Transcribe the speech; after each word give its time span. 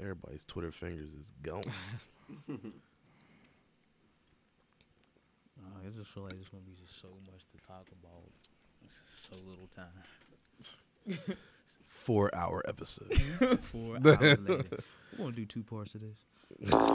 Everybody's 0.00 0.44
Twitter 0.44 0.70
fingers 0.72 1.10
is 1.12 1.32
gone. 1.42 1.62
Uh, 5.58 5.80
I 5.86 5.90
just 5.90 6.10
feel 6.10 6.24
like 6.24 6.32
there's 6.34 6.48
gonna 6.48 6.62
be 6.64 6.74
just 6.80 7.00
so 7.00 7.08
much 7.32 7.40
to 7.52 7.66
talk 7.66 7.86
about. 8.02 8.30
It's 8.84 8.94
just 8.94 9.26
so 9.30 9.36
little 9.48 9.68
time. 9.74 11.18
Four 11.86 12.34
hour 12.34 12.62
episode. 12.68 13.12
Four 13.62 13.96
hours 13.96 14.38
later, 14.40 14.64
we're 15.12 15.18
gonna 15.18 15.32
do 15.32 15.46
two 15.46 15.62
parts 15.62 15.94
of 15.94 16.02
this. 16.02 16.18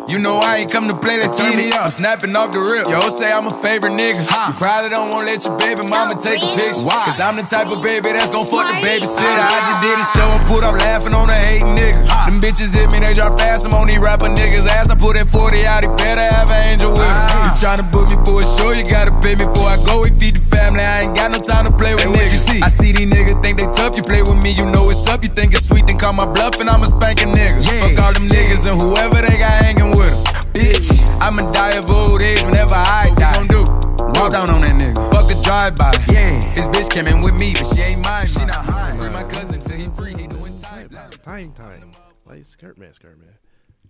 You 0.07 0.19
know 0.19 0.39
I 0.39 0.63
ain't 0.63 0.71
come 0.71 0.87
to 0.89 0.95
play, 0.95 1.19
let's 1.19 1.37
turn 1.37 1.55
me 1.55 1.71
up. 1.71 1.87
Snapping 1.91 2.35
off 2.35 2.51
the 2.51 2.59
rip. 2.59 2.87
Yo, 2.87 2.99
say 3.15 3.31
I'm 3.31 3.47
a 3.47 3.55
favorite 3.63 3.95
nigga. 3.99 4.23
You 4.23 4.53
probably 4.55 4.89
don't 4.89 5.11
wanna 5.11 5.27
let 5.27 5.43
your 5.43 5.55
baby 5.59 5.83
mama 5.91 6.15
take 6.19 6.43
a 6.43 6.51
picture. 6.55 6.83
Why? 6.83 7.07
Cause 7.07 7.19
I'm 7.19 7.35
the 7.35 7.43
type 7.43 7.67
of 7.71 7.79
baby 7.83 8.11
that's 8.11 8.31
gon' 8.31 8.47
fuck 8.47 8.67
the 8.67 8.79
babysitter. 8.79 9.43
I 9.43 9.59
just 9.63 9.79
did 9.83 9.97
a 9.99 10.07
show 10.11 10.27
and 10.31 10.43
put 10.47 10.63
up 10.63 10.75
laughing 10.75 11.15
on 11.15 11.27
the 11.27 11.35
hating 11.35 11.75
niggas. 11.75 12.03
Them 12.25 12.39
bitches 12.39 12.75
hit 12.75 12.91
me, 12.91 12.99
they 12.99 13.13
drop 13.13 13.39
fast. 13.39 13.67
I'm 13.67 13.75
on 13.75 13.87
these 13.87 13.99
rapper 13.99 14.27
niggas' 14.27 14.67
ass. 14.67 14.89
I 14.89 14.95
put 14.95 15.15
that 15.15 15.27
40 15.27 15.67
out, 15.67 15.83
he 15.83 15.89
better 15.95 16.25
have 16.27 16.49
an 16.49 16.67
angel 16.67 16.91
with 16.91 17.03
him. 17.03 17.11
Ah. 17.11 17.47
You 17.47 17.51
tryna 17.55 17.87
book 17.91 18.11
me 18.11 18.17
for 18.23 18.39
a 18.39 18.45
show, 18.59 18.71
you 18.75 18.83
gotta 18.87 19.15
pay 19.23 19.35
me 19.35 19.47
before 19.47 19.67
I 19.67 19.77
go. 19.83 20.03
We 20.03 20.11
feed 20.15 20.35
the 20.35 20.45
family, 20.51 20.83
I 20.83 21.07
ain't 21.07 21.15
got 21.15 21.31
no 21.31 21.39
time 21.39 21.65
to 21.65 21.73
play 21.73 21.95
with 21.95 22.11
niggas. 22.11 22.35
You 22.35 22.41
see? 22.43 22.59
I 22.61 22.69
see 22.69 22.91
these 22.91 23.09
niggas 23.09 23.41
think 23.41 23.59
they 23.59 23.67
tough, 23.71 23.95
you 23.95 24.03
play 24.03 24.21
with 24.21 24.43
me, 24.43 24.51
you 24.51 24.69
know 24.69 24.89
it's 24.91 25.07
up. 25.07 25.23
You 25.23 25.31
think 25.31 25.53
it's 25.53 25.67
sweet, 25.67 25.87
then 25.87 25.97
call 25.97 26.13
my 26.13 26.25
bluff 26.25 26.59
and 26.59 26.69
I'ma 26.69 26.85
spank 26.85 27.19
a 27.19 27.23
spanking 27.23 27.31
nigga. 27.33 27.81
Fuck 27.81 28.03
all 28.03 28.13
them 28.13 28.27
niggas 28.27 28.67
and 28.69 28.79
whoever 28.79 29.17
they 29.23 29.39
got 29.39 29.63
hanging 29.63 29.95
with 29.97 30.11
them. 30.11 30.23
Bitch, 30.53 30.91
I'ma 31.21 31.51
die 31.51 31.79
of 31.79 31.89
old 31.89 32.21
age 32.21 32.43
whenever 32.43 32.75
I 32.75 33.13
die. 33.17 33.31
What 33.31 33.41
we 33.41 33.47
gon' 33.47 33.65
do? 33.65 34.19
Walk 34.19 34.31
down 34.31 34.49
on 34.51 34.61
that 34.61 34.75
nigga. 34.75 35.11
Fuck 35.11 35.31
a 35.31 35.41
drive-by. 35.41 35.91
Yeah, 36.11 36.43
his 36.53 36.67
bitch 36.67 36.89
came 36.91 37.07
in 37.07 37.21
with 37.21 37.39
me, 37.39 37.53
but 37.53 37.65
she 37.65 37.81
ain't 37.81 38.03
mine. 38.03 38.27
She 38.27 38.43
not 38.45 38.65
high. 38.65 38.95
Free 38.97 39.09
my 39.09 39.23
cousin 39.23 39.59
till 39.59 39.77
he 39.77 39.87
free. 39.95 40.13
He 40.13 40.27
doing 40.27 40.57
time. 40.59 40.89
time 40.89 41.51
time. 41.53 41.91
Like 42.25 42.45
skirt 42.45 42.77
man, 42.77 42.93
skirt 42.93 43.17
man. 43.17 43.35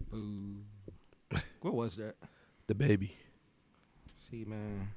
Boo. 0.10 0.62
what 1.62 1.74
was 1.74 1.96
that? 1.96 2.16
DaBaby. 2.68 3.12
See, 4.30 4.46
man. 4.46 4.90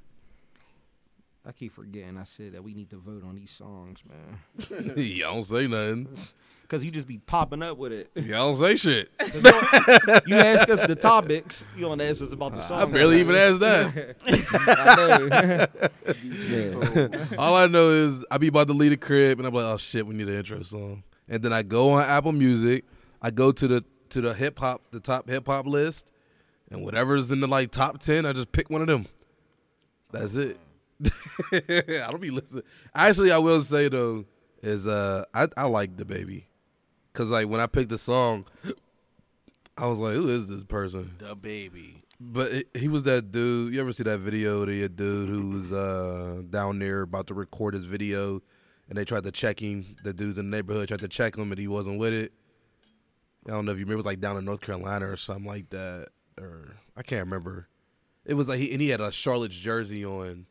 I 1.47 1.53
keep 1.53 1.75
forgetting 1.75 2.17
I 2.17 2.23
said 2.23 2.53
that 2.53 2.65
we 2.65 2.73
need 2.73 2.91
to 2.91 2.97
vote 2.97 3.23
on 3.25 3.35
these 3.35 3.51
songs, 3.51 4.01
man. 4.09 4.95
Y'all 4.97 5.35
don't 5.35 5.45
say 5.45 5.67
nothing. 5.67 6.09
Cause 6.67 6.83
you 6.83 6.91
just 6.91 7.07
be 7.07 7.19
popping 7.19 7.63
up 7.63 7.77
with 7.77 7.93
it. 7.93 8.11
Y'all 8.15 8.55
don't 8.55 8.57
say 8.57 8.75
shit. 8.77 9.11
You 10.27 10.37
ask 10.37 10.69
us 10.71 10.87
the 10.87 10.97
topics, 10.99 11.67
you 11.77 11.83
don't 11.83 12.01
ask 12.01 12.23
us 12.23 12.33
about 12.33 12.55
the 12.55 12.61
songs. 12.61 12.89
I 12.89 12.93
barely 12.93 13.21
even 13.21 13.35
asked 13.37 13.61
that. 13.61 14.17
I 14.27 14.97
know. 16.09 17.19
yeah. 17.29 17.37
All 17.39 17.55
I 17.55 17.67
know 17.67 17.91
is 17.91 18.25
I 18.31 18.39
be 18.39 18.49
about 18.49 18.69
to 18.69 18.73
leave 18.73 18.91
the 18.91 18.97
crib 18.97 19.39
and 19.39 19.47
I'm 19.47 19.53
like, 19.55 19.65
oh 19.65 19.77
shit, 19.77 20.07
we 20.07 20.15
need 20.15 20.27
an 20.27 20.35
intro 20.37 20.63
song. 20.63 21.05
And 21.29 21.43
then 21.43 21.53
I 21.53 21.63
go 21.63 21.93
on 21.93 22.03
Apple 22.03 22.33
Music, 22.33 22.85
I 23.21 23.31
go 23.31 23.53
to 23.53 23.69
the 23.69 23.85
to 24.09 24.21
the 24.23 24.33
hip 24.33 24.59
hop, 24.59 24.81
the 24.91 25.01
top 25.01 25.29
hip 25.29 25.47
hop 25.47 25.67
list, 25.67 26.13
and 26.71 26.83
whatever's 26.83 27.31
in 27.31 27.41
the 27.41 27.47
like 27.47 27.71
top 27.71 27.99
ten, 28.01 28.25
I 28.25 28.33
just 28.33 28.53
pick 28.53 28.71
one 28.71 28.81
of 28.81 28.87
them. 28.89 29.07
That's 30.13 30.35
it. 30.37 30.59
I 31.53 32.07
don't 32.11 32.21
be 32.21 32.31
listening. 32.31 32.65
Actually, 32.95 33.33
I 33.33 33.39
will 33.39 33.61
say 33.61 33.89
though, 33.89 34.25
is 34.63 34.87
uh 34.87 35.25
I, 35.35 35.49
I 35.57 35.67
like 35.67 35.97
DaBaby. 35.97 36.45
Cause 37.13 37.31
like 37.31 37.49
when 37.49 37.61
I 37.61 37.67
picked 37.67 37.91
the 37.91 37.99
song, 37.99 38.47
I 39.77 39.87
was 39.87 39.99
like, 39.99 40.15
who 40.15 40.29
is 40.29 40.49
this 40.49 40.65
person? 40.65 41.17
DaBaby. 41.19 42.03
But 42.21 42.53
it, 42.53 42.69
he 42.75 42.89
was 42.89 43.03
that 43.05 43.33
dude. 43.33 43.75
You 43.75 43.81
ever 43.81 43.93
see 43.93 44.05
that 44.05 44.21
video 44.21 44.63
of 44.63 44.69
the 44.69 44.89
dude 44.89 45.29
who 45.29 45.51
was 45.51 45.73
uh, 45.73 46.43
down 46.49 46.79
there 46.79 47.03
about 47.03 47.27
to 47.27 47.35
record 47.35 47.75
his 47.75 47.85
video, 47.85 48.41
and 48.89 48.97
they 48.97 49.05
tried 49.05 49.25
to 49.25 49.33
check 49.33 49.61
him. 49.61 49.97
The 50.05 50.13
dudes 50.13 50.39
in 50.39 50.51
the 50.51 50.57
neighborhood 50.57 50.89
tried 50.89 51.01
to 51.01 51.09
check 51.09 51.37
him, 51.37 51.51
and 51.51 51.59
he 51.59 51.69
wasn't 51.69 51.99
with 51.99 52.13
it. 52.13 52.33
I 53.47 53.51
don't 53.51 53.67
know 53.67 53.73
if 53.73 53.79
you 53.79 53.85
remember. 53.85 53.95
It 53.95 53.97
was 53.97 54.07
like 54.07 54.21
down 54.21 54.37
in 54.37 54.45
North 54.45 54.61
Carolina 54.61 55.11
or 55.11 55.17
something 55.17 55.45
like 55.45 55.71
that, 55.71 56.09
or 56.41 56.77
I 56.97 57.03
can't 57.03 57.25
remember. 57.25 57.69
It 58.25 58.35
was 58.35 58.49
like 58.49 58.59
he 58.59 58.73
and 58.73 58.81
he 58.81 58.89
had 58.89 59.01
a 59.01 59.13
Charlotte's 59.13 59.57
jersey 59.57 60.05
on. 60.05 60.47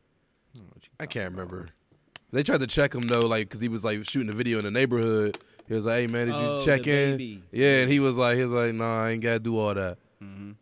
I 1.00 1.06
can't 1.06 1.30
remember. 1.32 1.66
They 2.32 2.42
tried 2.42 2.60
to 2.60 2.66
check 2.66 2.94
him 2.94 3.02
though, 3.02 3.20
like 3.26 3.48
because 3.48 3.60
he 3.60 3.68
was 3.68 3.84
like 3.84 4.08
shooting 4.08 4.28
a 4.28 4.32
video 4.32 4.58
in 4.58 4.64
the 4.64 4.70
neighborhood. 4.70 5.38
He 5.68 5.74
was 5.74 5.86
like, 5.86 5.96
"Hey 6.00 6.06
man, 6.08 6.26
did 6.26 6.34
you 6.36 6.42
Oh, 6.42 6.64
check 6.64 6.82
the 6.84 6.90
in?" 6.92 7.10
baby. 7.12 7.42
Yeah, 7.52 7.80
and 7.82 7.90
he 7.90 8.00
was 8.00 8.16
like, 8.16 8.36
"He 8.36 8.42
was 8.42 8.52
like, 8.52 8.74
no, 8.74 8.84
I 8.84 9.10
ain't 9.10 9.22
gotta 9.22 9.38
do 9.40 9.58
all 9.58 9.72
that." 9.74 9.98
Mm-hmm. 10.22 10.52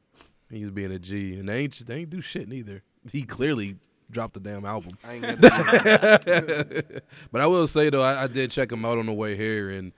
He's 0.51 0.71
being 0.71 0.93
a 0.93 0.99
G, 0.99 1.35
and 1.35 1.49
they 1.49 1.61
ain't 1.61 1.87
they 1.87 1.97
ain't 1.97 2.11
do 2.11 2.21
shit 2.21 2.49
neither. 2.49 2.83
He 3.11 3.23
clearly 3.23 3.77
dropped 4.11 4.35
the 4.35 4.41
damn 4.41 4.65
album. 4.67 4.93
I 5.05 5.13
ain't 5.15 5.23
got 5.23 5.41
the 5.41 7.03
but 7.33 7.41
I 7.41 7.47
will 7.47 7.67
say 7.67 7.91
though, 7.91 8.03
I, 8.03 8.25
I 8.25 8.27
did 8.27 8.51
check 8.51 8.71
him 8.71 8.85
out 8.85 8.99
on 8.99 9.07
the 9.07 9.13
way 9.13 9.37
here, 9.37 9.71
and 9.71 9.93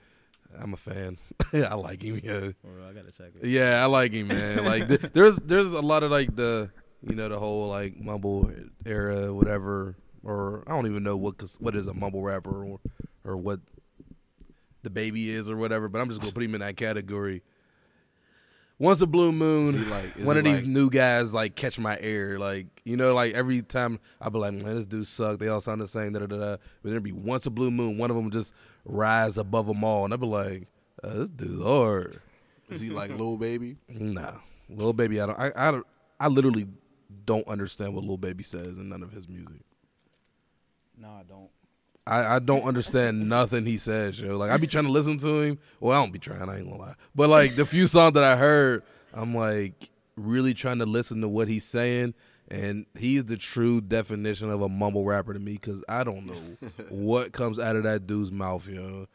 I'm 0.58 0.72
a 0.72 0.76
fan. 0.76 1.18
I 1.52 1.74
like 1.74 2.02
him. 2.02 2.20
Yeah, 2.22 2.50
Or 2.62 2.80
I 2.88 2.92
gotta 2.92 3.10
check 3.10 3.32
it. 3.42 3.48
yeah, 3.48 3.82
I 3.82 3.86
like 3.86 4.12
him, 4.12 4.28
man. 4.28 4.64
like 4.64 4.88
th- 4.88 5.00
there's 5.12 5.36
there's 5.36 5.72
a 5.72 5.80
lot 5.82 6.02
of 6.04 6.10
like 6.10 6.34
the 6.36 6.70
you 7.08 7.14
know 7.14 7.28
the 7.28 7.38
whole 7.38 7.68
like 7.68 7.96
mumble 8.00 8.50
era, 8.86 9.32
whatever, 9.32 9.96
or 10.22 10.64
I 10.66 10.72
don't 10.74 10.86
even 10.86 11.02
know 11.02 11.16
what 11.16 11.40
what 11.58 11.74
is 11.76 11.86
a 11.86 11.94
mumble 11.94 12.22
rapper 12.22 12.64
or 12.64 12.80
or 13.24 13.36
what 13.36 13.60
DaBaby 14.84 15.26
is 15.28 15.48
or 15.48 15.56
whatever. 15.56 15.88
But 15.88 16.00
I'm 16.00 16.08
just 16.08 16.20
gonna 16.20 16.32
put 16.32 16.42
him 16.42 16.54
in 16.54 16.60
that 16.60 16.76
category. 16.76 17.42
Once 18.78 19.00
a 19.00 19.06
blue 19.06 19.30
moon, 19.32 19.88
like- 19.88 20.18
one 20.24 20.36
of 20.36 20.42
these 20.44 20.64
new 20.64 20.90
guys 20.90 21.32
like 21.32 21.54
catch 21.54 21.78
my 21.78 21.96
ear, 22.00 22.38
like 22.38 22.66
you 22.84 22.96
know, 22.96 23.14
like 23.14 23.32
every 23.34 23.62
time 23.62 24.00
I 24.20 24.28
be 24.30 24.38
like, 24.38 24.52
man, 24.54 24.74
this 24.74 24.86
dude 24.86 25.06
suck. 25.06 25.38
They 25.38 25.48
all 25.48 25.60
sound 25.60 25.80
the 25.80 25.86
same. 25.88 26.12
Da 26.12 26.18
da 26.20 26.26
da. 26.26 26.36
da. 26.36 26.56
But 26.82 26.90
there 26.90 27.00
be 27.00 27.12
once 27.12 27.46
a 27.46 27.50
blue 27.50 27.70
moon, 27.70 27.98
one 27.98 28.10
of 28.10 28.16
them 28.16 28.30
just 28.30 28.52
rise 28.84 29.38
above 29.38 29.66
them 29.66 29.84
all, 29.84 30.04
and 30.04 30.12
I 30.12 30.16
be 30.16 30.26
like, 30.26 30.66
uh, 31.02 31.14
this 31.14 31.28
dude's 31.30 31.62
hard. 31.62 32.20
Is 32.68 32.80
he 32.80 32.90
like 32.90 33.10
Lil 33.10 33.36
Baby? 33.36 33.76
Nah, 33.88 34.32
Lil 34.68 34.92
Baby. 34.92 35.20
I 35.20 35.26
don't. 35.26 35.38
I, 35.38 35.52
I 35.54 35.70
don't. 35.70 35.86
I 36.18 36.28
literally 36.28 36.66
don't 37.24 37.46
understand 37.48 37.94
what 37.94 38.04
Lil 38.04 38.16
Baby 38.16 38.42
says 38.42 38.78
in 38.78 38.88
none 38.88 39.02
of 39.02 39.12
his 39.12 39.28
music. 39.28 39.62
No, 40.96 41.08
I 41.08 41.22
don't. 41.28 41.50
I, 42.06 42.36
I 42.36 42.38
don't 42.38 42.64
understand 42.64 43.28
nothing 43.28 43.66
he 43.66 43.78
says, 43.78 44.20
yo. 44.20 44.36
Like 44.36 44.50
I 44.50 44.56
be 44.56 44.66
trying 44.66 44.84
to 44.84 44.90
listen 44.90 45.18
to 45.18 45.40
him. 45.40 45.58
Well, 45.80 45.98
I 45.98 46.02
don't 46.02 46.12
be 46.12 46.18
trying. 46.18 46.48
I 46.48 46.58
ain't 46.58 46.68
gonna 46.68 46.80
lie. 46.80 46.94
But 47.14 47.30
like 47.30 47.56
the 47.56 47.66
few 47.66 47.86
songs 47.86 48.14
that 48.14 48.24
I 48.24 48.36
heard, 48.36 48.82
I'm 49.12 49.34
like 49.34 49.90
really 50.16 50.54
trying 50.54 50.78
to 50.78 50.86
listen 50.86 51.20
to 51.22 51.28
what 51.28 51.48
he's 51.48 51.64
saying, 51.64 52.14
and 52.48 52.86
he's 52.96 53.24
the 53.24 53.36
true 53.36 53.80
definition 53.80 54.50
of 54.50 54.62
a 54.62 54.68
mumble 54.68 55.04
rapper 55.04 55.32
to 55.32 55.40
me 55.40 55.52
because 55.52 55.82
I 55.88 56.04
don't 56.04 56.26
know 56.26 56.68
what 56.90 57.32
comes 57.32 57.58
out 57.58 57.76
of 57.76 57.84
that 57.84 58.06
dude's 58.06 58.30
mouth, 58.30 58.68
yo. 58.68 59.06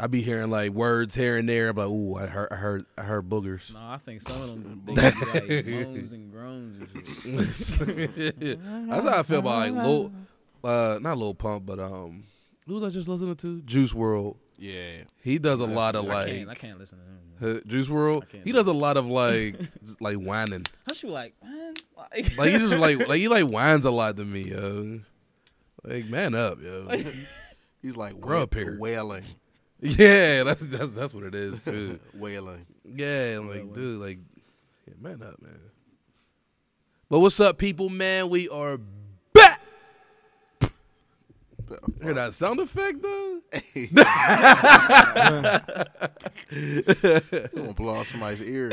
I 0.00 0.06
be 0.06 0.22
hearing 0.22 0.50
like 0.50 0.70
words 0.70 1.14
here 1.14 1.36
and 1.36 1.48
there. 1.48 1.68
I'm 1.70 1.76
like, 1.76 1.88
ooh, 1.88 2.14
I 2.16 2.26
heard, 2.26 2.48
I 2.52 2.54
heard, 2.56 2.86
I 2.96 3.02
heard 3.02 3.28
boogers. 3.28 3.72
No, 3.74 3.80
I 3.80 3.98
think 3.98 4.22
some 4.22 4.40
of 4.42 4.48
them 4.48 4.82
things 4.86 5.34
be 5.34 5.40
like 5.50 5.66
moans 5.66 6.12
and 6.12 6.30
groans 6.32 7.24
and 7.24 7.54
shit. 7.54 8.58
That's 8.88 9.04
how 9.04 9.18
I 9.18 9.22
feel 9.24 9.40
about 9.40 9.70
like 9.72 9.84
Lil, 9.84 10.12
uh, 10.64 10.98
not 11.00 11.18
Lil 11.18 11.34
Pump, 11.34 11.66
but 11.66 11.80
um, 11.80 12.24
who 12.66 12.74
was 12.74 12.84
I 12.84 12.90
just 12.90 13.08
listening 13.08 13.34
to? 13.36 13.60
Juice 13.62 13.92
WRLD. 13.92 14.36
Yeah. 14.60 15.02
He 15.22 15.38
does 15.38 15.60
a 15.60 15.66
lot 15.66 15.94
of 15.96 16.04
I 16.10 16.14
like 16.14 16.28
can't. 16.32 16.48
I 16.50 16.54
can't 16.54 16.78
listen 16.78 16.98
to 16.98 17.46
him. 17.48 17.56
uh, 17.58 17.60
Juice 17.68 17.86
WRLD. 17.88 18.44
He 18.44 18.52
does 18.52 18.66
a 18.66 18.72
lot 18.72 18.96
of 18.96 19.06
like 19.06 19.56
just, 19.84 20.00
like 20.00 20.16
whining. 20.16 20.64
How 20.86 20.94
she 20.94 21.06
like, 21.08 21.34
man? 21.42 21.74
Like, 21.96 22.36
Like 22.38 22.50
he 22.52 22.58
just 22.58 22.72
like 22.74 22.98
like 23.08 23.18
he 23.18 23.28
like 23.28 23.44
whines 23.44 23.84
a 23.84 23.90
lot 23.90 24.16
to 24.16 24.24
me, 24.24 24.42
yo. 24.42 25.00
Like 25.84 26.06
man 26.06 26.34
up, 26.34 26.60
yo. 26.62 26.88
He's 27.82 27.96
like 27.96 28.20
Grow 28.20 28.38
wa- 28.38 28.42
up 28.44 28.54
here. 28.54 28.76
wailing. 28.78 29.24
Yeah, 29.80 30.42
that's 30.44 30.66
that's 30.66 30.92
that's 30.92 31.14
what 31.14 31.24
it 31.24 31.34
is 31.34 31.58
too. 31.64 31.98
wailing. 32.14 32.66
Yeah, 32.84 33.38
I'm 33.38 33.48
like 33.48 33.72
dude, 33.74 34.00
like 34.00 34.18
yeah, 34.86 34.94
man 35.00 35.22
up, 35.22 35.40
man. 35.40 35.58
But 37.08 37.20
what's 37.20 37.38
up, 37.40 37.58
people? 37.58 37.88
Man, 37.88 38.28
we 38.28 38.48
are 38.48 38.78
back. 39.32 39.60
Hear 42.02 42.14
that 42.14 42.34
sound 42.34 42.60
effect 42.60 43.02
though? 43.02 43.40
You 46.50 46.82
gonna 47.54 47.74
blow 47.74 47.94
out 47.96 48.06
somebody's 48.06 48.42
ear. 48.42 48.70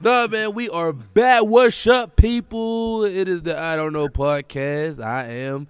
no, 0.00 0.28
man, 0.28 0.54
we 0.54 0.68
are 0.70 0.92
back. 0.92 1.44
What's 1.44 1.86
up, 1.86 2.16
people? 2.16 3.04
It 3.04 3.28
is 3.28 3.42
the 3.42 3.58
I 3.58 3.76
Don't 3.76 3.92
Know 3.92 4.08
podcast. 4.08 5.02
I 5.02 5.26
am 5.28 5.68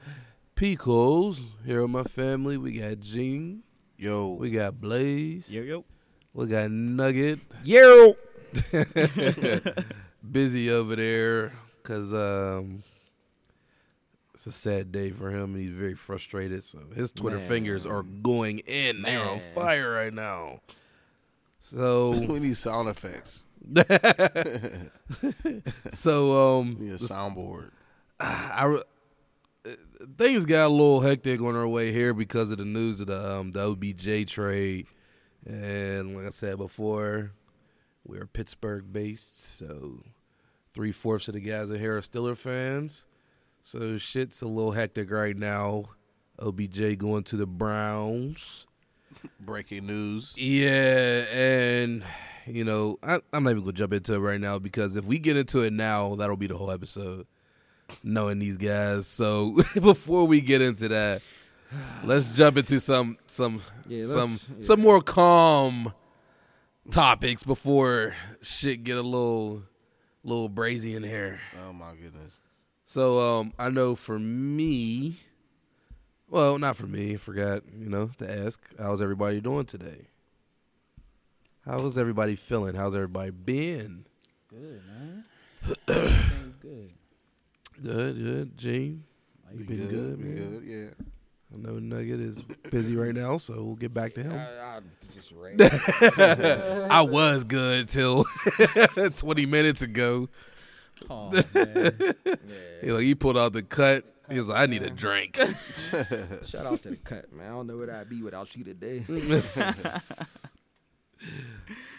Picos. 0.57 1.39
Here 1.67 1.83
with 1.83 1.91
my 1.91 2.03
family. 2.05 2.57
We 2.57 2.79
got 2.79 3.01
Gene. 3.01 3.63
Yo. 3.99 4.33
We 4.33 4.51
got 4.51 4.81
Blaze. 4.81 5.53
yo 5.53 5.63
yo. 5.63 5.85
We 6.33 6.47
got 6.47 6.71
Nugget. 6.71 7.41
Yo. 7.63 8.17
Busy 10.33 10.71
over 10.71 10.97
there 10.97 11.53
because 11.83 12.15
um, 12.15 12.83
it's 14.33 14.47
a 14.47 14.53
sad 14.53 14.91
day 14.93 15.11
for 15.11 15.31
him 15.31 15.55
and 15.55 15.63
he's 15.63 15.73
very 15.75 15.95
frustrated. 15.95 16.65
So 16.65 16.81
his 16.95 17.13
Twitter 17.13 17.37
Man. 17.39 17.49
fingers 17.49 17.85
are 17.85 18.03
going 18.03 18.61
in. 18.61 19.03
They're 19.03 19.29
on 19.29 19.41
fire 19.55 19.93
right 19.93 20.13
now. 20.15 20.61
So 21.61 22.09
we 22.29 22.41
need 22.41 22.57
sound 22.57 22.89
effects. 22.89 23.45
so 25.93 26.59
um 26.61 26.77
We 26.79 26.87
need 26.87 26.95
a 26.95 26.99
soundboard. 26.99 27.73
I 28.21 28.65
re- 28.65 28.79
uh, 28.79 28.83
things 30.17 30.45
got 30.45 30.67
a 30.67 30.69
little 30.69 31.01
hectic 31.01 31.41
on 31.41 31.57
our 31.57 31.69
way 31.69 31.93
here 31.93 32.15
because 32.15 32.51
of 32.51 32.59
the 32.59 32.65
news 32.65 33.01
of 33.01 33.09
the 33.09 33.39
um 33.39 33.53
the 33.53 33.61
OBJ 33.61 34.31
trade, 34.31 34.87
And 35.47 36.17
like 36.17 36.27
I 36.27 36.31
said 36.31 36.59
before, 36.59 37.33
we're 38.05 38.27
Pittsburgh 38.27 38.93
based, 38.93 39.59
so 39.59 40.03
three 40.75 40.93
fourths 40.93 41.29
of 41.29 41.35
the 41.35 41.41
guys 41.41 41.71
in 41.71 41.79
here 41.79 41.97
are 41.97 42.03
Steeler 42.03 42.37
fans. 42.37 43.07
So 43.63 43.99
shit's 43.99 44.43
a 44.43 44.47
little 44.49 44.73
hectic 44.73 45.11
right 45.11 45.37
now. 45.37 45.87
OBJ 46.39 46.99
going 46.99 47.25
to 47.25 47.37
the 47.37 47.47
Browns. 47.47 48.67
Breaking 49.41 49.87
news. 49.87 50.35
Yeah, 50.37 51.25
and 51.33 52.05
you 52.47 52.65
know, 52.65 52.99
I, 53.03 53.21
I'm 53.33 53.45
not 53.45 53.51
even 53.51 53.63
gonna 53.63 53.73
jump 53.73 53.93
into 53.93 54.15
it 54.15 54.19
right 54.19 54.41
now 54.41 54.59
because 54.59 54.97
if 54.97 55.07
we 55.07 55.19
get 55.19 55.37
into 55.37 55.61
it 55.61 55.73
now, 55.73 56.15
that'll 56.15 56.37
be 56.37 56.47
the 56.47 56.57
whole 56.57 56.71
episode. 56.71 57.27
Knowing 58.03 58.39
these 58.39 58.57
guys, 58.57 59.07
so 59.07 59.57
before 59.81 60.27
we 60.27 60.41
get 60.41 60.61
into 60.61 60.89
that, 60.89 61.23
let's 62.05 62.31
jump 62.31 62.57
into 62.57 62.81
some 62.81 63.17
some 63.27 63.61
Yeah, 63.89 64.05
some 64.07 64.41
yeah. 64.57 64.63
some 64.63 64.81
more 64.81 65.01
calm 65.01 65.93
topics 66.91 67.43
before 67.43 68.15
shit 68.43 68.83
get 68.85 68.97
a 68.97 69.03
little 69.03 69.63
little 70.25 70.51
brazy 70.51 70.97
in 70.97 71.03
here. 71.05 71.41
Oh 71.65 71.73
my 71.73 71.93
goodness. 71.95 72.39
So 72.85 73.19
um, 73.21 73.53
I 73.59 73.69
know 73.71 73.95
for 73.95 74.19
me, 74.19 75.17
well, 76.29 76.59
not 76.59 76.77
for 76.77 76.87
me. 76.87 77.17
Forgot, 77.17 77.63
you 77.77 77.89
know, 77.89 78.11
to 78.19 78.31
ask, 78.47 78.61
how's 78.79 79.01
everybody 79.01 79.41
doing 79.41 79.65
today? 79.67 80.07
How's 81.65 81.99
everybody 81.99 82.37
feeling? 82.37 82.75
How's 82.77 82.95
everybody 82.95 83.31
been? 83.31 84.07
Good, 84.49 84.83
man. 84.87 85.25
Everything's 85.89 86.57
good. 86.63 86.93
Good, 87.83 88.17
good. 88.19 88.59
Gene, 88.59 89.05
you 89.53 89.59
Like, 89.59 89.69
been 89.69 89.89
good, 89.89 90.19
we 90.19 90.25
man. 90.25 90.37
Good, 90.37 90.65
yeah. 90.65 91.05
I 91.55 91.59
know 91.59 91.79
Nugget 91.79 92.21
is 92.21 92.43
busy 92.71 92.97
right 92.97 93.15
now, 93.15 93.39
so 93.39 93.63
we'll 93.63 93.77
get 93.77 93.95
back 93.95 94.15
to 94.15 94.23
him. 94.23 94.33
I, 94.33 94.77
I 94.77 94.81
just 95.15 95.31
read. 95.33 95.61
I 96.91 97.03
was 97.03 97.45
good 97.45 97.89
till 97.89 98.25
20 99.17 99.47
minutes 99.47 99.83
ago. 99.83 100.29
oh, 101.09 101.31
man. 101.55 102.15
He, 102.83 102.91
like, 102.91 103.05
he 103.05 103.15
pulled 103.15 103.39
out 103.39 103.53
the 103.53 103.63
cut. 103.63 104.05
He 104.29 104.39
was 104.39 104.49
like, 104.49 104.59
I 104.61 104.67
need 104.67 104.83
a 104.83 104.91
drink. 104.91 105.37
Shout 106.47 106.67
out 106.67 106.83
to 106.83 106.91
the 106.91 106.99
cut, 107.05 107.33
man. 107.33 107.47
I 107.47 107.51
don't 107.51 107.69
know 107.69 107.77
where 107.77 107.95
I'd 107.95 108.09
be 108.09 108.23
without 108.23 108.55
you 108.57 108.65
today. 108.65 109.05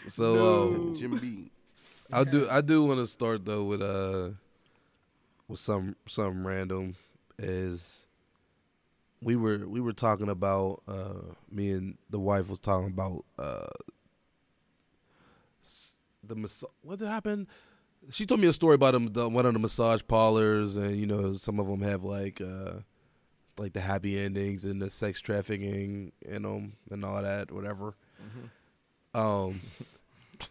so 0.06 0.72
um, 0.72 0.94
Jim 0.94 1.16
B. 1.18 1.50
I 2.12 2.24
do 2.24 2.48
I 2.50 2.60
do 2.60 2.84
want 2.84 3.00
to 3.00 3.06
start 3.06 3.44
though 3.44 3.64
with 3.64 3.82
uh 3.82 4.30
with 5.48 5.58
some 5.58 5.96
some 6.06 6.46
random 6.46 6.94
is 7.38 8.06
we 9.22 9.34
were 9.34 9.66
we 9.66 9.80
were 9.80 9.92
talking 9.92 10.28
about 10.28 10.82
uh 10.86 11.32
me 11.50 11.70
and 11.70 11.96
the 12.10 12.18
wife 12.20 12.48
was 12.48 12.60
talking 12.60 12.88
about 12.88 13.24
uh 13.38 13.66
the 16.22 16.34
mas- 16.36 16.64
what 16.82 17.00
happened? 17.00 17.46
She 18.10 18.26
told 18.26 18.40
me 18.40 18.46
a 18.48 18.52
story 18.52 18.74
about 18.76 18.92
them, 18.92 19.12
the, 19.12 19.28
one 19.28 19.44
of 19.44 19.52
the 19.52 19.58
massage 19.58 20.02
parlors 20.06 20.76
and 20.76 20.96
you 20.96 21.06
know 21.06 21.34
some 21.34 21.58
of 21.58 21.66
them 21.66 21.80
have 21.82 22.04
like 22.04 22.40
uh 22.40 22.80
like 23.58 23.72
the 23.72 23.80
happy 23.80 24.18
endings 24.18 24.64
and 24.64 24.80
the 24.80 24.88
sex 24.90 25.20
trafficking 25.20 26.12
in 26.22 26.42
them 26.42 26.74
and 26.90 27.04
all 27.04 27.20
that 27.22 27.50
whatever. 27.50 27.94
Um 29.14 29.60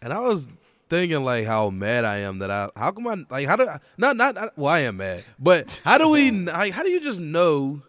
and 0.02 0.12
I 0.12 0.20
was 0.20 0.48
thinking 0.88 1.22
like 1.24 1.44
how 1.46 1.70
mad 1.70 2.04
I 2.04 2.18
am 2.18 2.38
that 2.40 2.50
I 2.50 2.68
how 2.76 2.90
come 2.92 3.06
I 3.06 3.24
like 3.30 3.46
how 3.46 3.56
do 3.56 3.68
I, 3.68 3.78
not 3.96 4.16
not 4.16 4.34
not- 4.34 4.56
well 4.56 4.68
I 4.72 4.80
am 4.80 4.96
mad 4.98 5.24
but 5.38 5.80
how 5.84 5.98
do 5.98 6.08
we 6.08 6.30
like 6.30 6.72
how 6.72 6.82
do 6.82 6.90
you 6.90 7.00
just 7.00 7.20
know 7.20 7.82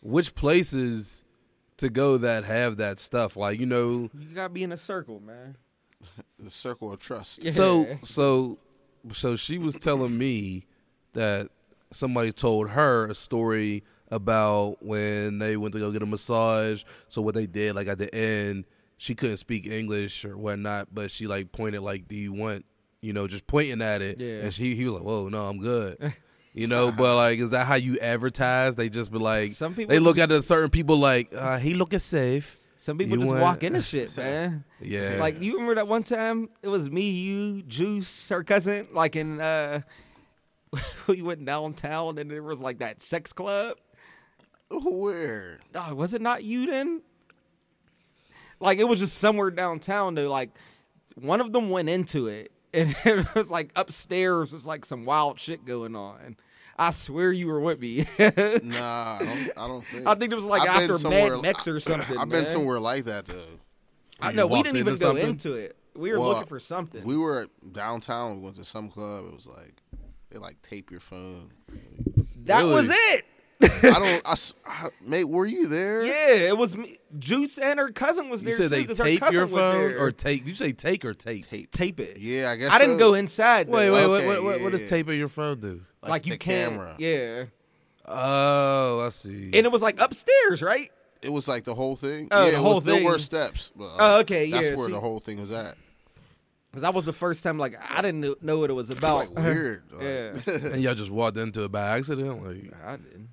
which 0.00 0.34
places 0.34 1.24
to 1.78 1.88
go 1.88 2.16
that 2.18 2.44
have 2.44 2.76
that 2.78 2.98
stuff 2.98 3.36
like 3.36 3.58
you 3.60 3.66
know 3.66 4.10
You 4.18 4.34
gotta 4.34 4.48
be 4.48 4.62
in 4.62 4.72
a 4.72 4.76
circle, 4.76 5.20
man. 5.20 5.56
The 6.38 6.50
circle 6.50 6.92
of 6.92 7.00
trust. 7.00 7.44
Yeah. 7.44 7.50
so 7.52 7.86
so 8.02 8.58
so 9.12 9.36
she 9.36 9.58
was 9.58 9.76
telling 9.76 10.16
me 10.16 10.66
that 11.12 11.48
somebody 11.90 12.32
told 12.32 12.70
her 12.70 13.06
a 13.06 13.14
story 13.14 13.84
about 14.08 14.82
when 14.84 15.38
they 15.38 15.56
went 15.56 15.72
to 15.74 15.78
go 15.80 15.90
get 15.90 16.02
a 16.02 16.06
massage. 16.06 16.82
So 17.08 17.22
what 17.22 17.34
they 17.34 17.46
did, 17.46 17.74
like 17.74 17.86
at 17.88 17.98
the 17.98 18.12
end, 18.14 18.64
she 19.02 19.16
couldn't 19.16 19.38
speak 19.38 19.66
English 19.66 20.24
or 20.24 20.36
whatnot, 20.38 20.86
but 20.94 21.10
she 21.10 21.26
like 21.26 21.50
pointed 21.50 21.82
like, 21.82 22.06
"Do 22.06 22.14
you 22.14 22.32
want?" 22.32 22.64
You 23.00 23.12
know, 23.12 23.26
just 23.26 23.48
pointing 23.48 23.82
at 23.82 24.00
it. 24.00 24.20
Yeah. 24.20 24.42
And 24.44 24.54
she 24.54 24.76
he 24.76 24.84
was 24.84 24.94
like, 24.94 25.02
"Whoa, 25.02 25.28
no, 25.28 25.42
I'm 25.46 25.58
good." 25.58 26.12
You 26.54 26.66
know, 26.66 26.92
but 26.92 27.16
like, 27.16 27.38
is 27.38 27.52
that 27.52 27.66
how 27.66 27.76
you 27.76 27.98
advertise? 27.98 28.76
They 28.76 28.90
just 28.90 29.10
be 29.10 29.16
like, 29.18 29.52
Some 29.52 29.74
people 29.74 29.88
they 29.88 29.98
look 29.98 30.18
just- 30.18 30.30
at 30.30 30.44
certain 30.44 30.68
people 30.68 30.98
like, 30.98 31.32
uh, 31.34 31.56
he 31.56 31.72
looking 31.72 31.98
safe. 31.98 32.60
Some 32.76 32.98
people 32.98 33.16
You 33.16 33.22
just 33.22 33.30
want- 33.30 33.42
walk 33.42 33.62
into 33.62 33.80
shit, 33.80 34.14
man. 34.14 34.62
Yeah, 34.82 35.16
Like 35.18 35.40
you 35.40 35.52
remember 35.54 35.76
that 35.76 35.88
one 35.88 36.02
time 36.02 36.50
it 36.62 36.68
was 36.68 36.90
me, 36.90 37.08
you, 37.08 37.62
Juice, 37.62 38.28
her 38.28 38.44
cousin, 38.44 38.86
like 38.92 39.16
in 39.16 39.40
uh 39.40 39.80
we 41.06 41.22
went 41.22 41.42
downtown 41.46 42.18
and 42.18 42.30
there 42.30 42.42
was 42.42 42.60
like 42.60 42.80
that 42.80 43.00
sex 43.00 43.32
club. 43.32 43.78
Where? 44.70 45.58
Oh, 45.74 45.94
was 45.94 46.12
it 46.12 46.20
not 46.20 46.44
you 46.44 46.66
then? 46.66 47.00
Like 48.62 48.78
it 48.78 48.84
was 48.84 49.00
just 49.00 49.18
somewhere 49.18 49.50
downtown 49.50 50.14
though. 50.14 50.30
Like 50.30 50.50
one 51.16 51.40
of 51.40 51.52
them 51.52 51.68
went 51.70 51.88
into 51.88 52.28
it 52.28 52.52
and 52.74 52.94
it 53.04 53.34
was 53.34 53.50
like 53.50 53.70
upstairs 53.76 54.52
was 54.52 54.64
like 54.66 54.84
some 54.84 55.04
wild 55.04 55.38
shit 55.38 55.64
going 55.64 55.94
on. 55.96 56.36
I 56.78 56.90
swear 56.90 57.30
you 57.32 57.48
were 57.48 57.60
with 57.60 57.80
me. 57.80 58.06
Nah, 58.18 59.18
I 59.18 59.18
don't, 59.20 59.50
I 59.58 59.66
don't 59.68 59.84
think. 59.84 60.06
I 60.06 60.14
think 60.14 60.32
it 60.32 60.36
was 60.36 60.44
like 60.46 60.62
I've 60.62 60.82
after 60.82 60.94
somewhere- 60.98 61.32
Mad 61.36 61.42
Max 61.42 61.68
or 61.68 61.78
something. 61.90 62.16
I've 62.16 62.28
been 62.30 62.44
man. 62.44 62.46
somewhere 62.46 62.80
like 62.80 63.04
that 63.04 63.26
though. 63.26 63.58
I 64.20 64.32
know 64.32 64.46
we 64.46 64.62
didn't 64.62 64.76
even 64.78 64.94
into 64.94 65.00
go 65.00 65.08
something? 65.10 65.28
into 65.28 65.54
it. 65.54 65.76
We 65.94 66.12
were 66.12 66.20
Well, 66.20 66.28
looking 66.30 66.46
for 66.46 66.60
something. 66.60 67.04
We 67.04 67.16
were 67.18 67.48
downtown. 67.72 68.36
We 68.38 68.44
went 68.44 68.56
to 68.56 68.64
some 68.64 68.88
club. 68.88 69.26
It 69.26 69.34
was 69.34 69.46
like 69.46 69.74
they 70.30 70.38
like 70.38 70.62
tape 70.62 70.90
your 70.90 71.00
phone. 71.00 71.50
that 72.44 72.64
was 72.64 72.88
Really? 72.88 72.94
it. 73.18 73.24
I 73.62 73.98
don't. 73.98 74.22
I, 74.26 74.32
s- 74.32 74.54
I- 74.66 74.88
mate, 75.06 75.24
were 75.24 75.46
you 75.46 75.66
there? 75.68 76.04
Yeah, 76.04 76.48
it 76.48 76.56
was 76.58 76.76
me. 76.76 76.98
Juice 77.18 77.58
and 77.58 77.78
her 77.78 77.90
cousin 77.90 78.28
was 78.30 78.42
there 78.42 78.52
you 78.52 78.56
said 78.56 78.68
too. 78.70 78.74
they 78.76 78.84
'cause 78.86 78.98
her 78.98 79.04
tape 79.04 79.32
your 79.32 79.46
phone 79.46 79.94
or 79.98 80.10
take? 80.10 80.40
Did 80.44 80.48
you 80.50 80.54
say 80.54 80.72
take 80.72 81.04
or 81.04 81.14
tape? 81.14 81.46
Tape. 81.48 81.70
tape 81.70 82.00
it. 82.00 82.18
Yeah, 82.18 82.50
I 82.50 82.56
guess. 82.56 82.70
I 82.72 82.78
didn't 82.78 82.98
go 82.98 83.14
inside. 83.14 83.68
Wait, 83.68 83.86
though. 83.86 83.92
wait, 83.94 84.04
Okay, 84.04 84.28
wait, 84.28 84.36
what, 84.42 84.44
what, 84.44 84.60
what 84.62 84.72
does 84.72 84.82
yeah. 84.82 84.88
taping 84.88 85.18
your 85.18 85.28
phone 85.28 85.60
do? 85.60 85.80
Like, 86.02 86.26
you 86.26 86.32
the 86.32 86.38
can't. 86.38 86.72
camera. 86.72 86.94
Yeah, 86.98 87.44
Oh, 88.04 89.00
I 89.06 89.08
see. 89.10 89.50
and 89.54 89.66
it 89.66 89.70
was 89.72 89.82
like 89.82 90.00
upstairs, 90.00 90.62
right? 90.62 90.90
It 91.22 91.30
was 91.32 91.46
like 91.46 91.62
the 91.64 91.74
whole 91.74 91.94
thing. 91.94 92.28
Oh, 92.32 92.44
yeah, 92.46 92.50
the 92.50 92.56
it 92.56 92.60
whole 92.60 92.74
was, 92.76 92.84
There 92.84 93.04
were 93.04 93.18
steps. 93.18 93.70
But, 93.76 93.84
uh, 93.84 93.96
Oh, 94.00 94.20
okay, 94.20 94.50
That's 94.50 94.62
yeah, 94.64 94.68
that's 94.70 94.76
where 94.78 94.86
see- 94.88 94.92
the 94.94 95.00
whole 95.00 95.20
thing 95.20 95.40
was 95.40 95.52
at. 95.52 95.76
Because 96.70 96.82
that 96.82 96.94
was 96.94 97.04
the 97.04 97.12
first 97.12 97.42
time. 97.44 97.58
Like 97.58 97.76
I 97.94 98.00
didn't 98.00 98.22
know- 98.22 98.34
know 98.40 98.58
what 98.58 98.70
it 98.70 98.72
was 98.72 98.88
about. 98.90 99.34
Like 99.34 99.38
weird. 99.38 99.82
Like, 99.92 100.02
yeah, 100.02 100.32
and 100.72 100.82
y'all 100.82 100.94
just 100.94 101.10
walked 101.10 101.36
into 101.36 101.64
it 101.64 101.70
by 101.70 101.96
accident. 101.98 102.42
Like 102.44 102.72
I 102.84 102.96
didn't. 102.96 103.28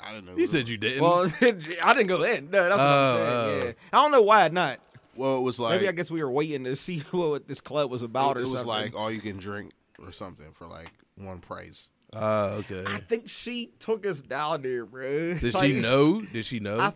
I 0.00 0.12
didn't 0.14 0.26
know. 0.26 0.36
you 0.36 0.46
said 0.46 0.68
you 0.68 0.76
didn't. 0.76 1.02
Well, 1.02 1.30
I 1.40 1.92
didn't 1.92 2.06
go 2.08 2.22
in. 2.24 2.50
No, 2.50 2.64
that's 2.68 2.78
what 2.78 2.86
I'm 2.86 3.04
uh, 3.04 3.16
saying. 3.16 3.28
Oh, 3.30 3.64
Yeah, 3.66 3.72
I 3.92 3.96
don't 4.02 4.10
know 4.10 4.22
why 4.22 4.48
not. 4.48 4.78
Well, 5.16 5.38
it 5.38 5.42
was 5.42 5.60
like 5.60 5.72
Maybe 5.76 5.88
I 5.88 5.92
guess 5.92 6.10
we 6.10 6.22
were 6.22 6.30
waiting 6.30 6.64
to 6.64 6.76
see 6.86 7.00
what 7.10 7.46
this 7.46 7.60
club 7.60 7.90
was 7.90 8.02
about 8.02 8.36
it, 8.36 8.40
or 8.40 8.42
it 8.42 8.44
was 8.44 8.52
something. 8.62 8.66
like 8.68 8.96
all 8.96 9.10
you 9.10 9.20
can 9.20 9.36
drink 9.38 9.72
or 10.04 10.10
something 10.12 10.50
for 10.52 10.66
like 10.66 10.90
one 11.16 11.38
price. 11.38 11.88
oh, 12.14 12.46
okay. 12.70 12.84
I 12.86 12.98
think 12.98 13.28
she 13.28 13.70
took 13.78 14.04
us 14.06 14.20
down 14.20 14.62
there, 14.62 14.84
bro. 14.84 15.34
Did 15.34 15.54
Like, 15.54 15.64
she 15.64 15.80
know? 15.80 16.20
Did 16.20 16.44
she 16.44 16.58
know? 16.60 16.78
I, 16.80 16.92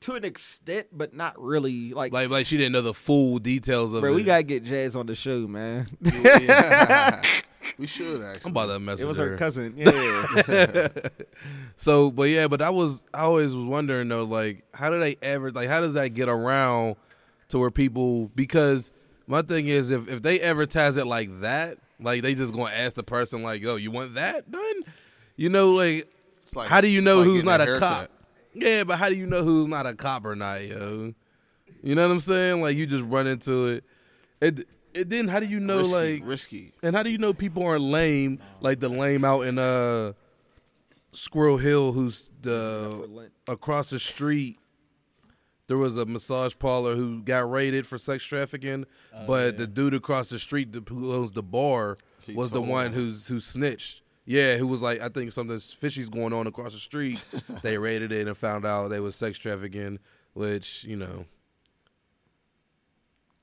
to 0.00 0.14
an 0.14 0.24
extent, 0.24 0.88
but 0.92 1.14
not 1.14 1.40
really. 1.40 1.92
Like, 1.94 2.12
like, 2.12 2.28
like 2.28 2.46
she 2.46 2.56
didn't 2.56 2.72
know 2.72 2.82
the 2.82 2.92
full 2.92 3.38
details 3.38 3.94
of 3.94 4.00
bro, 4.02 4.12
it. 4.12 4.16
we 4.16 4.24
gotta 4.24 4.42
get 4.42 4.64
Jazz 4.64 4.96
on 4.96 5.06
the 5.06 5.14
show, 5.14 5.46
man. 5.46 5.88
Yeah. 6.02 7.22
We 7.78 7.86
should 7.86 8.22
actually. 8.22 8.42
I'm 8.44 8.50
about 8.50 8.66
to 8.72 8.78
mess 8.80 9.00
it 9.00 9.06
was 9.06 9.16
her 9.18 9.30
her. 9.30 9.36
cousin. 9.36 9.74
Yeah. 9.76 10.88
So, 11.76 12.10
but 12.10 12.24
yeah, 12.24 12.46
but 12.46 12.62
I 12.62 12.70
was, 12.70 13.04
I 13.12 13.22
always 13.22 13.52
was 13.54 13.64
wondering 13.64 14.08
though, 14.08 14.24
like, 14.24 14.64
how 14.72 14.90
do 14.90 15.00
they 15.00 15.16
ever, 15.22 15.50
like, 15.50 15.68
how 15.68 15.80
does 15.80 15.94
that 15.94 16.10
get 16.10 16.28
around 16.28 16.94
to 17.48 17.58
where 17.58 17.70
people? 17.70 18.30
Because 18.36 18.92
my 19.26 19.42
thing 19.42 19.66
is, 19.66 19.90
if 19.90 20.08
if 20.08 20.22
they 20.22 20.40
advertise 20.40 20.96
it 20.96 21.06
like 21.06 21.40
that, 21.40 21.78
like 22.00 22.22
they 22.22 22.34
just 22.34 22.52
gonna 22.52 22.70
ask 22.72 22.94
the 22.94 23.02
person, 23.02 23.42
like, 23.42 23.60
"Yo, 23.60 23.74
you 23.76 23.90
want 23.90 24.14
that 24.14 24.50
done?" 24.50 24.82
You 25.36 25.48
know, 25.48 25.70
like, 25.70 26.08
It's 26.44 26.54
like- 26.54 26.68
how 26.68 26.80
do 26.80 26.86
you 26.88 27.00
know 27.00 27.16
like 27.18 27.24
who's 27.26 27.42
not 27.44 27.60
a, 27.60 27.64
haircut. 27.64 27.80
cop? 27.80 28.10
Yeah, 28.54 28.84
but 28.84 28.98
how 29.00 29.08
do 29.08 29.16
you 29.16 29.26
know 29.26 29.42
who's 29.42 29.66
not 29.66 29.84
a 29.86 29.94
cop 29.94 30.24
or 30.24 30.36
not, 30.36 30.64
yo? 30.64 31.12
You 31.82 31.94
know 31.96 32.02
what 32.06 32.12
I'm 32.12 32.20
saying? 32.20 32.60
Like, 32.62 32.76
you 32.76 32.86
just 32.86 33.02
run 33.04 33.26
into 33.26 33.66
it. 33.68 33.84
It, 34.40 34.68
it 34.94 35.10
then 35.10 35.28
how 35.28 35.40
do 35.40 35.46
you 35.46 35.60
know, 35.60 35.78
risky, 35.78 35.94
like, 35.94 36.22
risky. 36.24 36.72
and 36.82 36.94
how 36.96 37.02
do 37.02 37.10
you 37.10 37.18
know 37.18 37.32
people 37.32 37.64
aren't 37.66 37.82
lame, 37.82 38.38
like 38.60 38.80
the 38.80 38.88
lame 38.88 39.24
out 39.24 39.42
in 39.42 39.58
uh 39.58 40.12
Squirrel 41.12 41.58
Hill, 41.58 41.92
who's 41.92 42.30
the 42.42 43.30
across 43.48 43.90
the 43.90 43.98
street? 43.98 44.58
There 45.66 45.78
was 45.78 45.96
a 45.96 46.04
massage 46.04 46.52
parlor 46.58 46.94
who 46.94 47.22
got 47.22 47.50
raided 47.50 47.86
for 47.86 47.96
sex 47.96 48.24
trafficking, 48.24 48.84
but 49.26 49.56
the 49.56 49.66
dude 49.66 49.94
across 49.94 50.28
the 50.28 50.38
street 50.38 50.74
who 50.88 51.14
owns 51.14 51.32
the 51.32 51.42
bar 51.42 51.96
He 52.26 52.34
was 52.34 52.50
the 52.50 52.60
one 52.60 52.86
him. 52.88 52.92
who's 52.92 53.28
who 53.28 53.40
snitched. 53.40 54.02
Yeah, 54.26 54.56
who 54.56 54.66
was 54.66 54.80
like, 54.82 55.00
I 55.00 55.08
think 55.08 55.32
something 55.32 55.58
fishy's 55.58 56.08
going 56.08 56.32
on 56.32 56.46
across 56.46 56.72
the 56.72 56.78
street. 56.78 57.22
they 57.62 57.76
raided 57.78 58.10
it 58.10 58.26
and 58.26 58.36
found 58.36 58.64
out 58.66 58.88
they 58.88 59.00
was 59.00 59.16
sex 59.16 59.38
trafficking, 59.38 59.98
which 60.32 60.84
you 60.84 60.96
know, 60.96 61.24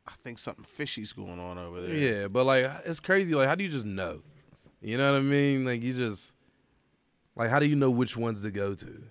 I 0.07 0.13
think 0.23 0.39
something 0.39 0.65
fishy's 0.65 1.13
going 1.13 1.39
on 1.39 1.57
over 1.57 1.81
there. 1.81 1.95
Yeah, 1.95 2.27
but 2.27 2.45
like 2.45 2.65
it's 2.85 2.99
crazy. 2.99 3.33
Like, 3.35 3.47
how 3.47 3.55
do 3.55 3.63
you 3.63 3.69
just 3.69 3.85
know? 3.85 4.21
You 4.81 4.97
know 4.97 5.11
what 5.13 5.19
I 5.19 5.21
mean? 5.21 5.63
Like, 5.65 5.81
you 5.83 5.93
just 5.93 6.33
like, 7.35 7.49
how 7.49 7.59
do 7.59 7.65
you 7.67 7.75
know 7.75 7.89
which 7.91 8.17
ones 8.17 8.41
to 8.43 8.51
go 8.51 8.73
to? 8.75 9.03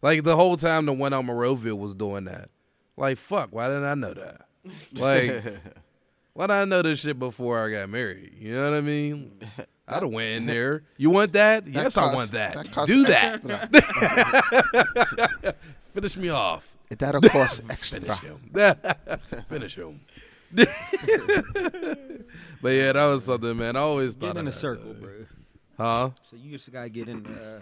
Like 0.00 0.22
the 0.22 0.36
whole 0.36 0.56
time 0.56 0.86
the 0.86 0.92
one 0.92 1.12
on 1.12 1.26
Monroeville 1.26 1.78
was 1.78 1.94
doing 1.94 2.24
that. 2.24 2.50
Like, 2.96 3.18
fuck, 3.18 3.48
why 3.52 3.66
didn't 3.68 3.84
I 3.84 3.94
know 3.94 4.14
that? 4.14 4.42
Like, 4.92 5.42
why 6.34 6.46
did 6.46 6.52
I 6.54 6.64
know 6.66 6.82
this 6.82 6.98
shit 7.00 7.18
before 7.18 7.64
I 7.64 7.70
got 7.70 7.88
married? 7.88 8.34
You 8.38 8.54
know 8.54 8.70
what 8.70 8.76
I 8.76 8.80
mean? 8.80 9.32
I'd 9.86 10.02
have 10.02 10.12
went 10.12 10.28
in 10.36 10.46
there. 10.46 10.82
You 10.98 11.10
want 11.10 11.32
that? 11.32 11.66
yes, 11.66 11.96
I 11.96 12.14
want 12.14 12.32
that. 12.32 12.54
that 12.54 12.70
costs 12.72 12.92
Do 12.92 13.04
that. 13.04 13.42
Finish 15.94 16.16
me 16.18 16.28
off. 16.28 16.76
That'll 16.90 17.20
cost 17.30 17.62
extra. 17.70 18.00
Finish 18.00 18.20
him. 18.20 18.38
Finish 19.48 19.76
him. 19.76 20.00
but 20.54 20.68
yeah, 22.72 22.92
that 22.92 23.04
was 23.06 23.24
something, 23.24 23.56
man. 23.56 23.76
I 23.76 23.80
always 23.80 24.14
thought 24.14 24.34
Get 24.34 24.40
in 24.40 24.46
of 24.48 24.54
a 24.54 24.56
circle, 24.56 24.94
though. 24.94 25.00
bro. 25.00 25.26
Huh? 25.76 26.10
So 26.22 26.36
you 26.36 26.50
just 26.52 26.72
gotta 26.72 26.88
get 26.88 27.08
in 27.08 27.22
the 27.22 27.56
uh, 27.56 27.60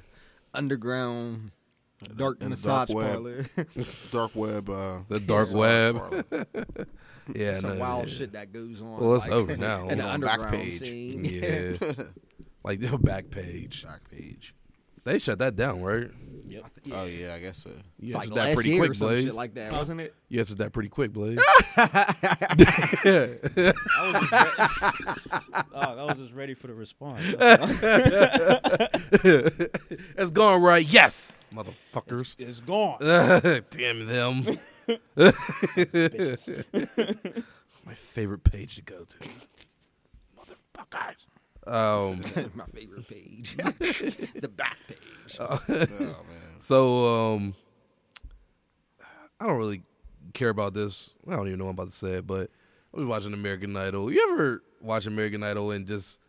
underground 0.55 1.51
dark 2.17 2.41
in 2.43 2.51
massage 2.51 2.89
dark 2.89 2.91
web. 2.91 3.13
parlor. 3.13 3.47
Dark 4.13 4.31
web. 4.35 4.69
Uh, 4.71 4.99
The 5.09 5.21
dark 5.21 5.53
web. 5.53 6.25
Yeah, 7.35 7.59
Some 7.59 7.71
no, 7.71 7.81
wild 7.81 8.07
yeah. 8.07 8.15
shit 8.15 8.33
that 8.35 8.53
goes 8.53 8.81
on. 8.81 9.01
Well, 9.01 9.17
it's 9.17 9.25
like, 9.25 9.33
over 9.33 9.57
now. 9.57 9.89
In 9.89 9.99
the 9.99 10.05
On 10.05 10.21
back 10.21 10.39
underground 10.39 10.63
page. 10.63 10.79
scene. 10.79 11.25
Yeah, 11.25 11.73
like 12.63 12.79
the 12.79 12.87
Backpage. 12.87 13.83
Back 13.85 14.09
page. 14.09 14.55
They 15.07 15.19
shut 15.21 15.39
that 15.39 15.55
down, 15.55 15.83
right? 15.83 16.11
Yep. 16.49 16.65
Oh 16.93 17.05
yeah, 17.05 17.35
I 17.35 17.39
guess 17.39 17.59
so. 17.63 17.71
You 18.01 18.07
It's 18.07 18.15
like 18.15 18.25
answered 18.25 18.35
that 18.37 18.45
last 18.45 18.55
pretty 18.55 18.71
year 18.71 18.79
quick, 18.81 18.91
or 18.91 18.95
some 18.95 19.09
Blaze. 19.09 19.25
shit 19.25 19.35
like 19.35 19.55
that, 19.55 19.73
wasn't 19.73 20.01
it? 20.01 20.15
You 20.29 20.41
answered 20.41 20.59
that 20.59 20.73
pretty 20.73 20.89
quick, 20.89 21.13
Blaze. 21.13 21.39
I 21.77 22.15
was, 24.03 24.29
just 24.29 24.45
re- 24.45 25.63
Dog, 25.73 25.99
I 25.99 26.03
was 26.05 26.17
just 26.19 26.33
ready 26.35 26.55
for 26.55 26.67
the 26.67 26.75
response. 26.75 27.23
it's 30.17 30.31
going 30.33 30.61
right. 30.63 30.85
Yes, 30.87 31.37
motherfuckers. 31.55 32.35
it's 32.39 32.59
gone. 32.61 32.99
Damn 33.71 34.07
them. 34.07 34.59
My 37.85 37.95
favorite 37.95 38.43
page 38.45 38.75
to 38.77 38.83
go 38.83 39.05
to. 39.05 39.19
Motherfuckers. 40.37 41.15
Um, 41.67 42.21
My 42.55 42.65
favorite 42.67 43.09
page. 43.09 43.57
the 43.59 44.51
back 44.55 44.77
page. 44.89 45.37
Oh 45.41 45.59
man. 45.69 45.89
so 46.61 47.35
um, 47.35 47.55
I 49.41 49.47
don't 49.47 49.57
really 49.59 49.83
care 50.33 50.49
about 50.51 50.75
this. 50.75 51.15
I 51.29 51.35
don't 51.37 51.47
even 51.49 51.59
know 51.59 51.65
what 51.65 51.71
I'm 51.71 51.77
about 51.77 51.89
to 51.89 51.95
say 51.95 52.13
it, 52.15 52.27
but 52.27 52.51
I 52.95 52.99
was 52.99 53.07
watching 53.07 53.33
American 53.33 53.77
Idol. 53.77 54.13
You 54.13 54.33
ever 54.33 54.63
watch 54.81 55.07
American 55.07 55.43
Idol 55.43 55.73
and 55.73 55.87
just 55.87 56.21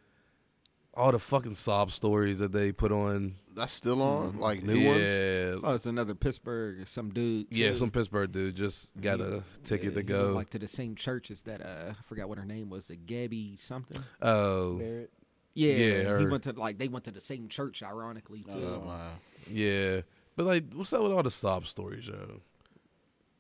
all 0.93 1.11
the 1.11 1.19
fucking 1.19 1.53
sob 1.53 1.91
stories 1.91 2.39
that 2.39 2.51
they 2.51 2.71
put 2.71 2.91
on 2.91 3.35
That's 3.53 3.71
still 3.71 4.01
on. 4.01 4.39
Like 4.39 4.63
new 4.63 4.73
yeah, 4.73 5.49
ones. 5.51 5.61
Oh, 5.63 5.75
it's 5.75 5.85
another 5.85 6.15
Pittsburgh, 6.15 6.87
some 6.87 7.11
dude. 7.11 7.47
Yeah, 7.51 7.69
too. 7.69 7.77
some 7.77 7.91
Pittsburgh 7.91 8.31
dude 8.31 8.55
just 8.55 8.99
got 8.99 9.21
a 9.21 9.43
ticket 9.63 9.93
Yeah, 9.93 10.01
to 10.01 10.07
he 10.07 10.13
went, 10.13 10.27
go. 10.29 10.31
like 10.33 10.49
to 10.51 10.59
the 10.59 10.67
same 10.67 10.95
church 10.95 11.29
as 11.29 11.43
that. 11.43 11.61
Uh, 11.61 11.91
I 11.91 12.01
forgot 12.03 12.27
what 12.27 12.39
her 12.39 12.45
name 12.45 12.69
was. 12.71 12.87
The 12.87 12.95
Gabby 12.95 13.55
something. 13.57 14.01
Oh, 14.23 14.79
Barrett. 14.79 15.11
Yeah, 15.57 15.73
Yeah, 15.73 16.19
he 16.19 16.25
went 16.27 16.43
to 16.43 16.53
like 16.53 16.77
they 16.77 16.87
went 16.87 17.05
to 17.05 17.11
the 17.11 17.19
same 17.21 17.47
church, 17.47 17.81
ironically 17.83 18.43
too. 18.43 18.59
Oh 18.63 18.81
my. 18.85 19.09
yeah. 19.51 20.01
But 20.35 20.45
like, 20.45 20.65
what's 20.73 20.93
up 20.93 21.01
with 21.01 21.11
all 21.11 21.23
the 21.23 21.31
sob 21.31 21.65
stories, 21.65 22.07
yo? 22.07 22.41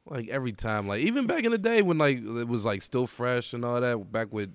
Like 0.09 0.29
every 0.29 0.53
time, 0.53 0.87
like 0.87 1.01
even 1.01 1.27
back 1.27 1.43
in 1.43 1.51
the 1.51 1.57
day 1.57 1.81
when 1.81 1.97
like 1.97 2.17
it 2.17 2.47
was 2.47 2.63
like 2.65 2.81
still 2.81 3.07
fresh 3.07 3.53
and 3.53 3.65
all 3.65 3.79
that, 3.81 4.11
back 4.11 4.31
with 4.33 4.53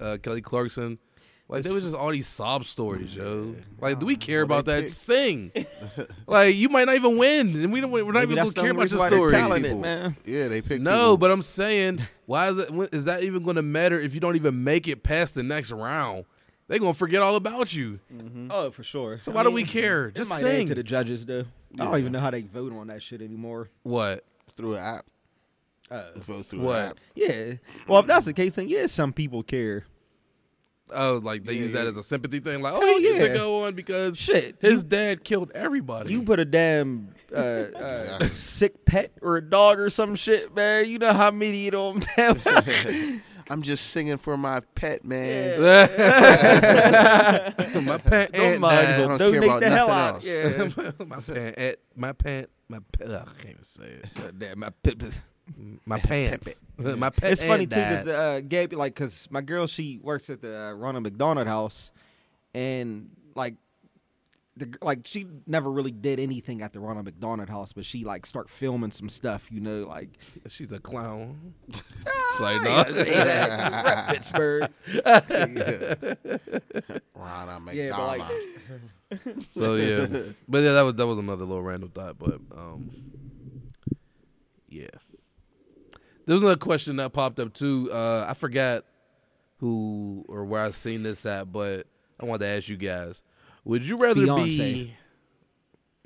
uh, 0.00 0.16
Kelly 0.22 0.40
Clarkson. 0.40 0.98
Like 1.46 1.62
there 1.62 1.74
was 1.74 1.82
just 1.84 1.94
all 1.94 2.10
these 2.10 2.26
sob 2.26 2.64
stories, 2.64 3.14
yo. 3.14 3.54
Like, 3.78 4.00
do 4.00 4.06
we 4.06 4.16
care 4.16 4.46
Well, 4.46 4.60
about 4.60 4.64
that? 4.64 4.84
pick- 4.84 4.92
Sing. 4.92 5.52
like, 6.26 6.54
you 6.56 6.70
might 6.70 6.84
not 6.86 6.94
even 6.96 7.18
win, 7.18 7.48
and 7.62 7.70
we 7.70 7.82
don't. 7.82 7.90
We're 7.90 8.02
not 8.06 8.14
Maybe 8.20 8.32
even 8.32 8.44
gonna 8.44 8.52
care 8.54 8.70
about 8.70 8.82
reason 8.84 8.98
your 8.98 9.08
story. 9.08 9.30
talented, 9.30 9.70
People. 9.72 9.80
man. 9.80 10.16
Yeah, 10.24 10.48
they 10.48 10.62
pick. 10.62 10.80
No, 10.80 10.90
people. 10.92 11.16
but 11.18 11.30
I'm 11.30 11.42
saying, 11.42 12.00
why 12.24 12.48
is 12.48 12.56
it? 12.56 12.70
Is 12.94 13.04
that 13.04 13.24
even 13.24 13.42
going 13.42 13.56
to 13.56 13.62
matter 13.62 14.00
if 14.00 14.14
you 14.14 14.20
don't 14.20 14.36
even 14.36 14.64
make 14.64 14.88
it 14.88 15.02
past 15.02 15.34
the 15.34 15.42
next 15.42 15.70
round? 15.70 16.24
They're 16.68 16.78
gonna 16.78 16.94
forget 16.94 17.20
all 17.22 17.36
about 17.36 17.74
you. 17.74 18.00
Oh, 18.50 18.70
for 18.70 18.82
sure. 18.82 19.18
So 19.18 19.32
why 19.32 19.42
do 19.42 19.50
we 19.50 19.64
care? 19.64 20.06
It 20.06 20.14
Just 20.16 20.30
might 20.30 20.40
sing. 20.40 20.62
add 20.62 20.66
to 20.68 20.74
the 20.74 20.82
judges 20.82 21.26
though. 21.26 21.44
I 21.78 21.84
don't 21.84 21.98
even 21.98 22.12
know 22.12 22.20
how 22.20 22.30
they 22.30 22.42
vote 22.42 22.72
on 22.72 22.86
that 22.86 23.02
shit 23.02 23.20
anymore. 23.20 23.68
What? 23.82 24.24
through 24.56 24.74
an 24.74 24.84
app. 24.84 25.06
Uh, 25.90 26.04
Vote 26.16 26.46
through 26.46 26.60
What? 26.60 26.76
an 26.78 26.88
app. 26.90 26.96
yeah. 27.16 27.52
Well, 27.88 27.98
if 28.00 28.06
that's 28.06 28.24
the 28.24 28.32
case, 28.32 28.54
then 28.54 28.68
yeah, 28.68 28.86
some 28.86 29.12
people 29.12 29.42
care. 29.42 29.84
Oh, 30.92 31.20
like 31.22 31.42
they 31.44 31.54
Yeah, 31.54 31.62
use 31.62 31.72
that 31.72 31.86
as 31.88 31.96
a 31.96 32.02
sympathy 32.04 32.38
thing. 32.40 32.62
Like, 32.62 32.72
oh, 32.74 32.80
Hell 32.80 32.96
he 32.98 33.02
gets 33.02 33.18
to 33.18 33.26
yeah. 33.28 33.34
go 33.34 33.64
on 33.64 33.74
because 33.74 34.16
Shit, 34.16 34.56
his 34.60 34.84
dad 34.84 35.24
killed 35.24 35.50
everybody. 35.54 36.12
You 36.12 36.22
put 36.22 36.38
a 36.38 36.44
damn 36.44 37.08
uh, 37.34 37.38
uh, 37.40 38.28
sick 38.28 38.84
pet 38.84 39.10
or 39.22 39.36
a 39.38 39.42
dog 39.42 39.80
or 39.80 39.90
some 39.90 40.14
shit, 40.14 40.54
man. 40.54 40.88
You 40.88 40.98
know 41.00 41.12
how 41.12 41.30
many 41.32 41.66
of 41.68 41.72
them 41.94 42.02
damn. 42.16 43.22
I'm 43.50 43.62
just 43.62 43.90
singing 43.90 44.18
for 44.18 44.36
my 44.36 44.60
pet, 44.74 45.04
man. 45.04 45.60
my 47.84 47.98
pant 47.98 48.32
Them 48.32 48.44
aunt 48.44 48.60
mugs 48.60 48.74
died. 48.76 49.00
I 49.00 49.06
will 49.06 49.18
don't 49.18 49.32
care 49.32 49.40
donate 49.40 49.44
about 49.44 49.60
the 49.60 49.70
hell 49.70 49.88
nothing 49.88 50.02
out. 50.02 50.14
else. 50.14 50.26
Yeah. 50.26 50.68
my 51.06 51.20
pant 51.20 51.78
my 51.96 52.12
pant, 52.12 52.50
my 52.68 52.78
pant. 52.92 53.10
ugh, 53.10 53.28
I 53.28 53.32
can't 53.42 53.50
even 53.50 53.62
say 53.64 53.84
it. 53.84 54.38
damn, 54.38 54.58
my 54.58 54.70
pet. 54.82 54.96
My 55.84 56.00
pants. 56.00 56.62
my 56.78 57.10
pet. 57.10 57.32
It's 57.32 57.42
funny 57.42 57.66
too 57.66 57.76
because 57.76 58.06
died. 58.06 58.14
uh, 58.14 58.40
Gabby, 58.40 58.76
like, 58.76 58.94
cause 58.94 59.28
my 59.30 59.42
girl 59.42 59.66
she 59.66 59.98
works 60.02 60.30
at 60.30 60.40
the 60.40 60.68
uh, 60.68 60.72
Ronald 60.72 61.04
McDonald 61.04 61.46
House, 61.46 61.92
and 62.54 63.10
like, 63.34 63.56
the 64.56 64.72
like 64.82 65.00
she 65.04 65.26
never 65.46 65.68
really 65.70 65.90
did 65.90 66.20
anything 66.20 66.62
at 66.62 66.72
the 66.72 66.78
Ronald 66.80 67.06
McDonald 67.06 67.48
House, 67.48 67.72
but 67.72 67.84
she 67.84 68.04
like 68.04 68.24
start 68.26 68.48
filming 68.48 68.90
some 68.92 69.08
stuff, 69.08 69.48
you 69.50 69.60
know, 69.60 69.84
like 69.88 70.10
she's 70.48 70.70
a 70.72 70.78
clown. 70.78 71.54
it's 71.68 71.82
I 72.40 72.42
like, 72.42 72.54
ain't 72.54 72.64
no. 72.64 72.84
gonna 72.84 73.04
say 73.04 73.24
that. 73.24 73.84
Rep 73.84 74.08
Pittsburgh. 74.08 74.70
Ronald 77.14 77.72
Yeah, 77.72 77.90
but, 77.96 78.06
like- 78.06 78.18
McDonald. 78.20 78.50
So 79.50 79.74
yeah, 79.76 80.06
but 80.48 80.62
yeah, 80.62 80.72
that 80.72 80.82
was 80.82 80.94
that 80.96 81.06
was 81.06 81.18
another 81.18 81.44
little 81.44 81.62
random 81.62 81.90
thought. 81.90 82.18
But 82.18 82.40
um, 82.56 82.90
yeah, 84.68 84.88
there 86.26 86.34
was 86.34 86.42
another 86.42 86.58
question 86.58 86.96
that 86.96 87.12
popped 87.12 87.38
up 87.38 87.52
too. 87.54 87.90
Uh, 87.92 88.26
I 88.28 88.34
forgot 88.34 88.84
who 89.58 90.24
or 90.28 90.44
where 90.44 90.62
I 90.62 90.70
seen 90.70 91.04
this 91.04 91.24
at, 91.26 91.52
but 91.52 91.86
I 92.18 92.24
wanted 92.24 92.40
to 92.40 92.46
ask 92.48 92.68
you 92.68 92.76
guys: 92.76 93.22
Would 93.64 93.86
you 93.86 93.96
rather 93.96 94.20
Beyonce. 94.20 94.58
be? 94.58 94.96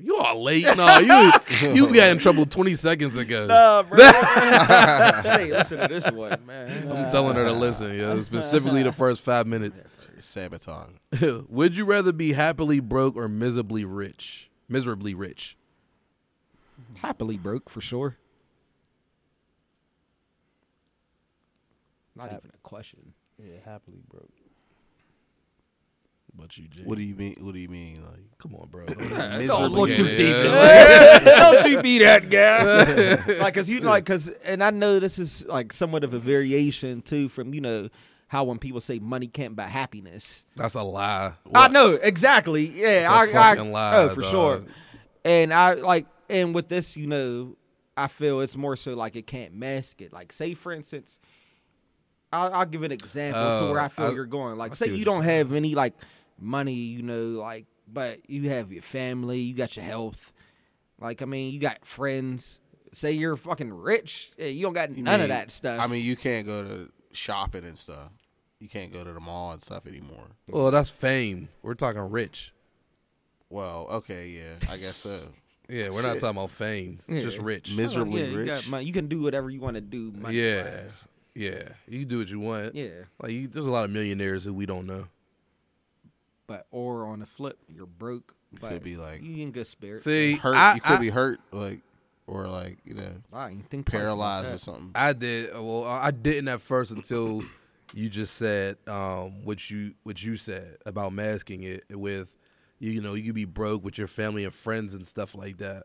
You 0.01 0.17
all 0.17 0.41
late? 0.43 0.65
No, 0.77 0.99
you 0.99 1.33
you 1.75 1.87
got 1.95 2.11
in 2.11 2.19
trouble 2.19 2.47
twenty 2.47 2.77
seconds 2.77 3.17
ago. 3.17 3.47
Nah, 3.47 3.83
bro. 3.83 3.99
hey, 5.23 5.51
listen 5.51 5.81
to 5.81 5.89
this 5.89 6.09
one, 6.11 6.47
man. 6.47 6.89
I'm 6.89 7.11
telling 7.11 7.35
her 7.35 7.45
to 7.45 7.53
listen, 7.53 7.99
yo. 7.99 8.23
Specifically, 8.23 8.85
the 8.85 8.93
first 8.93 9.23
five 9.23 9.49
minutes. 9.49 9.83
Sabotage. 10.21 10.91
Would 11.49 11.77
you 11.77 11.85
rather 11.85 12.13
be 12.13 12.33
happily 12.33 12.81
broke 12.81 13.17
or 13.17 13.29
miserably 13.29 13.85
rich? 13.85 14.51
Miserably 14.69 15.15
rich. 15.15 15.57
Happily 16.97 17.37
broke 17.37 17.69
for 17.69 17.81
sure. 17.81 18.17
Not 22.15 22.27
even 22.27 22.51
a 22.53 22.59
question. 22.63 23.15
Yeah, 23.39 23.55
happily 23.65 24.03
broke. 24.09 24.31
But 26.39 26.57
you, 26.57 26.69
Jay. 26.69 26.83
What 26.85 26.97
do 26.99 27.05
you 27.05 27.15
mean? 27.15 27.37
What 27.41 27.53
do 27.55 27.59
you 27.61 27.69
mean? 27.69 28.03
Like 28.05 28.21
Come 28.39 28.55
on, 28.55 28.69
bro. 28.69 28.87
Don't 29.47 29.73
look 29.73 29.95
too 29.97 30.07
yeah. 30.07 30.17
deep 30.17 30.37
in 30.37 30.53
it. 30.55 31.25
Don't 31.25 31.71
you 31.71 31.83
be 31.83 31.99
that 31.99 32.31
guy. 32.31 33.35
like, 33.41 33.55
cause 33.55 33.69
you 33.69 33.81
like, 33.81 34.07
cause, 34.07 34.29
and 34.45 34.63
I 34.63 34.71
know 34.71 35.01
this 35.01 35.19
is 35.19 35.45
like 35.47 35.73
somewhat 35.73 36.05
of 36.05 36.15
a 36.15 36.19
variation 36.21 37.03
too 37.03 37.29
from 37.29 37.53
you 37.53 37.61
know 37.61 37.89
how 38.29 38.45
when 38.45 38.59
people 38.59 38.81
say 38.81 38.99
money 39.01 39.27
can't 39.27 39.57
buy 39.57 39.65
happiness. 39.65 40.45
That's 40.55 40.75
a 40.75 40.83
lie. 40.83 41.33
I 41.47 41.49
What? 41.49 41.73
know 41.73 41.95
exactly. 42.01 42.67
Yeah, 42.67 43.23
It's 43.23 43.33
a 43.35 43.37
I, 43.39 43.51
I 43.51 43.55
fucking 43.57 43.73
lie, 43.73 43.97
oh 43.97 44.09
for 44.11 44.21
dog. 44.21 44.31
sure. 44.31 44.63
And 45.25 45.53
I 45.53 45.75
like, 45.75 46.07
and 46.31 46.55
with 46.55 46.69
this, 46.69 46.97
you 46.97 47.07
know, 47.09 47.57
I 47.97 48.07
feel 48.07 48.41
it's 48.43 48.57
more 48.57 48.77
so 48.77 48.95
like 48.95 49.17
it 49.17 49.27
can't 49.27 49.55
mask 49.55 50.01
it. 50.03 50.13
Like, 50.13 50.33
say 50.33 50.55
for 50.55 50.73
instance, 50.73 51.19
I'll, 52.33 52.53
I'll 52.53 52.67
give 52.67 52.83
an 52.83 52.93
example 52.93 53.41
to 53.43 53.65
Oh, 53.65 53.73
where 53.73 53.81
I 53.81 53.89
feel 53.89 54.07
I- 54.07 54.13
you're 54.13 54.27
going. 54.27 54.57
Like, 54.59 54.75
see 54.75 54.87
say 54.89 54.95
you 54.95 55.05
don't 55.05 55.25
have 55.25 55.53
any 55.53 55.75
like 55.75 55.95
money, 56.39 56.73
you 56.73 57.03
know, 57.03 57.41
like, 57.41 57.67
but 57.87 58.29
you 58.29 58.51
have 58.51 58.73
your 58.73 58.83
family, 58.83 59.39
you 59.39 59.55
got 59.55 59.77
your 59.77 59.85
health. 59.85 60.33
Like, 61.01 61.23
I 61.23 61.25
mean, 61.25 61.53
you 61.53 61.61
got 61.61 61.85
friends. 61.85 62.61
Say 62.93 63.13
you're 63.13 63.37
fucking 63.37 63.73
rich, 63.73 64.31
eh, 64.39 64.49
you 64.49 64.63
don't 64.63 64.73
got 64.73 64.97
you 64.97 65.03
none 65.03 65.15
of 65.17 65.21
mean- 65.21 65.29
that 65.29 65.51
stuff. 65.51 65.79
I 65.81 65.87
mean, 65.87 66.05
you 66.05 66.17
can't 66.17 66.47
go 66.47 66.63
to 66.63 66.93
shopping 67.13 67.65
and 67.65 67.79
stuff. 67.79 68.11
You 68.61 68.69
can't 68.69 68.93
go 68.93 69.05
to 69.05 69.13
the 69.13 69.21
mall 69.21 69.53
and 69.53 69.61
stuff 69.63 69.87
anymore. 69.87 70.27
Well, 70.51 70.71
that's 70.71 70.91
fame. 70.91 71.49
We're 71.63 71.75
talking 71.75 72.01
rich. 72.01 72.53
Well, 73.51 73.87
okay, 73.91 74.29
yeah, 74.29 74.71
I 74.71 74.77
guess 74.77 74.97
so. 74.97 75.19
Yeah, 75.71 75.91
we're 75.91 76.01
not 76.01 76.15
talking 76.15 76.31
about 76.31 76.51
fame. 76.51 77.01
Yeah. 77.07 77.21
Just 77.21 77.37
rich. 77.37 77.77
Miserably 77.77 78.23
yeah, 78.25 78.55
rich. 78.55 78.71
money. 78.71 78.87
you 78.87 78.93
can 78.95 79.07
do 79.07 79.21
whatever 79.21 79.51
you 79.51 79.61
want 79.61 79.75
to 79.75 79.83
do. 79.83 80.11
Money 80.13 80.37
yeah. 80.37 80.63
wise. 80.63 81.07
Yeah, 81.35 81.63
you 81.87 82.01
can 82.01 82.09
do 82.09 82.19
what 82.21 82.29
you 82.29 82.41
want. 82.41 82.75
Yeah, 82.75 82.89
Like 83.23 83.33
you, 83.33 83.49
there's 83.49 83.67
a 83.67 83.71
lot 83.71 83.85
of 83.85 83.91
millionaires 83.91 84.45
who 84.45 84.55
we 84.55 84.65
don't 84.65 84.87
know. 84.87 85.05
But 86.49 86.67
or 86.73 87.07
on 87.07 87.21
the 87.21 87.27
flip, 87.27 87.57
you're 87.69 87.87
broke. 87.87 88.35
But 88.61 88.71
could 88.71 88.83
be 88.83 88.97
like- 88.97 89.23
you 89.23 89.45
in 89.45 89.53
good 89.53 89.67
spirits. 89.69 90.03
See, 90.03 90.33
hurt. 90.33 90.57
I, 90.57 90.75
you 90.75 90.81
could 90.81 90.97
I- 90.97 91.01
be 91.01 91.11
hurt, 91.11 91.39
like 91.53 91.81
or 92.27 92.49
like 92.49 92.79
you 92.85 92.95
know 92.95 93.09
I 93.33 93.51
ain't 93.51 93.71
think 93.71 93.89
paralyzed 93.89 94.53
or 94.53 94.59
something. 94.59 94.91
I 94.97 95.13
did. 95.13 95.53
Well, 95.55 95.85
I 95.85 96.11
didn't 96.11 96.49
at 96.49 96.61
first 96.61 96.91
until 96.91 97.45
you 97.95 98.09
just 98.09 98.37
said 98.37 98.77
um, 98.87 99.45
what 99.45 99.71
you 99.71 99.95
what 100.03 100.21
you 100.23 100.37
said 100.37 100.79
about 100.85 101.13
masking 101.13 101.63
it 101.63 101.85
with 101.91 102.35
you. 102.81 102.91
You 102.91 103.01
know, 103.03 103.15
you 103.15 103.25
could 103.25 103.35
be 103.35 103.45
broke 103.45 103.85
with 103.85 103.99
your 103.99 104.09
family 104.09 104.45
and 104.45 104.53
friends 104.53 104.95
and 104.95 105.07
stuff 105.07 105.35
like 105.35 105.59
that. 105.59 105.85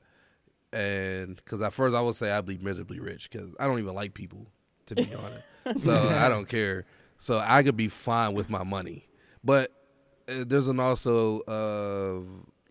And 0.71 1.35
because 1.35 1.61
at 1.61 1.73
first 1.73 1.95
I 1.95 2.01
would 2.01 2.15
say 2.15 2.31
I'd 2.31 2.45
be 2.45 2.57
miserably 2.57 2.99
rich 2.99 3.29
because 3.29 3.51
I 3.59 3.67
don't 3.67 3.79
even 3.79 3.93
like 3.93 4.13
people 4.13 4.47
to 4.87 4.95
be 4.95 5.09
honest. 5.13 5.83
so 5.83 5.93
I 5.93 6.29
don't 6.29 6.47
care. 6.47 6.85
So 7.19 7.39
I 7.39 7.63
could 7.63 7.77
be 7.77 7.87
fine 7.89 8.33
with 8.33 8.49
my 8.49 8.63
money, 8.63 9.07
but 9.43 9.71
uh, 9.71 9.73
there's 10.27 10.67
an 10.67 10.79
also 10.79 11.41
uh, 11.41 12.21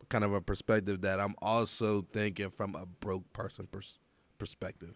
kind 0.08 0.24
of 0.24 0.32
a 0.32 0.40
perspective 0.40 1.02
that 1.02 1.20
I'm 1.20 1.34
also 1.42 2.02
thinking 2.12 2.50
from 2.50 2.74
a 2.74 2.86
broke 2.86 3.30
person 3.32 3.66
pers- 3.70 3.98
perspective. 4.38 4.94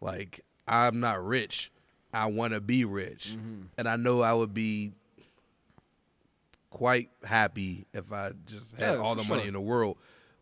Like 0.00 0.44
I'm 0.68 1.00
not 1.00 1.24
rich. 1.24 1.70
I 2.12 2.26
want 2.26 2.54
to 2.54 2.60
be 2.60 2.84
rich, 2.84 3.34
Mm-hmm. 3.36 3.62
and 3.76 3.88
I 3.88 3.96
know 3.96 4.22
I 4.22 4.32
would 4.32 4.54
be 4.54 4.92
quite 6.70 7.10
happy 7.24 7.86
if 7.92 8.12
I 8.12 8.32
just 8.46 8.76
had 8.76 8.94
Yeah, 8.94 9.00
all 9.00 9.14
the 9.14 9.24
money 9.24 9.42
sure. 9.42 9.48
in 9.48 9.54
the 9.54 9.60
world. 9.60 9.96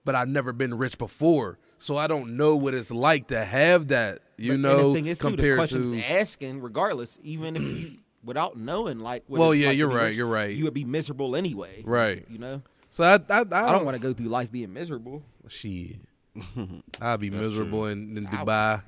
But 0.05 0.15
I've 0.15 0.29
never 0.29 0.53
been 0.53 0.75
rich 0.77 0.99
before, 0.99 1.59
so 1.79 1.97
I 1.97 2.07
don't 2.07 2.37
know 2.37 2.57
what 2.57 2.75
it's 2.75 2.91
like 2.91 3.29
to 3.29 3.45
have 3.45 3.89
that. 3.89 4.21
You 4.37 4.53
But- 4.53 4.61
know, 4.61 4.79
and 4.79 4.91
the 4.91 4.95
thing 4.95 5.07
is, 5.07 5.19
too, 5.19 5.31
the 5.37 5.55
questions 5.55 5.91
to 5.91 6.03
asking, 6.13 6.61
regardless, 6.61 7.19
even 7.23 7.57
if 7.57 7.63
you 7.63 7.99
without 8.25 8.57
knowing, 8.57 9.01
like, 9.01 9.25
what 9.27 9.39
Well, 9.41 9.51
it's 9.53 9.61
yeah, 9.61 9.69
like 9.69 9.79
you're 9.79 9.89
right, 9.89 10.05
rich, 10.07 10.17
you're 10.17 10.27
right. 10.27 10.51
You 10.51 10.65
would 10.65 10.75
be 10.75 10.85
miserable 10.85 11.37
anyway, 11.37 11.83
right. 11.85 12.25
You 12.29 12.39
know, 12.39 12.63
So 12.91 13.05
I, 13.05 13.15
I, 13.15 13.39
I, 13.53 13.69
I 13.69 13.73
don't 13.73 13.85
want 13.85 13.97
to 13.97 14.03
go 14.03 14.13
through 14.13 14.29
life 14.29 14.51
being 14.51 14.73
miserable. 14.73 15.23
Shit. 15.49 15.97
I'll 17.01 17.19
be 17.19 17.29
That's 17.29 17.43
miserable 17.43 17.87
in, 17.87 18.17
in 18.17 18.27
Dubai. 18.27 18.83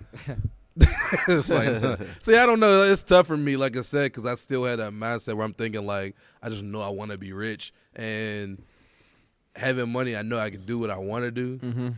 it's 1.29 1.49
like, 1.49 1.99
see, 2.23 2.37
I 2.37 2.45
don't 2.47 2.61
know. 2.61 2.83
It's 2.83 3.03
tough 3.03 3.27
for 3.27 3.37
me, 3.37 3.57
like 3.57 3.77
I 3.77 3.83
said, 3.83 4.13
because 4.13 4.27
I 4.27 4.35
still 4.35 4.65
had 4.65 4.79
that 4.79 4.93
mindset 4.93 5.35
where 5.35 5.45
I'm 5.45 5.55
thinking, 5.55 5.87
like, 5.87 6.17
I 6.43 6.49
just 6.49 6.63
know 6.63 6.81
I 6.81 6.89
want 6.89 7.13
to 7.13 7.19
be 7.19 7.33
rich 7.33 7.73
and 7.95 8.63
having 9.55 9.91
money. 9.91 10.17
I 10.17 10.23
know 10.23 10.39
I 10.39 10.51
can 10.51 10.65
do 10.67 10.79
what 10.79 10.91
I 10.91 10.99
want 10.99 11.25
to 11.25 11.31
do. 11.31 11.59
Mm-hmm. 11.59 11.89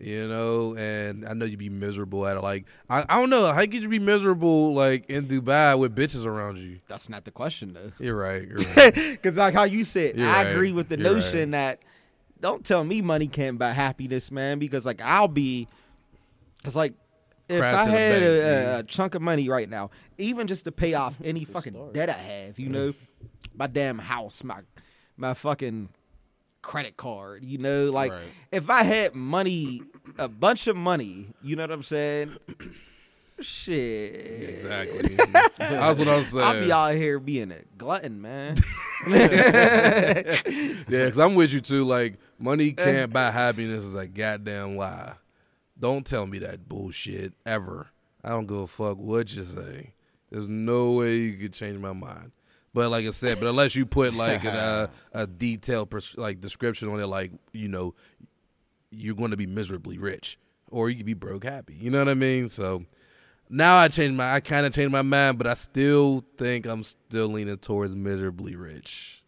You 0.00 0.26
know, 0.28 0.74
and 0.76 1.26
I 1.28 1.34
know 1.34 1.44
you'd 1.44 1.58
be 1.58 1.68
miserable 1.68 2.26
at 2.26 2.38
it. 2.38 2.40
Like, 2.40 2.64
I, 2.88 3.04
I 3.06 3.20
don't 3.20 3.28
know. 3.28 3.52
How 3.52 3.60
could 3.60 3.74
you 3.82 3.88
be 3.90 3.98
miserable, 3.98 4.72
like, 4.72 5.10
in 5.10 5.26
Dubai 5.26 5.78
with 5.78 5.94
bitches 5.94 6.24
around 6.24 6.56
you? 6.56 6.78
That's 6.88 7.10
not 7.10 7.24
the 7.24 7.30
question 7.30 7.74
though. 7.74 7.92
You're 7.98 8.16
right. 8.16 8.48
You're 8.48 8.56
right. 8.76 8.94
Because 8.94 9.36
like 9.36 9.52
how 9.52 9.64
you 9.64 9.84
said, 9.84 10.16
You're 10.16 10.26
I 10.26 10.44
right. 10.44 10.52
agree 10.52 10.72
with 10.72 10.88
the 10.88 10.98
You're 10.98 11.12
notion 11.12 11.50
that 11.50 11.80
don't 12.40 12.64
tell 12.64 12.82
me 12.82 13.02
money 13.02 13.26
can't 13.28 13.58
buy 13.58 13.72
happiness, 13.72 14.30
man. 14.30 14.58
Because 14.58 14.86
like 14.86 15.02
I'll 15.02 15.28
be, 15.28 15.68
it's 16.64 16.76
like 16.76 16.94
if 17.50 17.58
Cry 17.58 17.70
I 17.70 17.84
had 17.84 18.20
bank, 18.20 18.24
a, 18.24 18.78
a 18.78 18.82
chunk 18.84 19.14
of 19.14 19.20
money 19.20 19.50
right 19.50 19.68
now, 19.68 19.90
even 20.16 20.46
just 20.46 20.64
to 20.64 20.72
pay 20.72 20.94
off 20.94 21.14
any 21.22 21.44
fucking 21.44 21.74
start. 21.74 21.92
debt 21.92 22.08
I 22.08 22.12
have, 22.14 22.58
you 22.58 22.70
know, 22.70 22.94
my 23.54 23.66
damn 23.66 23.98
house, 23.98 24.42
my 24.44 24.60
my 25.18 25.34
fucking 25.34 25.90
credit 26.62 26.96
card, 26.96 27.44
you 27.44 27.58
know, 27.58 27.90
like 27.90 28.12
Right. 28.12 28.22
if 28.52 28.70
I 28.70 28.82
had 28.82 29.14
money, 29.14 29.82
a 30.18 30.28
bunch 30.28 30.66
of 30.66 30.76
money, 30.76 31.28
you 31.42 31.56
know 31.56 31.62
what 31.62 31.70
I'm 31.72 31.82
saying? 31.82 32.36
Shit. 33.40 34.16
exactly. 34.50 35.14
That's 35.58 35.98
what 35.98 36.08
I 36.08 36.16
was 36.16 36.28
saying. 36.28 36.44
I'll 36.44 36.60
be 36.60 36.70
out 36.70 36.94
here 36.94 37.18
being 37.18 37.50
a 37.52 37.60
glutton, 37.78 38.20
man. 38.20 38.56
Yeah, 39.06 40.22
because 41.06 41.18
I'm 41.18 41.34
with 41.34 41.52
you 41.52 41.60
too. 41.60 41.86
Like, 41.86 42.18
money 42.38 42.72
can't 42.72 43.12
buy 43.12 43.30
happiness 43.30 43.84
is 43.84 43.94
a 43.94 44.06
goddamn 44.06 44.76
lie. 44.76 45.14
Don't 45.78 46.04
tell 46.04 46.26
me 46.26 46.38
that 46.40 46.68
bullshit 46.68 47.32
ever. 47.46 47.88
I 48.22 48.30
don't 48.30 48.46
give 48.46 48.58
a 48.58 48.66
fuck 48.66 48.98
what 48.98 49.34
you 49.34 49.44
say. 49.44 49.94
There's 50.30 50.46
no 50.48 50.92
way 50.92 51.16
you 51.16 51.36
could 51.38 51.54
change 51.54 51.78
my 51.78 51.92
mind. 51.94 52.32
But 52.72 52.90
like 52.90 53.04
I 53.04 53.10
said, 53.10 53.40
but 53.40 53.48
unless 53.48 53.74
you 53.74 53.84
put 53.84 54.14
like 54.14 54.44
an, 54.44 54.54
uh, 54.54 54.86
a 55.12 55.26
detailed 55.26 55.90
pers- 55.90 56.16
like 56.16 56.40
description 56.40 56.88
on 56.88 57.00
it, 57.00 57.06
like 57.06 57.32
you 57.52 57.68
know, 57.68 57.94
you're 58.90 59.16
going 59.16 59.32
to 59.32 59.36
be 59.36 59.46
miserably 59.46 59.98
rich, 59.98 60.38
or 60.70 60.88
you 60.88 60.96
could 60.96 61.06
be 61.06 61.14
broke 61.14 61.44
happy. 61.44 61.74
You 61.74 61.90
know 61.90 61.98
what 61.98 62.08
I 62.08 62.14
mean? 62.14 62.48
So 62.48 62.84
now 63.48 63.76
I 63.76 63.88
changed 63.88 64.16
my, 64.16 64.34
I 64.34 64.40
kind 64.40 64.66
of 64.66 64.72
changed 64.72 64.92
my 64.92 65.02
mind, 65.02 65.38
but 65.38 65.48
I 65.48 65.54
still 65.54 66.24
think 66.38 66.66
I'm 66.66 66.84
still 66.84 67.26
leaning 67.28 67.58
towards 67.58 67.94
miserably 67.94 68.54
rich. 68.54 69.24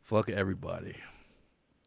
Fuck 0.00 0.30
everybody. 0.30 0.96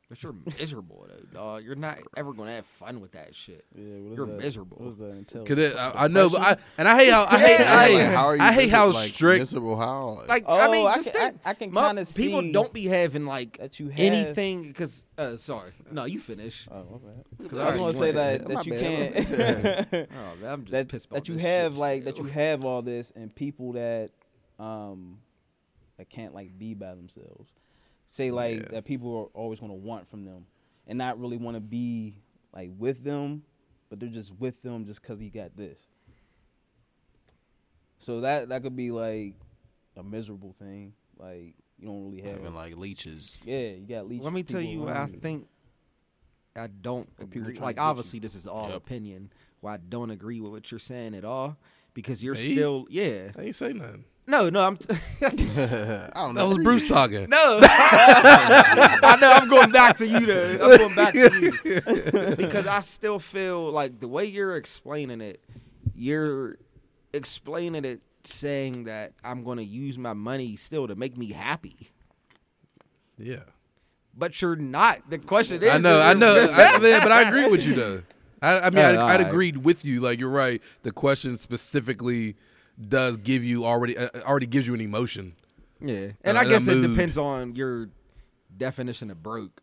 But 0.08 0.22
you're 0.22 0.36
miserable 0.60 1.08
though, 1.10 1.26
dog. 1.40 1.64
You're 1.64 1.76
not 1.76 1.98
ever 2.16 2.32
gonna 2.32 2.52
have 2.52 2.66
fun 2.68 3.02
with 3.02 3.14
that 3.14 3.34
shit. 3.34 3.66
Yeah, 3.76 3.86
what 4.02 4.12
is 4.12 4.18
You're 4.18 4.26
that? 4.28 4.38
miserable. 4.40 4.78
What 4.78 4.92
is 4.92 4.98
that 5.00 5.18
entail? 5.18 5.46
Cause 5.46 5.58
it, 5.58 5.76
I, 5.76 5.92
I 5.96 6.08
know, 6.10 6.30
but 6.30 6.42
I 6.42 6.58
and 6.78 6.88
I 6.88 6.96
hate 7.00 7.10
how 7.12 7.26
I 7.28 7.40
hate, 7.40 7.60
Yeah, 7.60 7.72
I 7.72 7.76
like, 7.76 7.90
hate, 7.92 8.14
how 8.14 8.26
are 8.28 8.36
you 8.36 8.42
I 8.44 8.52
hate 8.54 8.70
how 8.70 8.86
miserable, 8.86 8.94
like, 9.02 9.14
strict. 9.16 9.40
miserable 9.40 9.78
how 9.78 10.22
Like 10.28 10.44
Oh, 10.46 10.60
I 10.60 10.72
mean, 10.72 10.86
I 10.86 10.96
just 10.98 11.12
can- 11.12 11.32
think, 11.32 11.42
I- 11.44 11.50
I 11.50 11.54
can 11.56 11.72
kinda 11.72 12.06
people 12.06 12.42
see 12.42 12.52
don't 12.52 12.72
be 12.72 12.86
having 12.86 13.26
like 13.26 13.58
that 13.58 13.80
you 13.80 13.90
have 13.90 14.00
anything 14.00 14.64
because. 14.68 15.04
Uh, 15.18 15.38
sorry, 15.38 15.72
no, 15.92 16.06
you 16.06 16.20
finish. 16.20 16.68
Oh, 16.72 16.86
my 16.92 16.98
bad. 17.00 17.50
'Cause 17.50 17.60
I 17.60 17.72
was 17.72 17.80
gonna 17.80 17.94
say 17.94 18.12
that 18.12 18.48
My 18.48 18.54
that 18.56 18.66
you 18.68 18.74
bad. 18.74 19.14
can't. 19.90 20.10
Oh, 20.16 20.36
man, 20.40 20.52
I'm 20.52 20.62
just 20.66 20.72
that 20.72 20.88
pissed 20.88 21.06
about 21.08 21.16
that 21.16 21.30
you 21.30 21.38
have 21.40 21.80
like 21.80 22.04
that 22.04 22.20
you 22.20 22.26
have 22.42 22.64
all 22.64 22.84
this 22.84 23.12
and 23.16 23.34
people 23.34 23.72
that 23.74 24.12
um 24.60 25.18
that 25.98 26.12
can't 26.12 26.36
like 26.36 26.56
be 26.60 26.76
by 26.76 26.94
themselves 26.94 27.50
say 28.10 28.32
like 28.32 28.58
Yeah. 28.62 28.68
that 28.72 28.86
people 28.86 29.16
are 29.18 29.40
always 29.40 29.60
going 29.60 29.72
to 29.72 29.78
want 29.78 30.10
from 30.10 30.26
them 30.26 30.46
and 30.88 30.98
not 30.98 31.20
really 31.20 31.38
want 31.38 31.56
to 31.56 31.62
be 31.62 32.22
like 32.54 32.70
with 32.78 33.04
them 33.04 33.44
but 33.90 34.00
they're 34.00 34.10
just 34.10 34.32
with 34.40 34.62
them 34.62 34.86
just 34.86 35.02
because 35.02 35.20
he 35.20 35.30
got 35.30 35.56
this 35.58 35.80
so 38.00 38.22
that 38.22 38.50
that 38.50 38.64
could 38.64 38.76
be 38.76 38.92
like 38.92 39.34
a 39.98 40.04
miserable 40.04 40.54
thing 40.54 40.94
like 41.18 41.54
you 41.78 41.88
don't 41.88 42.04
really 42.06 42.22
have 42.22 42.38
having 42.38 42.54
like 42.56 42.78
leeches. 42.78 43.38
yeah 43.44 43.70
you 43.70 43.86
got 43.88 44.08
leeches 44.08 44.24
Let 44.26 44.34
me 44.34 44.44
tell 44.44 44.62
you, 44.62 44.88
I 44.90 45.06
you. 45.08 45.20
think 45.20 45.48
I 46.58 46.68
don't 46.68 47.10
agree. 47.20 47.56
Like, 47.60 47.76
get 47.76 47.82
you. 47.82 47.88
obviously, 47.90 48.20
this 48.20 48.34
is 48.34 48.48
all 48.48 48.70
Yep. 48.70 48.78
opinion. 48.78 49.30
Why 49.60 49.74
I 49.74 49.78
don't 49.78 50.10
agree 50.10 50.40
with 50.40 50.54
what 50.54 50.72
you're 50.72 50.80
saying 50.80 51.14
at 51.14 51.26
all 51.26 51.58
because 51.94 52.24
you're 52.24 52.34
Me? 52.36 52.54
still, 52.54 52.88
yeah. 52.90 53.32
I 53.38 53.42
ain't 53.42 53.56
say 53.56 53.74
nothing. 53.74 54.06
No, 54.28 54.50
no, 54.50 54.64
I'm. 54.64 54.78
T- 54.78 54.88
I 55.22 56.10
don't 56.16 56.34
know. 56.34 56.34
That 56.34 56.48
was 56.50 56.58
Bruce 56.60 56.88
talking. 56.88 57.30
No, 57.30 57.60
I 57.64 59.18
know. 59.22 59.32
I'm 59.32 59.48
going 59.48 59.72
back 59.72 59.98
to 59.98 60.08
you. 60.08 60.26
Though. 60.26 60.52
I'm 60.72 60.78
going 60.78 60.96
back 60.96 61.14
to 61.14 61.52
you 61.64 62.36
because 62.36 62.66
I 62.66 62.82
still 62.82 63.20
feel 63.20 63.70
like 63.72 64.00
the 64.00 64.08
way 64.08 64.26
you're 64.26 64.56
explaining 64.58 65.22
it, 65.22 65.44
you're 65.94 66.58
explaining 67.14 67.86
it 67.86 68.02
saying 68.24 68.86
that 68.86 69.14
I'm 69.24 69.44
going 69.44 69.58
to 69.58 69.64
use 69.64 69.98
my 70.00 70.14
money 70.14 70.56
still 70.56 70.88
to 70.88 70.96
make 70.96 71.16
me 71.16 71.32
happy, 71.32 71.92
Yeah, 73.20 73.42
but 74.18 74.42
you're 74.42 74.56
not. 74.56 75.08
The 75.10 75.20
question 75.20 75.62
is, 75.62 75.70
I 75.70 75.78
know, 75.78 76.02
I 76.02 76.16
know, 76.16 76.50
I, 76.52 76.80
man, 76.80 77.02
but 77.04 77.12
I 77.12 77.22
agree 77.28 77.48
with 77.48 77.64
you 77.64 77.76
though. 77.76 78.02
I, 78.42 78.58
I 78.62 78.70
mean, 78.72 78.80
Yeah, 78.80 78.88
I, 78.88 78.90
I'd 78.90 79.00
alright. 79.02 79.22
agreed 79.22 79.58
with 79.58 79.86
you. 79.86 80.02
Like 80.02 80.20
you're 80.20 80.30
right. 80.30 80.62
The 80.82 80.92
question 80.92 81.38
specifically 81.38 82.36
does 82.80 83.18
give 83.18 83.44
you 83.44 83.66
already 83.66 83.98
uh, 83.98 84.10
already 84.24 84.46
gives 84.48 84.68
you 84.68 84.74
an 84.74 84.82
emotion. 84.82 85.34
yeah, 85.82 85.96
And 85.96 86.16
and 86.24 86.38
I 86.38 86.44
a 86.44 86.50
guess 86.50 86.68
it 86.68 86.76
mood. 86.76 86.92
depends 86.92 87.18
on 87.18 87.56
your 87.56 87.90
definition 88.58 89.10
of 89.12 89.22
broke. 89.24 89.62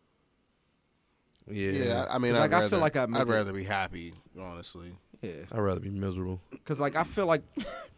Yeah, 1.51 1.70
Yeah, 1.72 2.07
I 2.09 2.18
mean, 2.18 2.35
I'd 2.35 2.38
like, 2.51 2.53
I 2.53 2.68
feel 2.68 2.79
like 2.79 2.96
I 2.96 3.03
I'd 3.03 3.29
rather 3.29 3.53
be 3.53 3.64
happy, 3.64 4.14
honestly. 4.40 4.96
Yeah, 5.22 5.33
I'd 5.51 5.59
rather 5.61 5.81
be 5.81 5.90
miserable. 5.90 6.40
because 6.51 6.81
like 6.81 6.96
I 6.96 7.05
feel 7.05 7.27
like, 7.27 7.42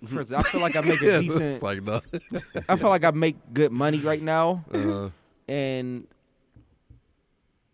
for 0.09 0.21
instance, 0.21 0.33
I 0.33 0.43
feel 0.43 0.61
like 0.61 0.77
I 0.77 0.81
make 0.83 1.01
a 1.03 1.07
Yeah, 1.13 1.19
decent. 1.21 1.63
like 1.63 1.83
no. 1.83 2.01
I 2.69 2.77
feel 2.77 2.89
like 2.91 3.05
I 3.05 3.11
make 3.11 3.37
good 3.53 3.73
money 3.73 3.99
right 4.01 4.23
now. 4.23 4.65
uh, 4.73 5.09
and 5.49 6.07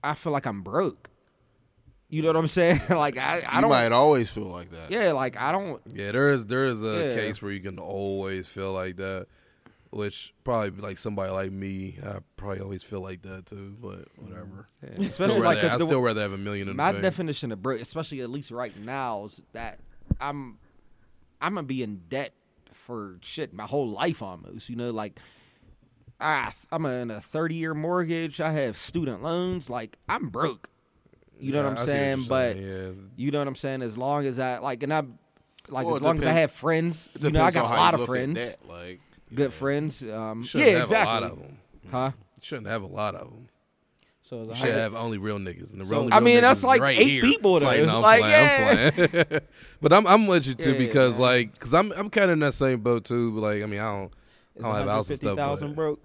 I 0.02 0.14
feel 0.14 0.32
like 0.32 0.46
I'm 0.46 0.62
broke. 0.62 1.09
You 2.10 2.22
know 2.22 2.28
what 2.28 2.36
I'm 2.36 2.46
saying? 2.48 2.80
like 2.90 3.16
I, 3.18 3.42
I 3.48 3.54
you 3.56 3.60
don't. 3.62 3.70
might 3.70 3.92
always 3.92 4.28
feel 4.28 4.44
like 4.48 4.70
that. 4.70 4.90
Yeah, 4.90 5.12
like 5.12 5.36
I 5.40 5.52
don't. 5.52 5.80
yeah, 5.86 6.10
there 6.12 6.30
is 6.30 6.44
there 6.46 6.66
is 6.66 6.82
a 6.82 6.86
Yeah. 7.08 7.14
case 7.14 7.40
where 7.40 7.52
you 7.52 7.60
can 7.60 7.78
always 7.78 8.48
feel 8.48 8.72
like 8.72 8.96
that, 8.96 9.26
which 9.90 10.34
probably 10.42 10.70
like 10.80 10.98
somebody 10.98 11.30
like 11.32 11.52
me, 11.52 11.98
I 12.04 12.18
probably 12.36 12.60
always 12.60 12.82
feel 12.82 13.00
like 13.00 13.22
that 13.22 13.46
too. 13.46 13.76
But 13.80 14.08
whatever. 14.16 14.66
Especially 14.98 15.36
like 15.40 15.58
rather, 15.58 15.60
'cause 15.60 15.70
I 15.70 15.78
the- 15.78 15.86
still 15.86 16.02
rather 16.02 16.20
have 16.22 16.32
a 16.32 16.38
million 16.38 16.68
in 16.68 16.76
my 16.76 16.90
the 16.92 17.00
definition 17.00 17.52
of 17.52 17.62
broke, 17.62 17.80
especially 17.80 18.20
at 18.22 18.30
least 18.30 18.50
right 18.50 18.76
now, 18.76 19.26
is 19.26 19.40
that 19.52 19.78
I'm 20.20 20.58
I'm 21.40 21.54
gonna 21.54 21.66
be 21.66 21.82
in 21.84 22.02
debt 22.08 22.32
for 22.72 23.18
shit 23.22 23.52
my 23.54 23.66
whole 23.66 23.88
life 23.88 24.20
almost. 24.20 24.68
You 24.68 24.74
know, 24.74 24.90
like 24.90 25.20
I 26.20 26.52
I'm 26.72 26.84
in 26.86 27.10
a 27.12 27.20
30 27.20 27.54
year 27.54 27.72
mortgage. 27.74 28.40
I 28.40 28.50
have 28.52 28.76
student 28.76 29.22
loans. 29.22 29.70
Like 29.70 29.96
I'm 30.08 30.28
broke. 30.28 30.69
You 31.40 31.52
know 31.52 31.62
Yeah, 31.62 31.68
what 31.68 31.78
I 31.78 31.80
I'm 31.80 31.86
saying? 31.86 32.18
you're 32.18 32.28
But 32.28 32.56
yeah. 32.56 32.88
you 33.16 33.30
know 33.30 33.38
what 33.38 33.48
I'm 33.48 33.56
saying. 33.56 33.82
As 33.82 33.96
long 33.98 34.26
as 34.26 34.38
I 34.38 34.58
like, 34.58 34.82
and 34.82 34.92
I 34.92 35.02
Like 35.68 35.86
Well, 35.86 35.96
as 35.96 36.02
it 36.02 36.04
long 36.04 36.18
as 36.18 36.26
I 36.26 36.32
have 36.32 36.50
friends, 36.52 37.08
you 37.20 37.30
know, 37.30 37.42
I 37.44 37.50
got 37.50 37.64
a 37.64 37.68
lot 37.68 37.94
of 37.94 38.04
friends, 38.06 38.38
that, 38.38 38.68
Like, 38.68 39.00
good 39.34 39.52
friends. 39.52 40.02
Um, 40.02 40.42
Shouldn't 40.42 40.68
yeah, 40.70 40.76
have 40.78 40.84
exactly. 40.88 41.10
a 41.10 41.20
lot 41.20 41.22
of 41.22 41.38
them. 41.38 41.56
Huh? 41.90 42.10
Shouldn't 42.42 42.66
have 42.68 42.82
a 42.82 42.86
lot 42.86 43.14
of 43.14 43.28
them. 43.30 43.48
So 44.22 44.40
it's 44.42 44.48
You 44.50 44.54
should 44.56 44.74
have 44.74 44.94
only 44.94 45.18
real 45.18 45.38
niggas. 45.38 45.72
And 45.72 45.80
the 45.80 45.84
So- 45.84 46.02
real, 46.02 46.14
I 46.14 46.20
mean, 46.20 46.40
that's 46.42 46.62
like 46.62 46.80
right 46.80 46.98
eight 46.98 47.10
here. 47.10 47.22
people, 47.22 47.56
It's 47.56 47.64
like, 47.64 47.80
though. 47.80 47.86
no, 47.86 47.96
I'm 47.96 48.02
Like, 48.02 48.20
playing, 48.20 48.86
I'm 48.86 48.92
playing. 49.28 49.40
but 49.80 49.92
I'm 49.92 50.06
I'm 50.06 50.26
with 50.26 50.46
you 50.46 50.54
too 50.54 50.72
Yeah, 50.72 50.78
because 50.78 51.14
man. 51.18 51.22
like 51.22 51.52
because 51.54 51.72
I'm 51.74 51.90
I'm 51.92 52.10
kind 52.10 52.26
of 52.26 52.34
in 52.34 52.40
that 52.40 52.54
same 52.54 52.80
boat 52.80 53.04
too. 53.04 53.32
But 53.32 53.40
like 53.40 53.62
I 53.62 53.66
mean 53.66 53.80
I 53.80 53.92
don't 53.96 54.12
it's 54.60 54.66
I 54.66 54.68
don't 54.68 54.78
have 54.78 54.86
a 54.88 54.92
house 54.92 55.08
and 55.10 55.16
stuff. 55.16 55.36
150,000 55.38 55.68
but- 55.68 55.76
broke. 55.76 56.00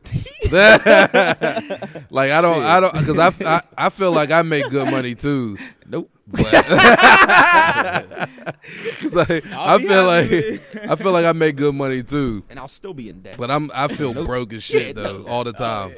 like 2.12 2.32
I 2.32 2.42
don't 2.42 2.64
I 2.64 2.80
don't 2.80 2.94
because 2.94 3.18
I, 3.18 3.32
I 3.46 3.62
I 3.78 3.90
feel 3.90 4.12
like 4.12 4.32
I 4.32 4.42
make 4.44 4.70
good 4.70 4.90
money 4.92 5.16
too. 5.16 5.58
Nope. 5.88 6.10
But 6.28 6.42
like, 9.14 9.46
I 9.46 9.78
feel 9.80 10.06
like 10.06 10.32
I 10.90 10.96
feel 10.96 11.12
like 11.12 11.26
I 11.26 11.32
make 11.34 11.56
good 11.56 11.76
money 11.76 12.04
too. 12.04 12.44
And 12.50 12.60
I'll 12.60 12.68
still 12.68 12.94
be 12.94 13.10
in 13.10 13.22
debt. 13.22 13.38
But 13.38 13.52
I'm 13.52 13.70
I 13.74 13.88
feel 13.88 14.14
broke 14.26 14.54
as 14.54 14.64
shit 14.64 14.88
Yeah, 14.88 14.94
though 15.04 15.18
no. 15.20 15.28
all 15.28 15.44
the 15.44 15.54
time, 15.54 15.94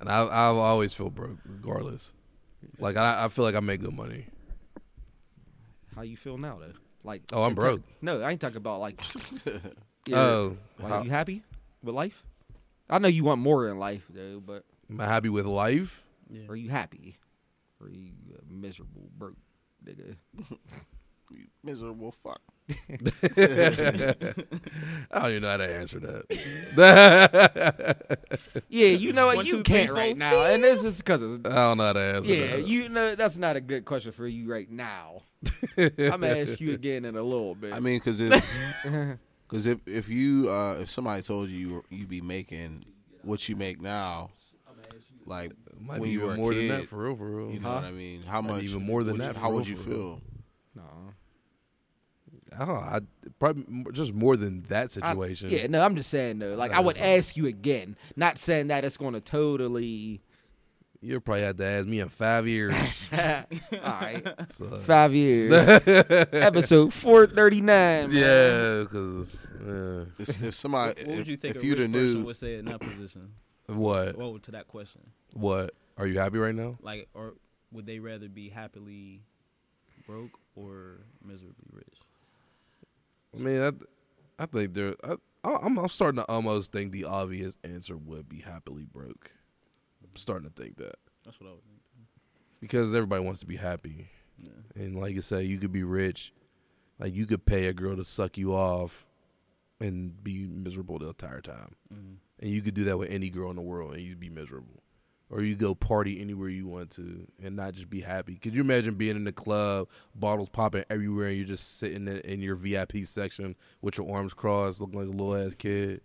and 0.00 0.08
I 0.08 0.22
I 0.24 0.44
always 0.46 0.92
feel 0.92 1.10
broke 1.10 1.38
regardless. 1.44 2.12
Like 2.78 2.96
I 2.96 3.24
I 3.24 3.28
feel 3.28 3.44
like 3.44 3.54
I 3.54 3.60
make 3.60 3.80
good 3.80 3.94
money. 3.94 4.26
How 5.94 6.02
you 6.02 6.16
feel 6.16 6.38
now, 6.38 6.58
though? 6.58 6.72
Like, 7.02 7.22
Oh, 7.32 7.42
I'm 7.42 7.54
broke. 7.54 7.82
no, 8.00 8.20
I 8.22 8.30
ain't 8.30 8.40
talking 8.40 8.56
about 8.58 8.80
like. 8.80 9.02
yeah, 10.06 10.16
Oh, 10.18 10.56
like, 10.78 10.88
how- 10.88 11.02
you 11.02 11.10
happy 11.10 11.42
with 11.82 11.94
life? 11.94 12.24
I 12.88 12.98
know 12.98 13.08
you 13.08 13.24
want 13.24 13.40
more 13.40 13.68
in 13.68 13.78
life, 13.78 14.04
though, 14.10 14.40
but 14.40 14.64
am 14.90 15.00
I 15.00 15.06
happy 15.06 15.28
with 15.28 15.46
life? 15.46 16.02
are 16.48 16.56
you 16.56 16.70
happy? 16.70 17.18
Or 17.80 17.86
are 17.86 17.90
you 17.90 18.10
miserable, 18.48 19.08
broke, 19.16 19.36
nigga? 19.84 20.16
you 21.30 21.46
miserable 21.64 22.12
fuck. 22.12 22.40
I 22.70 22.74
don't 25.20 25.30
even 25.30 25.42
know 25.42 25.50
how 25.50 25.56
to 25.56 25.74
answer 25.74 25.98
that. 26.00 26.26
Yeah, 28.68 28.88
you 28.88 29.12
know 29.12 29.26
what? 29.26 29.36
One, 29.36 29.46
you 29.46 29.52
two, 29.52 29.62
can't 29.62 29.88
four, 29.88 29.96
right 29.96 30.16
now, 30.16 30.44
and 30.44 30.62
this 30.62 30.84
is 30.84 30.98
because 30.98 31.22
of. 31.22 31.44
I 31.46 31.48
don't 31.48 31.78
know 31.78 31.86
how 31.86 31.92
to 31.94 32.00
answer 32.00 32.32
Yeah, 32.32 32.56
that. 32.56 32.68
you 32.68 32.88
know 32.88 33.14
that's 33.14 33.36
not 33.36 33.56
a 33.56 33.60
good 33.60 33.84
question 33.84 34.12
for 34.12 34.28
you 34.28 34.50
right 34.50 34.70
now. 34.70 35.22
I'm 35.76 35.90
gonna 35.96 36.38
ask 36.38 36.60
you 36.60 36.74
again 36.74 37.04
in 37.04 37.16
a 37.16 37.22
little 37.22 37.54
bit. 37.54 37.74
I 37.74 37.80
mean, 37.80 37.98
because 37.98 38.20
if 38.20 38.32
because 39.50 39.66
if 39.66 39.78
if 39.86 40.08
you 40.08 40.48
uh 40.48 40.76
if 40.80 40.88
somebody 40.90 41.22
told 41.22 41.48
you 41.50 41.58
you 41.58 41.84
you 41.90 42.06
be 42.06 42.20
making 42.20 42.84
what 43.22 43.48
you 43.48 43.56
make 43.56 43.80
now, 43.80 44.30
like 45.26 45.52
Might 45.80 46.00
when 46.00 46.08
be 46.08 46.10
you 46.10 46.20
were 46.20 46.26
even 46.26 46.36
a 46.36 46.38
more 46.38 46.52
kid, 46.52 46.70
than 46.70 46.80
that 46.80 46.88
for 46.88 46.96
real, 47.04 47.16
for 47.16 47.26
real. 47.30 47.50
you 47.50 47.60
know 47.60 47.68
Huh? 47.68 47.74
what 47.76 47.84
I 47.84 47.90
mean? 47.90 48.22
How 48.22 48.40
Might 48.40 48.48
be 48.48 48.54
much 48.54 48.64
even 48.64 48.82
more 48.82 49.02
than 49.04 49.12
would 49.14 49.20
that 49.22 49.28
You, 49.28 49.34
for 49.34 49.40
how 49.40 49.48
real, 49.48 49.56
would 49.58 49.68
you 49.68 49.76
for 49.76 49.90
real. 49.90 49.98
feel? 49.98 50.22
no. 50.76 50.82
I 52.52 52.58
don't 52.64 52.68
know. 52.74 52.80
I 52.80 53.00
probably 53.38 53.64
m- 53.68 53.86
just 53.92 54.12
more 54.12 54.36
than 54.36 54.62
that 54.68 54.84
I- 54.84 54.86
situation. 54.86 55.50
yeah, 55.50 55.66
no, 55.68 55.82
I'm 55.84 55.94
just 55.96 56.10
saying 56.10 56.38
though. 56.40 56.54
Like 56.56 56.72
I 56.72 56.80
would 56.80 56.96
ask 56.98 57.36
you 57.36 57.46
again, 57.46 57.96
not 58.16 58.38
saying 58.38 58.68
that 58.68 58.84
it's 58.84 58.96
going 58.96 59.14
to 59.14 59.20
totally. 59.20 60.20
You 61.02 61.20
probably 61.20 61.42
had 61.42 61.56
to 61.58 61.64
ask 61.64 61.86
me 61.86 62.00
in 62.00 62.08
five 62.08 62.46
years. 62.46 62.74
All 63.12 63.18
right, 63.82 64.26
So. 64.50 64.78
five 64.82 65.14
years. 65.14 65.52
Episode 66.32 66.92
four 66.92 67.26
thirty 67.26 67.60
nine. 67.60 68.10
yeah, 68.12 68.80
because 68.82 69.34
uh, 69.66 70.04
If, 70.18 70.42
if 70.42 70.54
somebody, 70.54 71.04
What 71.04 71.16
would 71.18 71.28
you 71.28 71.36
think 71.36 71.56
if 71.56 71.62
a 71.62 71.66
you'd 71.66 71.78
rich 71.78 71.82
have 71.82 71.92
person 71.92 72.14
knew, 72.20 72.24
would 72.26 72.36
say 72.36 72.56
in 72.56 72.64
that 72.66 72.80
position? 72.80 73.32
what 73.66 74.16
Well, 74.16 74.38
to 74.40 74.50
that 74.52 74.68
question, 74.68 75.02
what 75.32 75.74
are 75.96 76.06
you 76.06 76.18
happy 76.18 76.38
right 76.38 76.54
now? 76.54 76.76
like, 76.82 77.08
or 77.14 77.34
would 77.72 77.86
they 77.86 77.98
rather 77.98 78.28
be 78.28 78.48
happily 78.48 79.22
broke 80.06 80.32
or 80.56 80.98
miserably 81.24 81.66
rich? 81.72 81.98
I 83.34 83.38
mean, 83.38 83.62
I, 83.62 84.42
I 84.42 84.46
think 84.46 84.74
there. 84.74 84.96
I, 85.04 85.12
I- 85.12 85.58
I'm, 85.62 85.78
I'm 85.78 85.88
starting 85.88 86.18
to 86.20 86.28
almost 86.28 86.70
think 86.72 86.92
the 86.92 87.04
obvious 87.04 87.56
answer 87.64 87.96
would 87.96 88.28
be 88.28 88.40
happily 88.40 88.84
broke. 88.84 89.30
I'm 90.10 90.16
starting 90.16 90.48
to 90.50 90.54
think 90.62 90.76
that 90.78 90.96
That's 91.24 91.40
what 91.40 91.48
I 91.48 91.52
would 91.52 91.62
think. 91.64 92.06
because 92.60 92.94
everybody 92.94 93.24
wants 93.24 93.40
to 93.40 93.46
be 93.46 93.56
happy, 93.56 94.08
Yeah. 94.38 94.50
and 94.74 94.98
like 94.98 95.14
you 95.14 95.22
said, 95.22 95.46
you 95.46 95.58
could 95.58 95.72
be 95.72 95.82
rich, 95.84 96.32
like 96.98 97.14
you 97.14 97.26
could 97.26 97.46
pay 97.46 97.66
a 97.66 97.72
girl 97.72 97.96
to 97.96 98.04
suck 98.04 98.36
you 98.38 98.52
off, 98.54 99.06
and 99.80 100.22
be 100.22 100.46
miserable 100.46 100.98
the 100.98 101.08
entire 101.08 101.40
time, 101.40 101.74
Mhm. 101.92 102.16
and 102.40 102.50
you 102.50 102.60
could 102.60 102.74
do 102.74 102.84
that 102.84 102.98
with 102.98 103.08
any 103.10 103.30
girl 103.30 103.50
in 103.50 103.56
the 103.56 103.62
world, 103.62 103.94
and 103.94 104.02
you'd 104.02 104.20
be 104.20 104.28
miserable. 104.30 104.82
Or 105.32 105.42
you 105.42 105.54
go 105.54 105.76
party 105.76 106.20
anywhere 106.20 106.48
you 106.48 106.66
want 106.66 106.90
to 106.96 107.28
and 107.40 107.54
not 107.54 107.74
just 107.74 107.88
be 107.88 108.00
happy. 108.00 108.34
Could 108.34 108.52
you 108.52 108.62
imagine 108.62 108.96
being 108.96 109.14
in 109.14 109.22
the 109.22 109.30
club, 109.32 109.88
bottles 110.12 110.48
popping 110.48 110.82
everywhere, 110.90 111.28
and 111.28 111.36
you're 111.36 111.46
just 111.46 111.78
sitting 111.78 112.08
in, 112.08 112.18
in 112.22 112.40
your 112.40 112.56
VIP 112.56 113.04
section 113.04 113.54
with 113.80 113.96
your 113.96 114.10
arms 114.12 114.34
crossed, 114.34 114.80
looking 114.80 114.98
like 114.98 115.06
a 115.06 115.10
little 115.12 115.36
ass 115.36 115.54
kid? 115.54 116.00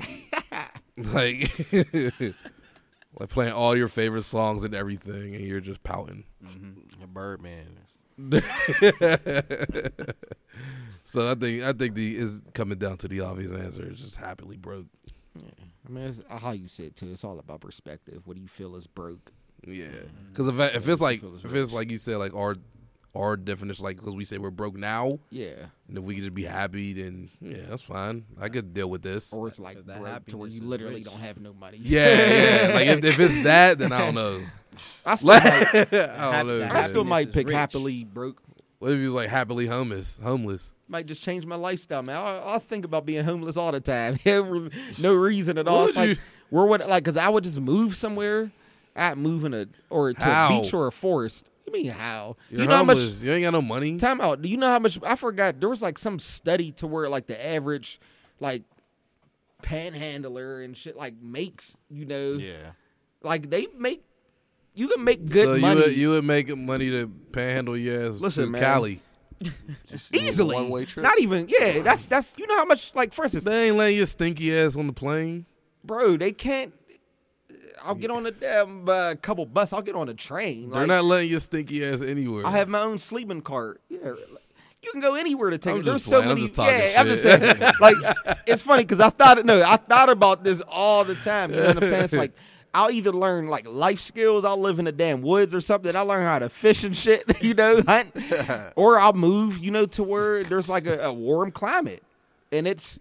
like, 0.96 1.50
like 3.18 3.28
playing 3.28 3.52
all 3.52 3.76
your 3.76 3.88
favorite 3.88 4.22
songs 4.24 4.64
and 4.64 4.74
everything, 4.74 5.34
and 5.34 5.44
you're 5.44 5.60
just 5.60 5.82
pouting. 5.82 6.24
Mm-hmm. 6.44 7.02
a 7.02 7.06
Birdman. 7.06 7.78
so 11.04 11.30
I 11.30 11.34
think 11.34 11.62
I 11.62 11.72
think 11.72 11.94
the 11.94 12.16
is 12.16 12.42
coming 12.54 12.78
down 12.78 12.98
to 12.98 13.08
the 13.08 13.20
obvious 13.20 13.52
answer. 13.52 13.84
It's 13.84 14.00
just 14.00 14.16
happily 14.16 14.56
broke. 14.56 14.86
Yeah. 15.36 15.50
I 15.86 15.90
mean, 15.90 16.04
it's 16.04 16.22
how 16.28 16.52
you 16.52 16.68
say 16.68 16.84
it 16.84 16.96
too. 16.96 17.10
It's 17.10 17.24
all 17.24 17.38
about 17.38 17.60
perspective. 17.60 18.22
What 18.26 18.36
do 18.36 18.42
you 18.42 18.48
feel 18.48 18.76
is 18.76 18.86
broke? 18.86 19.32
Yeah, 19.66 19.86
because 20.28 20.48
if 20.48 20.58
if 20.58 20.88
it's 20.88 21.00
like 21.00 21.22
if 21.22 21.54
it's 21.54 21.72
like 21.72 21.90
you 21.90 21.98
said, 21.98 22.16
like 22.16 22.34
our 22.34 22.56
our 23.14 23.36
definition, 23.36 23.84
like 23.84 23.98
because 23.98 24.14
we 24.14 24.24
say 24.24 24.38
we're 24.38 24.50
broke 24.50 24.74
now, 24.76 25.18
Yeah. 25.30 25.52
and 25.88 25.98
if 25.98 26.02
we 26.04 26.14
could 26.14 26.22
just 26.24 26.34
be 26.34 26.44
happy, 26.44 26.94
then 26.94 27.28
yeah, 27.40 27.58
that's 27.68 27.82
fine. 27.82 28.24
I 28.40 28.48
could 28.48 28.72
deal 28.72 28.88
with 28.88 29.02
this. 29.02 29.32
Or 29.32 29.48
it's 29.48 29.60
like 29.60 29.84
broke 29.84 30.26
to 30.26 30.36
where 30.38 30.48
you 30.48 30.62
literally 30.62 30.96
rich. 30.96 31.04
don't 31.04 31.20
have 31.20 31.38
no 31.38 31.52
money. 31.52 31.78
Yeah, 31.82 32.08
yeah. 32.68 32.68
Like 32.74 32.86
if, 32.88 33.04
if 33.04 33.20
it's 33.20 33.42
that, 33.44 33.78
then 33.78 33.92
I 33.92 33.98
don't 33.98 34.14
know. 34.14 34.40
I 35.04 35.14
still, 35.16 35.28
might, 35.28 35.42
I 35.92 36.42
don't 36.42 36.46
know. 36.58 36.68
I 36.72 36.82
still 36.82 37.04
might 37.04 37.32
pick 37.32 37.48
rich. 37.48 37.54
happily 37.56 38.04
broke. 38.04 38.40
What 38.78 38.92
if 38.92 38.98
he 38.98 39.04
was 39.04 39.12
like 39.14 39.28
happily 39.28 39.66
homeless? 39.66 40.18
Homeless. 40.22 40.72
Might 40.88 41.04
just 41.06 41.22
change 41.22 41.44
my 41.46 41.56
lifestyle, 41.56 42.02
man. 42.02 42.16
I, 42.16 42.54
I 42.54 42.58
think 42.58 42.84
about 42.86 43.04
being 43.04 43.24
homeless 43.24 43.56
all 43.58 43.70
the 43.72 43.80
time. 43.80 44.18
no 44.24 45.14
reason 45.14 45.58
at 45.58 45.68
all. 45.68 45.80
would 45.82 45.88
It's 45.88 45.96
like 45.96 46.08
you- 46.10 46.16
where 46.48 46.64
would 46.66 46.80
like 46.86 47.04
because 47.04 47.16
I 47.18 47.28
would 47.28 47.44
just 47.44 47.60
move 47.60 47.94
somewhere. 47.96 48.50
I'd 48.96 49.16
move 49.18 49.44
in 49.44 49.54
a 49.54 49.66
or 49.90 50.12
to 50.12 50.20
How? 50.22 50.58
a 50.58 50.60
beach 50.62 50.74
or 50.74 50.86
a 50.86 50.92
forest. 50.92 51.46
You 51.72 51.84
mean 51.84 51.92
how? 51.92 52.36
You're 52.50 52.62
you 52.62 52.66
know 52.66 52.76
how 52.76 52.84
much. 52.84 52.98
You 52.98 53.32
ain't 53.32 53.42
got 53.44 53.52
no 53.52 53.62
money. 53.62 53.96
Time 53.96 54.20
out. 54.20 54.42
Do 54.42 54.48
you 54.48 54.56
know 54.56 54.68
how 54.68 54.78
much? 54.78 54.98
I 55.02 55.16
forgot. 55.16 55.58
There 55.60 55.68
was 55.68 55.82
like 55.82 55.98
some 55.98 56.18
study 56.18 56.72
to 56.72 56.86
where 56.86 57.08
like 57.08 57.26
the 57.26 57.46
average, 57.46 58.00
like, 58.40 58.62
panhandler 59.62 60.60
and 60.60 60.76
shit 60.76 60.96
like 60.96 61.14
makes. 61.20 61.76
You 61.90 62.04
know, 62.06 62.32
Yeah. 62.34 62.72
like 63.22 63.50
they 63.50 63.66
make. 63.78 64.02
You 64.74 64.88
can 64.88 65.04
make 65.04 65.26
good 65.26 65.44
so 65.44 65.56
money 65.58 65.80
you 65.80 65.86
would, 65.86 65.96
you 65.96 66.10
would 66.10 66.24
make 66.24 66.56
money 66.56 66.90
to 66.90 67.06
panhandle 67.32 67.76
your 67.76 68.08
ass 68.08 68.14
Listen, 68.14 68.44
to 68.46 68.50
man. 68.50 68.62
Cali. 68.62 69.02
Just 69.86 70.14
use 70.14 70.22
easily. 70.30 70.54
One-way 70.54 70.86
trip. 70.86 71.02
Not 71.04 71.20
even. 71.20 71.46
Yeah, 71.48 71.80
that's 71.82 72.06
that's. 72.06 72.34
You 72.38 72.46
know 72.46 72.56
how 72.56 72.64
much? 72.64 72.94
Like 72.94 73.12
for 73.12 73.24
instance, 73.24 73.44
They 73.44 73.68
ain't 73.68 73.76
letting 73.76 73.96
your 73.98 74.06
stinky 74.06 74.56
ass 74.56 74.76
on 74.76 74.86
the 74.86 74.92
plane. 74.92 75.46
bro, 75.84 76.16
they 76.16 76.32
can't. 76.32 76.72
I'll 77.84 77.94
get 77.94 78.10
on 78.10 78.26
a 78.26 78.30
damn 78.30 78.88
uh, 78.88 79.14
couple 79.20 79.46
bus. 79.46 79.72
I'll 79.72 79.82
get 79.82 79.94
on 79.94 80.08
a 80.08 80.14
train. 80.14 80.70
They're 80.70 80.80
Like, 80.80 80.88
not 80.88 81.04
letting 81.04 81.30
your 81.30 81.40
stinky 81.40 81.84
ass 81.84 82.02
anywhere. 82.02 82.46
I 82.46 82.52
have 82.52 82.68
my 82.68 82.80
own 82.80 82.98
sleeping 82.98 83.40
cart. 83.42 83.80
Yeah. 83.88 83.98
You 84.82 84.90
can 84.90 85.00
go 85.00 85.14
anywhere 85.14 85.50
to 85.50 85.58
take 85.58 85.74
I'm 85.74 85.80
it. 85.80 85.84
There's 85.84 86.04
so 86.04 86.20
playing. 86.22 86.30
I'm 86.30 86.34
many. 86.36 86.48
just 86.48 86.58
yeah, 86.58 87.00
I'm 87.00 87.06
just 87.06 87.22
saying. 87.22 87.72
like, 87.80 87.96
it's 88.46 88.62
funny 88.62 88.82
because 88.82 88.98
I 89.00 89.10
thought 89.10 89.44
no, 89.44 89.62
I 89.62 89.76
thought 89.76 90.10
about 90.10 90.42
this 90.42 90.60
all 90.68 91.04
the 91.04 91.14
time. 91.14 91.50
You 91.52 91.58
know 91.58 91.66
what 91.68 91.82
I'm 91.84 91.88
saying? 91.88 92.04
It's 92.04 92.12
like 92.12 92.32
I'll 92.74 92.90
either 92.90 93.12
learn 93.12 93.46
like 93.48 93.66
life 93.68 94.00
skills. 94.00 94.44
I'll 94.44 94.56
live 94.58 94.80
in 94.80 94.86
the 94.86 94.92
damn 94.92 95.22
woods 95.22 95.54
or 95.54 95.60
something. 95.60 95.94
I'll 95.94 96.06
learn 96.06 96.24
how 96.24 96.40
to 96.40 96.48
fish 96.48 96.82
and 96.84 96.96
shit. 96.96 97.22
You 97.42 97.54
know, 97.54 97.82
hunt, 97.86 98.10
or 98.76 98.98
I'll 98.98 99.12
move. 99.12 99.58
You 99.58 99.70
know, 99.70 99.86
to 99.86 100.02
where 100.02 100.42
there's 100.42 100.68
like 100.68 100.86
a, 100.86 100.98
a 101.04 101.12
warm 101.12 101.52
climate, 101.52 102.02
and 102.50 102.66
it's, 102.66 102.98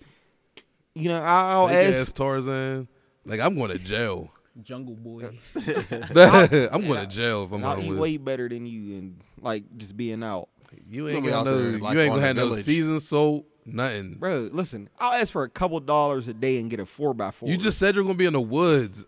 you 0.93 1.09
know, 1.09 1.21
I'll 1.21 1.67
ask. 1.69 1.95
ass 1.95 2.13
Tarzan. 2.13 2.87
Like 3.25 3.39
I'm 3.39 3.55
going 3.55 3.71
to 3.71 3.79
jail. 3.79 4.31
Jungle 4.63 4.95
Boy. 4.95 5.23
Uh, 5.55 5.59
I'm 6.71 6.85
going 6.87 7.01
to 7.01 7.07
jail 7.07 7.43
if 7.43 7.51
I'm 7.51 7.63
I'll 7.63 7.77
eat 7.79 7.83
homeless. 7.83 7.99
way 7.99 8.17
better 8.17 8.47
than 8.49 8.65
you 8.65 8.97
and 8.97 9.21
like 9.41 9.63
just 9.77 9.95
being 9.97 10.23
out. 10.23 10.49
You 10.89 11.09
ain't 11.09 11.23
be 11.23 11.29
got 11.31 11.39
out 11.39 11.45
no. 11.47 11.57
there, 11.71 11.79
like, 11.79 11.93
you 11.95 11.99
ain't 12.01 12.11
on 12.11 12.17
gonna 12.17 12.21
the 12.21 12.27
have 12.27 12.35
no 12.37 12.45
village. 12.47 12.63
seasoned 12.63 13.01
salt. 13.01 13.45
Nothing. 13.65 14.15
Bro, 14.15 14.49
listen, 14.53 14.89
I'll 14.99 15.13
ask 15.13 15.31
for 15.31 15.43
a 15.43 15.49
couple 15.49 15.79
dollars 15.81 16.27
a 16.27 16.33
day 16.33 16.59
and 16.59 16.69
get 16.69 16.79
a 16.79 16.85
four 16.85 17.13
by 17.13 17.29
four. 17.31 17.47
You 17.49 17.57
just 17.57 17.77
said 17.77 17.95
you're 17.95 18.03
gonna 18.03 18.15
be 18.15 18.25
in 18.25 18.33
the 18.33 18.41
woods. 18.41 19.05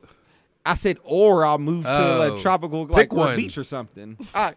I 0.66 0.76
said, 0.76 0.98
or 1.04 1.44
I'll 1.46 1.58
move 1.58 1.84
to 1.86 1.90
Oh. 1.92 2.38
a 2.38 2.40
tropical 2.40 2.86
Pick 2.86 2.96
like 2.96 3.14
or 3.14 3.18
a 3.18 3.20
one. 3.28 3.36
beach 3.38 3.58
or 3.58 3.64
something. 3.64 4.18
I, 4.36 4.54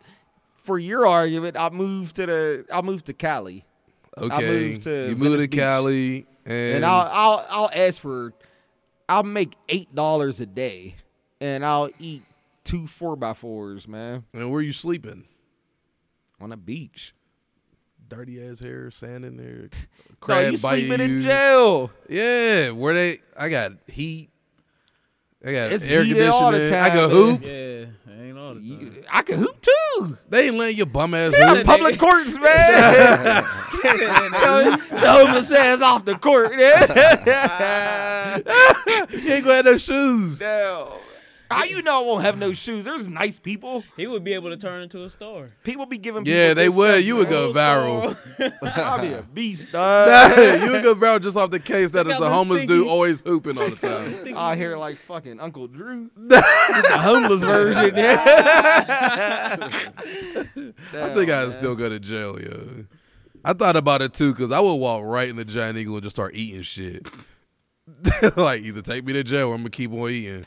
for 0.57 0.79
your 0.79 1.07
argument, 1.07 1.57
I'll 1.57 1.71
move 1.71 2.13
to 2.15 2.27
the 2.27 2.67
I'll 2.73 2.83
move 2.83 3.05
to 3.05 3.13
Cali, 3.15 3.65
Okay. 4.19 4.47
moved 4.71 4.83
to 4.83 5.09
you 5.09 5.17
moved 5.17 5.23
Venice 5.31 5.41
to 5.45 5.49
Beach. 5.49 5.59
Cali, 5.61 6.27
and, 6.45 6.75
and 6.77 6.85
I'll 6.85 7.09
I'll 7.11 7.47
I'll 7.49 7.71
ask 7.75 8.01
for, 8.01 8.33
I'll 9.09 9.23
make 9.23 9.55
eight 9.69 9.95
dollars 9.95 10.41
a 10.41 10.47
day, 10.47 10.97
and 11.41 11.65
I'll 11.65 11.91
eat 12.01 12.23
two 12.65 12.87
four 12.87 13.17
by 13.17 13.33
fours, 13.35 13.87
man, 13.87 14.25
and 14.33 14.51
where 14.51 14.61
you 14.63 14.73
sleeping? 14.73 15.25
on 16.41 16.53
a 16.53 16.57
beach. 16.57 17.15
dirty 18.09 18.47
ass 18.47 18.61
hair, 18.61 18.91
sand 18.91 19.25
in 19.25 19.37
there, 19.39 19.71
No, 20.29 20.41
you 20.51 20.59
biting 20.59 20.87
sleeping 20.89 21.01
in 21.01 21.23
jail. 21.23 21.91
Yeah, 22.11 22.71
where 22.71 22.93
they? 22.95 23.19
I 23.37 23.49
got 23.49 23.73
heat. 23.87 24.29
I 25.45 25.53
got 25.53 25.73
It's 25.73 25.87
air 25.89 26.03
heated 26.05 26.29
all 26.29 26.51
the 26.53 26.59
conditioning. 26.59 26.83
I 26.83 26.91
can 26.91 27.11
hoop. 27.11 27.43
Yeah, 27.43 28.13
ain't 28.23 28.39
all 28.39 28.55
the 28.55 28.61
time. 28.61 28.81
You- 28.97 29.05
I 29.11 29.23
can 29.23 29.39
hoop 29.39 29.63
They 30.29 30.47
ain't 30.47 30.57
letting 30.57 30.77
your 30.77 30.87
bum 30.87 31.15
ass 31.15 31.35
Yeah, 31.39 31.63
public 31.65 31.99
courts, 32.07 32.39
man. 32.39 33.45
Joe, 33.83 34.77
homeless 34.99 35.51
ass 35.53 35.81
off 35.81 36.05
the 36.05 36.17
court. 36.17 36.51
you 39.13 39.33
ain't 39.33 39.45
gonna 39.45 39.55
have 39.57 39.65
no 39.65 39.77
shoes. 39.79 40.39
Damn. 40.39 40.89
How 41.51 41.65
you 41.65 41.81
know 41.83 42.03
I 42.03 42.05
won't 42.07 42.25
have 42.25 42.37
no 42.39 42.53
shoes? 42.53 42.85
There's 42.85 43.09
nice 43.09 43.39
people. 43.39 43.85
He 43.97 44.07
would 44.07 44.25
be 44.25 44.33
able 44.35 44.51
to 44.51 44.57
turn 44.57 44.83
into 44.83 45.05
a 45.05 45.09
star. 45.11 45.51
People 45.65 45.87
be 45.87 45.99
giving. 45.99 46.27
Yeah, 46.27 46.55
they 46.55 46.67
good 46.67 46.77
would. 46.77 46.91
stuff, 46.95 47.05
You 47.05 47.17
would 47.17 47.29
go 47.29 47.53
viral. 47.53 48.17
I'll 48.77 49.01
be 49.01 49.13
a 49.13 49.23
beast, 49.35 49.71
dog. 49.73 50.37
you 50.63 50.73
would 50.73 50.83
go 50.83 50.95
viral 50.95 51.21
just 51.23 51.37
off 51.37 51.51
the 51.51 51.61
case 51.61 51.93
that 51.93 52.07
They 52.07 52.13
a 52.15 52.17
homeless 52.17 52.63
stinky- 52.63 52.67
dude 52.75 52.89
always 52.89 53.21
hooping 53.21 53.59
all 53.59 53.69
the 53.71 53.77
time. 53.77 54.37
I 54.37 54.57
hear 54.57 54.77
like 54.77 54.97
fucking 54.99 55.39
Uncle 55.41 55.69
Drew, 55.69 56.11
the 56.17 56.43
homeless 57.01 57.43
version. 57.43 57.95
Yeah. 57.97 59.57
I 59.57 61.15
think 61.15 61.31
I'd 61.31 61.53
still 61.53 61.75
go 61.77 61.89
to 61.89 62.01
jail, 62.01 62.41
yo. 62.41 62.85
I 63.45 63.53
thought 63.53 63.77
about 63.77 64.03
it 64.03 64.13
too, 64.15 64.35
cause 64.35 64.51
I 64.51 64.59
would 64.61 64.75
walk 64.75 65.05
right 65.05 65.29
in 65.29 65.37
the 65.37 65.45
giant 65.45 65.79
eagle 65.79 65.95
and 65.95 66.03
just 66.03 66.17
start 66.17 66.35
eating 66.35 66.63
shit. 66.63 67.07
like 68.37 68.63
either 68.63 68.83
take 68.83 69.05
me 69.05 69.13
to 69.13 69.23
jail 69.23 69.49
or 69.49 69.55
I'm 69.55 69.61
gonna 69.61 69.71
keep 69.71 69.93
on 69.93 70.11
eating. 70.11 70.47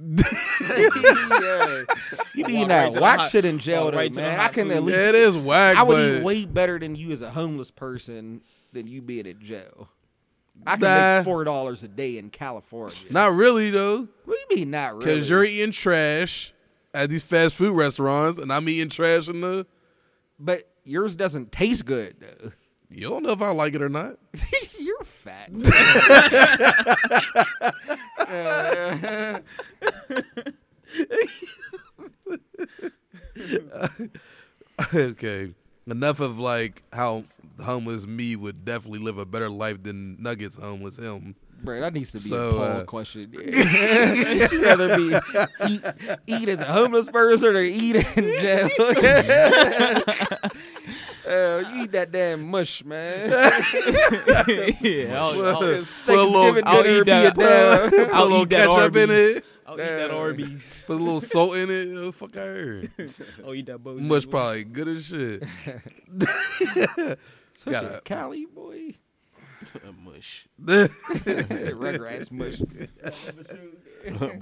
Yeah. 0.00 1.82
You 2.34 2.44
be 2.44 2.52
eating 2.54 2.68
Walk 2.68 2.68
right 2.68 2.68
that 2.68 2.94
to 2.94 3.00
whack 3.00 3.30
shit 3.30 3.44
in 3.44 3.58
jail, 3.58 3.90
though, 3.90 3.96
right 3.98 4.12
to 4.12 4.20
man. 4.20 4.40
I 4.40 4.48
can 4.48 4.68
food. 4.68 4.76
at 4.76 4.82
least. 4.84 4.98
Yeah, 4.98 5.08
it 5.10 5.14
is 5.14 5.36
whack. 5.36 5.76
I 5.76 5.82
would 5.82 5.94
but 5.94 6.18
eat 6.18 6.22
way 6.24 6.44
better 6.46 6.78
than 6.78 6.94
you 6.96 7.10
as 7.12 7.22
a 7.22 7.30
homeless 7.30 7.70
person 7.70 8.40
than 8.72 8.86
you 8.86 9.02
being 9.02 9.26
in 9.26 9.40
jail. 9.40 9.88
I 10.66 10.72
can 10.76 10.80
Nah. 10.82 11.16
make 11.18 11.24
four 11.24 11.44
dollars 11.44 11.82
a 11.82 11.88
day 11.88 12.18
in 12.18 12.30
California. 12.30 12.96
Not 13.10 13.32
really 13.32 13.70
though, 13.70 14.08
What 14.24 14.38
do 14.48 14.50
you 14.50 14.56
mean 14.60 14.70
not 14.70 14.94
really? 14.96 15.16
cause 15.16 15.28
you're 15.30 15.44
eating 15.44 15.72
trash 15.72 16.52
at 16.94 17.08
these 17.10 17.22
fast 17.22 17.54
food 17.54 17.74
restaurants, 17.76 18.38
and 18.38 18.52
I'm 18.52 18.68
eating 18.68 18.90
trash 18.90 19.28
in 19.28 19.40
the. 19.40 19.66
but 20.38 20.68
yours 20.84 21.14
doesn't 21.16 21.52
taste 21.52 21.86
good 21.86 22.16
though. 22.20 22.52
You 22.90 23.08
don't 23.08 23.22
know 23.22 23.30
if 23.30 23.40
I 23.40 23.50
like 23.52 23.74
it 23.74 23.80
or 23.82 23.88
not. 23.88 24.18
you're 24.78 25.04
fat. 25.04 25.50
Okay, 34.94 35.52
enough 35.86 36.20
of 36.20 36.38
like 36.38 36.82
how 36.92 37.24
homeless 37.62 38.06
me 38.06 38.36
would 38.36 38.64
definitely 38.64 39.00
live 39.00 39.18
a 39.18 39.26
better 39.26 39.50
life 39.50 39.82
than 39.82 40.20
Nuggets 40.22 40.56
homeless 40.56 40.96
him. 40.96 41.34
Bro, 41.62 41.80
that 41.80 41.92
needs 41.92 42.12
to 42.12 42.18
be 42.18 42.30
So, 42.30 42.48
a 42.48 42.52
poll 42.52 42.62
uh, 42.62 42.84
question. 42.84 43.30
You 43.34 44.62
rather 44.62 44.96
be 44.96 45.14
eat, 45.68 45.82
eat 46.26 46.48
as 46.48 46.60
a 46.60 46.72
homeless 46.72 47.10
person 47.10 47.54
or 47.54 47.62
eat 47.62 47.96
in 47.96 48.24
jail? 48.40 48.70
Uh, 51.30 51.62
you 51.74 51.82
eat 51.84 51.92
that 51.92 52.10
damn 52.12 52.48
mush, 52.50 52.84
man. 52.84 53.30
yeah, 54.80 55.22
I'll, 55.22 55.46
I'll, 55.46 55.62
It's 55.62 55.92
Put 56.06 56.18
a 56.18 56.22
little- 56.22 56.32
Thanksgiving 56.54 56.62
I'll 56.66 56.82
dinner 56.82 57.00
eat 57.00 57.04
be 57.04 57.10
a 57.10 57.14
that. 57.14 57.34
damn. 57.36 57.90
Put 57.90 57.98
a 58.00 58.14
I'll 58.14 58.42
eat 58.42 58.48
that 58.50 58.68
ketchup 58.68 58.96
in 58.96 59.10
Arby's. 59.10 59.36
it. 59.36 59.44
I'll 59.66 59.74
eat 59.74 59.78
that 59.84 60.10
Arby's. 60.10 60.84
Put 60.86 60.96
a 61.00 61.02
little 61.04 61.20
salt 61.20 61.54
in 61.56 61.70
it. 61.70 61.88
Oh, 61.96 62.10
fuck 62.12 62.36
I 62.36 62.40
heard. 62.40 62.90
I'll 63.44 63.54
eat 63.54 63.66
that 63.66 63.78
Bojangles. 63.78 64.00
Mush 64.00 64.28
probably 64.28 64.64
good 64.64 64.88
as 64.88 65.06
shit. 65.06 65.44
Such 67.54 67.72
Gotta- 67.72 67.98
a 67.98 68.00
Cali 68.00 68.46
boy. 68.46 68.96
A 69.86 69.92
Mush. 69.92 70.46
Rugrats 70.60 72.30
mush. 72.32 72.56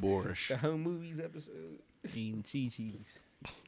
Boorish. 0.00 0.48
The 0.48 0.56
home 0.56 0.82
movies 0.84 1.20
episode. 1.20 1.80
Eating 2.14 2.42
Chi-Chi's. 2.42 2.94
Chi 2.94 2.98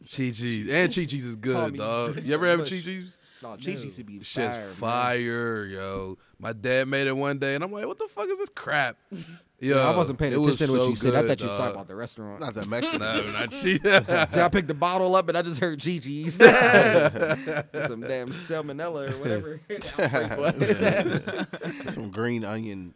Chi's 0.07 0.41
and 0.69 0.95
Chi 0.95 1.05
Chi's 1.05 1.25
is 1.25 1.37
good, 1.37 1.53
Tommy 1.55 1.79
dog. 1.79 2.21
You 2.25 2.35
ever 2.35 2.47
have 2.47 2.61
Mush. 2.61 2.71
Chi 2.71 2.81
Chi's? 2.81 3.19
No, 3.43 3.51
Chi 3.51 3.75
Chi's 3.75 3.97
to 3.97 4.05
be 4.05 4.21
Shit's 4.23 4.35
fire. 4.57 4.67
man. 4.67 4.75
fire, 4.75 5.65
yo. 5.67 6.19
My 6.39 6.53
dad 6.53 6.89
made 6.89 7.07
it 7.07 7.17
one 7.17 7.39
day, 7.39 7.55
and 7.55 7.65
I'm 7.65 7.73
like, 7.73 7.87
"What 7.87 7.99
the 7.99 8.09
fuck 8.09 8.29
is 8.29 8.39
this 8.39 8.49
crap?" 8.51 8.97
Yo, 9.63 9.79
I 9.79 9.95
wasn't 9.95 10.19
paying 10.19 10.33
it 10.33 10.39
was 10.39 10.55
attention 10.57 10.73
to 10.75 10.79
what 10.79 10.85
so 10.87 10.91
you 10.91 10.97
said. 10.97 11.15
I 11.15 11.21
good, 11.21 11.29
thought 11.29 11.41
you 11.41 11.47
was 11.49 11.57
talking 11.59 11.67
dog. 11.67 11.75
about 11.75 11.89
the 11.89 11.95
restaurant. 11.95 12.41
Not 12.41 12.55
that 12.55 12.67
Mexican. 12.71 12.99
No, 13.01 13.31
not 13.31 13.51
Chi. 13.51 14.27
See, 14.27 14.41
I 14.41 14.49
picked 14.49 14.69
the 14.69 14.73
bottle 14.75 15.15
up 15.15 15.29
and 15.29 15.37
I 15.37 15.43
just 15.43 15.61
heard 15.61 15.79
Gigi's. 15.79 16.37
Some 16.37 18.01
damn 18.01 18.31
salmonella 18.31 19.11
or 19.13 19.19
whatever. 19.19 19.61
the 19.69 19.77
outbreak 20.03 21.85
was. 21.85 21.95
Some 21.95 22.09
green 22.11 22.43
onion 22.47 22.95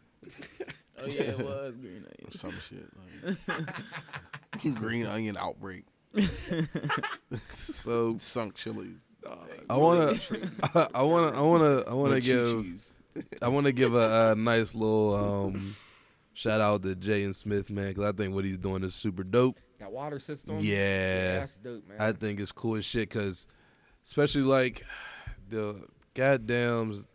Oh 1.03 1.07
yeah, 1.07 1.21
it 1.23 1.39
was 1.39 1.75
green 1.75 2.03
or 2.03 2.09
onion. 2.19 2.31
some 2.33 2.55
shit. 2.67 3.37
Like, 3.47 4.75
green 4.77 5.05
onion 5.07 5.37
outbreak. 5.37 5.85
So 7.49 8.17
Sunk 8.19 8.55
chili. 8.55 8.91
I 9.71 9.77
wanna, 9.77 10.15
I 10.95 11.03
wanna, 11.03 11.39
I 11.39 11.41
wanna, 11.41 11.85
I 11.89 11.95
wanna 11.95 12.21
give, 12.21 12.95
I 13.41 13.49
wanna 13.49 13.73
give 13.73 13.95
a, 13.95 14.33
a 14.33 14.35
nice 14.35 14.75
little 14.75 15.15
um, 15.15 15.77
shout 16.35 16.61
out 16.61 16.83
to 16.83 16.95
Jaden 16.95 17.35
Smith, 17.35 17.71
man, 17.71 17.89
because 17.89 18.05
I 18.05 18.13
think 18.13 18.35
what 18.35 18.45
he's 18.45 18.59
doing 18.59 18.85
is 18.85 18.95
super 18.95 19.25
dope. 19.25 19.59
That 19.79 19.91
water 19.91 20.21
system. 20.21 20.59
Yeah. 20.61 21.41
that's 21.41 21.57
dope, 21.57 21.89
man. 21.89 21.97
I 21.99 22.13
think 22.13 22.41
it's 22.41 22.53
cool 22.53 22.77
as 22.77 22.85
shit 22.85 23.09
because, 23.09 23.47
especially 24.05 24.43
like 24.43 24.85
the 25.49 25.87
goddamn 26.13 27.07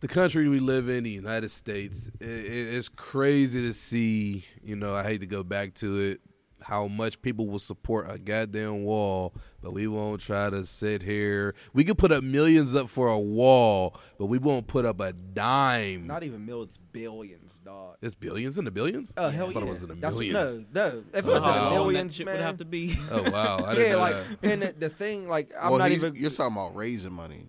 the 0.00 0.08
country 0.08 0.48
we 0.48 0.60
live 0.60 0.88
in, 0.88 1.04
the 1.04 1.10
United 1.10 1.50
States. 1.50 2.10
It, 2.20 2.28
it, 2.28 2.74
it's 2.74 2.90
crazy 2.90 3.62
to 3.62 3.72
see. 3.72 4.44
You 4.62 4.76
know, 4.76 4.94
I 4.94 5.02
hate 5.02 5.22
to 5.22 5.26
go 5.26 5.42
back 5.42 5.74
to 5.76 5.98
it. 5.98 6.20
How 6.64 6.88
much 6.88 7.20
people 7.20 7.46
will 7.46 7.58
support 7.58 8.10
a 8.10 8.18
goddamn 8.18 8.84
wall, 8.84 9.34
but 9.62 9.72
we 9.72 9.86
won't 9.86 10.20
try 10.20 10.48
to 10.50 10.64
sit 10.64 11.02
here. 11.02 11.54
We 11.74 11.84
could 11.84 11.98
put 11.98 12.10
up 12.10 12.24
millions 12.24 12.74
up 12.74 12.88
for 12.88 13.08
a 13.08 13.18
wall, 13.18 13.96
but 14.18 14.26
we 14.26 14.38
won't 14.38 14.66
put 14.66 14.86
up 14.86 14.98
a 15.00 15.12
dime. 15.12 16.06
Not 16.06 16.22
even 16.22 16.46
millions, 16.46 16.78
billions, 16.92 17.54
dog. 17.64 17.96
it's 18.00 18.14
billions 18.14 18.56
in 18.58 18.64
the 18.64 18.70
billions. 18.70 19.12
Oh 19.16 19.28
hell 19.28 19.44
I 19.44 19.48
yeah! 19.48 19.52
thought 19.54 19.62
it 19.62 19.68
was 19.68 19.82
in 19.82 19.88
the 19.88 19.94
That's- 19.96 20.14
millions. 20.18 20.66
no, 20.72 20.88
no. 20.90 21.04
If 21.12 21.18
it 21.18 21.28
Oh, 21.28 21.32
was 21.32 21.36
in 21.36 21.42
wow. 21.42 21.52
the 21.52 21.52
How 21.52 21.64
long 21.74 21.74
millions, 21.92 22.12
that 22.12 22.16
shit 22.16 22.26
man. 22.26 22.36
would 22.36 22.44
have 22.44 22.56
to 22.58 22.64
be. 22.64 22.96
Oh 23.10 23.30
wow! 23.30 23.64
I 23.64 23.74
didn't 23.74 23.86
yeah, 23.86 23.92
know 23.92 23.98
like, 23.98 24.40
that. 24.40 24.52
and 24.52 24.62
the, 24.62 24.72
the 24.72 24.88
thing, 24.88 25.28
like, 25.28 25.50
I'm 25.60 25.70
well, 25.70 25.78
not 25.78 25.90
even. 25.90 26.14
You're 26.16 26.30
talking 26.30 26.56
about 26.56 26.74
raising 26.74 27.12
money. 27.12 27.48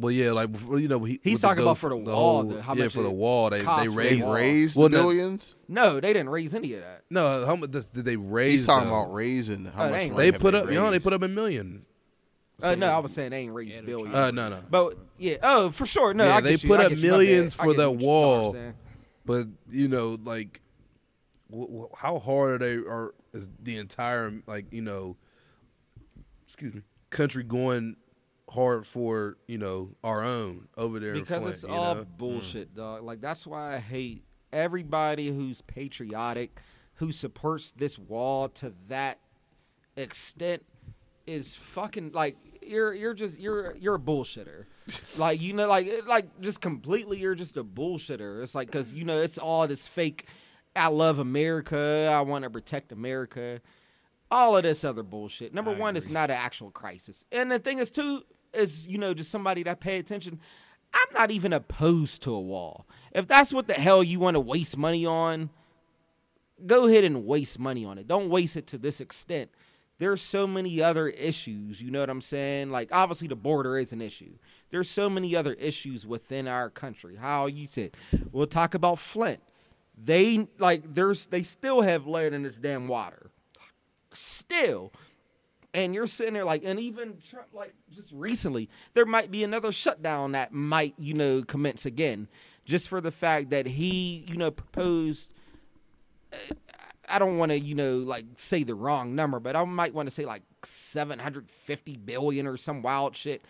Well, 0.00 0.10
yeah, 0.10 0.32
like 0.32 0.48
you 0.70 0.88
know, 0.88 1.04
he, 1.04 1.20
He's 1.22 1.34
with 1.34 1.42
the 1.42 1.46
talking 1.48 1.62
about 1.62 1.78
for 1.78 1.90
the 1.90 1.96
wall, 1.96 2.14
whole- 2.14 2.42
the- 2.44 2.62
how 2.62 2.74
yeah, 2.74 2.84
much 2.84 2.94
for 2.94 3.02
the 3.02 3.10
wall, 3.10 3.50
they 3.50 3.58
they 3.58 3.64
for 3.64 3.84
the 3.84 3.90
raised. 3.90 4.24
They 4.24 4.30
raised 4.32 4.76
Well, 4.78 4.88
the 4.88 4.96
no- 4.96 5.02
billions. 5.04 5.54
No, 5.68 6.00
they 6.00 6.12
didn't 6.12 6.30
raise 6.30 6.54
any 6.54 6.72
of 6.74 6.80
that. 6.80 7.04
No, 7.10 7.44
how 7.44 7.56
much 7.56 7.70
did 7.70 7.92
they 8.04 8.16
raise? 8.16 8.52
He's 8.60 8.66
talking 8.66 8.88
though? 8.88 9.02
about 9.02 9.12
raising 9.14 9.66
how 9.66 9.84
they 9.84 9.90
much 9.90 10.00
ain't 10.00 10.12
money 10.14 10.26
They 10.26 10.32
have 10.32 10.40
put 10.40 10.54
up, 10.54 10.68
you 10.68 10.74
know, 10.74 10.90
they 10.90 10.98
put 10.98 11.12
up 11.12 11.22
a 11.22 11.28
million. 11.28 11.84
Uh, 12.62 12.74
no, 12.74 12.88
I 12.90 12.98
was 12.98 13.12
saying 13.12 13.30
they 13.30 13.40
ain't 13.40 13.52
raised 13.54 13.84
billions. 13.86 14.14
Uh, 14.14 14.30
no, 14.30 14.48
no. 14.48 14.60
But 14.70 14.94
yeah, 15.18 15.36
oh 15.42 15.70
for 15.70 15.86
sure. 15.86 16.12
No, 16.14 16.24
Yeah, 16.26 16.36
I 16.36 16.40
they 16.40 16.50
get 16.52 16.62
you, 16.62 16.68
put 16.68 16.80
I 16.80 16.84
up 16.84 16.88
get 16.90 16.98
you, 16.98 17.10
my 17.10 17.16
millions 17.18 17.54
for 17.54 17.66
get 17.68 17.76
that 17.78 17.90
wall. 17.92 18.54
you're. 18.54 18.74
But 19.26 19.48
you 19.70 19.88
know, 19.88 20.18
like, 20.24 20.60
w- 21.50 21.68
w- 21.68 21.88
how 21.96 22.18
hard 22.18 22.60
are 22.62 22.64
they? 22.66 22.74
Are 22.76 23.14
is 23.32 23.48
the 23.62 23.76
entire 23.78 24.32
like 24.46 24.66
you 24.72 24.82
know, 24.82 25.16
excuse 26.46 26.74
me, 26.74 26.82
country 27.10 27.42
going 27.44 27.96
hard 28.50 28.84
for 28.84 29.36
you 29.46 29.58
know 29.58 29.90
our 30.02 30.24
own 30.24 30.66
over 30.76 30.98
there 30.98 31.14
because 31.14 31.42
Flint, 31.42 31.54
it's 31.54 31.64
all 31.64 31.94
know? 31.96 32.06
bullshit, 32.18 32.72
mm. 32.72 32.76
dog. 32.76 33.02
Like 33.04 33.20
that's 33.20 33.46
why 33.46 33.74
I 33.74 33.78
hate 33.78 34.24
everybody 34.52 35.28
who's 35.28 35.62
patriotic, 35.62 36.60
who 36.94 37.12
supports 37.12 37.72
this 37.72 37.98
wall 37.98 38.48
to 38.50 38.72
that 38.88 39.18
extent 39.96 40.64
is 41.26 41.54
fucking 41.54 42.10
like 42.12 42.36
you're 42.62 42.92
you're 42.92 43.14
just 43.14 43.38
you're 43.38 43.76
you're 43.76 43.94
a 43.94 44.00
bullshitter. 44.00 44.64
like 45.16 45.40
you 45.40 45.52
know 45.52 45.68
like 45.68 45.88
like 46.06 46.40
just 46.40 46.60
completely 46.60 47.18
you're 47.18 47.34
just 47.34 47.56
a 47.56 47.64
bullshitter. 47.64 48.42
It's 48.42 48.54
like 48.54 48.70
cuz 48.70 48.92
you 48.92 49.04
know 49.04 49.20
it's 49.20 49.38
all 49.38 49.66
this 49.68 49.86
fake 49.86 50.26
I 50.74 50.88
love 50.88 51.18
America, 51.18 52.10
I 52.12 52.20
want 52.22 52.44
to 52.44 52.50
protect 52.50 52.92
America. 52.92 53.60
All 54.32 54.56
of 54.56 54.62
this 54.62 54.84
other 54.84 55.02
bullshit. 55.02 55.52
Number 55.52 55.74
one, 55.74 55.96
it's 55.96 56.08
not 56.08 56.30
an 56.30 56.36
actual 56.36 56.70
crisis. 56.70 57.24
And 57.32 57.50
the 57.50 57.58
thing 57.58 57.78
is 57.78 57.90
too 57.90 58.22
is 58.54 58.86
you 58.86 58.98
know 58.98 59.14
just 59.14 59.30
somebody 59.30 59.62
that 59.64 59.80
pay 59.80 59.98
attention. 59.98 60.40
I'm 60.92 61.14
not 61.14 61.30
even 61.30 61.52
opposed 61.52 62.22
to 62.22 62.32
a 62.32 62.40
wall. 62.40 62.86
If 63.12 63.26
that's 63.26 63.52
what 63.52 63.66
the 63.66 63.74
hell 63.74 64.02
you 64.02 64.18
want 64.18 64.34
to 64.34 64.40
waste 64.40 64.76
money 64.76 65.06
on, 65.06 65.50
go 66.66 66.86
ahead 66.86 67.04
and 67.04 67.26
waste 67.26 67.58
money 67.58 67.84
on 67.84 67.98
it. 67.98 68.08
Don't 68.08 68.28
waste 68.28 68.56
it 68.56 68.66
to 68.68 68.78
this 68.78 69.00
extent. 69.00 69.50
There's 69.98 70.22
so 70.22 70.46
many 70.46 70.82
other 70.82 71.08
issues, 71.08 71.80
you 71.82 71.90
know 71.90 72.00
what 72.00 72.08
I'm 72.10 72.22
saying? 72.22 72.70
Like 72.70 72.88
obviously 72.90 73.28
the 73.28 73.36
border 73.36 73.78
is 73.78 73.92
an 73.92 74.00
issue. 74.00 74.32
There's 74.70 74.88
so 74.88 75.10
many 75.10 75.36
other 75.36 75.52
issues 75.54 76.06
within 76.06 76.48
our 76.48 76.70
country. 76.70 77.16
How 77.16 77.46
you 77.46 77.66
said, 77.66 77.92
we'll 78.32 78.46
talk 78.46 78.74
about 78.74 78.98
Flint. 78.98 79.40
They 80.02 80.48
like 80.58 80.94
there's 80.94 81.26
they 81.26 81.42
still 81.42 81.82
have 81.82 82.06
lead 82.06 82.32
in 82.32 82.42
this 82.42 82.56
damn 82.56 82.88
water. 82.88 83.30
Still. 84.14 84.92
And 85.72 85.94
you're 85.94 86.06
sitting 86.06 86.34
there 86.34 86.44
like, 86.44 86.64
and 86.64 86.80
even 86.80 87.18
Trump, 87.28 87.48
like 87.52 87.74
just 87.92 88.10
recently, 88.12 88.68
there 88.94 89.06
might 89.06 89.30
be 89.30 89.44
another 89.44 89.70
shutdown 89.70 90.32
that 90.32 90.52
might, 90.52 90.94
you 90.98 91.14
know, 91.14 91.42
commence 91.42 91.86
again, 91.86 92.28
just 92.64 92.88
for 92.88 93.00
the 93.00 93.12
fact 93.12 93.50
that 93.50 93.66
he, 93.66 94.24
you 94.28 94.36
know, 94.36 94.50
proposed. 94.50 95.32
uh, 96.32 96.54
I 97.08 97.18
don't 97.18 97.38
want 97.38 97.52
to, 97.52 97.58
you 97.58 97.74
know, 97.74 97.98
like 97.98 98.24
say 98.36 98.62
the 98.62 98.74
wrong 98.74 99.14
number, 99.14 99.40
but 99.40 99.56
I 99.56 99.64
might 99.64 99.94
want 99.94 100.08
to 100.08 100.14
say 100.14 100.24
like 100.24 100.42
750 100.64 101.96
billion 101.96 102.46
or 102.46 102.56
some 102.56 102.82
wild 102.82 103.16
shit. 103.16 103.44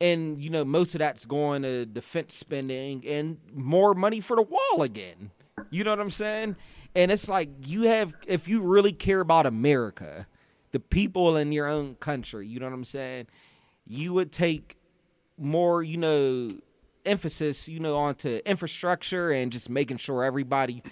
And, 0.00 0.40
you 0.40 0.50
know, 0.50 0.64
most 0.64 0.94
of 0.94 0.98
that's 0.98 1.24
going 1.24 1.62
to 1.62 1.86
defense 1.86 2.34
spending 2.34 3.06
and 3.06 3.38
more 3.54 3.94
money 3.94 4.20
for 4.20 4.36
the 4.36 4.42
wall 4.42 4.82
again. 4.82 5.30
You 5.70 5.84
know 5.84 5.90
what 5.90 6.00
I'm 6.00 6.10
saying? 6.10 6.56
And 6.94 7.10
it's 7.10 7.28
like 7.28 7.48
you 7.66 7.82
have, 7.82 8.12
if 8.26 8.48
you 8.48 8.62
really 8.62 8.92
care 8.92 9.20
about 9.20 9.46
America, 9.46 10.26
the 10.76 10.80
people 10.80 11.38
in 11.38 11.52
your 11.52 11.66
own 11.66 11.94
country, 11.94 12.46
you 12.46 12.60
know 12.60 12.66
what 12.66 12.74
I'm 12.74 12.84
saying? 12.84 13.28
You 13.86 14.12
would 14.12 14.30
take 14.30 14.76
more, 15.38 15.82
you 15.82 15.96
know, 15.96 16.52
emphasis, 17.06 17.66
you 17.66 17.80
know, 17.80 17.96
onto 17.96 18.40
infrastructure 18.44 19.30
and 19.30 19.50
just 19.50 19.70
making 19.70 19.96
sure 19.96 20.22
everybody 20.22 20.82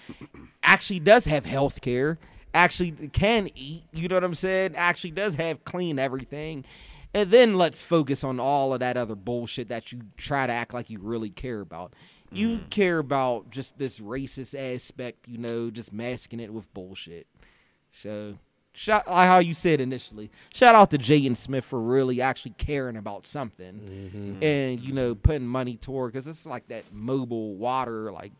actually 0.63 1.01
does 1.01 1.25
have 1.25 1.45
health 1.45 1.81
care, 1.81 2.17
actually 2.55 2.93
can 3.09 3.47
eat, 3.53 3.83
you 3.93 4.07
know 4.07 4.15
what 4.15 4.23
I'm 4.23 4.33
saying? 4.33 4.73
Actually 4.75 5.11
does 5.11 5.35
have 5.35 5.63
clean 5.65 5.99
everything. 5.99 6.65
And 7.13 7.29
then 7.29 7.55
let's 7.55 7.83
focus 7.83 8.23
on 8.23 8.39
all 8.39 8.73
of 8.73 8.79
that 8.79 8.97
other 8.97 9.13
bullshit 9.13 9.69
that 9.69 9.91
you 9.91 10.01
try 10.17 10.47
to 10.47 10.53
act 10.53 10.73
like 10.73 10.89
you 10.89 10.97
really 10.99 11.29
care 11.29 11.61
about. 11.61 11.93
You 12.31 12.57
mm-hmm. 12.57 12.69
care 12.69 12.97
about 12.97 13.51
just 13.51 13.77
this 13.77 13.99
racist 13.99 14.55
aspect, 14.55 15.27
you 15.27 15.37
know, 15.37 15.69
just 15.69 15.93
masking 15.93 16.39
it 16.39 16.51
with 16.51 16.73
bullshit. 16.73 17.27
So, 17.91 18.39
shout 18.75 19.07
like 19.07 19.27
how 19.27 19.39
you 19.39 19.53
said 19.53 19.81
initially. 19.81 20.29
Shout 20.53 20.75
out 20.75 20.91
to 20.91 20.97
Jaden 20.97 21.35
Smith 21.35 21.65
for 21.65 21.79
really 21.79 22.21
actually 22.21 22.53
caring 22.57 22.97
about 22.97 23.25
something, 23.25 23.79
mm-hmm. 23.79 24.43
and 24.43 24.79
you 24.79 24.93
know, 24.93 25.15
putting 25.15 25.47
money 25.47 25.77
toward 25.77 26.13
because 26.13 26.27
it's 26.27 26.45
like 26.45 26.67
that 26.67 26.83
mobile 26.91 27.55
water 27.55 28.11
like 28.11 28.31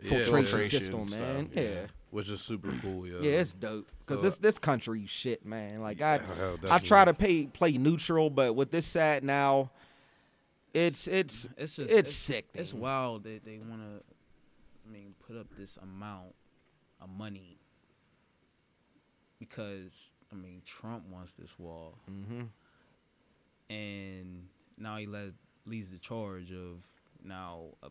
Yeah, 0.00 0.08
filtration 0.08 0.44
filtration 0.44 0.80
system, 0.80 1.08
stuff, 1.08 1.20
man. 1.20 1.50
yeah. 1.52 1.62
Yeah. 1.62 1.86
which 2.10 2.28
is 2.28 2.40
super 2.40 2.72
cool. 2.82 3.06
Yeah, 3.06 3.20
Yeah, 3.20 3.40
it's 3.40 3.52
dope 3.52 3.86
because 4.00 4.18
So- 4.20 4.24
this 4.24 4.38
this 4.38 4.58
country 4.58 5.06
shit, 5.06 5.44
man. 5.44 5.80
Like 5.80 6.00
I, 6.00 6.18
hell, 6.18 6.58
I 6.70 6.78
try 6.78 7.04
to 7.04 7.14
pay 7.14 7.46
play 7.46 7.72
neutral, 7.72 8.30
but 8.30 8.54
with 8.54 8.70
this 8.70 8.86
sad 8.86 9.22
now, 9.24 9.70
it's 10.74 11.06
it's 11.06 11.46
It's 11.56 11.76
just 11.76 11.90
it's 11.90 12.08
it's, 12.08 12.14
sick. 12.16 12.48
It's 12.54 12.72
wild 12.72 13.24
that 13.24 13.44
they 13.44 13.58
want 13.58 13.82
to. 13.82 14.02
I 14.86 14.92
mean, 14.92 15.14
put 15.26 15.36
up 15.36 15.46
this 15.56 15.76
amount 15.76 16.34
of 17.00 17.08
money 17.08 17.58
because 19.48 20.12
I 20.32 20.34
mean 20.36 20.62
Trump 20.64 21.04
wants 21.10 21.32
this 21.34 21.50
wall, 21.58 21.94
hmm 22.08 22.42
and 23.70 24.46
now 24.78 24.96
he 24.96 25.06
les- 25.06 25.32
leads 25.66 25.90
the 25.90 25.98
charge 25.98 26.52
of 26.52 26.82
now 27.24 27.66
a, 27.82 27.88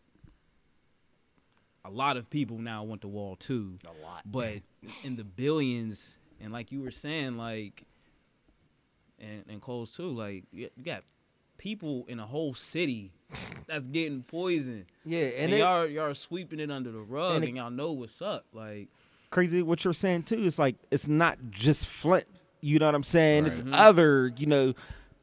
a 1.84 1.90
lot 1.90 2.16
of 2.16 2.28
people 2.30 2.58
now 2.58 2.84
want 2.84 3.00
the 3.00 3.08
wall 3.08 3.36
too, 3.36 3.78
A 3.84 4.02
lot, 4.02 4.22
but 4.24 4.58
in 5.02 5.16
the 5.16 5.24
billions, 5.24 6.16
and 6.40 6.52
like 6.52 6.70
you 6.70 6.80
were 6.82 6.90
saying, 6.90 7.36
like 7.36 7.84
and 9.18 9.44
and 9.48 9.60
Coles 9.60 9.92
too, 9.96 10.08
like 10.10 10.44
you 10.52 10.68
you 10.76 10.84
got 10.84 11.02
people 11.58 12.04
in 12.08 12.20
a 12.20 12.26
whole 12.26 12.54
city 12.54 13.12
that's 13.66 13.84
getting 13.86 14.22
poisoned. 14.22 14.86
yeah, 15.04 15.20
And, 15.24 15.36
and 15.44 15.52
it, 15.54 15.58
y'all 15.58 15.86
y'all 15.86 16.14
sweeping 16.14 16.60
it 16.60 16.70
under 16.70 16.90
the 16.92 17.00
rug 17.00 17.36
and 17.36 17.44
and, 17.44 17.56
it- 17.56 17.60
y'all 17.60 17.70
know 17.70 17.92
what's 17.92 18.20
up. 18.22 18.46
Like 18.52 18.88
crazy 19.32 19.62
what 19.62 19.84
you're 19.84 19.92
saying 19.94 20.22
too. 20.24 20.36
It's 20.38 20.58
like 20.58 20.76
it's 20.92 21.08
not 21.08 21.38
just 21.50 21.86
Flint. 21.86 22.26
You 22.60 22.78
know 22.78 22.86
what 22.86 22.94
I'm 22.94 23.02
saying? 23.02 23.46
It's 23.46 23.56
Right. 23.60 23.66
Mhm. 23.72 23.74
other, 23.74 24.32
you 24.36 24.46
know, 24.46 24.72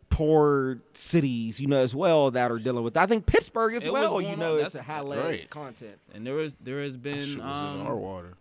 poor 0.09 0.79
cities, 0.93 1.59
you 1.61 1.67
know, 1.67 1.77
as 1.81 1.95
well 1.95 2.31
that 2.31 2.51
are 2.51 2.59
dealing 2.59 2.83
with. 2.83 2.97
I 2.97 3.05
think 3.05 3.25
Pittsburgh 3.25 3.73
as 3.75 3.85
It 3.85 3.93
well. 3.93 4.19
You 4.21 4.35
know, 4.35 4.55
on. 4.59 4.65
it's 4.65 4.75
a 4.75 4.79
That's- 4.79 4.85
high 4.85 5.01
level 5.01 5.23
Right. 5.23 5.49
content. 5.49 5.97
and 6.13 6.25
there 6.27 6.39
is 6.39 6.55
there 6.59 6.81
has 6.81 6.93
That 6.93 7.03
been 7.03 7.25
shit 7.25 7.37
was 7.37 7.59
um, 7.63 7.79
in 7.81 7.87
our 7.87 7.97
water. 7.97 8.33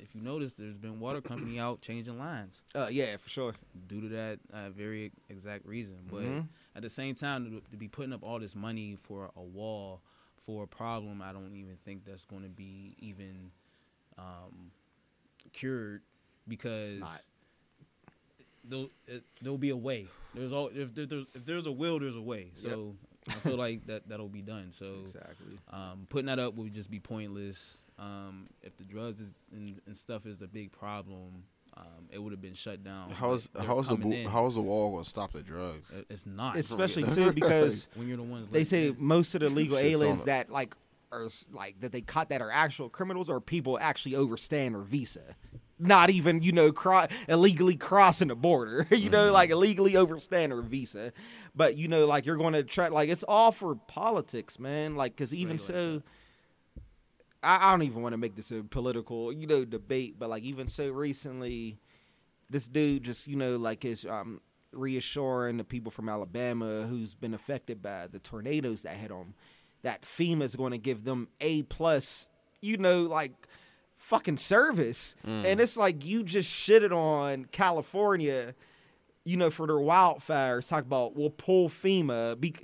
if 0.00 0.14
you 0.14 0.22
notice 0.22 0.54
there's 0.54 0.76
been 0.78 1.00
water 1.00 1.20
company 1.20 1.58
out 1.58 1.82
changing 1.82 2.18
lines 2.18 2.62
Uh, 2.74 2.88
yeah, 2.90 3.16
for 3.18 3.28
sure. 3.28 3.54
due 3.88 4.00
to 4.00 4.08
that 4.08 4.38
uh, 4.52 4.70
very 4.70 5.12
exact 5.28 5.66
reason. 5.66 5.96
But 6.10 6.22
Mhm. 6.22 6.48
at 6.76 6.80
the 6.82 6.88
same 6.88 7.14
time 7.14 7.44
to, 7.50 7.70
to 7.70 7.76
be 7.76 7.88
putting 7.88 8.12
up 8.14 8.22
all 8.22 8.38
this 8.38 8.54
money 8.54 8.96
for 9.02 9.30
a 9.36 9.42
wall 9.42 10.00
for 10.46 10.62
a 10.62 10.66
problem, 10.66 11.20
I 11.20 11.32
don't 11.32 11.54
even 11.54 11.76
think 11.84 12.06
that's 12.06 12.24
going 12.24 12.44
to 12.44 12.48
be 12.48 12.94
even 13.00 13.50
um, 14.16 14.72
cured 15.52 16.02
because 16.46 16.96
there'll, 18.64 18.90
it, 19.06 19.22
there'll 19.42 19.58
be 19.58 19.70
a 19.70 19.76
way. 19.76 20.06
There's 20.34 20.52
all 20.52 20.68
if, 20.74 20.94
there, 20.94 21.06
there's 21.06 21.26
if 21.34 21.44
there's 21.44 21.66
a 21.66 21.72
will, 21.72 21.98
there's 21.98 22.16
a 22.16 22.20
way. 22.20 22.50
So 22.54 22.94
I 23.28 23.32
feel 23.32 23.56
like 23.56 23.86
that 23.86 24.08
that'll 24.08 24.28
be 24.28 24.42
done. 24.42 24.72
So 24.76 24.96
Exactly. 25.02 25.58
um, 25.72 26.06
putting 26.08 26.26
that 26.26 26.38
up 26.38 26.54
would 26.54 26.72
just 26.72 26.90
be 26.90 27.00
pointless. 27.00 27.78
Um, 27.98 28.46
if 28.62 28.76
the 28.76 28.84
drugs 28.84 29.18
is, 29.18 29.34
and, 29.52 29.80
and 29.86 29.96
stuff 29.96 30.24
is 30.24 30.40
a 30.40 30.46
big 30.46 30.70
problem, 30.70 31.42
um, 31.76 32.08
it 32.12 32.22
would 32.22 32.32
have 32.32 32.40
been 32.40 32.54
shut 32.54 32.84
down. 32.84 33.10
How's 33.10 33.48
but 33.48 33.60
they're 33.60 33.68
how's 33.68 33.88
the 33.88 33.96
coming 33.96 34.24
bu- 34.24 34.30
how's 34.30 34.54
the 34.54 34.60
wall 34.60 34.92
gonna 34.92 35.04
stop 35.04 35.32
the 35.32 35.42
drugs? 35.42 35.92
It's 36.08 36.24
not. 36.24 36.56
Especially 36.56 37.02
too 37.14 37.32
because 37.34 37.88
when 37.94 38.06
you're 38.06 38.16
the 38.16 38.22
ones 38.22 38.48
they 38.50 38.60
like- 38.60 38.68
say 38.68 38.94
most 38.98 39.34
of 39.34 39.40
the 39.40 39.48
legal 39.50 39.78
aliens 39.78 40.24
that 40.24 40.50
like 40.50 40.74
are 41.12 41.28
like 41.52 41.80
that 41.80 41.92
they 41.92 42.00
caught 42.00 42.28
that 42.30 42.40
are 42.40 42.50
actual 42.50 42.88
criminals 42.88 43.28
or 43.28 43.40
people 43.40 43.78
actually 43.80 44.14
overstaying 44.14 44.72
their 44.72 44.82
visa. 44.82 45.36
Not 45.78 46.10
even 46.10 46.40
you 46.42 46.52
know 46.52 46.72
cro- 46.72 47.06
illegally 47.28 47.76
crossing 47.76 48.28
the 48.28 48.36
border 48.36 48.86
you 48.90 49.10
know 49.10 49.32
like 49.32 49.50
illegally 49.50 49.96
overstaying 49.96 50.50
their 50.50 50.62
visa. 50.62 51.12
But 51.54 51.76
you 51.76 51.88
know 51.88 52.06
like 52.06 52.26
you're 52.26 52.36
going 52.36 52.54
to 52.54 52.64
try 52.64 52.88
like 52.88 53.08
it's 53.08 53.24
all 53.26 53.52
for 53.52 53.74
politics 53.74 54.58
man. 54.58 54.96
Like 54.96 55.16
because 55.16 55.32
even 55.32 55.56
like 55.56 55.60
so 55.60 56.02
I, 57.42 57.68
I 57.68 57.70
don't 57.70 57.82
even 57.82 58.02
want 58.02 58.12
to 58.12 58.18
make 58.18 58.34
this 58.34 58.50
a 58.50 58.62
political 58.62 59.32
you 59.32 59.46
know 59.46 59.64
debate 59.64 60.16
but 60.18 60.28
like 60.30 60.42
even 60.42 60.66
so 60.66 60.90
recently 60.90 61.78
this 62.50 62.68
dude 62.68 63.04
just 63.04 63.26
you 63.28 63.36
know 63.36 63.56
like 63.56 63.84
is 63.84 64.04
um 64.04 64.40
reassuring 64.72 65.56
the 65.56 65.64
people 65.64 65.90
from 65.90 66.08
Alabama 66.08 66.82
who's 66.82 67.14
been 67.14 67.34
affected 67.34 67.80
by 67.80 68.06
the 68.06 68.18
tornadoes 68.18 68.82
that 68.82 68.96
hit 68.96 69.08
them 69.08 69.34
that 69.82 70.02
FEMA 70.02 70.42
is 70.42 70.56
going 70.56 70.72
to 70.72 70.78
give 70.78 71.04
them 71.04 71.28
a 71.40 71.62
plus 71.64 72.26
you 72.60 72.76
know 72.76 73.02
like 73.02 73.32
fucking 73.96 74.36
service. 74.36 75.14
Mm. 75.26 75.44
And 75.44 75.60
it's 75.60 75.76
like 75.76 76.04
you 76.04 76.22
just 76.22 76.50
shitted 76.50 76.92
on 76.92 77.46
California 77.46 78.54
you 79.28 79.36
know, 79.36 79.50
for 79.50 79.66
their 79.66 79.76
wildfires, 79.76 80.66
talk 80.66 80.84
about 80.84 81.14
we'll 81.14 81.28
pull 81.28 81.68
FEMA, 81.68 82.40
be, 82.40 82.54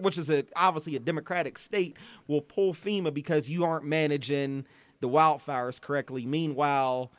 which 0.00 0.16
is 0.16 0.30
a 0.30 0.42
obviously 0.56 0.96
a 0.96 0.98
democratic 0.98 1.58
state, 1.58 1.98
We'll 2.26 2.40
pull 2.40 2.72
FEMA 2.72 3.12
because 3.12 3.50
you 3.50 3.62
aren't 3.64 3.84
managing 3.84 4.64
the 5.00 5.08
wildfires 5.08 5.78
correctly. 5.78 6.24
Meanwhile, 6.24 7.12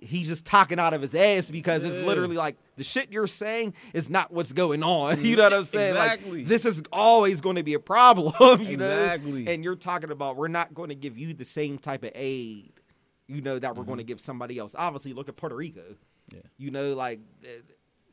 he's 0.00 0.28
just 0.28 0.46
talking 0.46 0.78
out 0.78 0.94
of 0.94 1.02
his 1.02 1.14
ass 1.14 1.50
because 1.50 1.84
it's 1.84 2.00
literally 2.06 2.36
like 2.36 2.56
the 2.76 2.84
shit 2.84 3.12
you're 3.12 3.26
saying 3.26 3.74
is 3.92 4.08
not 4.08 4.32
what's 4.32 4.52
going 4.52 4.82
on. 4.82 5.16
You 5.26 5.36
know 5.36 5.44
what 5.44 5.54
I'm 5.54 5.64
saying? 5.64 5.96
Exactly. 5.96 6.38
Like 6.40 6.46
this 6.46 6.64
is 6.64 6.82
always 6.92 7.40
going 7.40 7.56
to 7.56 7.62
be 7.62 7.74
a 7.74 7.80
problem. 7.80 8.60
You 8.60 8.76
know, 8.76 9.04
Exactly. 9.04 9.48
and 9.52 9.64
you're 9.64 9.76
talking 9.76 10.10
about 10.10 10.36
we're 10.36 10.48
not 10.48 10.74
going 10.74 10.90
to 10.90 10.94
give 10.94 11.18
you 11.18 11.34
the 11.34 11.44
same 11.44 11.78
type 11.78 12.04
of 12.04 12.12
aid. 12.14 12.72
You 13.26 13.40
know 13.40 13.58
that 13.58 13.74
we're 13.76 13.84
going 13.84 13.98
to 13.98 14.04
mm-hmm. 14.04 14.08
give 14.08 14.20
somebody 14.20 14.58
else. 14.58 14.74
Obviously, 14.78 15.12
look 15.12 15.28
at 15.28 15.36
Puerto 15.36 15.56
Rico. 15.56 15.96
Yeah. 16.32 16.40
You 16.58 16.70
know, 16.70 16.94
like 16.94 17.20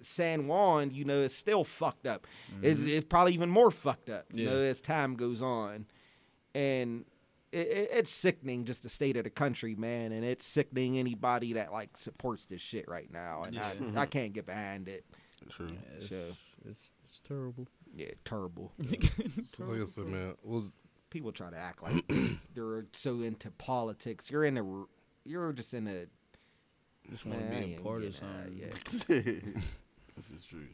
San 0.01 0.47
Juan, 0.47 0.91
you 0.91 1.05
know, 1.05 1.17
is 1.17 1.35
still 1.35 1.63
fucked 1.63 2.07
up. 2.07 2.27
It's, 2.61 2.79
mm-hmm. 2.79 2.89
it's 2.89 3.05
probably 3.07 3.33
even 3.33 3.49
more 3.49 3.71
fucked 3.71 4.09
up, 4.09 4.25
you 4.33 4.45
Yeah. 4.45 4.51
know, 4.51 4.57
as 4.57 4.81
time 4.81 5.15
goes 5.15 5.41
on. 5.41 5.85
And 6.55 7.05
it, 7.53 7.67
it, 7.67 7.89
it's 7.93 8.09
sickening 8.09 8.65
just 8.65 8.83
the 8.83 8.89
state 8.89 9.15
of 9.17 9.23
the 9.23 9.29
country, 9.29 9.75
man. 9.75 10.11
And 10.11 10.25
it's 10.25 10.45
sickening 10.45 10.97
anybody 10.97 11.53
that 11.53 11.71
like 11.71 11.95
supports 11.95 12.45
this 12.47 12.61
shit 12.61 12.87
right 12.87 13.11
now. 13.11 13.43
And 13.43 13.55
Yeah. 13.55 13.71
I, 13.95 14.01
I 14.01 14.05
can't 14.05 14.33
get 14.33 14.45
behind 14.45 14.87
it. 14.87 15.05
True. 15.49 15.67
it's, 15.97 16.09
So- 16.09 16.15
it's, 16.67 16.91
it's 17.05 17.21
terrible. 17.27 17.67
Yeah, 17.95 18.11
terrible. 18.25 18.71
So 19.55 19.65
like 19.65 19.81
I 19.81 19.85
said, 19.85 20.05
man. 20.07 20.33
Well, 20.43 20.71
People 21.11 21.31
try 21.31 21.51
to 21.51 21.57
act 21.57 21.83
like 21.83 22.03
they're 22.55 22.85
so 22.93 23.21
into 23.21 23.51
politics. 23.51 24.31
You're 24.31 24.45
in 24.45 24.57
a, 24.57 24.63
you're 25.25 25.53
just 25.53 25.75
in 25.75 25.85
a. 25.87 26.05
Just 27.11 27.23
want 27.27 27.37
to 27.39 27.45
man, 27.45 27.63
I 27.63 27.65
be 27.67 27.75
a 27.75 27.79
part 27.81 28.03
of 28.03 28.15
something. 28.15 28.57
yet. 28.57 28.73
this 30.15 30.31
is 30.31 30.43
true. 30.43 30.65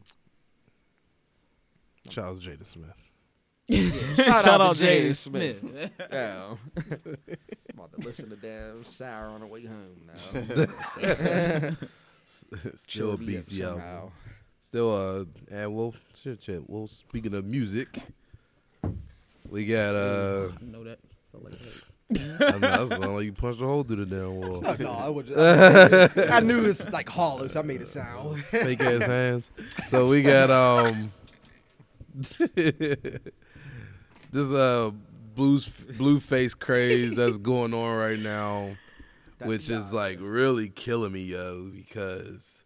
shout 2.09 2.25
out 2.37 2.41
to 2.41 2.65
Jada 3.69 4.15
Smith. 4.15 4.25
Shout, 4.25 4.61
out, 4.61 4.75
to 4.75 4.81
Jay 4.81 5.09
Jaden 5.09 5.15
Smith. 5.15 5.59
Smith. 5.59 5.91
Yeah. 6.11 6.55
About 7.73 7.91
to 7.93 8.05
listen 8.05 8.29
to 8.29 8.35
damn 8.35 8.83
sour 8.83 9.27
on 9.27 9.41
the 9.41 9.47
way 9.47 9.65
home 9.65 10.01
now. 10.07 10.13
Still 12.25 12.47
beats, 12.67 12.87
Cheer 12.87 13.05
me 13.05 13.13
up 13.13 13.19
beast, 13.19 13.51
yo. 13.51 13.69
somehow. 13.69 14.11
Still, 14.59 14.93
uh, 14.93 15.25
and 15.55 15.75
well, 15.75 15.95
shit, 16.13 16.43
shit. 16.43 16.69
Well, 16.69 16.87
speaking 16.87 17.33
of 17.33 17.45
music, 17.45 17.87
we 19.49 19.65
got 19.65 19.95
uh, 19.95 20.49
I 20.61 20.65
know 20.65 20.83
that. 20.83 20.99
Felt 21.31 21.43
like 21.45 21.53
that. 21.59 21.83
I 22.11 22.51
mean, 22.51 22.61
that 22.61 22.89
sound 22.89 23.15
like 23.15 23.25
you 23.25 23.33
punched 23.33 23.61
a 23.61 23.65
hole 23.65 23.83
through 23.83 24.05
the 24.05 24.15
damn 24.15 24.35
wall. 24.35 24.63
Oh, 24.65 24.75
no, 24.79 24.91
I, 24.91 25.09
was 25.09 25.27
just, 25.27 26.31
I 26.31 26.39
knew 26.39 26.65
it's 26.65 26.89
like 26.89 27.07
hollow, 27.07 27.47
so 27.47 27.59
I 27.59 27.63
made 27.63 27.81
it 27.81 27.87
sound. 27.87 28.43
Fake 28.45 28.81
ass 28.81 29.03
hands. 29.03 29.51
So 29.87 30.07
we 30.07 30.23
got 30.23 30.49
um 30.49 31.11
this 34.31 34.51
uh 34.51 34.91
blues 35.35 35.67
Blueface 35.67 36.57
craze 36.57 37.15
that's 37.15 37.37
going 37.37 37.73
on 37.73 37.95
right 37.97 38.19
now, 38.19 38.75
which 39.43 39.69
is 39.69 39.93
like 39.93 40.17
really 40.21 40.69
killing 40.69 41.11
me, 41.11 41.21
yo. 41.21 41.69
Because 41.73 42.63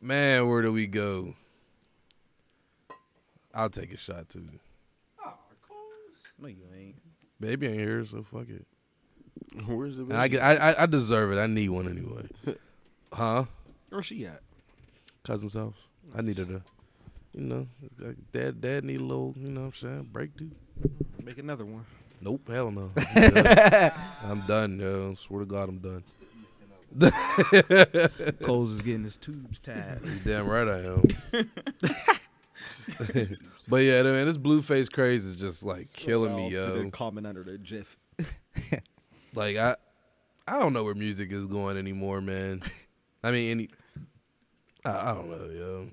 man, 0.00 0.48
where 0.48 0.62
do 0.62 0.72
we 0.72 0.86
go? 0.86 1.34
I'll 3.54 3.70
take 3.70 3.92
a 3.92 3.96
shot 3.96 4.28
too. 4.28 4.48
No, 6.38 6.48
you 6.48 6.56
ain't. 6.74 6.96
Baby 7.38 7.66
ain't 7.66 7.76
here, 7.76 8.04
so 8.06 8.22
fuck 8.22 8.48
it. 8.48 8.66
Where's 9.66 9.96
the 9.96 10.02
And 10.04 10.14
I, 10.14 10.28
I 10.38 10.70
I 10.70 10.82
I 10.82 10.86
deserve 10.86 11.32
it. 11.32 11.40
I 11.40 11.46
need 11.46 11.70
one 11.70 11.88
anyway. 11.88 12.28
Huh? 13.12 13.46
Where's 13.88 14.06
she 14.06 14.24
at? 14.24 14.40
Cousin's 15.24 15.54
house. 15.54 15.74
I 16.16 16.22
needed 16.22 16.48
a, 16.48 16.62
you 17.34 17.42
know, 17.42 17.66
it's 17.82 18.00
like 18.00 18.16
dad. 18.32 18.60
Dad 18.60 18.84
need 18.84 19.00
a 19.00 19.04
little, 19.04 19.34
you 19.38 19.50
know, 19.50 19.60
what 19.62 19.66
I'm 19.66 19.74
saying 19.74 20.08
break 20.12 20.36
too. 20.36 20.50
Make 21.22 21.38
another 21.38 21.64
one. 21.64 21.84
Nope, 22.20 22.48
hell 22.48 22.70
no. 22.70 22.90
I'm 23.16 23.32
done. 23.32 23.92
I'm 24.22 24.46
done, 24.46 24.78
yo. 24.78 25.14
Swear 25.14 25.40
to 25.40 25.46
God, 25.46 25.68
I'm 25.68 25.78
done. 25.78 26.04
Coles 28.42 28.72
is 28.72 28.82
getting 28.82 29.04
his 29.04 29.16
tubes 29.16 29.60
tied. 29.60 30.00
You 30.04 30.18
damn 30.24 30.48
right 30.48 30.68
I 30.68 30.78
am. 30.80 31.02
but 33.68 33.78
yeah, 33.78 34.02
man, 34.02 34.26
this 34.26 34.36
Blueface 34.36 34.90
craze 34.92 35.24
is 35.24 35.36
just 35.36 35.64
like 35.64 35.92
killing 35.92 36.34
me, 36.34 36.52
Well, 36.54 36.70
put 36.70 36.80
a 36.80 36.84
yo. 36.84 36.90
comment 36.90 37.26
under 37.26 37.42
the 37.44 37.58
GIF. 37.58 37.96
Like 39.34 39.56
I, 39.56 39.76
I 40.48 40.58
don't 40.58 40.72
know 40.72 40.82
where 40.84 40.94
music 40.94 41.30
is 41.30 41.46
going 41.46 41.76
anymore, 41.76 42.20
man. 42.20 42.62
I 43.22 43.30
mean, 43.30 43.50
any, 43.50 43.68
I, 44.84 45.12
I 45.12 45.14
don't 45.14 45.30
know, 45.30 45.48
yo. 45.48 45.88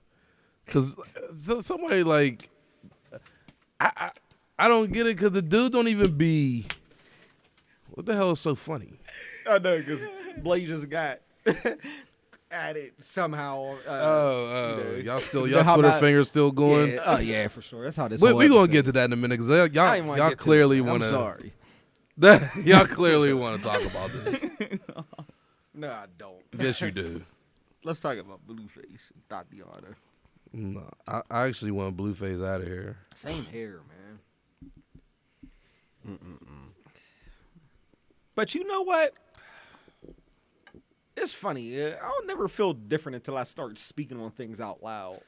Cause 0.67 0.95
somebody 1.65 2.03
like, 2.03 2.49
I, 3.79 3.91
I, 3.97 4.11
I 4.59 4.67
don't 4.67 4.91
get 4.91 5.07
it. 5.07 5.17
Cause 5.17 5.31
the 5.31 5.41
dude 5.41 5.71
don't 5.71 5.87
even 5.87 6.11
be. 6.17 6.65
What 7.91 8.05
the 8.05 8.13
hell 8.15 8.31
is 8.31 8.39
so 8.39 8.53
funny? 8.55 8.99
I 9.49 9.59
know 9.59 9.77
because 9.79 10.01
Blade 10.37 10.67
just 10.67 10.89
got 10.89 11.19
at 12.51 12.77
it 12.77 12.93
somehow. 13.01 13.77
Uh, 13.87 13.89
Oh, 13.89 13.95
oh, 13.95 14.77
you 14.77 14.83
know, 14.83 14.99
y'all 15.13 15.19
still 15.21 15.47
y'all 15.49 15.63
Twitter 15.73 15.87
my- 15.89 15.99
fingers 15.99 16.27
still 16.29 16.51
going. 16.51 16.91
Yeah, 16.93 17.01
oh 17.05 17.19
yeah, 17.19 17.47
for 17.47 17.61
sure. 17.61 17.83
That's 17.85 17.97
how 17.97 18.07
this. 18.07 18.21
We, 18.21 18.33
we 18.33 18.49
gonna 18.49 18.67
get 18.67 18.85
to 18.85 18.91
that 18.93 19.05
in 19.05 19.13
a 19.13 19.15
minute 19.15 19.39
because 19.39 19.73
y'all 19.73 20.05
y'all, 20.17 20.31
clearly 20.35 20.81
want 20.81 21.03
I'm 21.03 21.09
to. 21.09 21.15
sorry. 21.15 21.53
y'all 22.63 22.85
clearly 22.85 23.33
want 23.33 23.61
to 23.63 23.67
talk 23.69 23.81
about 23.85 24.11
this. 24.11 24.79
No, 25.73 25.89
I 25.89 26.05
don't. 26.17 26.41
Yes, 26.57 26.81
you 26.81 26.89
do. 26.89 27.21
Let's 27.83 27.99
talk 27.99 28.17
about 28.17 28.39
Blueface 28.47 29.11
and 29.13 29.21
Tatiana. 29.29 29.95
No, 30.53 30.89
I, 31.07 31.21
I 31.29 31.47
actually 31.47 31.71
want 31.71 31.97
Blueface 31.97 32.45
out 32.45 32.61
of 32.61 32.67
here. 32.67 32.97
Same 33.13 33.45
hair, 33.45 33.79
man. 33.87 34.19
But 38.35 38.55
you 38.55 38.65
know 38.65 38.83
what? 38.83 39.13
It's 41.17 41.33
funny. 41.33 41.81
uh, 41.81 41.95
I'll 42.03 42.25
never 42.25 42.47
feel 42.47 42.73
different 42.73 43.15
until 43.15 43.35
I 43.37 43.43
start 43.43 43.77
speaking 43.77 44.21
on 44.21 44.31
things 44.31 44.61
out 44.61 44.83
loud. 44.83 45.19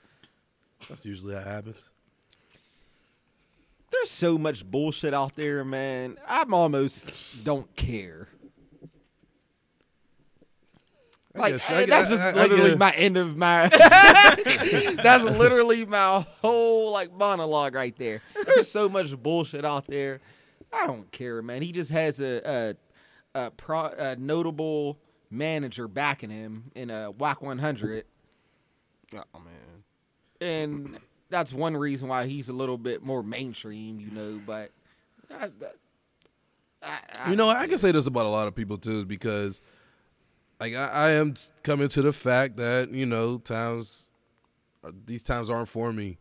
That's 0.88 1.04
usually 1.06 1.34
how 1.34 1.42
it 1.42 1.48
happens. 1.48 1.90
There's 3.92 4.12
so 4.12 4.38
much 4.38 4.64
bullshit 4.64 5.14
out 5.16 5.36
there, 5.36 5.66
man. 5.66 6.18
I'm 6.28 6.54
almost 6.54 7.44
don't 7.44 7.76
care. 7.76 8.28
I 11.36 11.40
Like 11.40 11.54
guess- 11.54 11.70
I 11.70 11.74
eh, 11.74 11.86
that's 11.86 12.10
guess- 12.10 12.20
just 12.20 12.24
I- 12.24 12.30
I 12.30 12.48
literally 12.48 12.76
my 12.76 12.92
end 12.94 13.18
of 13.18 13.38
my. 13.38 13.68
that's 15.04 15.24
literally 15.26 15.86
my 15.86 16.26
whole 16.42 16.92
like 16.92 17.14
monologue 17.16 17.76
right 17.76 17.96
there. 17.98 18.22
There's 18.46 18.70
so 18.70 18.90
much 18.90 19.16
bullshit 19.22 19.64
out 19.66 19.86
there. 19.88 20.22
I 20.74 20.88
don't 20.88 21.12
care, 21.12 21.42
man. 21.42 21.62
He 21.62 21.72
just 21.72 21.92
has 21.92 22.20
a 22.20 22.76
a, 23.36 23.40
a, 23.46 23.52
pro, 23.52 23.86
a 23.98 24.16
notable 24.16 25.00
manager 25.30 25.88
backing 25.88 26.30
him 26.32 26.72
in 26.76 26.90
a 26.90 27.12
Wack 27.12 27.42
100, 27.44 28.06
Oh 29.16 29.24
man. 29.40 29.84
and 30.42 30.98
that's 31.30 31.54
one 31.54 31.78
reason 31.78 32.08
why 32.08 32.26
he's 32.26 32.50
a 32.50 32.54
little 32.54 32.78
bit 32.80 33.04
more 33.04 33.22
mainstream, 33.24 34.00
you 34.00 34.10
know. 34.12 34.40
But 34.46 34.72
I, 35.32 35.50
I, 36.82 37.00
I, 37.20 37.30
You 37.30 37.36
know, 37.36 37.50
I 37.50 37.68
can 37.68 37.78
say 37.78 37.92
this 37.92 38.08
about 38.08 38.26
a 38.26 38.30
lot 38.30 38.48
of 38.48 38.56
people 38.56 38.78
too, 38.80 39.00
is 39.00 39.06
because 39.06 39.62
like 40.60 40.76
I, 40.76 40.88
I 40.88 41.10
am 41.12 41.36
coming 41.64 41.88
to 41.90 42.02
the 42.02 42.12
fact 42.12 42.58
that 42.58 42.92
you 42.92 43.06
know 43.06 43.38
times 43.38 44.10
uh, 44.84 44.92
these 45.06 45.24
times 45.24 45.50
aren't 45.50 45.70
for 45.70 45.92
me. 45.94 46.18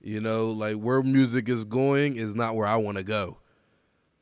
You 0.00 0.20
know, 0.20 0.50
like 0.50 0.76
where 0.76 1.02
music 1.02 1.48
is 1.48 1.64
going 1.64 2.16
is 2.16 2.34
not 2.34 2.56
where 2.56 2.66
I 2.66 2.76
want 2.76 2.98
to 2.98 3.04
go. 3.04 3.38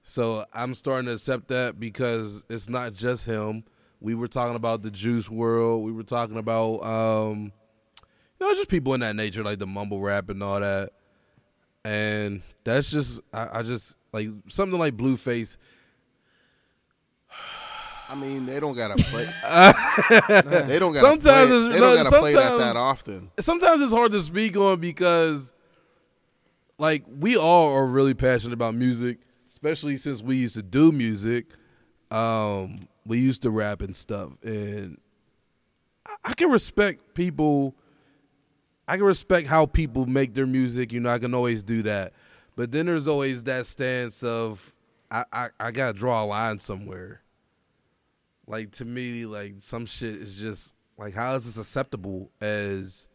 So 0.05 0.45
I'm 0.53 0.75
starting 0.75 1.07
to 1.07 1.15
accept 1.15 1.49
that 1.49 1.79
because 1.79 2.45
it's 2.49 2.69
not 2.69 2.93
just 2.93 3.25
him. 3.25 3.65
We 4.01 4.15
were 4.15 4.29
talking 4.29 4.57
about 4.57 4.83
the 4.83 4.91
Juice 4.91 5.29
WRLD. 5.29 5.83
We 5.83 5.93
were 5.93 6.03
talking 6.03 6.37
about 6.37 6.85
um, 6.85 7.53
you 8.41 8.47
know 8.47 8.55
just 8.55 8.69
people 8.69 8.95
in 8.95 9.01
that 9.01 9.17
nature, 9.17 9.43
like 9.45 9.59
the 9.59 9.67
mumble 9.67 10.01
rap 10.01 10.29
and 10.29 10.43
all 10.43 10.61
that. 10.61 10.91
And 11.85 12.43
that's 12.65 12.91
just 12.91 13.21
I, 13.33 13.61
I 13.61 13.63
just 13.63 13.97
like 14.13 14.29
something 14.49 14.79
like 14.79 14.97
Blueface. 14.97 15.57
I 18.13 18.15
mean, 18.15 18.45
they 18.45 18.61
don't 18.61 18.77
gotta 18.77 19.03
play. 19.05 19.25
they 20.67 20.79
don't 20.79 20.93
gotta 20.93 21.01
Sometimes 21.01 21.51
play. 21.51 21.69
They 21.71 21.81
don't 21.81 21.97
gotta 21.97 22.19
play 22.19 22.35
that 22.35 22.59
that 22.59 22.77
often. 22.77 23.31
sometimes 23.41 23.81
it's 23.81 23.91
hard 23.93 24.13
to 24.13 24.21
speak 24.21 24.55
on 24.55 24.81
because 24.81 25.55
like 26.79 27.05
we 27.09 27.39
all 27.39 27.73
are 27.73 27.87
really 27.87 28.13
passionate 28.13 28.53
about 28.53 28.75
music 28.75 29.19
especially 29.53 29.97
since 29.97 30.21
we 30.21 30.37
used 30.37 30.55
to 30.57 30.63
do 30.63 30.91
music 30.93 31.47
um 32.11 32.87
we 33.07 33.19
used 33.19 33.43
to 33.43 33.51
rap 33.51 33.81
and 33.81 33.95
stuff 33.95 34.33
and 34.43 34.99
I- 36.07 36.17
i 36.25 36.35
can 36.35 36.51
respect 36.51 37.15
people 37.15 37.75
i 38.89 38.97
can 38.97 39.05
respect 39.05 39.47
how 39.47 39.67
people 39.67 40.07
make 40.07 40.35
their 40.35 40.47
music 40.47 40.93
you 40.93 40.99
know 41.01 41.11
i 41.11 41.19
can 41.19 41.35
always 41.35 41.63
do 41.63 41.83
that 41.83 42.13
but 42.57 42.73
then 42.73 42.87
there's 42.87 43.07
always 43.07 43.45
that 43.45 43.67
stance 43.67 44.23
of 44.25 44.75
i 45.11 45.25
i, 45.33 45.49
I 45.61 45.71
gotta 45.71 45.97
draw 45.97 46.25
a 46.25 46.27
line 46.27 46.59
somewhere 46.59 47.23
like 48.47 48.73
to 48.73 48.85
me 48.85 49.27
like 49.27 49.55
some 49.61 49.87
shit 49.87 50.17
is 50.17 50.35
just 50.35 50.75
like 50.99 51.15
how 51.15 51.35
is 51.35 51.45
this 51.45 51.57
acceptable 51.57 52.31
as 52.41 53.09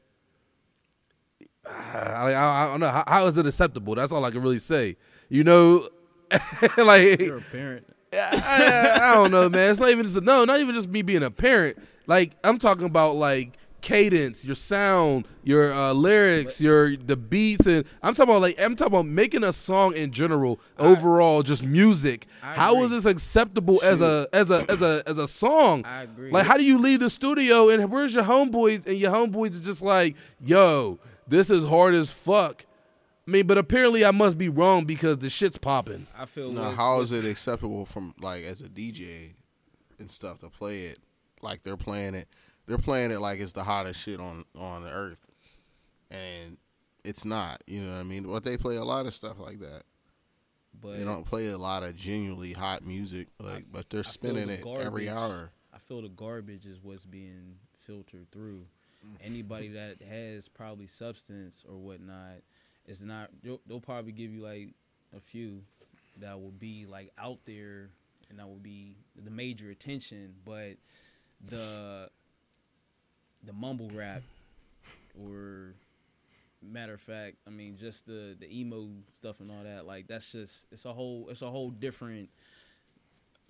I, 1.65 2.31
I, 2.33 2.63
I 2.63 2.67
don't 2.67 2.79
know 2.79 2.89
how, 2.89 3.03
how 3.07 3.27
is 3.27 3.37
it 3.37 3.45
acceptable? 3.45 3.95
That's 3.95 4.11
all 4.11 4.23
i 4.23 4.31
can 4.31 4.41
really 4.41 4.59
say. 4.59 4.97
You 5.29 5.43
know? 5.43 5.89
Like 6.77 7.19
You're 7.21 7.37
a 7.37 7.41
parent. 7.41 7.85
I, 8.13 8.99
I 9.01 9.13
don't 9.13 9.31
know 9.31 9.49
man. 9.49 9.69
It's 9.71 9.79
not 9.79 9.89
even 9.89 10.05
just 10.05 10.17
a, 10.17 10.21
no 10.21 10.45
not 10.45 10.59
even 10.59 10.73
just 10.73 10.87
me 10.89 11.01
being 11.01 11.23
a 11.23 11.31
parent. 11.31 11.77
Like 12.05 12.33
i'm 12.43 12.57
talking 12.57 12.85
about 12.85 13.15
like 13.15 13.57
cadence 13.81 14.43
your 14.43 14.55
sound 14.55 15.27
your 15.43 15.71
uh, 15.71 15.93
lyrics 15.93 16.59
your 16.59 16.97
the 16.97 17.15
beats 17.15 17.65
and 17.67 17.85
i'm 18.01 18.13
talking 18.15 18.29
about 18.31 18.41
like 18.41 18.59
i'm 18.59 18.75
talking 18.75 18.93
about 18.93 19.05
making 19.05 19.43
a 19.43 19.53
song 19.53 19.95
in 19.95 20.11
general 20.11 20.59
overall 20.79 21.43
just 21.43 21.63
music 21.63 22.25
I 22.41 22.55
How 22.55 22.79
is 22.83 22.85
agree. 22.91 22.97
this 22.97 23.05
acceptable 23.05 23.79
as 23.83 24.01
a 24.01 24.27
as 24.33 24.49
a 24.51 24.65
as 24.69 24.81
a 24.81 25.03
as 25.05 25.17
a 25.17 25.27
song 25.27 25.83
I 25.85 26.03
agree. 26.03 26.31
like, 26.31 26.45
how 26.47 26.57
do 26.57 26.65
you 26.65 26.77
leave 26.79 27.01
the 27.01 27.09
studio 27.09 27.69
and 27.69 27.91
where's 27.91 28.13
your 28.15 28.23
homeboys? 28.23 28.85
And 28.87 28.97
your 28.97 29.11
homeboys 29.11 29.59
are 29.59 29.63
just 29.63 29.81
like, 29.81 30.15
yo, 30.43 30.99
this 31.27 31.49
is 31.49 31.63
hard 31.65 31.93
as 31.93 32.09
fuck. 32.11 32.65
I 33.27 33.31
mean, 33.31 33.45
but 33.47 33.57
apparently 33.57 34.05
I 34.05 34.11
must 34.11 34.37
be 34.37 34.47
wrong 34.49 34.85
because 34.85 35.17
the 35.17 35.29
shit's 35.29 35.57
popping. 35.57 36.07
I 36.17 36.25
feel. 36.25 36.51
No, 36.51 36.69
with- 36.69 36.75
how 36.75 36.95
with- 36.97 37.03
is 37.05 37.11
it 37.11 37.25
acceptable 37.25 37.85
from 37.85 38.13
like 38.21 38.43
as 38.45 38.61
a 38.61 38.69
DJ 38.69 39.33
and 39.99 40.09
stuff 40.09 40.39
to 40.39 40.49
play 40.49 40.83
it 40.85 40.99
like 41.41 41.63
they're 41.63 41.77
playing 41.77 42.15
it? 42.15 42.27
They're 42.67 42.77
playing 42.77 43.11
it 43.11 43.19
like 43.19 43.39
it's 43.39 43.53
the 43.53 43.63
hottest 43.63 44.01
shit 44.01 44.19
on 44.19 44.45
on 44.57 44.83
the 44.83 44.91
earth, 44.91 45.25
and 46.11 46.57
it's 47.03 47.25
not. 47.25 47.63
You 47.65 47.81
know 47.81 47.93
what 47.93 47.99
I 47.99 48.03
mean? 48.03 48.23
But 48.23 48.43
they 48.43 48.57
play 48.57 48.75
a 48.75 48.83
lot 48.83 49.05
of 49.05 49.13
stuff 49.13 49.39
like 49.39 49.59
that. 49.59 49.83
But 50.79 50.97
They 50.97 51.03
don't 51.03 51.25
play 51.25 51.47
a 51.47 51.57
lot 51.57 51.83
of 51.83 51.95
genuinely 51.95 52.53
hot 52.53 52.85
music, 52.85 53.29
like, 53.39 53.65
but 53.71 53.89
they're 53.89 54.03
feel 54.03 54.11
spinning 54.11 54.47
the 54.47 54.53
it 54.53 54.81
every 54.81 55.09
hour. 55.09 55.51
I 55.73 55.79
feel 55.79 56.01
the 56.01 56.09
garbage 56.09 56.65
is 56.65 56.77
what's 56.83 57.05
being 57.05 57.55
filtered 57.79 58.29
through. 58.31 58.65
Mm. 59.05 59.25
Anybody 59.25 59.69
that 59.69 60.01
has 60.07 60.47
probably 60.47 60.87
substance 60.87 61.63
or 61.67 61.77
whatnot 61.77 62.41
is 62.85 63.01
not. 63.01 63.29
They'll, 63.41 63.61
they'll 63.65 63.79
probably 63.79 64.11
give 64.11 64.31
you 64.31 64.41
like 64.41 64.69
a 65.15 65.19
few 65.19 65.61
that 66.19 66.39
will 66.39 66.51
be 66.51 66.85
like 66.85 67.11
out 67.17 67.39
there 67.45 67.89
and 68.29 68.37
that 68.39 68.47
will 68.47 68.55
be 68.55 68.97
the 69.23 69.31
major 69.31 69.69
attention, 69.69 70.33
but 70.45 70.73
the 71.49 72.09
the 73.47 73.53
mumble 73.53 73.89
rap 73.95 74.21
or 75.19 75.73
matter 76.61 76.93
of 76.93 77.01
fact, 77.01 77.37
I 77.47 77.49
mean 77.49 77.77
just 77.77 78.05
the 78.05 78.35
the 78.39 78.47
emo 78.59 78.89
stuff 79.11 79.39
and 79.39 79.49
all 79.49 79.63
that, 79.63 79.87
like 79.87 80.07
that's 80.07 80.31
just 80.31 80.67
it's 80.71 80.85
a 80.85 80.93
whole 80.93 81.27
it's 81.29 81.41
a 81.41 81.49
whole 81.49 81.71
different 81.71 82.29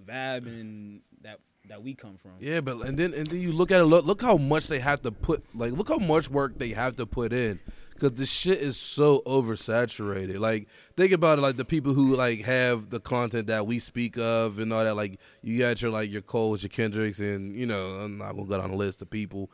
vibe 0.05 0.45
and 0.45 1.01
that 1.21 1.39
that 1.67 1.83
we 1.83 1.93
come 1.93 2.17
from. 2.17 2.31
Yeah, 2.39 2.61
but 2.61 2.81
and 2.81 2.97
then 2.97 3.13
and 3.13 3.27
then 3.27 3.41
you 3.41 3.51
look 3.51 3.71
at 3.71 3.81
it. 3.81 3.85
Look, 3.85 4.05
look 4.05 4.21
how 4.21 4.37
much 4.37 4.67
they 4.67 4.79
have 4.79 5.01
to 5.01 5.11
put. 5.11 5.43
Like, 5.53 5.73
look 5.73 5.89
how 5.89 5.97
much 5.97 6.29
work 6.29 6.57
they 6.57 6.69
have 6.69 6.95
to 6.97 7.05
put 7.05 7.33
in. 7.33 7.59
Because 7.93 8.13
the 8.13 8.27
shit 8.27 8.59
is 8.59 8.77
so 8.77 9.23
oversaturated. 9.25 10.37
Like, 10.37 10.67
think 10.95 11.11
about 11.11 11.39
it. 11.39 11.41
Like 11.41 11.57
the 11.57 11.65
people 11.65 11.95
who 11.95 12.15
like 12.15 12.41
have 12.41 12.91
the 12.91 12.99
content 12.99 13.47
that 13.47 13.65
we 13.65 13.79
speak 13.79 14.17
of 14.17 14.59
and 14.59 14.71
all 14.71 14.83
that. 14.83 14.95
Like, 14.95 15.19
you 15.41 15.57
got 15.57 15.81
your 15.81 15.91
like 15.91 16.11
your 16.11 16.21
Coles, 16.21 16.61
your 16.61 16.69
Kendricks, 16.69 17.19
and 17.19 17.55
you 17.55 17.65
know, 17.65 17.87
I'm 17.87 18.19
not 18.19 18.33
gonna 18.33 18.45
go 18.45 18.57
down 18.59 18.71
the 18.71 18.77
list 18.77 19.01
of 19.01 19.09
people 19.09 19.49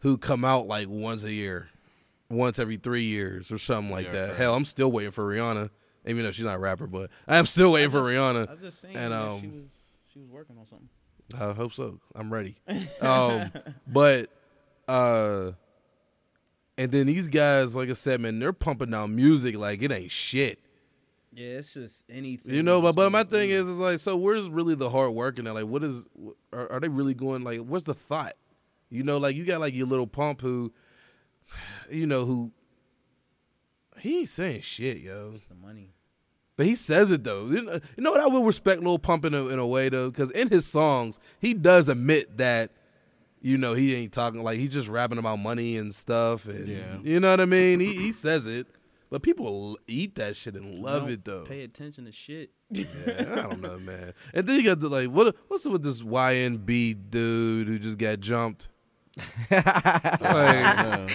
who 0.00 0.18
come 0.18 0.44
out 0.44 0.66
like 0.66 0.88
once 0.88 1.24
a 1.24 1.32
year, 1.32 1.68
once 2.28 2.58
every 2.58 2.76
three 2.76 3.04
years 3.04 3.50
or 3.52 3.58
something 3.58 3.90
like 3.92 4.06
Yeah, 4.06 4.12
that. 4.12 4.28
right. 4.30 4.36
Hell, 4.38 4.54
I'm 4.54 4.64
still 4.64 4.90
waiting 4.92 5.12
for 5.12 5.24
Rihanna, 5.26 5.70
even 6.06 6.24
though 6.24 6.32
she's 6.32 6.44
not 6.44 6.56
a 6.56 6.58
rapper, 6.58 6.86
but 6.86 7.10
I'm 7.28 7.46
still 7.46 7.72
waiting 7.72 7.90
for 7.90 7.98
just- 8.00 8.10
Rihanna. 8.10 8.50
I 8.50 8.54
just 8.56 8.80
seen 8.80 8.96
And, 8.96 9.12
um, 9.14 9.40
she 9.40 9.48
was 9.48 9.64
she 10.12 10.18
was 10.18 10.28
working 10.28 10.56
on 10.58 10.66
something. 10.66 10.88
I 11.38 11.52
hope 11.52 11.72
so. 11.72 12.00
I'm 12.16 12.32
ready. 12.32 12.56
um, 13.00 13.52
but 13.86 14.30
uh, 14.88 15.52
and 16.76 16.90
then 16.90 17.06
these 17.06 17.28
guys, 17.28 17.76
like 17.76 17.90
I 17.90 17.92
said, 17.92 18.20
man, 18.20 18.38
they're 18.40 18.52
pumping 18.52 18.92
out 18.94 19.10
music 19.10 19.56
like 19.56 19.82
it 19.82 19.92
ain't 19.92 20.10
shit. 20.10 20.58
Yeah, 21.32 21.58
it's 21.58 21.74
just 21.74 22.02
anything. 22.10 22.52
You 22.52 22.64
know, 22.64 22.82
but 22.82 22.96
but 22.96 23.12
my 23.12 23.22
thing 23.22 23.50
is, 23.50 23.68
is 23.68 23.78
like, 23.78 24.00
so 24.00 24.16
where's 24.16 24.48
really 24.48 24.74
the 24.74 24.90
hard 24.90 25.12
work 25.12 25.38
in 25.38 25.44
that? 25.44 25.54
Like, 25.54 25.66
what 25.66 25.84
is? 25.84 26.08
Are, 26.52 26.72
are 26.72 26.80
they 26.80 26.88
really 26.88 27.14
going? 27.14 27.44
Like, 27.44 27.60
what's 27.60 27.84
the 27.84 27.94
thought? 27.94 28.34
You 28.90 29.02
know, 29.04 29.18
like 29.18 29.36
you 29.36 29.44
got 29.44 29.60
like 29.60 29.74
your 29.74 29.86
Lil 29.86 30.06
Pump 30.06 30.40
who, 30.40 30.72
you 31.90 32.06
know, 32.06 32.24
who 32.24 32.52
he 33.98 34.20
ain't 34.20 34.28
saying 34.28 34.62
shit, 34.62 34.98
yo. 34.98 35.32
It's 35.34 35.44
the 35.44 35.54
money. 35.54 35.94
But 36.56 36.66
he 36.66 36.74
says 36.74 37.10
it 37.10 37.24
though. 37.24 37.46
You 37.46 37.62
know, 37.62 37.72
you 37.96 38.02
know 38.02 38.10
what? 38.12 38.20
I 38.20 38.26
will 38.26 38.44
respect 38.44 38.82
Lil 38.82 38.98
Pump 38.98 39.24
in 39.24 39.34
a, 39.34 39.46
in 39.48 39.58
a 39.58 39.66
way 39.66 39.88
though, 39.88 40.10
because 40.10 40.30
in 40.32 40.48
his 40.48 40.66
songs 40.66 41.18
he 41.38 41.54
does 41.54 41.88
admit 41.88 42.36
that, 42.38 42.72
you 43.40 43.56
know, 43.56 43.74
he 43.74 43.94
ain't 43.94 44.12
talking 44.12 44.42
like 44.42 44.58
he's 44.58 44.72
just 44.72 44.88
rapping 44.88 45.18
about 45.18 45.38
money 45.38 45.76
and 45.76 45.94
stuff, 45.94 46.46
and 46.46 46.68
Yeah. 46.68 46.98
you 47.02 47.20
know 47.20 47.30
what 47.30 47.40
I 47.40 47.46
mean. 47.46 47.80
He 47.80 47.94
he 47.94 48.12
says 48.12 48.46
it, 48.46 48.66
but 49.08 49.22
people 49.22 49.78
eat 49.86 50.16
that 50.16 50.36
shit 50.36 50.54
and 50.54 50.82
love 50.82 51.08
it 51.08 51.24
though. 51.24 51.44
Pay 51.44 51.62
attention 51.62 52.04
to 52.06 52.12
shit. 52.12 52.50
Yeah, 52.70 52.84
I 53.18 53.48
don't 53.48 53.60
know, 53.60 53.78
man. 53.78 54.12
And 54.34 54.46
then 54.46 54.56
you 54.56 54.64
got 54.64 54.80
the 54.80 54.88
like, 54.88 55.08
what 55.08 55.34
what's 55.48 55.64
up 55.64 55.72
with 55.72 55.82
this 55.82 56.02
YBN 56.02 57.10
dude 57.10 57.68
who 57.68 57.78
just 57.78 57.96
got 57.98 58.20
jumped? 58.20 58.68
Like, 59.50 59.60
Yeah. 60.20 61.06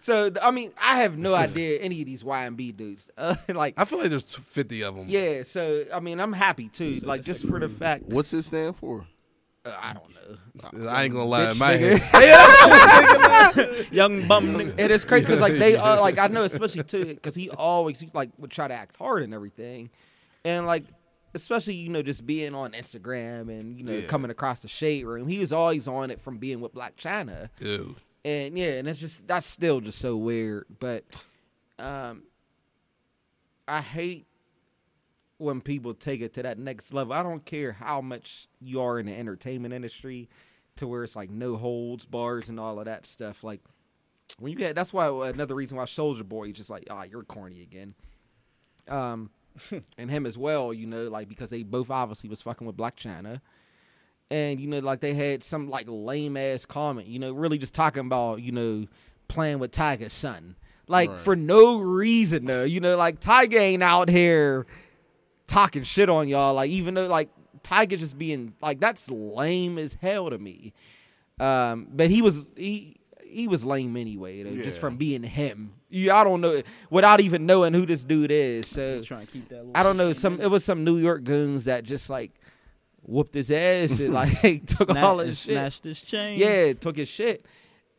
So 0.00 0.30
I 0.42 0.50
mean, 0.50 0.72
I 0.82 0.98
have 0.98 1.16
no 1.18 1.34
idea 1.34 1.78
any 1.80 2.00
of 2.00 2.06
these 2.06 2.22
YBN 2.22 2.76
dudes. 2.76 3.08
Uh, 3.18 3.34
like, 3.48 3.74
I 3.76 3.84
feel 3.84 3.98
like 3.98 4.10
there's 4.10 4.34
fifty 4.34 4.82
of 4.82 4.94
them. 4.94 5.06
yeah. 5.08 5.42
So 5.42 5.84
I 5.92 6.00
mean, 6.00 6.20
I'm 6.20 6.32
happy 6.32 6.68
too. 6.68 7.00
Like, 7.02 7.22
just 7.22 7.46
for 7.48 7.58
the 7.58 7.68
fact, 7.68 8.04
What's 8.04 8.32
it 8.32 8.42
stand 8.42 8.76
for? 8.76 9.06
uh, 9.64 9.72
I 9.80 9.94
don't 9.94 10.10
know. 10.10 10.88
I 10.88 11.04
ain't 11.04 11.12
gonna 11.12 11.24
lie. 11.24 11.50
In 11.50 11.58
my 11.58 11.72
head, 11.72 12.00
Young 13.92 14.26
bum 14.28 14.48
nigga. 14.54 14.78
It's 14.78 15.04
crazy 15.04 15.24
because 15.24 15.40
like 15.40 15.54
they 15.54 15.76
uh, 15.76 16.00
like 16.00 16.18
I 16.18 16.26
know 16.28 16.42
especially 16.42 16.84
too 16.84 17.06
because 17.06 17.34
he 17.34 17.50
always 17.50 17.98
he, 18.00 18.10
like 18.12 18.30
would 18.38 18.50
try 18.50 18.68
to 18.68 18.74
act 18.74 18.96
hard 18.96 19.22
and 19.22 19.34
everything, 19.34 19.90
and 20.44 20.66
like 20.66 20.84
especially 21.36 21.74
you 21.74 21.88
know 21.88 22.02
just 22.02 22.26
being 22.26 22.54
on 22.54 22.72
Instagram 22.72 23.48
and 23.48 23.76
you 23.78 23.84
know 23.84 23.92
Yeah. 23.92 24.06
coming 24.06 24.30
across 24.30 24.62
the 24.62 24.68
shade 24.68 25.04
room, 25.06 25.28
he 25.28 25.38
was 25.38 25.52
always 25.52 25.86
on 25.88 26.10
it 26.10 26.20
from 26.20 26.38
being 26.38 26.60
with 26.60 26.74
Blac 26.74 26.96
Chyna, 26.96 27.50
Ew. 27.60 27.94
and 28.24 28.58
yeah, 28.58 28.72
and 28.78 28.88
it's 28.88 28.98
just 29.00 29.26
that's 29.28 29.46
still 29.46 29.80
just 29.80 29.98
so 29.98 30.16
weird. 30.16 30.66
But 30.80 31.24
um, 31.78 32.24
I 33.68 33.80
hate 33.80 34.26
when 35.38 35.60
people 35.60 35.92
take 35.94 36.20
it 36.22 36.32
to 36.34 36.42
that 36.42 36.58
next 36.58 36.92
level. 36.94 37.12
I 37.12 37.22
don't 37.22 37.44
care 37.44 37.72
how 37.72 38.00
much 38.00 38.48
you 38.60 38.80
are 38.80 38.98
in 38.98 39.06
the 39.06 39.16
entertainment 39.18 39.74
industry, 39.74 40.28
to 40.76 40.86
where 40.88 41.04
it's 41.04 41.16
like 41.16 41.30
no 41.30 41.56
holds 41.56 42.04
bars 42.04 42.48
and 42.48 42.58
all 42.58 42.78
of 42.78 42.86
that 42.86 43.06
stuff. 43.06 43.44
Like 43.44 43.60
when 44.38 44.52
you 44.52 44.58
get 44.58 44.74
that's 44.74 44.92
why 44.92 45.08
another 45.28 45.54
reason 45.54 45.76
why 45.76 45.84
Soulja 45.84 46.24
Boy 46.26 46.48
is 46.48 46.54
just 46.56 46.70
like 46.70 46.86
ah 46.90 47.04
you're 47.04 47.22
corny 47.24 47.62
again. 47.62 47.94
Um, 48.88 49.30
and 49.98 50.10
him 50.10 50.26
as 50.26 50.36
well, 50.38 50.72
you 50.72 50.86
know, 50.86 51.08
like 51.08 51.28
because 51.28 51.50
they 51.50 51.62
both 51.62 51.90
obviously 51.90 52.28
was 52.30 52.42
fucking 52.42 52.66
with 52.66 52.76
Blac 52.76 52.96
Chyna. 52.96 53.40
And 54.30 54.58
you 54.60 54.66
know, 54.66 54.80
like 54.80 55.00
they 55.00 55.14
had 55.14 55.42
some 55.42 55.70
like 55.70 55.86
lame 55.88 56.36
ass 56.36 56.64
comment, 56.64 57.06
you 57.06 57.18
know, 57.18 57.32
really 57.32 57.58
just 57.58 57.74
talking 57.74 58.00
about, 58.06 58.42
you 58.42 58.52
know, 58.52 58.86
playing 59.28 59.58
with 59.58 59.70
Tyga's 59.70 60.12
son. 60.12 60.56
Like 60.88 61.10
Right. 61.10 61.18
for 61.20 61.36
no 61.36 61.80
reason 61.80 62.44
though. 62.44 62.64
You 62.64 62.80
know, 62.80 62.96
like 62.96 63.20
Tyga 63.20 63.58
ain't 63.58 63.82
out 63.82 64.08
here 64.08 64.66
talking 65.46 65.84
shit 65.84 66.08
on 66.08 66.28
y'all. 66.28 66.54
Like 66.54 66.70
even 66.70 66.94
though 66.94 67.06
like 67.06 67.30
Tyga 67.62 67.98
just 67.98 68.18
being 68.18 68.54
like 68.60 68.80
that's 68.80 69.10
lame 69.10 69.78
as 69.78 69.94
hell 69.94 70.30
to 70.30 70.38
me. 70.38 70.72
Um, 71.38 71.88
but 71.92 72.10
he 72.10 72.22
was 72.22 72.46
he 72.56 72.96
he 73.28 73.48
was 73.48 73.64
lame 73.64 73.96
anyway 73.96 74.42
though, 74.42 74.54
just 74.62 74.78
from 74.78 74.96
being 74.96 75.22
him. 75.22 75.72
You 75.88 76.12
I 76.12 76.24
don't 76.24 76.40
know 76.40 76.62
without 76.90 77.20
even 77.20 77.46
knowing 77.46 77.72
who 77.74 77.86
this 77.86 78.04
dude 78.04 78.30
is. 78.30 78.66
So 78.68 79.02
trying 79.02 79.26
to 79.26 79.32
keep 79.32 79.48
that. 79.50 79.64
I 79.74 79.82
don't 79.82 79.96
know 79.96 80.12
some 80.12 80.40
it 80.40 80.50
was 80.50 80.64
some 80.64 80.84
New 80.84 80.98
York 80.98 81.24
goons 81.24 81.64
that 81.66 81.84
just 81.84 82.10
like 82.10 82.32
whooped 83.02 83.34
his 83.34 83.50
ass 83.50 83.98
and 84.00 84.12
like 84.12 84.32
took 84.66 84.88
Sna- 84.88 85.02
all 85.02 85.20
and 85.20 85.28
his 85.28 85.38
shit. 85.38 85.52
snatched 85.54 85.84
his 85.84 86.00
chain. 86.00 86.38
Yeah, 86.38 86.72
took 86.72 86.96
his 86.96 87.08
shit. 87.08 87.46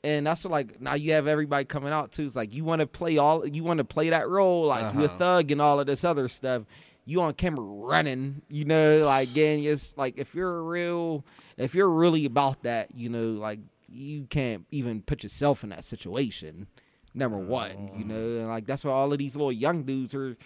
And 0.04 0.28
that's 0.28 0.44
what, 0.44 0.52
like 0.52 0.80
now 0.82 0.94
you 0.94 1.14
have 1.14 1.28
everybody 1.28 1.66
coming 1.66 1.92
out 1.92 2.12
too. 2.12 2.24
It's 2.26 2.36
like 2.36 2.54
you 2.54 2.64
want 2.64 2.82
to 2.82 2.88
play 2.88 3.18
all 3.18 3.46
you 3.48 3.64
want 3.64 3.80
to 3.80 3.84
play 3.86 4.10
that 4.10 4.28
role, 4.30 4.66
like 4.66 4.94
you 4.94 5.02
a 5.02 5.06
Uh-huh. 5.06 5.18
thug 5.18 5.52
and 5.52 5.62
all 5.62 5.80
of 5.80 5.88
this 5.88 6.04
other 6.04 6.28
stuff. 6.28 6.64
You 7.06 7.22
on 7.22 7.34
camera 7.36 7.64
running, 7.64 8.42
you 8.50 8.66
know, 8.66 9.04
like 9.06 9.30
again, 9.32 9.60
it's 9.64 9.98
like 9.98 10.18
if 10.18 10.36
you're 10.36 10.58
a 10.58 10.62
real, 10.62 11.24
if 11.58 11.74
you're 11.74 11.90
really 11.90 12.26
about 12.26 12.64
that, 12.64 12.90
you 12.96 13.08
know, 13.10 13.30
like 13.32 13.60
you 13.90 14.26
can't 14.26 14.66
even 14.72 15.02
put 15.02 15.24
yourself 15.24 15.64
in 15.64 15.70
that 15.70 15.84
situation. 15.84 16.68
Number 17.14 17.38
one, 17.38 17.90
you 17.96 18.06
know, 18.06 18.14
mm. 18.14 18.40
and 18.42 18.48
like 18.48 18.68
that's 18.68 18.84
why 18.84 18.92
all 18.92 19.12
of 19.12 19.18
these 19.18 19.36
little 19.36 19.52
young 19.52 19.84
dudes 19.84 20.14
are, 20.14 20.38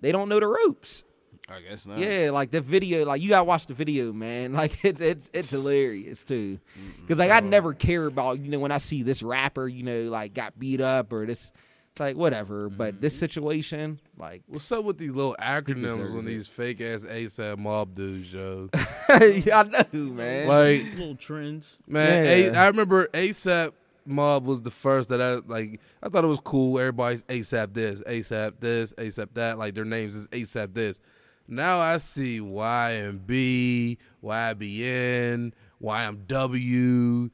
they 0.00 0.10
don't 0.10 0.28
know 0.28 0.40
the 0.40 0.46
ropes. 0.46 1.04
I 1.48 1.60
guess 1.60 1.84
not. 1.84 1.98
Yeah, 1.98 2.30
like 2.32 2.50
the 2.50 2.62
video, 2.62 3.04
like 3.04 3.20
you 3.20 3.28
gotta 3.28 3.44
watch 3.44 3.66
the 3.66 3.74
video, 3.74 4.12
man. 4.12 4.52
Like 4.64 4.84
it's 4.84 5.00
it's 5.00 5.30
it's 5.34 5.50
hilarious 5.50 6.24
too. 6.24 6.58
Cause 7.06 7.18
like 7.18 7.30
I 7.30 7.40
never 7.40 7.74
care 7.74 8.06
about 8.06 8.40
you 8.40 8.50
know 8.50 8.58
when 8.58 8.72
I 8.72 8.78
see 8.78 9.02
this 9.02 9.22
rapper, 9.22 9.68
you 9.68 9.82
know, 9.82 10.02
like 10.04 10.32
got 10.32 10.58
beat 10.58 10.80
up 10.80 11.12
or 11.12 11.26
this, 11.26 11.52
like 11.98 12.16
whatever. 12.16 12.68
But 12.68 13.00
this 13.00 13.14
mm-hmm. 13.14 13.20
situation, 13.20 14.00
like, 14.18 14.42
What's 14.46 14.70
up 14.72 14.84
with 14.84 14.98
these 14.98 15.12
little 15.12 15.36
acronyms 15.40 15.82
deserves 15.82 16.12
when 16.12 16.26
it. 16.26 16.30
these 16.30 16.48
fake 16.48 16.80
ass 16.80 17.02
ASAP 17.02 17.58
mob 17.58 17.94
dudes, 17.94 18.32
yo? 18.32 18.68
yeah, 18.74 19.60
I 19.60 19.62
know, 19.62 19.84
man. 19.92 20.48
like, 20.48 20.84
Little 20.98 21.16
trends. 21.16 21.76
man, 21.86 22.26
A- 22.26 22.52
Yeah. 22.52 22.62
I 22.62 22.66
remember 22.68 23.06
ASAP 23.08 23.72
mob 24.06 24.44
was 24.44 24.62
the 24.62 24.70
first 24.70 25.08
that 25.08 25.20
I 25.20 25.36
like. 25.46 25.80
I 26.02 26.08
thought 26.08 26.24
it 26.24 26.28
was 26.28 26.40
cool. 26.40 26.78
Everybody's 26.78 27.22
ASAP 27.24 27.74
this, 27.74 28.00
ASAP 28.02 28.60
this, 28.60 28.92
ASAP 28.94 29.28
that. 29.34 29.58
Like 29.58 29.74
their 29.74 29.84
names 29.84 30.16
is 30.16 30.26
ASAP 30.28 30.74
this. 30.74 31.00
Now 31.46 31.78
I 31.78 31.98
see 31.98 32.40
Y 32.40 32.90
and 32.90 33.26
B, 33.26 33.98
YBN, 34.22 35.52
YMW, 35.82 37.30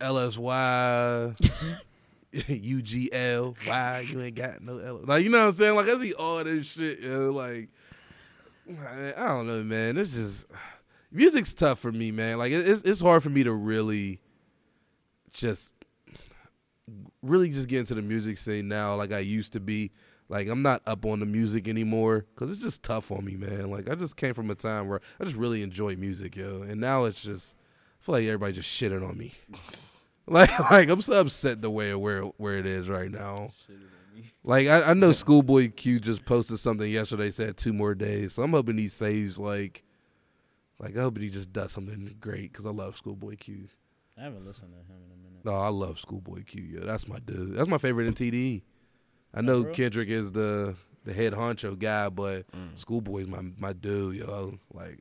LSY. 0.00 1.50
UGL, 2.48 3.56
why 3.64 4.04
you 4.08 4.20
ain't 4.20 4.34
got 4.34 4.60
no 4.60 4.78
L? 4.78 5.00
Like 5.04 5.22
you 5.22 5.30
know 5.30 5.38
what 5.38 5.46
I'm 5.46 5.52
saying? 5.52 5.76
Like 5.76 5.88
I 5.88 5.96
see 5.98 6.14
all 6.14 6.42
this 6.42 6.66
shit, 6.66 6.98
yo. 6.98 7.30
Like 7.30 7.68
I 9.16 9.26
don't 9.28 9.46
know, 9.46 9.62
man. 9.62 9.96
It's 9.96 10.14
just 10.14 10.46
music's 11.12 11.54
tough 11.54 11.78
for 11.78 11.92
me, 11.92 12.10
man. 12.10 12.38
Like 12.38 12.50
it's 12.50 12.82
it's 12.82 13.00
hard 13.00 13.22
for 13.22 13.30
me 13.30 13.44
to 13.44 13.52
really 13.52 14.18
just 15.32 15.76
really 17.22 17.50
just 17.50 17.68
get 17.68 17.78
into 17.78 17.94
the 17.94 18.02
music 18.02 18.38
scene 18.38 18.66
now, 18.66 18.96
like 18.96 19.12
I 19.12 19.20
used 19.20 19.52
to 19.52 19.60
be. 19.60 19.92
Like 20.28 20.48
I'm 20.48 20.62
not 20.62 20.82
up 20.86 21.04
on 21.04 21.20
the 21.20 21.26
music 21.26 21.68
anymore 21.68 22.24
because 22.34 22.50
it's 22.50 22.62
just 22.62 22.82
tough 22.82 23.12
on 23.12 23.24
me, 23.24 23.36
man. 23.36 23.70
Like 23.70 23.88
I 23.88 23.94
just 23.94 24.16
came 24.16 24.34
from 24.34 24.50
a 24.50 24.54
time 24.56 24.88
where 24.88 25.00
I 25.20 25.24
just 25.24 25.36
really 25.36 25.62
enjoy 25.62 25.94
music, 25.96 26.34
yo, 26.34 26.62
and 26.62 26.80
now 26.80 27.04
it's 27.04 27.22
just 27.22 27.54
I 28.00 28.04
feel 28.04 28.14
like 28.14 28.24
everybody 28.24 28.54
just 28.54 28.68
shitting 28.68 29.08
on 29.08 29.16
me. 29.16 29.34
Like, 30.28 30.58
like 30.70 30.88
I'm 30.88 31.02
so 31.02 31.20
upset 31.20 31.60
the 31.60 31.70
way 31.70 31.94
where 31.94 32.22
where 32.22 32.56
it 32.56 32.64
is 32.64 32.88
right 32.88 33.10
now. 33.10 33.50
Like 34.42 34.68
I, 34.68 34.90
I 34.90 34.94
know 34.94 35.12
Schoolboy 35.12 35.72
Q 35.72 36.00
just 36.00 36.24
posted 36.24 36.58
something 36.58 36.90
yesterday 36.90 37.30
said 37.30 37.56
two 37.58 37.72
more 37.74 37.94
days, 37.94 38.32
so 38.32 38.42
I'm 38.42 38.52
hoping 38.52 38.78
he 38.78 38.88
saves 38.88 39.38
like, 39.38 39.82
like 40.78 40.96
I 40.96 41.00
hope 41.02 41.18
he 41.18 41.28
just 41.28 41.52
does 41.52 41.72
something 41.72 42.14
great 42.20 42.52
because 42.52 42.64
I 42.66 42.70
love 42.70 42.96
Schoolboy 42.96 43.36
Q. 43.36 43.68
I 44.18 44.22
haven't 44.22 44.46
listened 44.46 44.72
to 44.72 44.78
him 44.78 45.02
in 45.06 45.12
a 45.12 45.28
minute. 45.28 45.44
No, 45.44 45.54
I 45.54 45.68
love 45.68 45.98
Schoolboy 45.98 46.44
Q. 46.44 46.62
Yeah, 46.62 46.80
that's 46.84 47.06
my 47.06 47.18
dude. 47.18 47.54
That's 47.54 47.68
my 47.68 47.78
favorite 47.78 48.06
in 48.06 48.14
TDE. 48.14 48.62
I 49.34 49.40
know? 49.42 49.64
Kendrick 49.64 50.08
is 50.08 50.32
the 50.32 50.74
the 51.04 51.12
head 51.12 51.34
honcho 51.34 51.78
guy, 51.78 52.08
but 52.08 52.50
Mm. 52.52 52.78
Schoolboy's 52.78 53.26
my 53.26 53.42
my 53.58 53.72
dude, 53.74 54.16
yo. 54.16 54.58
Like 54.72 55.00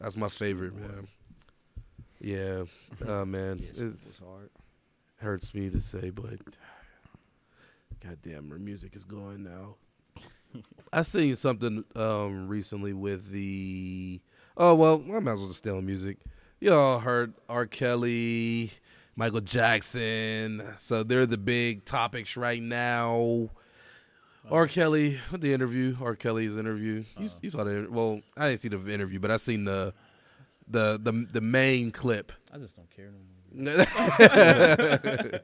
that's 0.00 0.16
my 0.16 0.28
favorite, 0.28 0.74
man. 0.74 1.06
Yeah, 2.20 2.64
uh, 3.06 3.24
man, 3.24 3.58
Yes, 3.62 3.78
it 3.78 3.84
it 3.84 3.90
was 3.92 4.20
hard. 4.24 4.50
Hurts 5.24 5.54
me 5.54 5.70
to 5.70 5.80
say, 5.80 6.10
but 6.10 6.38
goddamn, 8.02 8.50
her 8.50 8.58
music 8.58 8.94
is 8.94 9.04
going 9.04 9.42
now. 9.42 9.76
I 10.92 11.02
seen 11.02 11.34
something 11.34 11.84
um 11.96 12.46
recently 12.48 12.92
with 12.92 13.30
the 13.30 14.20
oh 14.56 14.74
well 14.76 15.02
I 15.12 15.18
might 15.18 15.32
as 15.32 15.38
well 15.38 15.48
just 15.48 15.58
stay 15.58 15.70
on 15.70 15.84
music. 15.84 16.18
Y'all 16.60 17.00
heard 17.00 17.34
R. 17.48 17.66
Kelly, 17.66 18.70
Michael 19.16 19.40
Jackson. 19.40 20.62
So 20.78 21.02
they're 21.02 21.26
the 21.26 21.38
big 21.38 21.84
topics 21.84 22.36
right 22.36 22.62
now. 22.62 23.50
R. 24.50 24.66
Kelly, 24.68 25.18
the 25.32 25.52
interview, 25.52 25.96
R. 26.00 26.14
Kelly's 26.14 26.56
interview. 26.56 27.04
You, 27.18 27.30
you 27.40 27.50
saw 27.50 27.64
the 27.64 27.88
well, 27.90 28.20
I 28.36 28.48
didn't 28.48 28.60
see 28.60 28.68
the 28.68 28.92
interview, 28.92 29.18
but 29.18 29.30
I 29.30 29.38
seen 29.38 29.64
the 29.64 29.94
the 30.68 31.00
the 31.02 31.26
the 31.32 31.40
main 31.40 31.90
clip. 31.90 32.30
I 32.52 32.58
just 32.58 32.76
don't 32.76 32.90
care 32.90 33.06
no 33.06 33.12
more. 33.12 33.33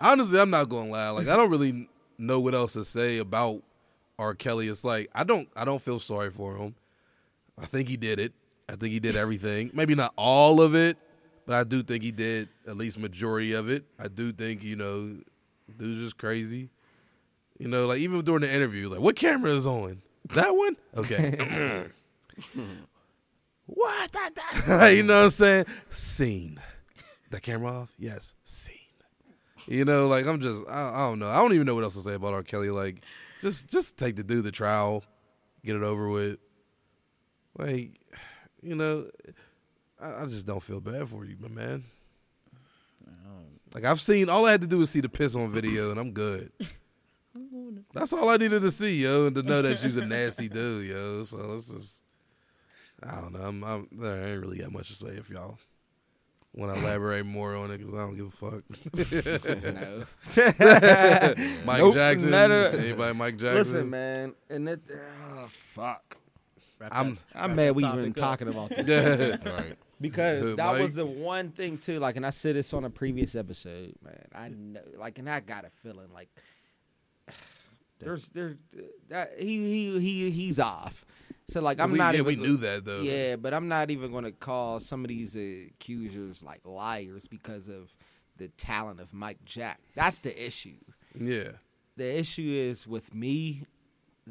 Honestly, 0.00 0.40
I'm 0.40 0.50
not 0.50 0.68
gonna 0.68 0.90
lie. 0.90 1.10
Like 1.10 1.28
I 1.28 1.36
don't 1.36 1.50
really 1.50 1.88
know 2.16 2.40
what 2.40 2.54
else 2.54 2.72
to 2.74 2.84
say 2.84 3.18
about 3.18 3.62
R. 4.18 4.34
Kelly. 4.34 4.68
It's 4.68 4.84
like 4.84 5.10
I 5.14 5.24
don't 5.24 5.48
I 5.54 5.64
don't 5.64 5.82
feel 5.82 6.00
sorry 6.00 6.30
for 6.30 6.56
him. 6.56 6.74
I 7.60 7.66
think 7.66 7.88
he 7.88 7.96
did 7.96 8.18
it. 8.18 8.32
I 8.68 8.76
think 8.76 8.92
he 8.92 9.00
did 9.00 9.16
everything. 9.16 9.70
Maybe 9.72 9.94
not 9.94 10.12
all 10.16 10.60
of 10.60 10.74
it, 10.74 10.96
but 11.46 11.56
I 11.56 11.64
do 11.64 11.82
think 11.82 12.04
he 12.04 12.12
did 12.12 12.48
at 12.66 12.76
least 12.76 12.98
majority 12.98 13.52
of 13.52 13.70
it. 13.70 13.84
I 13.98 14.08
do 14.08 14.32
think, 14.32 14.62
you 14.62 14.76
know, 14.76 15.16
dude's 15.76 16.00
just 16.00 16.18
crazy. 16.18 16.68
You 17.58 17.68
know, 17.68 17.86
like 17.86 17.98
even 17.98 18.22
during 18.22 18.42
the 18.42 18.52
interview, 18.52 18.88
like 18.88 19.00
what 19.00 19.16
camera 19.16 19.52
is 19.52 19.66
on? 19.66 20.02
That 20.34 20.54
one? 20.54 20.76
Okay. 20.96 21.86
what? 23.66 24.12
That, 24.12 24.34
that? 24.66 24.94
you 24.94 25.02
know 25.02 25.16
what 25.16 25.24
I'm 25.24 25.30
saying? 25.30 25.64
Scene. 25.90 26.60
The 27.30 27.40
camera 27.40 27.72
off? 27.72 27.92
Yes. 27.98 28.34
Scene. 28.44 28.74
You 29.66 29.84
know, 29.84 30.08
like 30.08 30.26
I'm 30.26 30.40
just 30.40 30.66
I, 30.68 30.90
I 30.94 31.08
don't 31.08 31.18
know. 31.18 31.28
I 31.28 31.38
don't 31.38 31.52
even 31.52 31.66
know 31.66 31.74
what 31.74 31.84
else 31.84 31.94
to 31.94 32.00
say 32.00 32.14
about 32.14 32.32
R. 32.32 32.42
Kelly. 32.42 32.70
Like, 32.70 33.02
just 33.42 33.68
just 33.68 33.98
take 33.98 34.16
the 34.16 34.24
dude 34.24 34.44
the 34.44 34.52
trial, 34.52 35.04
get 35.64 35.76
it 35.76 35.82
over 35.82 36.08
with. 36.08 36.38
Like, 37.58 38.00
you 38.62 38.76
know, 38.76 39.08
I, 40.00 40.22
I 40.22 40.26
just 40.26 40.46
don't 40.46 40.62
feel 40.62 40.80
bad 40.80 41.08
for 41.08 41.24
you, 41.24 41.36
my 41.40 41.48
man. 41.48 41.84
Like 43.74 43.84
I've 43.84 44.00
seen 44.00 44.28
all 44.28 44.46
I 44.46 44.52
had 44.52 44.62
to 44.62 44.66
do 44.66 44.78
was 44.78 44.90
see 44.90 45.00
the 45.00 45.08
piss 45.08 45.34
on 45.34 45.50
video 45.50 45.90
and 45.90 46.00
I'm 46.00 46.12
good. 46.12 46.50
That's 47.92 48.12
all 48.12 48.28
I 48.28 48.36
needed 48.36 48.62
to 48.62 48.70
see, 48.70 49.02
yo, 49.02 49.26
and 49.26 49.36
to 49.36 49.42
know 49.42 49.62
that 49.62 49.78
she's 49.78 49.96
a 49.96 50.04
nasty 50.04 50.48
dude, 50.48 50.88
yo. 50.88 51.24
So 51.24 51.36
this 51.54 51.68
is 51.68 52.00
I 53.02 53.20
don't 53.20 53.32
know. 53.32 53.40
I'm, 53.40 53.62
I'm 53.64 53.88
there 53.92 54.26
ain't 54.26 54.40
really 54.40 54.58
got 54.58 54.72
much 54.72 54.88
to 54.88 54.94
say 54.94 55.12
if 55.12 55.30
y'all 55.30 55.58
want 56.54 56.74
to 56.76 56.80
elaborate 56.82 57.24
more 57.26 57.54
on 57.54 57.70
it 57.70 57.78
because 57.78 57.94
I 57.94 57.98
don't 57.98 58.16
give 58.16 58.26
a 58.26 58.30
fuck. 58.30 58.64
Mike 61.64 61.78
Nope, 61.78 61.94
Jackson, 61.94 62.30
not 62.30 62.50
a- 62.50 62.72
anybody? 62.78 63.14
Mike 63.14 63.36
Jackson. 63.36 63.72
Listen, 63.74 63.90
man, 63.90 64.34
and 64.50 64.68
it. 64.68 64.80
Oh, 64.92 64.96
ah, 65.22 65.48
fuck. 65.50 66.16
Wrap 66.78 66.94
I'm- 66.94 67.18
that- 67.32 67.40
I'm 67.42 67.50
wrap 67.50 67.56
mad 67.56 67.66
that 67.68 67.74
we 67.74 67.82
topic 67.82 67.98
even 68.00 68.10
up. 68.12 68.16
talking 68.16 68.48
about 68.48 68.70
this. 68.70 69.38
Yeah. 69.44 69.50
Right. 69.50 69.76
because 70.00 70.42
Good, 70.42 70.56
that 70.58 70.78
was 70.78 70.94
the 70.94 71.06
one 71.06 71.50
thing 71.50 71.78
too. 71.78 71.98
Like, 71.98 72.16
and 72.16 72.24
I 72.26 72.30
said 72.30 72.56
this 72.56 72.72
on 72.72 72.84
a 72.84 72.90
previous 72.90 73.34
episode, 73.34 73.94
man. 74.04 74.24
I 74.34 74.48
know, 74.48 74.80
like, 74.96 75.18
and 75.18 75.28
I 75.28 75.40
got 75.40 75.64
a 75.64 75.70
feeling 75.82 76.08
like 76.14 76.28
there's 77.98 78.28
there 78.30 78.56
that 79.08 79.32
he 79.38 79.58
he 79.58 79.98
he 80.00 80.30
he's 80.30 80.60
off. 80.60 81.04
So 81.48 81.62
like, 81.62 81.80
I'm 81.80 81.92
we, 81.92 81.98
not. 81.98 82.12
yeah, 82.14 82.20
even 82.20 82.26
we 82.26 82.36
knew 82.36 82.56
that 82.58 82.84
though. 82.84 83.00
Yeah, 83.00 83.36
but 83.36 83.54
I'm 83.54 83.68
not 83.68 83.90
even 83.90 84.12
going 84.12 84.24
to 84.24 84.32
call 84.32 84.80
some 84.80 85.02
of 85.02 85.08
these 85.08 85.34
accusers 85.34 86.42
like 86.42 86.60
liars 86.64 87.26
because 87.26 87.68
of 87.68 87.94
the 88.36 88.48
talent 88.48 89.00
of 89.00 89.14
Mike 89.14 89.44
Jack. 89.44 89.80
That's 89.94 90.18
the 90.18 90.46
issue. 90.46 90.76
Yeah. 91.18 91.52
The 91.96 92.18
issue 92.18 92.46
is 92.46 92.86
with 92.86 93.14
me. 93.14 93.64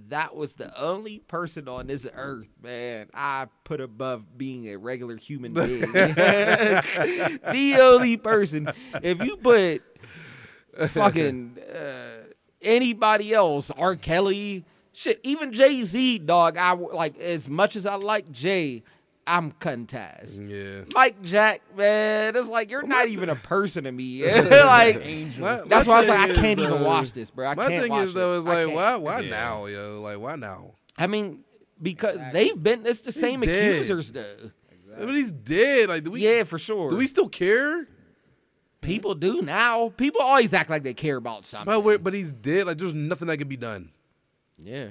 That 0.09 0.35
was 0.35 0.53
the 0.55 0.79
only 0.79 1.19
person 1.19 1.67
on 1.67 1.87
this 1.87 2.05
earth, 2.13 2.49
man, 2.61 3.07
I 3.15 3.47
put 3.63 3.81
above 3.81 4.37
being 4.37 4.69
a 4.69 4.75
regular 4.77 5.15
human 5.15 5.53
being. 5.55 5.79
the 5.91 7.77
only 7.81 8.15
person. 8.17 8.71
If 9.01 9.25
you 9.25 9.37
put 9.37 9.81
fucking 10.89 11.57
uh, 11.73 12.25
anybody 12.61 13.33
else, 13.33 13.71
R. 13.71 13.95
Kelly, 13.95 14.65
shit, 14.97 15.19
even 15.23 15.53
Jay 15.53 15.83
Z, 15.83 16.19
dog. 16.19 16.57
I 16.57 16.73
like 16.73 17.17
as 17.19 17.47
much 17.47 17.75
as 17.75 17.85
I 17.85 17.95
like 17.95 18.31
Jay, 18.31 18.83
I'm 19.27 19.51
cutting 19.51 19.85
ties. 19.85 20.39
Yeah. 20.43 20.81
Mike 20.93 21.21
Jack, 21.21 21.61
man, 21.75 22.35
it's 22.35 22.49
like 22.49 22.71
you're 22.71 22.85
not 22.87 23.07
even 23.07 23.29
a 23.29 23.35
person 23.35 23.83
to 23.83 23.91
me. 23.91 24.23
like 24.51 24.95
My- 25.37 25.61
that's 25.67 25.85
why 25.87 25.97
I 25.97 25.99
was 25.99 26.09
like, 26.09 26.19
thing 26.29 26.31
I 26.31 26.33
can't 26.33 26.59
even 26.59 26.83
watch 26.83 27.11
this, 27.11 27.29
bro. 27.29 27.47
I 27.47 27.55
My 27.55 27.67
can't 27.67 27.81
thing 27.83 27.91
watch 27.91 28.07
is 28.07 28.13
though, 28.13 28.35
it. 28.35 28.39
is 28.39 28.45
like, 28.45 28.73
why, 28.73 28.95
why 28.95 29.19
Yeah. 29.19 29.29
now, 29.29 29.65
yo? 29.67 30.01
Like, 30.01 30.19
why 30.19 30.35
now? 30.35 30.73
I 30.97 31.07
mean, 31.07 31.43
because 31.81 32.19
they've 32.33 32.61
been 32.61 32.85
it's 32.85 33.01
the 33.01 33.11
same 33.11 33.41
dead. 33.41 33.73
accusers 33.73 34.11
though. 34.11 34.51
But 34.97 35.13
he's 35.15 35.31
dead. 35.31 35.89
Like, 35.89 36.03
do 36.05 36.11
we? 36.11 36.21
yeah, 36.21 36.43
for 36.43 36.57
sure. 36.57 36.89
Do 36.89 36.95
we 36.97 37.05
still 37.05 37.29
care? 37.29 37.87
People 38.81 39.13
do 39.13 39.41
now. 39.41 39.89
People 39.97 40.21
always 40.21 40.53
act 40.53 40.69
like 40.69 40.81
they 40.83 40.93
care 40.95 41.17
about 41.17 41.45
something. 41.45 41.83
But 41.83 42.03
but 42.03 42.13
he's 42.13 42.31
dead. 42.33 42.65
Like, 42.65 42.77
there's 42.77 42.93
nothing 42.95 43.27
that 43.27 43.37
can 43.37 43.47
be 43.47 43.57
done. 43.57 43.91
Yeah. 44.57 44.87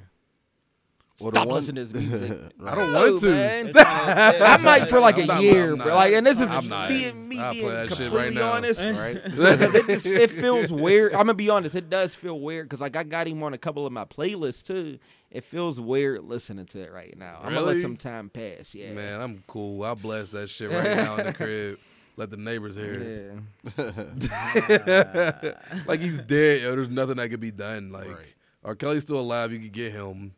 Well, 1.19 1.31
the 1.31 1.39
Stop 1.39 1.47
one- 1.49 1.55
listening 1.57 1.87
to 1.87 1.99
his 1.99 2.11
music. 2.11 2.39
I 2.67 2.75
don't 2.75 2.93
No, 2.93 3.11
want 3.13 3.21
to. 3.23 3.31
man. 3.31 3.65
They're 3.73 3.85
trying 3.85 4.33
to- 4.39 4.45
I 4.47 4.57
might 4.59 4.89
for 4.89 5.01
like 5.01 5.17
a 5.17 5.23
I'm 5.23 5.27
not- 5.29 5.43
year, 5.43 5.71
I'm 5.73 5.77
bro. 5.79 5.87
not. 5.87 5.95
Like, 5.95 6.13
and 6.13 6.27
this 6.27 6.41
is 6.41 6.51
I'm 6.51 6.69
not. 6.69 6.91
being 6.91 7.27
me 7.29 7.39
I'll 7.41 7.53
play 7.55 7.61
being 7.63 7.73
that 7.73 7.89
shit 7.89 7.97
completely 7.97 8.19
right 8.27 8.35
now. 8.35 8.53
honest. 8.53 8.81
right? 8.85 9.15
because 9.25 9.75
it 9.75 9.87
just 9.87 10.05
it 10.07 10.31
feels 10.31 10.71
weird. 10.71 11.13
I'm 11.13 11.21
gonna 11.21 11.33
be 11.35 11.49
honest, 11.49 11.75
it 11.75 11.89
does 11.89 12.15
feel 12.15 12.39
weird 12.39 12.67
because 12.69 12.83
like 12.83 12.97
I 12.97 13.03
got 13.03 13.27
him 13.27 13.43
on 13.43 13.55
a 13.55 13.59
couple 13.59 13.87
of 13.87 13.93
my 13.95 14.05
playlists 14.05 14.63
too. 14.67 14.99
It 15.31 15.45
feels 15.45 15.81
weird 15.81 16.23
listening 16.23 16.67
to 16.67 16.81
it 16.81 16.93
right 16.93 17.17
now. 17.17 17.39
I'm 17.43 17.55
gonna 17.55 17.61
let 17.63 17.69
Really? 17.71 17.81
some 17.83 17.97
time 17.97 18.29
pass. 18.29 18.75
Yeah, 18.75 18.93
Man, 18.93 19.19
I'm 19.21 19.43
cool. 19.47 19.83
I'll 19.85 19.97
bless 19.97 20.33
that 20.33 20.51
shit 20.51 20.71
right 20.71 20.97
now 20.99 21.17
in 21.17 21.27
the 21.27 21.33
crib. 21.33 21.79
Let 22.19 22.31
the 22.31 22.37
neighbors 22.37 22.77
hear 22.77 22.93
it. 22.93 23.35
yeah. 23.79 25.53
like 25.87 26.01
he's 26.01 26.19
dead, 26.19 26.63
yo. 26.63 26.75
There's 26.77 26.89
nothing 26.89 27.17
that 27.17 27.29
could 27.31 27.41
be 27.41 27.51
done. 27.51 27.91
Like 27.91 28.09
Right. 28.09 28.35
R. 28.67 28.75
Kelly's 28.75 29.03
still 29.05 29.19
alive. 29.21 29.51
You 29.53 29.61
could 29.61 29.73
get 29.73 29.93
him. 29.93 30.35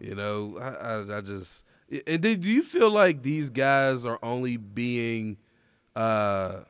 You 0.00 0.14
know, 0.16 0.58
I, 0.60 0.68
I, 1.14 1.18
I 1.18 1.20
just. 1.20 1.64
And 2.06 2.20
do 2.20 2.34
do 2.36 2.50
you 2.50 2.62
feel 2.62 2.90
like 2.90 3.22
these 3.22 3.48
guys 3.50 4.04
are 4.04 4.18
only 4.22 4.56
being, 4.56 5.36
uh, 5.96 6.60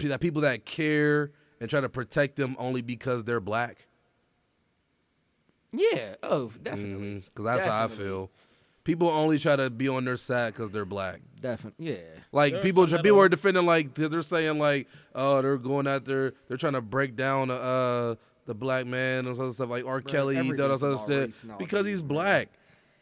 that 0.00 0.20
people 0.20 0.42
that 0.42 0.64
care 0.64 1.32
and 1.60 1.68
try 1.68 1.80
to 1.80 1.88
protect 1.88 2.36
them 2.36 2.56
only 2.58 2.82
because 2.82 3.24
they're 3.24 3.40
black? 3.40 3.86
yeah. 5.72 6.14
Oh, 6.22 6.50
definitely, 6.62 7.22
Because 7.26 7.44
that's 7.44 7.66
how 7.66 7.84
I 7.84 7.88
feel. 7.88 8.30
People 8.82 9.08
only 9.08 9.38
try 9.38 9.56
to 9.56 9.70
be 9.70 9.88
on 9.88 10.04
their 10.04 10.16
side 10.16 10.52
because 10.54 10.70
they're 10.70 10.84
black. 10.86 11.20
definitely. 11.40 11.90
Yeah, 11.92 11.98
Like 12.32 12.54
There 12.54 12.62
people, 12.62 12.88
some 12.88 13.02
people 13.02 13.18
are- 13.20 13.24
are 13.26 13.28
defending 13.28 13.66
like 13.66 13.94
they're 13.94 14.08
they're 14.08 14.22
saying 14.22 14.58
like, 14.58 14.88
oh, 15.14 15.42
they're 15.42 15.58
going 15.58 15.86
out 15.86 16.04
there, 16.06 16.32
they're 16.48 16.56
trying 16.56 16.72
to 16.72 16.80
break 16.80 17.14
down 17.14 17.50
uh 17.50 18.16
the 18.46 18.54
black 18.54 18.86
man 18.86 19.26
and 19.26 19.38
other 19.38 19.52
stuff 19.52 19.70
like 19.70 19.84
R. 19.86 20.00
Kelly, 20.00 20.36
all 20.36 20.44
that 20.44 20.50
everything's 20.50 20.82
other 20.82 20.96
stuff 20.96 21.08
race 21.08 21.46
because 21.58 21.86
he's 21.86 22.00
black. 22.00 22.48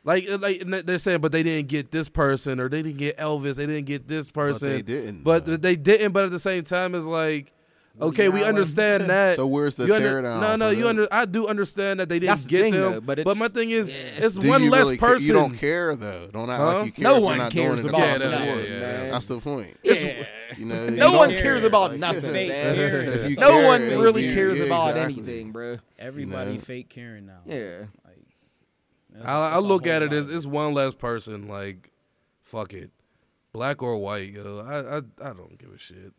Like, 0.05 0.29
uh, 0.31 0.39
like 0.39 0.61
they're 0.65 0.99
saying, 0.99 1.21
but 1.21 1.33
they 1.33 1.43
didn't 1.43 1.69
get 1.69 1.91
this 1.91 2.09
person, 2.09 2.61
or 2.61 2.69
they 2.69 2.83
didn't 2.83 2.99
get 2.99 3.19
Elvis, 3.19 3.57
they 3.57 3.67
didn't 3.67 3.87
get 3.87 4.09
this 4.09 4.31
person. 4.31 4.69
they 4.69 4.83
didn't, 4.83 5.23
But 5.23 5.45
though. 5.45 5.57
they 5.57 5.77
didn't. 5.77 6.13
But 6.13 6.25
at 6.25 6.31
the 6.31 6.39
same 6.39 6.65
time, 6.65 6.95
it's 6.95 7.05
like, 7.05 7.53
okay, 8.01 8.29
we 8.29 8.45
understand 8.45 9.05
that. 9.11 9.37
So 9.37 9.47
where's 9.47 9.77
the 9.77 9.87
You 9.87 9.95
under- 9.95 10.23
teardown 10.23 10.41
No, 10.41 10.57
no, 10.57 10.71
you 10.71 10.81
them? 10.85 10.89
under. 10.89 11.09
I 11.11 11.25
do 11.25 11.47
understand 11.47 12.01
that 12.01 12.09
they 12.09 12.19
didn't 12.19 12.29
That's 12.31 12.45
the 12.45 12.49
get 12.49 12.61
thing, 12.63 12.73
them. 12.75 12.93
though, 12.93 13.01
but 13.01 13.25
but 13.25 13.37
my 13.37 13.49
thing 13.49 13.71
is, 13.71 13.91
yeah. 13.91 14.25
it's 14.25 14.37
Do 14.37 14.49
one 14.49 14.69
less 14.71 14.81
really 14.83 14.97
ca- 14.99 15.07
person. 15.07 15.27
You 15.27 15.33
don't 15.35 15.57
care 15.57 15.97
though. 15.97 16.29
Don't 16.33 16.49
act 16.51 16.61
Huh? 16.61 16.77
like 16.79 16.87
you 16.87 16.93
care. 16.93 17.05
No 17.05 17.17
if 17.17 17.23
one 17.23 17.35
you're 17.37 17.45
not 17.45 17.53
cares 17.53 17.81
doing 17.83 17.89
about 17.95 18.03
across 18.03 18.21
the 18.21 18.31
nothing, 18.31 18.55
board. 18.55 18.65
yeah, 18.69 18.81
man. 18.81 19.11
That's 19.11 19.27
the 19.29 19.39
point. 19.41 19.77
yeah. 19.83 20.27
You 20.57 20.65
know, 20.67 20.85
you 20.85 20.91
No 20.93 21.13
one 21.13 21.31
don't- 21.31 21.39
cares 21.41 21.65
about 21.65 21.91
like, 21.93 22.01
nothing, 22.01 22.21
Fake 22.33 22.51
If 22.53 23.31
you 23.31 23.37
No 23.37 23.51
care, 23.51 23.67
one 23.67 23.83
really 23.83 24.23
be- 24.29 24.35
cares 24.35 24.59
yeah, 24.59 24.65
about 24.65 24.91
exactly. 24.97 25.15
anything, 25.23 25.53
bro. 25.53 25.77
Everybody 25.99 26.59
fake 26.59 26.89
caring 26.89 27.27
now. 27.27 27.41
Yeah. 27.47 27.85
I, 29.25 29.55
I 29.55 29.59
look 29.59 29.87
at 29.87 30.03
it 30.03 30.13
as 30.13 30.31
it's 30.31 30.47
one 30.47 30.75
less 30.75 30.95
person. 30.95 31.49
Like, 31.49 31.91
fuck 32.43 32.73
it, 32.73 32.91
black 33.53 33.83
or 33.83 33.97
white. 33.99 34.33
Yo, 34.33 34.65
I 34.65 34.99
I, 34.99 34.99
I 34.99 35.33
don't 35.33 35.59
give 35.59 35.71
a 35.75 35.79
shit. 35.79 36.13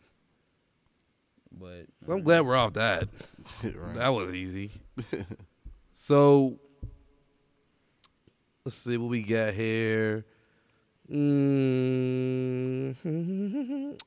But 1.52 1.88
So 2.06 2.14
I'm 2.14 2.24
glad 2.24 2.45
we're 2.45 2.56
off 2.56 2.74
that. 2.74 3.08
Right. 3.64 3.95
That 3.95 4.10
was 4.10 4.32
easy. 4.32 4.70
so 5.91 6.60
let's 8.64 8.76
see 8.78 8.95
what 8.97 9.10
we 9.10 9.24
got 9.24 9.56
here. 9.56 10.24
Mm-hmm. 11.12 12.93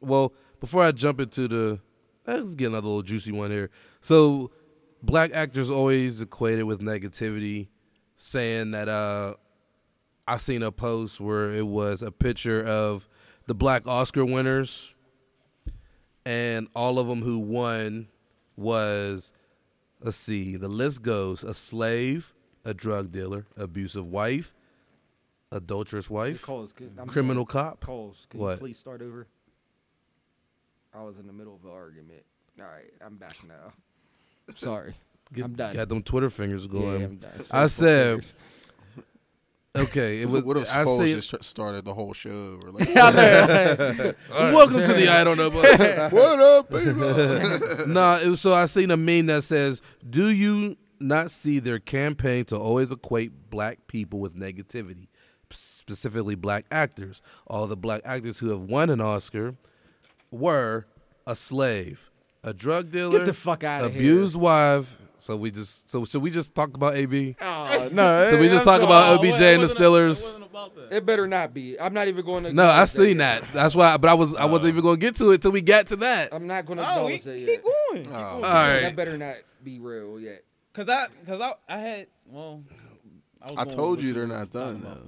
well, 0.01 0.32
before 0.61 0.84
I 0.84 0.93
jump 0.93 1.18
into 1.20 1.49
the, 1.49 1.80
let's 2.24 2.55
get 2.55 2.68
another 2.68 2.86
little 2.86 3.03
juicy 3.03 3.32
one 3.32 3.51
here. 3.51 3.70
So, 4.01 4.53
black 5.03 5.32
actors 5.34 5.68
always 5.70 6.20
equated 6.20 6.64
with 6.64 6.80
negativity, 6.80 7.66
saying 8.16 8.70
that 8.70 8.88
uh, 8.88 9.34
I 10.28 10.36
seen 10.36 10.62
a 10.62 10.70
post 10.70 11.18
where 11.20 11.53
it 11.53 11.66
was 11.66 12.03
a 12.03 12.12
picture 12.12 12.64
of 12.64 13.09
the 13.47 13.55
black 13.55 13.88
Oscar 13.88 14.24
winners, 14.24 14.95
and 16.24 16.68
all 16.74 16.98
of 16.98 17.06
them 17.08 17.22
who 17.22 17.38
won 17.38 18.08
was 18.56 19.32
let's 20.00 20.16
see, 20.16 20.56
the 20.56 20.68
list 20.68 21.02
goes 21.02 21.44
a 21.44 21.54
slave, 21.54 22.32
a 22.64 22.74
drug 22.74 23.12
dealer, 23.12 23.46
abusive 23.56 24.06
wife, 24.06 24.52
adulterous 25.50 26.10
wife, 26.10 26.42
Coles, 26.42 26.72
can- 26.72 26.92
I'm 26.98 27.08
criminal 27.08 27.46
sorry. 27.48 27.64
cop. 27.70 27.80
Coles, 27.80 28.26
can 28.30 28.40
What? 28.40 28.52
you 28.52 28.58
please 28.58 28.78
start 28.78 29.00
over? 29.02 29.26
I 30.94 31.02
was 31.02 31.18
in 31.18 31.26
the 31.26 31.32
middle 31.32 31.54
of 31.54 31.64
an 31.64 31.70
argument. 31.70 32.22
All 32.60 32.66
right, 32.66 32.92
I'm 33.04 33.16
back 33.16 33.36
now. 33.48 33.72
Sorry. 34.56 34.92
Get- 35.32 35.44
I'm 35.46 35.54
done. 35.54 35.74
Got 35.74 35.88
them 35.88 36.02
Twitter 36.02 36.28
fingers 36.28 36.66
going. 36.66 37.18
Yeah. 37.22 37.28
I 37.50 37.66
said- 37.66 38.08
fingers. 38.24 38.34
Okay, 39.74 40.20
it 40.20 40.28
was. 40.28 40.44
what 40.44 40.58
if 40.58 40.70
I 40.74 40.84
Foles 40.84 41.06
see. 41.06 41.14
just 41.14 41.44
started 41.44 41.86
the 41.86 41.94
whole 41.94 42.12
show? 42.12 42.58
Or 42.62 42.72
like, 42.72 42.94
Welcome 42.94 44.82
to 44.84 44.92
the 44.92 45.08
I 45.08 45.24
don't 45.24 45.38
know. 45.38 45.50
But 45.50 46.12
what 46.12 46.38
up, 46.40 46.68
baby? 46.70 46.92
nah, 47.90 48.18
it 48.18 48.26
was, 48.26 48.40
so 48.42 48.52
I 48.52 48.66
seen 48.66 48.90
a 48.90 48.98
meme 48.98 49.26
that 49.26 49.44
says, 49.44 49.80
"Do 50.08 50.28
you 50.28 50.76
not 51.00 51.30
see 51.30 51.58
their 51.58 51.78
campaign 51.78 52.44
to 52.46 52.56
always 52.58 52.92
equate 52.92 53.48
black 53.48 53.86
people 53.86 54.20
with 54.20 54.36
negativity, 54.36 55.08
specifically 55.50 56.34
black 56.34 56.66
actors? 56.70 57.22
All 57.46 57.66
the 57.66 57.76
black 57.76 58.02
actors 58.04 58.38
who 58.40 58.50
have 58.50 58.60
won 58.60 58.90
an 58.90 59.00
Oscar 59.00 59.54
were 60.30 60.84
a 61.26 61.34
slave, 61.34 62.10
a 62.44 62.52
drug 62.52 62.90
dealer, 62.90 63.20
Get 63.20 63.26
the 63.26 63.32
fuck 63.32 63.64
out 63.64 63.84
of 63.84 63.92
here. 63.94 64.00
abused 64.02 64.36
wife." 64.36 64.98
So 65.22 65.36
we 65.36 65.52
just 65.52 65.88
so 65.88 66.04
should 66.04 66.20
we 66.20 66.32
just 66.32 66.52
talk 66.52 66.74
about 66.74 66.96
AB? 66.96 67.36
Oh, 67.40 67.88
no. 67.92 68.28
So 68.28 68.40
we 68.40 68.48
just 68.48 68.64
that's 68.64 68.64
talk 68.64 68.82
about 68.82 69.08
Oh, 69.10 69.14
OBJ 69.20 69.40
it 69.40 69.40
and 69.40 69.40
the 69.40 69.58
wasn't- 69.58 69.80
It 69.80 69.84
Steelers. 69.84 70.08
wasn't 70.24 70.44
about 70.46 70.74
that. 70.74 70.92
It 70.96 71.06
better 71.06 71.28
not 71.28 71.54
be. 71.54 71.78
I'm 71.78 71.94
not 71.94 72.08
even 72.08 72.24
going 72.24 72.42
to. 72.42 72.52
No, 72.52 72.64
I 72.64 72.70
acknowledge 72.70 72.88
seen 72.90 73.18
yet. 73.20 73.42
that. 73.42 73.52
That's 73.52 73.76
why. 73.76 73.96
But 73.98 74.10
I 74.10 74.14
was 74.14 74.34
I 74.34 74.46
wasn't 74.46 74.64
oh. 74.64 74.68
even 74.70 74.82
going 74.82 74.96
to 74.98 75.06
get 75.06 75.14
to 75.18 75.30
it 75.30 75.40
till 75.40 75.52
we 75.52 75.60
got 75.60 75.86
to 75.86 75.96
that. 75.96 76.30
I'm 76.34 76.48
not 76.48 76.66
going 76.66 76.80
oh, 76.80 76.82
to 76.82 76.88
Oh, 76.88 76.90
acknowledge 76.90 77.22
he- 77.22 77.30
that 77.30 77.38
keep 77.38 77.48
yet. 77.48 77.62
going. 77.62 78.08
Oh. 78.12 78.18
All 78.18 78.40
right. 78.42 78.80
That 78.80 78.96
better 78.96 79.16
not 79.16 79.36
be 79.62 79.78
real 79.78 80.18
yet. 80.18 80.42
Cause 80.72 80.88
I, 80.88 81.06
cause 81.24 81.40
I, 81.40 81.52
I 81.68 81.78
had, 81.78 82.06
well, 82.26 82.64
I, 83.40 83.50
was 83.52 83.60
I 83.60 83.64
going 83.64 83.76
told 83.76 83.96
with 83.98 84.04
you 84.06 84.14
what 84.14 84.18
they're 84.18 84.38
not 84.38 84.50
done 84.50 84.76
about. 84.80 84.98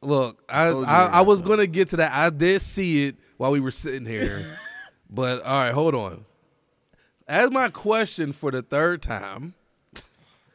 though. 0.00 0.08
Look, 0.08 0.42
I 0.48 0.70
Told 0.70 0.86
you 0.86 0.90
I, 0.90 1.06
I 1.12 1.20
were 1.20 1.26
was 1.26 1.42
gonna 1.42 1.66
get 1.66 1.90
to 1.90 1.96
that. 1.98 2.12
I 2.12 2.30
did 2.30 2.62
see 2.62 3.08
it 3.08 3.16
while 3.36 3.50
we 3.50 3.60
were 3.60 3.72
sitting 3.72 4.06
here, 4.06 4.56
but 5.10 5.42
all 5.42 5.62
right, 5.64 5.74
hold 5.74 5.94
on. 5.94 6.24
As 7.30 7.48
my 7.52 7.68
question 7.68 8.32
for 8.32 8.50
the 8.50 8.60
third 8.60 9.02
time, 9.02 9.54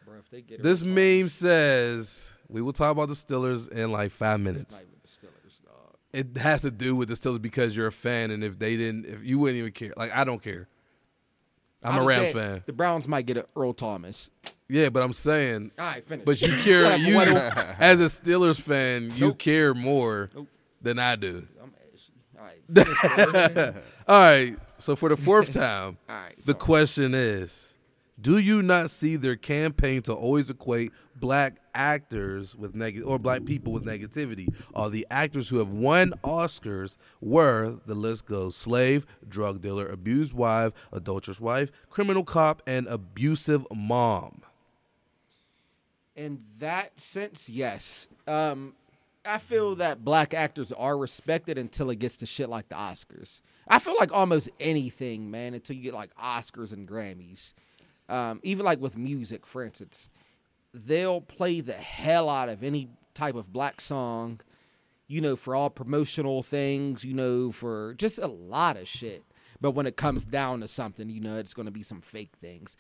Bro, 0.06 0.18
if 0.20 0.30
they 0.30 0.42
get 0.42 0.62
this 0.62 0.84
meme 0.84 1.30
says 1.30 2.34
we 2.50 2.62
will 2.62 2.74
talk 2.74 2.92
about 2.92 3.08
the 3.08 3.14
Steelers 3.14 3.70
in 3.72 3.94
like 3.94 4.12
five 4.12 4.42
minutes. 4.42 4.76
not 4.76 4.82
even 4.82 4.94
the 5.02 5.08
Steelers. 5.08 5.32
It 6.12 6.38
has 6.38 6.62
to 6.64 6.72
do 6.72 6.94
with 6.94 7.08
the 7.08 7.16
Steelers 7.16 7.42
because 7.42 7.76
you're 7.78 7.88
a 7.88 7.92
fan, 7.94 8.30
and 8.30 8.44
if 8.44 8.60
they 8.60 8.76
didn't, 8.76 9.06
if 9.06 9.24
you 9.24 9.40
wouldn't 9.40 9.58
even 9.58 9.72
care, 9.72 9.94
like 9.96 10.14
I 10.14 10.26
don't 10.26 10.44
care. 10.44 10.68
I'm, 11.82 11.94
a 11.96 11.98
just 12.00 12.08
Rams 12.08 12.34
fan. 12.34 12.64
The 12.66 12.74
Browns 12.74 13.08
might 13.08 13.26
get 13.26 13.38
a 13.38 13.46
Earl 13.56 13.72
Thomas. 13.74 14.30
Yeah, 14.68 14.90
but 14.90 15.02
I'm 15.02 15.14
saying, 15.14 15.72
All 15.80 15.86
right, 15.86 16.04
finish. 16.04 16.26
but 16.26 16.42
you 16.42 16.50
care. 16.64 16.98
You 16.98 17.20
as 17.22 18.02
a 18.02 18.06
Steelers 18.06 18.60
fan, 18.60 19.12
you 19.14 19.34
care 19.34 19.74
more 19.74 20.30
Nope. 20.36 20.48
than 20.82 21.00
I 21.00 21.16
do. 21.16 21.48
I'm 21.62 21.74
ashy. 21.94 22.12
All 22.38 22.44
right. 22.44 23.76
All 24.08 24.20
right. 24.20 24.56
So 24.78 24.96
for 24.96 25.10
the 25.10 25.18
fourth 25.18 25.50
time, 25.52 25.98
right. 26.08 26.36
the 26.46 26.54
question 26.54 27.14
is 27.14 27.74
Do 28.20 28.38
you 28.38 28.62
not 28.62 28.92
see 28.92 29.16
their 29.16 29.36
campaign 29.36 30.02
to 30.04 30.14
always 30.14 30.50
equate 30.50 30.92
black 31.16 31.58
actors 31.74 32.56
with 32.56 32.76
negative 32.76 33.08
or 33.08 33.20
black 33.20 33.46
people 33.46 33.74
with 33.74 33.86
negativity? 33.86 34.54
All 34.74 34.90
the 34.90 35.08
actors 35.10 35.50
who 35.50 35.58
have 35.58 35.70
won 35.70 36.14
Oscars 36.24 36.98
were, 37.22 37.80
the 37.86 37.96
list 37.96 38.26
goes, 38.26 38.56
slave, 38.56 39.06
drug 39.28 39.62
dealer, 39.62 39.88
abused 39.88 40.34
wife, 40.34 40.74
adulterous 40.92 41.40
wife, 41.40 41.72
criminal 41.90 42.24
cop, 42.24 42.62
and 42.68 42.88
abusive 42.88 43.66
mom. 43.74 44.42
In 46.16 46.42
that 46.60 46.98
sense, 47.00 47.50
yes. 47.50 48.08
Um, 48.26 48.74
I 49.26 49.38
feel 49.38 49.76
that 49.76 50.06
black 50.06 50.34
actors 50.34 50.72
are 50.72 50.98
respected 50.98 51.58
until 51.58 51.90
it 51.90 52.00
gets 52.00 52.18
to 52.18 52.26
shit 52.26 52.48
like 52.48 52.70
the 52.70 52.76
Oscars. 52.76 53.42
I 53.68 53.80
feel 53.80 53.96
like 53.98 54.12
almost 54.12 54.50
anything, 54.60 55.32
man, 55.32 55.54
until 55.54 55.76
you 55.76 55.84
get 55.84 55.94
like 55.94 56.16
Oscars 56.16 56.72
and 56.72 56.88
Grammys. 56.88 57.54
Um, 58.08 58.40
even 58.44 58.66
like 58.66 58.80
with 58.80 58.98
music, 58.98 59.48
for 59.48 59.64
instance, 59.64 60.10
they'll 60.74 61.22
play 61.22 61.62
the 61.62 61.74
hell 61.74 62.30
out 62.30 62.50
of 62.50 62.64
any 62.64 62.90
type 63.16 63.36
of 63.36 63.52
black 63.52 63.82
song, 63.82 64.42
you 65.08 65.22
know, 65.22 65.36
for 65.36 65.56
all 65.56 65.72
promotional 65.72 66.44
things, 66.44 67.04
you 67.04 67.14
know, 67.14 67.52
for 67.52 67.96
just 67.96 68.20
a 68.20 68.28
lot 68.28 68.78
of 68.78 68.88
shit. 68.88 69.24
But 69.60 69.72
when 69.72 69.88
it 69.88 69.98
comes 69.98 70.26
down 70.26 70.60
to 70.60 70.68
something, 70.68 71.10
you 71.10 71.22
know, 71.22 71.38
it's 71.38 71.54
going 71.56 71.66
to 71.66 71.72
be 71.72 71.84
some 71.84 72.02
fake 72.02 72.34
things 72.40 72.78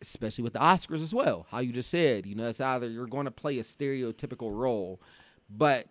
especially 0.00 0.44
with 0.44 0.52
the 0.52 0.58
Oscars 0.58 1.02
as 1.02 1.14
well. 1.14 1.46
How 1.50 1.60
you 1.60 1.72
just 1.72 1.90
said, 1.90 2.26
you 2.26 2.34
know, 2.34 2.48
it's 2.48 2.60
either 2.60 2.88
you're 2.88 3.06
going 3.06 3.24
to 3.24 3.30
play 3.30 3.58
a 3.58 3.62
stereotypical 3.62 4.54
role, 4.54 5.00
but 5.48 5.86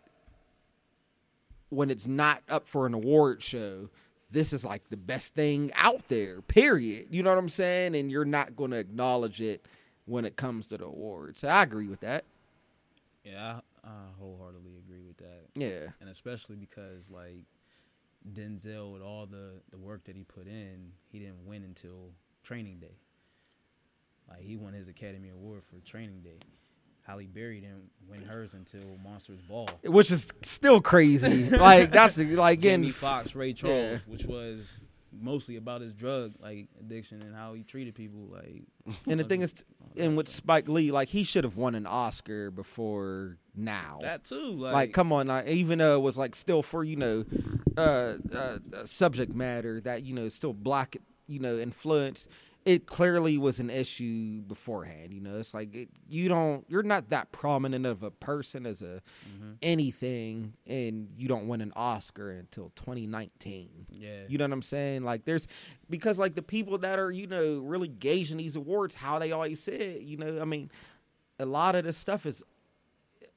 when 1.69 1.89
it's 1.89 2.07
not 2.07 2.43
up 2.47 2.67
for 2.67 2.85
an 2.85 2.93
award 2.93 3.41
show, 3.41 3.89
this 4.33 4.51
is 4.51 4.65
like 4.65 4.89
the 4.89 4.97
best 4.97 5.35
thing 5.35 5.71
out 5.75 6.07
there, 6.09 6.41
period. 6.41 7.07
You 7.11 7.23
know 7.23 7.29
what 7.29 7.39
I'm 7.39 7.49
saying? 7.49 7.95
And 7.95 8.11
you're 8.11 8.25
not 8.25 8.55
going 8.55 8.71
to 8.71 8.77
acknowledge 8.77 9.39
it 9.41 9.65
when 10.05 10.25
it 10.25 10.35
comes 10.35 10.67
to 10.67 10.77
the 10.77 10.85
awards. 10.85 11.39
So 11.39 11.47
I 11.47 11.63
agree 11.63 11.87
with 11.87 12.01
that. 12.01 12.25
Yeah, 13.23 13.59
I, 13.83 13.87
I 13.87 13.91
wholeheartedly 14.19 14.73
agree 14.85 15.03
with 15.07 15.17
that, 15.17 15.45
Yeah. 15.55 15.91
and 16.01 16.09
especially 16.09 16.57
because 16.57 17.09
like 17.09 17.45
Denzel, 18.33 18.91
with 18.91 19.01
all 19.01 19.25
the 19.25 19.61
the 19.71 19.77
work 19.77 20.03
that 20.05 20.15
he 20.15 20.23
put 20.23 20.47
in, 20.47 20.91
he 21.09 21.19
didn't 21.19 21.45
win 21.45 21.63
until 21.63 22.09
Training 22.43 22.79
Day. 22.79 22.97
Like 24.29 24.41
he 24.41 24.57
won 24.57 24.73
his 24.73 24.87
Academy 24.87 25.29
Award 25.29 25.61
for 25.63 25.79
Training 25.89 26.21
Day. 26.21 26.39
Halle 27.03 27.25
Berry 27.25 27.59
didn't 27.59 27.89
win 28.09 28.23
hers 28.23 28.53
until 28.53 28.81
Monsters 29.03 29.41
Ball. 29.41 29.69
Which 29.83 30.11
is 30.11 30.27
still 30.41 30.81
crazy. 30.81 31.49
like 31.49 31.91
that's 31.91 32.17
like 32.17 32.59
Jamie 32.59 32.87
again. 32.87 32.93
Foxx, 32.93 33.35
Ray 33.35 33.53
Charles, 33.53 33.75
Yeah. 33.75 33.97
which 34.07 34.25
was 34.25 34.81
mostly 35.11 35.57
about 35.57 35.81
his 35.81 35.93
drug 35.93 36.33
like 36.41 36.67
addiction 36.79 37.21
and 37.21 37.35
how 37.35 37.53
he 37.53 37.63
treated 37.63 37.93
people. 37.95 38.29
Like, 38.31 38.63
And 39.07 39.19
the 39.19 39.25
thing 39.25 39.41
is, 39.41 39.63
and 39.97 40.15
with 40.17 40.27
Spike 40.27 40.67
Lee, 40.69 40.91
like 40.91 41.09
he 41.09 41.23
should 41.23 41.43
have 41.43 41.57
won 41.57 41.75
an 41.75 41.85
Oscar 41.85 42.49
before 42.51 43.37
now. 43.55 43.99
that 44.01 44.23
too. 44.23 44.51
Like, 44.51 44.73
like 44.73 44.93
come 44.93 45.11
on 45.11 45.27
like, 45.27 45.47
even 45.47 45.79
though 45.79 45.97
it 45.97 46.01
was 46.01 46.17
like 46.17 46.35
still 46.35 46.63
for 46.63 46.83
you 46.83 46.95
know 46.95 47.25
uh, 47.77 47.81
uh 47.81 48.13
uh, 48.35 48.85
subject 48.85 49.33
matter 49.33 49.81
that 49.81 50.03
you 50.03 50.13
know 50.13 50.29
still 50.29 50.53
black 50.53 50.97
you 51.27 51.39
know 51.39 51.57
influence 51.57 52.27
it 52.65 52.85
clearly 52.85 53.37
was 53.37 53.59
an 53.59 53.69
issue 53.69 54.41
beforehand 54.41 55.13
you 55.13 55.21
know 55.21 55.37
it's 55.37 55.53
like 55.53 55.73
it, 55.75 55.89
you 56.07 56.29
don't 56.29 56.65
you're 56.67 56.83
not 56.83 57.09
that 57.09 57.31
prominent 57.31 57.85
of 57.85 58.03
a 58.03 58.11
person 58.11 58.65
as 58.65 58.81
a 58.81 59.01
mm-hmm. 59.29 59.51
anything 59.61 60.53
and 60.67 61.09
you 61.17 61.27
don't 61.27 61.47
win 61.47 61.61
an 61.61 61.73
oscar 61.75 62.31
until 62.31 62.71
2019 62.75 63.83
yeah, 64.03 64.23
you 64.27 64.37
know 64.37 64.45
what 64.45 64.53
I'm 64.53 64.61
saying? 64.61 65.03
Like 65.03 65.25
there's 65.25 65.47
because 65.89 66.19
like 66.19 66.35
the 66.35 66.41
people 66.41 66.77
that 66.79 66.99
are, 66.99 67.11
you 67.11 67.27
know, 67.27 67.59
really 67.59 67.87
gauging 67.87 68.37
these 68.37 68.55
awards, 68.55 68.95
how 68.95 69.19
they 69.19 69.31
always 69.31 69.61
say 69.61 69.73
it, 69.73 70.01
you 70.01 70.17
know, 70.17 70.41
I 70.41 70.45
mean, 70.45 70.71
a 71.39 71.45
lot 71.45 71.75
of 71.75 71.85
this 71.85 71.97
stuff 71.97 72.25
is 72.25 72.43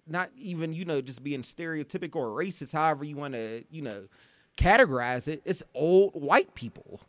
not 0.07 0.31
even, 0.37 0.73
you 0.73 0.85
know, 0.85 1.01
just 1.01 1.23
being 1.23 1.43
stereotypical 1.43 2.17
or 2.17 2.29
racist, 2.29 2.73
however 2.73 3.05
you 3.05 3.17
want 3.17 3.35
to, 3.35 3.65
you 3.71 3.83
know, 3.83 4.07
categorize 4.57 5.29
it. 5.29 5.43
It's 5.45 5.63
old 5.75 6.15
white 6.15 6.55
people. 6.55 7.01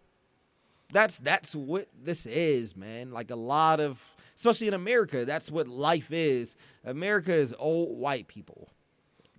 That's 0.92 1.20
that's 1.20 1.54
what 1.56 1.88
this 2.02 2.26
is, 2.26 2.76
man. 2.76 3.12
Like 3.12 3.32
a 3.32 3.36
lot 3.36 3.80
of 3.80 4.02
especially 4.36 4.68
in 4.68 4.74
America, 4.74 5.26
that's 5.26 5.52
what 5.52 5.68
life 5.68 6.12
is. 6.12 6.56
America 6.86 7.34
is 7.34 7.54
old 7.58 7.98
white 7.98 8.28
people. 8.28 8.70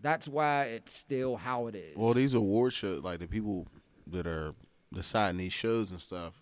That's 0.03 0.28
why 0.28 0.64
it's 0.64 0.92
still 0.92 1.36
how 1.36 1.66
it 1.68 1.74
is. 1.74 1.96
Well, 1.96 2.14
these 2.14 2.34
award 2.34 2.72
shows, 2.72 3.03
like 3.03 3.20
the 3.20 3.26
people 3.26 3.66
that 4.09 4.26
are 4.26 4.55
deciding 4.92 5.38
these 5.38 5.53
shows 5.53 5.90
and 5.90 6.01
stuff, 6.01 6.34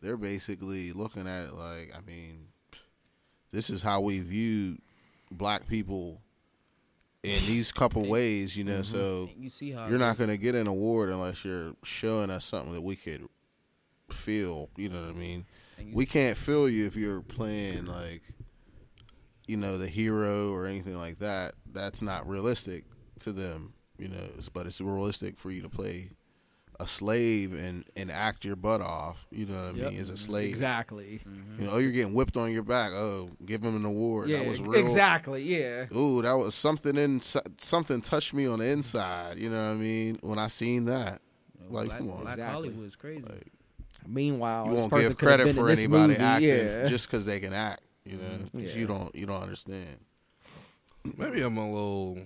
they're 0.00 0.16
basically 0.16 0.92
looking 0.92 1.26
at 1.26 1.48
it 1.48 1.54
like, 1.54 1.92
I 1.96 2.00
mean, 2.06 2.48
this 3.52 3.70
is 3.70 3.82
how 3.82 4.00
we 4.00 4.20
view 4.20 4.78
black 5.30 5.66
people 5.66 6.20
in 7.22 7.38
these 7.46 7.72
couple 7.72 8.06
ways, 8.06 8.56
you 8.56 8.64
know. 8.64 8.80
Mm-hmm. 8.80 8.82
So 8.82 9.30
you 9.38 9.50
see 9.50 9.72
how 9.72 9.88
you're 9.88 9.98
not 9.98 10.18
going 10.18 10.30
to 10.30 10.38
get 10.38 10.54
an 10.54 10.66
award 10.66 11.10
unless 11.10 11.44
you're 11.44 11.74
showing 11.82 12.30
us 12.30 12.44
something 12.44 12.72
that 12.72 12.82
we 12.82 12.96
could 12.96 13.28
feel. 14.12 14.68
You 14.76 14.88
know 14.88 15.00
what 15.00 15.10
I 15.10 15.18
mean? 15.18 15.46
We 15.92 16.06
can't 16.06 16.36
feel 16.36 16.68
you 16.68 16.86
if 16.86 16.94
you're 16.94 17.22
playing 17.22 17.86
like, 17.86 18.22
you 19.46 19.56
know, 19.56 19.78
the 19.78 19.88
hero 19.88 20.52
or 20.52 20.66
anything 20.66 20.98
like 20.98 21.18
that. 21.20 21.54
That's 21.72 22.02
not 22.02 22.28
realistic 22.28 22.84
to 23.20 23.32
them, 23.32 23.72
you 23.98 24.08
know. 24.08 24.26
But 24.52 24.66
it's 24.66 24.80
realistic 24.80 25.38
for 25.38 25.50
you 25.50 25.62
to 25.62 25.68
play 25.68 26.10
a 26.80 26.86
slave 26.86 27.52
and 27.52 27.84
and 27.94 28.10
act 28.10 28.44
your 28.44 28.56
butt 28.56 28.80
off. 28.80 29.26
You 29.30 29.46
know 29.46 29.54
what 29.54 29.74
I 29.74 29.78
Yep. 29.78 29.90
mean? 29.92 30.00
As 30.00 30.08
a 30.08 30.12
mm-hmm. 30.12 30.18
slave, 30.18 30.48
Exactly. 30.48 31.20
Mm-hmm. 31.26 31.60
you 31.60 31.66
know, 31.66 31.72
oh, 31.74 31.78
you're 31.78 31.92
getting 31.92 32.14
whipped 32.14 32.36
on 32.36 32.52
your 32.52 32.62
back. 32.62 32.92
Oh, 32.92 33.30
give 33.44 33.62
him 33.62 33.76
an 33.76 33.84
award. 33.84 34.28
Yeah, 34.28 34.38
that 34.38 34.48
was 34.48 34.60
real. 34.60 34.80
exactly. 34.80 35.42
Yeah. 35.42 35.86
Ooh, 35.94 36.22
that 36.22 36.32
was 36.34 36.54
something 36.54 36.96
in 36.96 37.20
something 37.20 38.00
touched 38.00 38.34
me 38.34 38.46
on 38.46 38.58
the 38.60 38.66
inside. 38.66 39.38
You 39.38 39.50
know 39.50 39.62
what 39.68 39.72
I 39.72 39.76
mean? 39.76 40.18
When 40.22 40.38
I 40.38 40.48
seen 40.48 40.86
that, 40.86 41.20
you 41.58 41.66
know, 41.68 41.74
like, 41.76 41.86
black, 41.88 41.98
come 41.98 42.10
on. 42.10 42.20
black 42.22 42.34
Exactly. 42.34 42.52
Hollywood 42.52 42.86
is 42.86 42.96
crazy. 42.96 43.22
Like, 43.22 43.52
Meanwhile, 44.06 44.66
you 44.66 44.72
won't 44.72 44.90
person 44.90 45.08
give 45.08 45.18
credit 45.18 45.54
for 45.54 45.68
anybody 45.68 46.08
movie, 46.14 46.16
acting 46.20 46.48
yeah. 46.48 46.86
just 46.86 47.06
because 47.08 47.26
they 47.26 47.40
can 47.40 47.52
act. 47.52 47.82
You 48.04 48.16
know, 48.16 48.38
'Cause 48.52 48.62
Yeah. 48.62 48.74
you 48.76 48.86
don't 48.86 49.14
you 49.14 49.26
don't 49.26 49.42
understand. 49.42 49.98
maybe 51.16 51.42
I'm 51.42 51.56
a 51.56 51.66
little. 51.70 52.18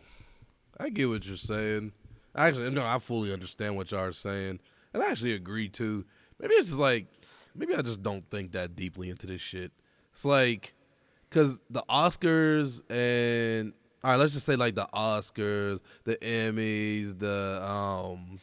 I 0.79 0.89
get 0.89 1.09
what 1.09 1.25
you're 1.27 1.37
saying. 1.37 1.93
Actually, 2.37 2.71
no, 2.71 2.85
I 2.85 2.99
fully 2.99 3.33
understand 3.33 3.77
what 3.77 3.91
y'all 3.93 4.01
are 4.01 4.13
saying, 4.13 4.59
and 4.93 5.03
I 5.03 5.09
actually 5.11 5.33
agree 5.33 5.69
too. 5.69 6.05
Maybe 6.41 6.55
it's 6.55 6.67
just 6.67 6.79
like, 6.79 7.07
maybe 7.55 7.75
I 7.75 7.83
just 7.83 8.03
don't 8.03 8.29
think 8.31 8.53
that 8.53 8.75
deeply 8.75 9.09
into 9.11 9.27
this 9.29 9.41
shit. 9.41 9.71
It's 10.13 10.25
like, 10.25 10.75
cause 11.31 11.61
the 11.71 11.85
Oscars 11.89 12.83
and 12.91 13.73
all 14.03 14.11
right, 14.13 14.17
let's 14.17 14.33
just 14.33 14.47
say 14.47 14.57
like 14.57 14.75
the 14.75 14.87
Oscars, 14.93 15.81
the 16.05 16.17
Emmys, 16.17 17.19
the 17.19 17.61
um, 17.65 18.41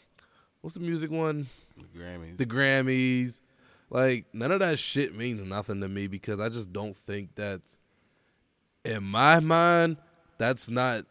what's 0.61 0.75
the 0.75 0.79
music 0.81 1.11
one? 1.11 1.47
The 1.93 1.99
Grammys. 1.99 2.37
the 2.37 2.45
Grammys. 2.45 3.41
Like 3.89 4.25
none 4.33 4.51
of 4.51 4.59
that 4.59 4.79
shit 4.79 5.15
means 5.15 5.41
nothing 5.41 5.81
to 5.81 5.89
me 5.89 6.07
because 6.07 6.39
I 6.39 6.49
just 6.49 6.71
don't 6.71 6.95
think 6.95 7.35
that's 7.35 7.77
in 8.85 9.03
my 9.03 9.39
mind 9.39 9.97
that's 10.37 10.69
not 10.69 11.05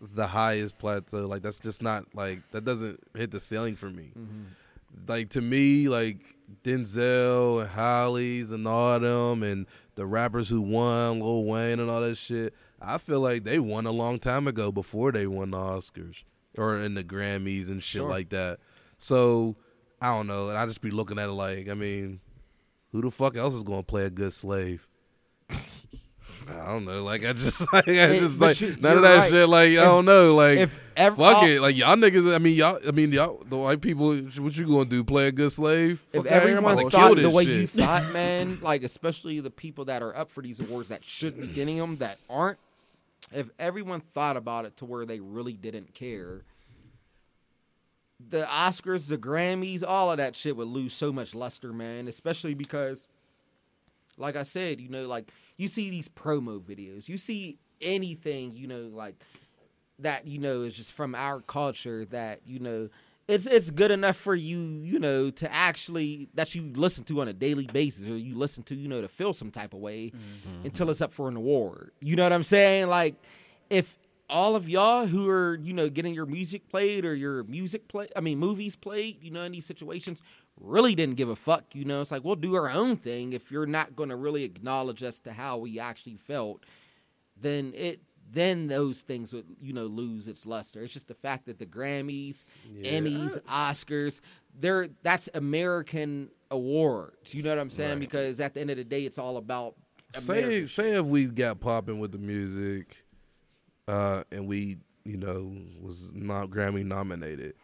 the 0.00 0.26
highest 0.26 0.78
plateau. 0.78 1.26
Like 1.28 1.42
that's 1.42 1.60
just 1.60 1.82
not 1.82 2.06
like 2.14 2.40
that 2.52 2.64
doesn't 2.64 3.00
hit 3.14 3.30
the 3.30 3.40
ceiling 3.40 3.76
for 3.76 3.90
me. 3.90 4.12
Mm-hmm. 4.18 4.42
Like 5.06 5.28
to 5.30 5.40
me, 5.40 5.88
like 5.88 6.18
Denzel 6.64 7.60
and 7.60 7.70
Hollies 7.70 8.50
and 8.50 8.66
all 8.66 8.98
them 8.98 9.42
and 9.42 9.66
the 9.94 10.06
rappers 10.06 10.48
who 10.48 10.60
won, 10.60 11.20
Lil 11.20 11.44
Wayne 11.44 11.78
and 11.78 11.90
all 11.90 12.00
that 12.00 12.16
shit. 12.16 12.54
I 12.80 12.98
feel 12.98 13.20
like 13.20 13.44
they 13.44 13.58
won 13.60 13.86
a 13.86 13.92
long 13.92 14.18
time 14.18 14.48
ago 14.48 14.72
before 14.72 15.12
they 15.12 15.26
won 15.26 15.52
the 15.52 15.56
Oscars 15.58 16.24
or 16.58 16.76
in 16.78 16.94
the 16.94 17.04
Grammys 17.04 17.68
and 17.68 17.82
shit 17.82 18.00
Sure. 18.00 18.10
like 18.10 18.30
that. 18.30 18.58
So 18.98 19.56
I 20.02 20.14
don't 20.16 20.26
know. 20.26 20.48
And 20.48 20.58
I 20.58 20.66
just 20.66 20.80
be 20.80 20.90
looking 20.90 21.18
at 21.18 21.28
it 21.28 21.32
like, 21.32 21.68
I 21.68 21.74
mean, 21.74 22.20
who 22.90 23.00
the 23.02 23.10
fuck 23.10 23.36
else 23.36 23.54
is 23.54 23.62
gonna 23.62 23.82
play 23.82 24.04
a 24.04 24.10
good 24.10 24.32
slave? 24.32 24.88
I 26.48 26.66
don't 26.72 26.84
know. 26.84 27.04
Like 27.04 27.24
I 27.24 27.32
just 27.34 27.60
like 27.72 27.86
I 27.88 28.18
just 28.18 28.38
like 28.40 28.60
you- 28.60 28.76
none 28.80 28.96
of 28.96 29.02
that 29.04 29.16
right. 29.16 29.30
shit. 29.30 29.48
Like 29.48 29.70
I 29.70 29.84
don't 29.84 30.04
know. 30.04 30.34
Like 30.34 30.58
if 30.58 30.80
ev- 30.96 31.16
fuck 31.16 31.36
all- 31.36 31.44
it. 31.46 31.60
Like 31.60 31.76
y'all 31.76 31.94
niggas. 31.94 32.34
I 32.34 32.38
mean 32.38 32.56
y'all. 32.56 32.80
I 32.86 32.90
mean 32.90 33.12
y'all. 33.12 33.42
The 33.48 33.56
white 33.56 33.80
people. 33.80 34.16
What 34.16 34.56
you 34.56 34.66
gonna 34.66 34.84
do? 34.86 35.04
Play 35.04 35.28
a 35.28 35.32
good 35.32 35.52
slave? 35.52 36.04
If 36.12 36.24
Fuck 36.24 36.32
everyone 36.32 36.64
about 36.64 36.74
to 36.78 36.90
kill 36.90 36.90
thought 36.90 37.16
the 37.16 37.30
way 37.30 37.44
shit. 37.44 37.56
you 37.60 37.66
thought, 37.68 38.12
man, 38.12 38.58
like 38.60 38.82
especially 38.82 39.38
the 39.38 39.50
people 39.52 39.84
that 39.84 40.02
are 40.02 40.16
up 40.16 40.30
for 40.32 40.42
these 40.42 40.58
awards 40.58 40.88
that 40.88 41.04
should 41.04 41.40
be 41.40 41.46
getting 41.46 41.76
them 41.76 41.96
that 41.98 42.18
aren't, 42.28 42.58
if 43.32 43.48
everyone 43.60 44.00
thought 44.00 44.36
about 44.36 44.64
it 44.64 44.76
to 44.78 44.84
where 44.84 45.06
they 45.06 45.20
really 45.20 45.52
didn't 45.54 45.94
care, 45.94 46.42
the 48.30 48.44
Oscars, 48.44 49.08
the 49.08 49.18
Grammys, 49.18 49.82
all 49.86 50.10
of 50.10 50.18
that 50.18 50.36
shit 50.36 50.56
would 50.56 50.68
lose 50.68 50.92
so 50.92 51.12
much 51.12 51.34
luster, 51.34 51.72
man. 51.72 52.08
Especially 52.08 52.54
because, 52.54 53.08
like 54.18 54.36
I 54.36 54.42
said, 54.42 54.80
you 54.80 54.88
know, 54.88 55.06
like 55.06 55.30
you 55.56 55.68
see 55.68 55.90
these 55.90 56.08
promo 56.08 56.60
videos, 56.60 57.08
you 57.08 57.18
see 57.18 57.58
anything, 57.80 58.54
you 58.56 58.66
know, 58.66 58.90
like 58.92 59.16
that, 59.98 60.26
you 60.26 60.38
know, 60.38 60.62
is 60.62 60.76
just 60.76 60.92
from 60.92 61.14
our 61.14 61.40
culture 61.40 62.04
that 62.06 62.40
you 62.46 62.58
know. 62.58 62.88
It's 63.28 63.46
it's 63.46 63.70
good 63.70 63.92
enough 63.92 64.16
for 64.16 64.34
you, 64.34 64.58
you 64.58 64.98
know, 64.98 65.30
to 65.30 65.50
actually 65.50 66.28
that 66.34 66.56
you 66.56 66.72
listen 66.74 67.04
to 67.04 67.20
on 67.20 67.28
a 67.28 67.32
daily 67.32 67.66
basis, 67.66 68.08
or 68.08 68.16
you 68.16 68.34
listen 68.34 68.64
to, 68.64 68.74
you 68.74 68.88
know, 68.88 69.00
to 69.00 69.06
feel 69.06 69.32
some 69.32 69.52
type 69.52 69.74
of 69.74 69.80
way 69.80 70.06
mm-hmm. 70.06 70.66
until 70.66 70.90
it's 70.90 71.00
up 71.00 71.12
for 71.12 71.28
an 71.28 71.36
award. 71.36 71.92
You 72.00 72.16
know 72.16 72.24
what 72.24 72.32
I'm 72.32 72.42
saying? 72.42 72.88
Like, 72.88 73.14
if 73.70 73.96
all 74.32 74.56
of 74.56 74.68
y'all 74.68 75.06
who 75.06 75.28
are, 75.28 75.58
you 75.62 75.72
know, 75.72 75.88
getting 75.88 76.14
your 76.14 76.26
music 76.26 76.68
played 76.68 77.04
or 77.04 77.14
your 77.14 77.44
music 77.44 77.86
play, 77.86 78.08
I 78.16 78.20
mean, 78.20 78.38
movies 78.38 78.74
played, 78.74 79.22
you 79.22 79.30
know, 79.30 79.42
in 79.42 79.52
these 79.52 79.66
situations, 79.66 80.22
really 80.58 80.94
didn't 80.94 81.16
give 81.16 81.28
a 81.28 81.36
fuck. 81.36 81.74
You 81.74 81.84
know, 81.84 82.00
it's 82.00 82.10
like 82.10 82.24
we'll 82.24 82.36
do 82.36 82.54
our 82.54 82.70
own 82.70 82.96
thing. 82.96 83.32
If 83.32 83.50
you're 83.50 83.66
not 83.66 83.94
going 83.94 84.08
to 84.08 84.16
really 84.16 84.44
acknowledge 84.44 85.02
us 85.02 85.20
to 85.20 85.32
how 85.32 85.58
we 85.58 85.78
actually 85.78 86.16
felt, 86.16 86.64
then 87.40 87.72
it 87.76 88.00
then 88.32 88.66
those 88.66 89.02
things 89.02 89.34
would 89.34 89.44
you 89.60 89.72
know 89.72 89.86
lose 89.86 90.26
its 90.26 90.46
luster. 90.46 90.82
It's 90.82 90.94
just 90.94 91.08
the 91.08 91.14
fact 91.14 91.46
that 91.46 91.58
the 91.58 91.66
Grammys, 91.66 92.44
Emmys, 92.80 93.38
Oscars, 93.42 94.20
they're 94.58 94.88
that's 95.02 95.28
American 95.34 96.30
awards. 96.50 97.34
You 97.34 97.42
know 97.42 97.50
what 97.50 97.58
I'm 97.58 97.70
saying? 97.70 97.98
Because 97.98 98.40
at 98.40 98.54
the 98.54 98.60
end 98.60 98.70
of 98.70 98.76
the 98.78 98.84
day, 98.84 99.04
it's 99.04 99.18
all 99.18 99.36
about 99.36 99.74
say 100.14 100.66
say 100.66 100.92
if 100.92 101.04
we 101.04 101.26
got 101.26 101.60
popping 101.60 101.98
with 101.98 102.12
the 102.12 102.18
music, 102.18 103.04
uh, 103.88 104.24
and 104.30 104.46
we 104.46 104.78
you 105.04 105.16
know 105.16 105.52
was 105.80 106.12
not 106.14 106.48
Grammy 106.50 106.84
nominated, 106.84 107.54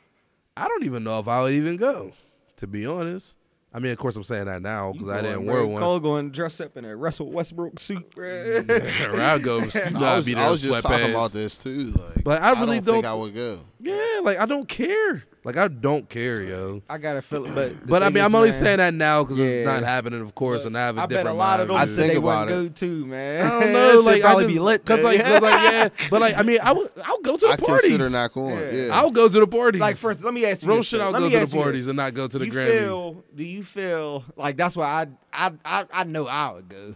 I 0.56 0.66
don't 0.68 0.84
even 0.84 1.04
know 1.04 1.18
if 1.20 1.28
I 1.28 1.42
would 1.42 1.52
even 1.52 1.76
go. 1.76 2.12
To 2.56 2.66
be 2.66 2.86
honest, 2.86 3.36
I 3.72 3.78
mean, 3.78 3.92
of 3.92 3.98
course, 3.98 4.16
I'm 4.16 4.24
saying 4.24 4.46
that 4.46 4.62
now 4.62 4.92
because 4.92 5.10
I 5.10 5.22
didn't 5.22 5.44
wear 5.46 5.64
one. 5.64 5.80
Cole 5.80 6.00
going 6.00 6.30
dress 6.30 6.60
up 6.60 6.76
in 6.76 6.84
a 6.84 6.96
Russell 6.96 7.30
Westbrook 7.30 7.78
suit, 7.78 8.10
bro. 8.14 8.64
I'll 9.14 9.38
go. 9.38 9.58
You 9.58 9.90
know, 9.90 10.00
I 10.04 10.12
I'd 10.12 10.16
was, 10.16 10.26
be 10.26 10.34
I 10.34 10.50
was 10.50 10.62
just 10.62 10.82
talking 10.82 11.10
about 11.10 11.30
this 11.32 11.58
too. 11.58 11.92
Like, 11.92 12.24
But 12.24 12.42
I 12.42 12.50
really 12.60 12.80
don't 12.80 12.94
think 12.94 13.04
don't- 13.04 13.04
I 13.04 13.14
would 13.14 13.34
go. 13.34 13.60
Yeah, 13.80 14.20
like 14.22 14.38
I 14.40 14.46
don't 14.46 14.68
care. 14.68 15.22
Like 15.44 15.56
I 15.56 15.68
don't 15.68 16.08
care, 16.08 16.42
yo. 16.42 16.82
I 16.90 16.98
got 16.98 17.14
to 17.14 17.22
feel 17.22 17.46
it, 17.46 17.54
but 17.54 17.86
But 17.86 18.02
I 18.02 18.08
mean, 18.08 18.18
is, 18.18 18.24
I'm 18.24 18.34
only 18.34 18.50
man, 18.50 18.58
saying 18.58 18.78
that 18.78 18.92
now 18.92 19.22
because 19.22 19.38
it's 19.38 19.66
not 19.66 19.82
happening, 19.82 20.20
of 20.20 20.34
course, 20.34 20.64
and 20.64 20.76
I 20.76 20.86
have 20.86 20.98
a 20.98 21.02
I 21.02 21.06
bet 21.06 21.10
different 21.10 21.28
a 21.28 21.38
lot 21.38 21.60
of 21.60 21.68
them 21.68 21.76
mind 21.76 21.80
I 21.80 21.84
of 21.84 21.90
said 21.90 22.00
think 22.02 22.12
they 22.12 22.18
about 22.18 22.48
wouldn't 22.48 22.66
it. 22.66 22.68
go 22.68 22.74
too, 22.74 23.06
man. 23.06 23.46
I 23.46 23.48
don't 23.48 23.72
know, 23.72 23.90
shit 23.92 24.04
like 24.04 24.16
I 24.16 24.20
probably 24.20 24.44
just, 24.44 24.54
be 24.54 24.60
lit, 24.60 24.84
cause 24.84 24.98
though. 24.98 25.04
like, 25.04 25.24
cause 25.24 25.42
like, 25.42 25.72
yeah. 25.72 25.88
But 26.10 26.20
like, 26.20 26.38
I 26.38 26.42
mean, 26.42 26.58
I 26.62 26.72
would, 26.72 26.90
I'll 27.04 27.20
go 27.20 27.36
to 27.36 27.46
the 27.46 27.52
I 27.52 27.56
parties. 27.56 27.82
consider 27.82 28.10
not 28.10 28.32
going. 28.32 28.56
Yeah. 28.56 28.70
Yeah, 28.70 28.90
I'll 28.92 29.10
go 29.10 29.28
to 29.28 29.40
the 29.40 29.46
parties. 29.46 29.80
like 29.80 29.96
first, 29.96 30.24
let 30.24 30.34
me 30.34 30.44
ask 30.44 30.62
you 30.62 30.68
real 30.70 30.82
shit. 30.82 31.00
I'll 31.00 31.12
Let 31.12 31.20
go 31.20 31.24
me 31.26 31.30
to 31.30 31.36
the 31.36 31.42
ask 31.42 31.54
you 31.54 31.60
parties 31.62 31.82
this. 31.82 31.88
and 31.88 31.96
not 31.96 32.14
go 32.14 32.26
to 32.26 32.38
the 32.38 32.44
you 32.46 32.52
Grammys. 32.52 32.78
Feel, 32.80 33.24
do 33.34 33.44
you 33.44 33.62
feel 33.64 34.24
like 34.36 34.56
that's 34.56 34.76
why 34.76 35.06
I, 35.32 35.46
I 35.46 35.52
I 35.64 35.84
I 35.92 36.04
know 36.04 36.26
I 36.26 36.52
would 36.52 36.68
go? 36.68 36.94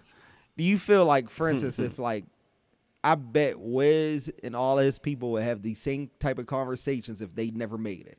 Do 0.57 0.65
you 0.65 0.79
feel 0.79 1.07
like, 1.07 1.31
for 1.31 1.49
hmm, 1.49 1.55
instance, 1.55 1.77
hmm. 1.77 1.85
if 1.85 1.99
like 1.99 2.25
I 3.05 3.15
bet 3.15 3.59
Wiz 3.59 4.31
and 4.43 4.55
all 4.55 4.77
his 4.79 4.99
people 4.99 5.33
would 5.33 5.43
have 5.43 5.63
the 5.63 5.75
same 5.75 6.11
type 6.21 6.39
of 6.39 6.47
conversations 6.47 7.21
if 7.23 7.35
they 7.35 7.51
never 7.51 7.79
made 7.79 8.07
it? 8.07 8.19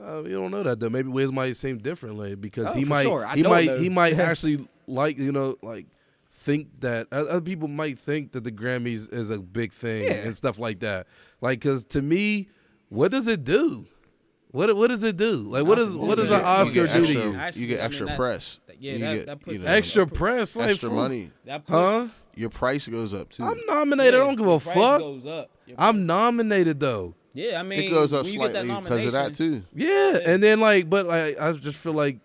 Uh, 0.00 0.22
you 0.24 0.30
don't 0.36 0.50
know 0.50 0.62
that 0.62 0.78
though. 0.80 0.88
Maybe 0.90 1.08
Wiz 1.08 1.32
might 1.32 1.56
seem 1.56 1.78
differently 1.78 2.34
because 2.34 2.66
Oh, 2.68 2.72
he 2.72 2.84
might, 2.84 3.04
sure. 3.04 3.26
I 3.26 3.34
he 3.34 3.42
don't 3.42 3.50
might, 3.52 3.78
he 3.78 3.88
might 3.88 4.18
actually 4.18 4.68
like 4.86 5.18
you 5.18 5.32
know 5.32 5.56
like 5.62 5.86
think 6.30 6.68
that 6.80 7.08
other 7.12 7.40
people 7.40 7.68
might 7.68 7.98
think 7.98 8.32
that 8.32 8.44
the 8.44 8.52
Grammys 8.52 9.12
is 9.12 9.30
a 9.30 9.38
big 9.40 9.72
thing 9.72 10.04
Yeah. 10.04 10.12
and 10.12 10.36
stuff 10.36 10.58
like 10.58 10.80
that. 10.80 11.06
Like, 11.40 11.60
cause 11.60 11.84
to 11.86 12.00
me, 12.02 12.48
what 12.90 13.10
does 13.10 13.26
it 13.26 13.42
do? 13.44 13.86
What 14.52 14.74
what 14.76 14.86
does 14.86 15.02
it 15.02 15.16
do? 15.16 15.32
Like, 15.32 15.64
what 15.66 15.74
does 15.74 15.96
what 15.96 16.16
does 16.16 16.28
You 16.30 16.34
an 16.36 16.40
get- 16.40 16.46
Oscar 16.48 16.74
do 16.74 16.86
extra, 16.86 17.02
to 17.04 17.12
you? 17.30 17.34
Actually, 17.36 17.62
you 17.62 17.68
get 17.68 17.74
I 17.74 17.82
mean, 17.82 17.86
extra 17.86 18.16
press. 18.16 18.60
that- 18.66 18.80
yeah, 18.82 18.92
you 18.92 18.98
that- 19.00 19.14
get, 19.16 19.26
that 19.26 19.40
puts 19.40 19.52
you 19.52 19.58
know, 19.64 19.66
Extra 19.70 20.06
press, 20.06 20.56
like 20.56 20.70
extra 20.70 20.90
money. 20.90 21.32
That 21.44 21.66
puts, 21.66 21.72
huh? 21.74 22.08
Your 22.36 22.50
price 22.50 22.86
goes 22.86 23.12
up 23.12 23.30
too. 23.30 23.42
I'm 23.42 23.58
nominated. 23.66 24.14
I 24.14 24.18
don't 24.18 24.36
give 24.36 24.46
a 24.46 24.60
fuck. 24.60 25.00
Goes 25.00 25.26
up. 25.26 25.50
I'm 25.76 26.06
nominated 26.06 26.78
though. 26.78 27.14
Yeah, 27.38 27.60
I 27.60 27.62
mean, 27.62 27.84
it 27.84 27.90
goes 27.90 28.12
up 28.12 28.26
get 28.26 28.32
that 28.52 28.64
slightly 28.66 28.80
because 28.82 29.04
of 29.04 29.12
that 29.12 29.18
nomination- 29.38 29.60
too. 29.62 29.64
Yeah, 29.74 30.18
and 30.26 30.42
then 30.42 30.58
like, 30.60 30.90
but 30.90 31.06
like, 31.06 31.38
I 31.40 31.52
just 31.52 31.78
feel 31.78 31.92
like, 31.92 32.18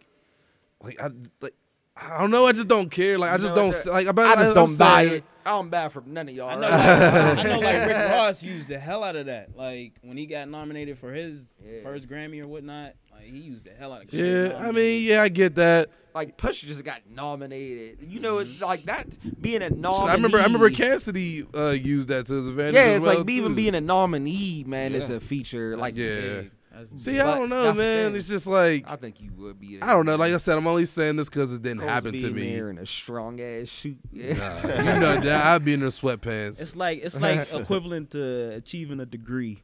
like 0.82 1.00
I 1.02 1.10
like, 1.42 1.54
I 1.96 2.20
don't 2.20 2.32
know. 2.32 2.48
I 2.48 2.52
just 2.52 2.68
don't 2.68 2.90
care. 2.90 3.18
Like, 3.20 3.32
I 3.32 3.38
just 3.38 3.50
know 3.50 3.56
don't 3.72 3.76
what? 3.76 3.86
like. 3.86 4.08
About, 4.08 4.26
I 4.38 4.42
just 4.42 4.58
I'm 4.58 4.66
don't 4.66 4.78
buy 4.78 5.02
it. 5.04 5.24
I 5.46 5.50
don't 5.52 5.70
buy 5.70 5.86
it 5.86 5.92
from 5.92 6.14
none 6.14 6.30
of 6.30 6.34
y'all. 6.34 6.50
I 6.50 6.56
know, 6.56 6.62
right? 6.62 6.70
like, 6.72 7.38
I 7.38 7.44
know, 7.44 7.60
like 7.60 7.88
Rick 7.88 7.98
Ross 8.12 8.42
used 8.44 8.68
the 8.70 8.80
hell 8.80 9.04
out 9.04 9.16
of 9.16 9.26
that. 9.28 9.56
Like 9.56 9.94
when 10.02 10.18
he 10.18 10.26
got 10.26 10.48
nominated 10.50 10.98
for 10.98 11.12
his 11.12 11.52
Yeah. 11.64 11.84
first 11.84 12.08
Grammy 12.08 12.42
or 12.42 12.48
whatnot, 12.48 12.94
like 13.12 13.26
he 13.26 13.38
used 13.40 13.66
the 13.66 13.72
hell 13.78 13.92
out 13.94 14.06
of. 14.06 14.10
shit 14.10 14.52
Yeah, 14.52 14.58
I 14.58 14.72
mean, 14.72 15.04
yeah, 15.04 15.22
I 15.22 15.30
get 15.30 15.56
that. 15.56 15.90
Like 16.14 16.38
Pusha 16.38 16.66
just 16.68 16.84
got 16.84 17.02
nominated. 17.10 18.00
You 18.02 18.20
know, 18.20 18.40
it- 18.40 18.60
like 18.60 18.86
that 18.86 19.08
being 19.42 19.62
a 19.62 19.70
nominee. 19.70 20.12
I 20.12 20.14
remember, 20.16 20.40
I 20.40 20.44
remember 20.44 20.70
Cassidy 20.70 21.46
uh, 21.56 21.70
used 21.70 22.08
that 22.10 22.26
to 22.28 22.36
his 22.36 22.48
advantage. 22.48 22.76
Yeah, 22.76 22.82
as 22.82 22.96
it's 22.98 23.06
well, 23.06 23.20
like 23.20 23.30
even 23.30 23.56
being 23.56 23.76
a 23.76 23.82
nominee, 23.82 24.64
man, 24.68 24.94
is 24.94 25.10
a 25.10 25.20
feature. 25.20 25.76
Like, 25.78 25.96
Yeah. 25.96 26.20
Big. 26.20 26.52
See. 26.96 27.20
I 27.20 27.38
don't 27.38 27.50
know, 27.50 27.72
man. 27.74 28.16
It's 28.16 28.28
just 28.28 28.48
like 28.48 28.90
I 28.90 28.96
think 28.96 29.22
you 29.22 29.32
would 29.38 29.60
be. 29.60 29.78
I 29.80 29.94
don't 29.94 30.08
know. 30.08 30.16
Like 30.16 30.34
I 30.34 30.38
said, 30.38 30.58
I'm 30.58 30.66
only 30.66 30.86
saying 30.88 31.18
this 31.18 31.30
because 31.30 31.54
it 31.54 31.62
didn't 31.62 31.82
Cole's 31.82 31.92
happen 31.92 32.14
to 32.14 32.20
being 32.20 32.34
me. 32.34 32.56
there 32.56 32.72
in 32.72 32.80
a 32.80 32.86
strong 32.88 33.40
ass 33.40 33.68
shoot. 33.68 34.00
Yeah. 34.12 34.34
Nah, 34.34 34.68
you 34.94 35.00
know 35.00 35.20
that 35.20 35.46
I'd 35.46 35.64
be 35.64 35.74
in 35.76 35.82
the 35.82 35.86
sweatpants. 35.88 36.60
It's 36.60 36.76
like 36.76 37.02
it's 37.04 37.16
like 37.20 37.54
equivalent 37.54 38.10
to 38.12 38.54
achieving 38.56 39.00
a 39.02 39.06
degree. 39.06 39.62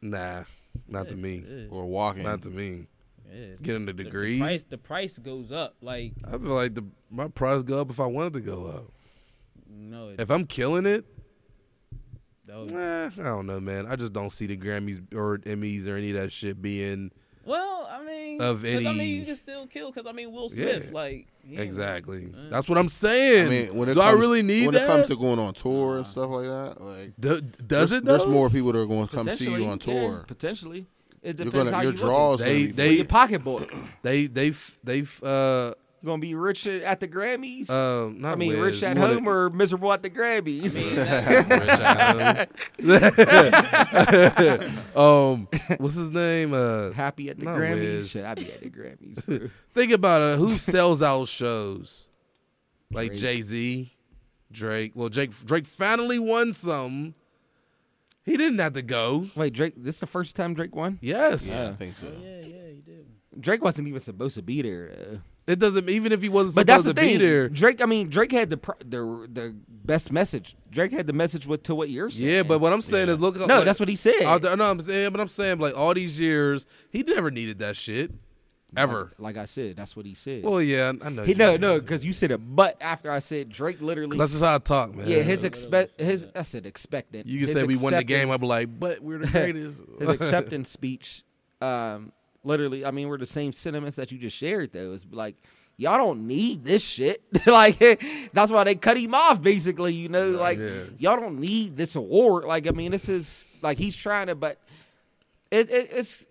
Nah, 0.00 0.44
not 0.86 1.08
to 1.08 1.16
me. 1.16 1.66
Or 1.72 1.86
walking. 1.86 2.22
Not 2.22 2.42
to 2.42 2.50
me. 2.50 2.86
Yeah. 3.34 3.46
Getting 3.62 3.86
the 3.86 3.92
The- 3.92 4.04
degree. 4.04 4.34
The 4.34 4.38
price, 4.40 4.64
the 4.64 4.78
price 4.78 5.18
goes 5.18 5.50
up. 5.52 5.74
Like 5.80 6.12
I 6.24 6.32
feel 6.38 6.50
like 6.54 6.74
the 6.74 6.84
my 7.10 7.28
price 7.28 7.62
go 7.62 7.80
up 7.80 7.90
if 7.90 7.98
I 8.00 8.06
wanted 8.06 8.34
to 8.34 8.40
go 8.40 8.66
up. 8.66 8.92
no, 9.68 10.10
it, 10.10 10.20
If 10.20 10.30
I'm 10.30 10.46
killing 10.46 10.86
it, 10.86 11.04
that 12.46 12.56
was- 12.58 12.72
eh, 12.72 13.10
I 13.20 13.24
don't 13.24 13.46
know, 13.46 13.60
man. 13.60 13.86
I 13.86 13.96
just 13.96 14.12
don't 14.12 14.30
see 14.30 14.46
the 14.46 14.56
Grammys 14.56 15.00
or 15.14 15.38
Emmys 15.38 15.86
or 15.86 15.96
any 15.96 16.10
of 16.10 16.20
that 16.20 16.32
shit 16.32 16.60
being 16.60 17.10
well, 17.46 17.86
I 17.90 18.02
mean, 18.02 18.40
Of 18.40 18.62
'cause, 18.62 18.70
I 18.70 18.72
any- 18.88 18.98
mean, 18.98 19.20
you 19.20 19.26
can 19.26 19.36
still 19.36 19.66
kill 19.66 19.92
because 19.92 20.08
I 20.08 20.12
mean, 20.12 20.32
Will 20.32 20.48
Smith, 20.48 20.86
Yeah. 20.86 20.92
like 20.94 21.26
exactly. 21.46 22.32
Uh, 22.34 22.48
That's 22.48 22.68
what 22.70 22.78
I'm 22.78 22.88
saying. 22.88 23.46
I 23.46 23.50
mean, 23.50 23.76
when 23.76 23.88
it 23.90 23.94
Do 23.94 24.00
comes, 24.00 24.14
I 24.14 24.18
really 24.18 24.40
need 24.42 24.64
when 24.66 24.72
that? 24.74 24.84
it 24.84 24.86
comes 24.86 25.08
to 25.08 25.16
going 25.16 25.38
on 25.38 25.52
tour 25.52 25.98
and 25.98 26.06
stuff 26.06 26.30
like 26.30 26.46
that, 26.46 26.80
like 26.80 27.12
Do- 27.20 27.40
does 27.42 27.90
there's, 27.90 27.92
it? 27.92 28.04
Though? 28.04 28.12
There's 28.16 28.26
more 28.26 28.48
people 28.48 28.72
that 28.72 28.78
are 28.78 28.86
going 28.86 29.08
to 29.08 29.14
come 29.14 29.28
see 29.30 29.44
you 29.44 29.50
Potentially, 29.50 29.70
on 29.70 29.78
yeah, 29.96 30.08
tour. 30.08 30.24
potentially, 30.26 30.86
it 31.24 31.36
depends 31.36 31.54
gonna, 31.54 31.70
how 31.72 31.80
your 31.82 31.92
you 31.92 31.98
draws. 31.98 32.40
They- 32.40 32.62
gonna 32.64 32.74
they- 32.74 32.92
your 32.96 33.04
pocketbook. 33.06 33.72
They 34.02 34.26
they 34.26 34.48
f- 34.50 34.78
they 34.84 35.00
f- 35.00 35.22
uh 35.22 35.74
You 36.02 36.06
gonna 36.06 36.20
be 36.20 36.34
rich 36.34 36.66
at 36.66 37.00
the 37.00 37.08
Grammys? 37.08 37.70
Uh, 37.70 38.10
not 38.16 38.32
I 38.32 38.36
mean, 38.36 38.50
Wiz. 38.52 38.60
rich 38.60 38.82
at 38.82 38.96
You 38.96 39.02
wanna- 39.02 39.14
home 39.14 39.28
or 39.28 39.50
miserable 39.50 39.92
at 39.92 40.02
the 40.02 40.10
Grammys? 40.10 40.76
um, 44.96 45.48
what's 45.78 45.94
his 45.94 46.10
name? 46.10 46.52
Uh, 46.52 46.92
Happy 46.92 47.30
at 47.30 47.38
the 47.38 47.46
Grammys? 47.46 47.74
Wiz. 47.80 48.10
Shit, 48.10 48.24
I'd 48.24 48.38
be 48.38 48.52
at 48.52 48.62
the 48.62 48.70
Grammys. 48.70 49.24
bro. 49.26 49.50
think 49.74 49.92
about 49.92 50.22
it. 50.22 50.38
Who 50.38 50.50
sells 50.50 51.02
out 51.02 51.28
shows? 51.28 52.08
Like 52.90 53.14
Jay 53.14 53.42
Z, 53.42 53.92
Drake. 54.52 54.92
Well, 54.94 55.08
Drake. 55.08 55.32
Drake 55.44 55.66
finally 55.66 56.18
won 56.18 56.52
some. 56.52 57.14
He 58.24 58.36
didn't 58.36 58.58
have 58.58 58.72
to 58.74 58.82
go. 58.82 59.28
Wait, 59.34 59.52
Drake. 59.52 59.74
This 59.76 59.96
is 59.96 60.00
the 60.00 60.06
first 60.06 60.34
time 60.34 60.54
Drake 60.54 60.74
won. 60.74 60.98
Yes. 61.02 61.48
Yeah, 61.50 61.68
I 61.70 61.72
think 61.74 61.96
so. 61.98 62.06
yeah, 62.22 62.36
yeah, 62.40 62.68
he 62.74 62.80
did. 62.84 63.06
Drake 63.40 63.62
wasn't 63.62 63.88
even 63.88 64.00
supposed 64.00 64.36
to 64.36 64.42
be 64.42 64.62
there. 64.62 64.88
Though. 64.96 65.20
It 65.46 65.58
doesn't. 65.58 65.90
Even 65.90 66.10
if 66.12 66.22
he 66.22 66.30
wasn't 66.30 66.56
But 66.56 66.66
that's 66.66 66.84
supposed 66.84 66.96
the 66.96 67.00
to 67.02 67.06
thing. 67.06 67.18
be 67.18 67.24
there. 67.26 67.48
Drake. 67.50 67.82
I 67.82 67.86
mean, 67.86 68.08
Drake 68.08 68.32
had 68.32 68.48
the 68.48 68.56
pro- 68.56 68.76
the 68.78 69.28
the 69.30 69.54
best 69.68 70.10
message. 70.10 70.56
Drake 70.70 70.92
had 70.92 71.06
the 71.06 71.12
message 71.12 71.46
with 71.46 71.64
to 71.64 71.74
what 71.74 71.90
you're 71.90 72.08
saying. 72.08 72.26
Yeah, 72.30 72.42
but 72.44 72.60
what 72.60 72.72
I'm 72.72 72.80
saying 72.80 73.10
is, 73.10 73.20
look. 73.20 73.36
no, 73.36 73.44
like- 73.46 73.64
that's 73.66 73.78
what 73.78 73.90
he 73.90 73.96
said. 73.96 74.22
I 74.22 74.38
know 74.54 74.70
I'm 74.70 74.80
saying, 74.80 75.10
but 75.12 75.20
I'm 75.20 75.28
saying 75.28 75.58
like 75.58 75.76
all 75.76 75.92
these 75.92 76.18
years, 76.18 76.66
he 76.88 77.02
never 77.02 77.30
needed 77.30 77.58
that 77.58 77.76
shit, 77.76 78.10
ever. 78.76 79.12
Like 79.18 79.36
I 79.36 79.44
said, 79.44 79.76
that's 79.76 79.96
what 79.96 80.06
he 80.06 80.14
said. 80.14 80.44
Well, 80.44 80.60
yeah, 80.60 80.92
I 81.02 81.08
know. 81.08 81.24
he 81.24 81.34
no 81.34 81.56
no 81.56 81.80
because 81.80 82.04
you 82.04 82.12
said 82.12 82.30
it, 82.30 82.38
but 82.38 82.76
after 82.80 83.10
I 83.10 83.18
said 83.18 83.48
Drake 83.48 83.80
literally. 83.80 84.18
That's 84.18 84.32
just 84.32 84.44
how 84.44 84.54
I 84.54 84.58
talk, 84.58 84.94
man. 84.94 85.06
yeah, 85.08 85.18
his 85.22 85.44
expect 85.44 86.00
his 86.00 86.28
I 86.34 86.42
said 86.42 86.66
expectant. 86.66 87.26
You 87.26 87.40
can 87.40 87.48
his 87.48 87.56
say 87.56 87.64
we 87.64 87.76
won 87.76 87.92
the 87.92 88.04
game. 88.04 88.30
I'm 88.30 88.40
like, 88.40 88.78
but 88.78 89.00
we're 89.00 89.18
the 89.18 89.26
greatest. 89.30 89.82
his 89.98 90.08
acceptance 90.08 90.70
speech, 90.70 91.22
um, 91.60 92.12
literally, 92.42 92.84
I 92.84 92.90
mean, 92.90 93.08
we're 93.08 93.18
the 93.18 93.26
same 93.26 93.52
sentiments 93.52 93.96
that 93.96 94.12
you 94.12 94.18
just 94.18 94.36
shared. 94.36 94.72
Though 94.72 94.92
it's 94.92 95.06
like 95.10 95.36
y'all 95.76 95.98
don't 95.98 96.26
need 96.26 96.64
this 96.64 96.84
shit. 96.84 97.22
like 97.46 97.78
that's 98.32 98.52
why 98.52 98.64
they 98.64 98.74
cut 98.74 98.96
him 98.96 99.14
off. 99.14 99.42
Basically, 99.42 99.94
you 99.94 100.08
know, 100.08 100.30
like 100.30 100.58
yeah. 100.58 100.84
y'all 100.98 101.20
don't 101.20 101.40
need 101.40 101.76
this 101.76 101.96
award. 101.96 102.44
Like 102.44 102.66
I 102.66 102.70
mean, 102.70 102.90
this 102.90 103.08
is 103.08 103.48
like 103.62 103.78
he's 103.78 103.96
trying 103.96 104.28
to, 104.28 104.34
but 104.34 104.58
it, 105.50 105.70
it, 105.70 105.88
it's 105.92 106.26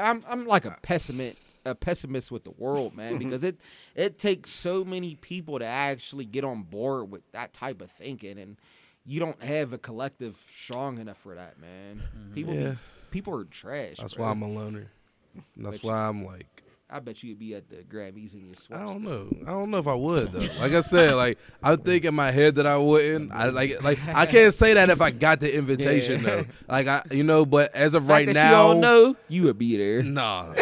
I'm 0.00 0.24
I'm 0.28 0.46
like 0.46 0.64
a 0.64 0.72
uh, 0.72 0.76
pessimist. 0.82 1.36
A 1.66 1.74
pessimist 1.74 2.30
with 2.30 2.44
the 2.44 2.52
world, 2.52 2.96
man, 2.96 3.18
because 3.18 3.44
it 3.44 3.60
it 3.94 4.16
takes 4.18 4.48
so 4.50 4.82
many 4.82 5.14
people 5.16 5.58
to 5.58 5.64
actually 5.66 6.24
get 6.24 6.42
on 6.42 6.62
board 6.62 7.10
with 7.10 7.20
that 7.32 7.52
type 7.52 7.82
of 7.82 7.90
thinking, 7.90 8.38
and 8.38 8.56
you 9.04 9.20
don't 9.20 9.42
have 9.42 9.74
a 9.74 9.78
collective 9.78 10.42
strong 10.54 10.98
enough 10.98 11.18
for 11.18 11.34
that, 11.34 11.60
man. 11.60 12.02
Mm-hmm. 12.16 12.34
People, 12.34 12.54
Yeah. 12.54 12.74
people 13.10 13.34
are 13.38 13.44
trash. 13.44 13.96
That's 13.98 14.14
bro. 14.14 14.24
why 14.24 14.30
I'm 14.30 14.40
a 14.42 14.48
loner. 14.48 14.90
And 15.34 15.44
That's 15.66 15.78
But 15.78 15.84
why 15.84 16.08
I'm 16.08 16.24
like, 16.24 16.62
I 16.92 16.98
bet 16.98 17.22
you'd 17.22 17.38
be 17.38 17.54
at 17.54 17.68
the 17.68 17.76
Grammys 17.76 18.34
in 18.34 18.40
your 18.46 18.54
you 18.68 18.76
I 18.76 18.84
don't 18.84 19.02
know. 19.04 19.28
I 19.46 19.50
don't 19.50 19.70
know 19.70 19.78
if 19.78 19.86
I 19.86 19.94
would 19.94 20.32
though. 20.32 20.46
Like 20.60 20.72
I 20.72 20.80
said, 20.80 21.14
like 21.14 21.38
I 21.62 21.76
think 21.76 22.04
in 22.04 22.14
my 22.14 22.30
head 22.32 22.56
that 22.56 22.66
I 22.66 22.76
wouldn't. 22.76 23.30
I 23.32 23.50
like 23.50 23.82
like 23.82 23.98
I 24.08 24.26
can't 24.26 24.52
say 24.52 24.74
that 24.74 24.90
if 24.90 25.00
I 25.00 25.10
got 25.10 25.38
the 25.40 25.56
invitation 25.56 26.20
Yeah. 26.22 26.26
though. 26.26 26.44
Like 26.68 26.86
I, 26.88 27.02
you 27.12 27.22
know, 27.22 27.46
but 27.46 27.72
as 27.74 27.94
of 27.94 28.02
Fact 28.04 28.10
right 28.10 28.26
that 28.26 28.34
now, 28.34 28.50
you 28.50 28.72
don't 28.74 28.80
know, 28.80 29.16
you 29.28 29.42
would 29.44 29.58
be 29.58 29.76
there. 29.76 30.02
Nah. 30.02 30.52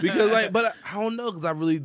because 0.00 0.30
like, 0.30 0.52
but 0.52 0.74
I 0.90 0.94
don't 0.94 1.16
know 1.16 1.30
because 1.30 1.44
I 1.44 1.52
really. 1.52 1.82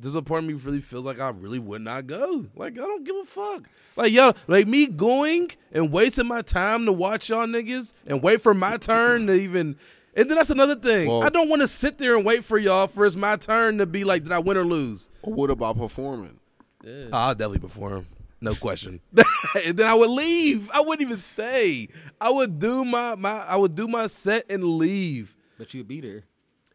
This 0.00 0.10
is 0.10 0.14
a 0.14 0.22
part 0.22 0.44
of 0.44 0.48
me 0.48 0.54
really 0.54 0.80
feels 0.80 1.02
like 1.02 1.18
I 1.18 1.30
really 1.30 1.58
would 1.58 1.80
not 1.80 2.06
go. 2.06 2.46
Like 2.54 2.74
I 2.74 2.82
don't 2.82 3.02
give 3.02 3.16
a 3.16 3.24
fuck. 3.24 3.68
Like 3.96 4.12
y'all, 4.12 4.36
like 4.46 4.68
me 4.68 4.86
going 4.86 5.50
and 5.72 5.92
wasting 5.92 6.28
my 6.28 6.40
time 6.40 6.86
to 6.86 6.92
watch 6.92 7.28
y'all 7.30 7.48
niggas 7.48 7.92
and 8.06 8.22
wait 8.22 8.40
for 8.40 8.54
my 8.54 8.76
turn 8.76 9.26
to 9.26 9.32
even. 9.32 9.76
And 10.18 10.28
then 10.28 10.36
that's 10.36 10.50
another 10.50 10.74
thing. 10.74 11.08
Well- 11.08 11.22
I 11.22 11.28
don't 11.28 11.48
want 11.48 11.62
to 11.62 11.68
sit 11.68 11.98
there 11.98 12.16
and 12.16 12.24
wait 12.26 12.44
for 12.44 12.58
y'all 12.58 12.88
for 12.88 13.06
it's 13.06 13.14
my 13.16 13.36
turn 13.36 13.78
to 13.78 13.86
be 13.86 14.02
like, 14.02 14.24
did 14.24 14.32
I 14.32 14.40
win 14.40 14.56
or 14.56 14.64
lose? 14.64 15.08
Or 15.22 15.32
what 15.32 15.50
about 15.50 15.78
performing? 15.78 16.40
Yeah. 16.84 17.06
I'll 17.12 17.34
definitely 17.34 17.60
perform. 17.60 18.06
No 18.40 18.54
question. 18.54 19.00
and 19.64 19.76
then 19.76 19.86
I 19.86 19.94
would 19.94 20.10
leave. 20.10 20.70
I 20.72 20.80
wouldn't 20.80 21.02
even 21.06 21.18
stay. 21.18 21.88
I 22.20 22.30
would 22.30 22.58
do 22.58 22.84
my 22.84 23.16
my. 23.16 23.44
I 23.44 23.56
would 23.56 23.74
do 23.74 23.88
my 23.88 24.06
set 24.06 24.44
and 24.48 24.62
leave. 24.62 25.34
But 25.58 25.74
you'd 25.74 25.88
be 25.88 26.00
there. 26.00 26.24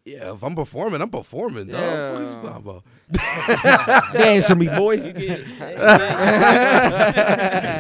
Yeah, 0.06 0.34
if 0.34 0.44
I'm 0.44 0.54
performing, 0.54 1.02
I'm 1.02 1.10
performing. 1.10 1.68
Dog. 1.68 1.82
What 1.82 2.22
are 2.22 2.36
you 2.36 2.42
talking 2.42 2.58
about? 2.58 2.84
Dance 4.14 4.44
Answer 4.44 4.56
me, 4.56 4.68
boy. 4.68 4.96
You 4.96 5.14
get, 5.14 5.40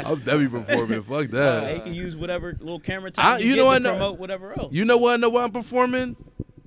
I'm 0.06 0.18
definitely 0.20 0.48
performing. 0.48 1.02
Fuck 1.04 1.30
that. 1.32 1.74
he 1.76 1.80
can 1.82 1.94
use 1.94 2.16
whatever 2.16 2.56
little 2.60 2.80
camera 2.80 3.12
I- 3.18 3.40
you 3.40 3.50
you, 3.50 3.56
know 3.58 3.64
get 3.64 3.68
what, 3.68 3.78
to 3.80 3.84
no- 3.84 3.90
promote 3.92 4.20
whatever 4.20 4.58
else. 4.58 4.72
You 4.72 4.86
know 4.86 4.96
what? 4.98 5.14
I 5.16 5.18
know 5.18 5.30
why 5.30 5.44
I'm 5.44 5.52
performing. 5.52 6.16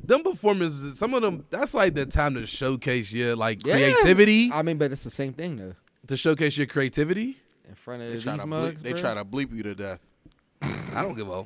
Them 0.05 0.23
performances, 0.23 0.99
some 0.99 1.15
of 1.15 1.23
them, 1.23 1.45
that's 1.51 1.73
like 1.75 1.95
the 1.95 2.05
time 2.07 2.35
to 2.35 2.47
showcase 2.47 3.11
your 3.13 3.35
like 3.35 3.65
Yeah. 3.67 3.75
creativity. 3.75 4.51
I 4.53 4.63
mean, 4.63 4.77
but 4.79 4.93
it's 4.93 5.03
the 5.05 5.11
same 5.11 5.33
thing 5.33 5.57
though. 5.57 5.73
To 6.09 6.17
showcase 6.17 6.57
your 6.59 6.67
creativity. 6.69 7.37
In 7.69 7.75
front 7.75 8.03
of 8.03 8.09
They 8.09 8.15
these 8.15 8.23
try 8.25 8.37
to 8.37 8.47
mugs, 8.47 8.77
bleep, 8.77 8.83
they 8.83 8.93
try 8.93 9.15
to 9.15 9.25
bleep 9.25 9.57
you 9.57 9.63
to 9.65 9.75
death. 9.75 9.99
I 10.63 11.03
don't 11.03 11.17
give 11.17 11.29
a. 11.29 11.45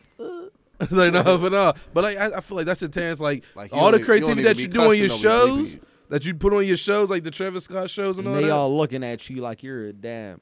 fuck. 0.81 0.89
It's 0.91 0.93
like 0.99 1.13
no, 1.13 1.39
but 1.39 1.53
no, 1.53 1.73
but 1.95 2.05
like 2.05 2.17
I, 2.19 2.37
I 2.37 2.41
feel 2.41 2.57
like 2.57 2.67
that's 2.67 2.81
the 2.81 2.89
chance. 2.89 3.21
Like, 3.21 3.45
Like, 3.55 3.73
all 3.73 3.91
the 3.93 3.99
don't 3.99 4.01
you 4.01 4.07
don't 4.07 4.07
creativity 4.07 4.43
that 4.43 4.59
you 4.59 4.69
do 4.69 4.81
on 4.83 4.97
your 4.99 5.09
cussing 5.09 5.29
over 5.31 5.47
bleeping 5.47 5.59
shows, 5.59 5.75
you. 5.75 5.81
that 6.09 6.25
you 6.27 6.35
put 6.35 6.53
on 6.53 6.67
your 6.67 6.77
shows, 6.77 7.11
like 7.11 7.23
the 7.25 7.31
Travis 7.31 7.65
Scott 7.65 7.91
shows 7.91 8.19
and, 8.19 8.27
And 8.27 8.35
all 8.37 8.41
they 8.43 8.49
that. 8.49 8.55
all 8.55 8.77
looking 8.77 9.05
at 9.05 9.29
you 9.31 9.37
like 9.37 9.63
you're 9.63 9.87
a 9.87 9.93
damn 9.93 10.41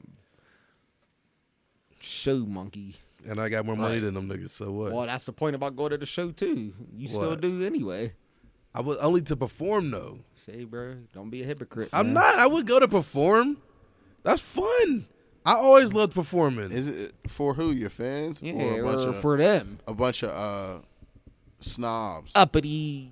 show 1.99 2.37
monkey. 2.45 2.95
and 3.27 3.39
I 3.39 3.49
got 3.49 3.65
more 3.65 3.75
money 3.75 3.95
Right. 3.95 4.03
than 4.03 4.13
them 4.13 4.29
niggas. 4.29 4.51
So 4.51 4.71
what? 4.71 4.91
Well, 4.93 5.05
that's 5.05 5.25
the 5.25 5.33
point 5.33 5.55
about 5.55 5.75
going 5.75 5.91
to 5.91 5.97
the 5.97 6.05
show 6.05 6.31
too. 6.31 6.73
You 6.95 7.07
still 7.07 7.35
do 7.35 7.65
anyway. 7.65 8.13
I 8.73 8.81
was 8.81 8.97
only 8.97 9.21
to 9.23 9.35
perform 9.35 9.91
though. 9.91 10.19
Say, 10.45 10.63
bro, 10.63 10.95
don't 11.13 11.29
be 11.29 11.41
a 11.41 11.45
hypocrite. 11.45 11.89
I'm 11.91 12.07
man. 12.07 12.13
not. 12.15 12.39
I 12.39 12.47
would 12.47 12.65
go 12.67 12.79
to 12.79 12.87
perform. 12.87 13.57
That's 14.23 14.41
fun. 14.41 15.05
I 15.45 15.53
always 15.53 15.93
loved 15.93 16.13
performing. 16.13 16.71
Is 16.71 16.87
it 16.87 17.13
for 17.27 17.53
who? 17.53 17.71
Your 17.71 17.89
fans 17.89 18.43
Yeah, 18.43 18.53
or 18.53 18.81
a 18.81 18.83
bunch 18.83 19.01
or 19.05 19.09
of 19.09 19.21
for 19.21 19.37
them, 19.37 19.79
a 19.87 19.93
bunch 19.93 20.23
of 20.23 20.29
uh 20.29 20.81
snobs? 21.61 22.31
uppity. 22.35 23.11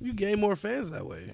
you 0.00 0.12
gain 0.12 0.40
more 0.40 0.56
fans 0.56 0.90
that 0.90 1.04
way. 1.06 1.32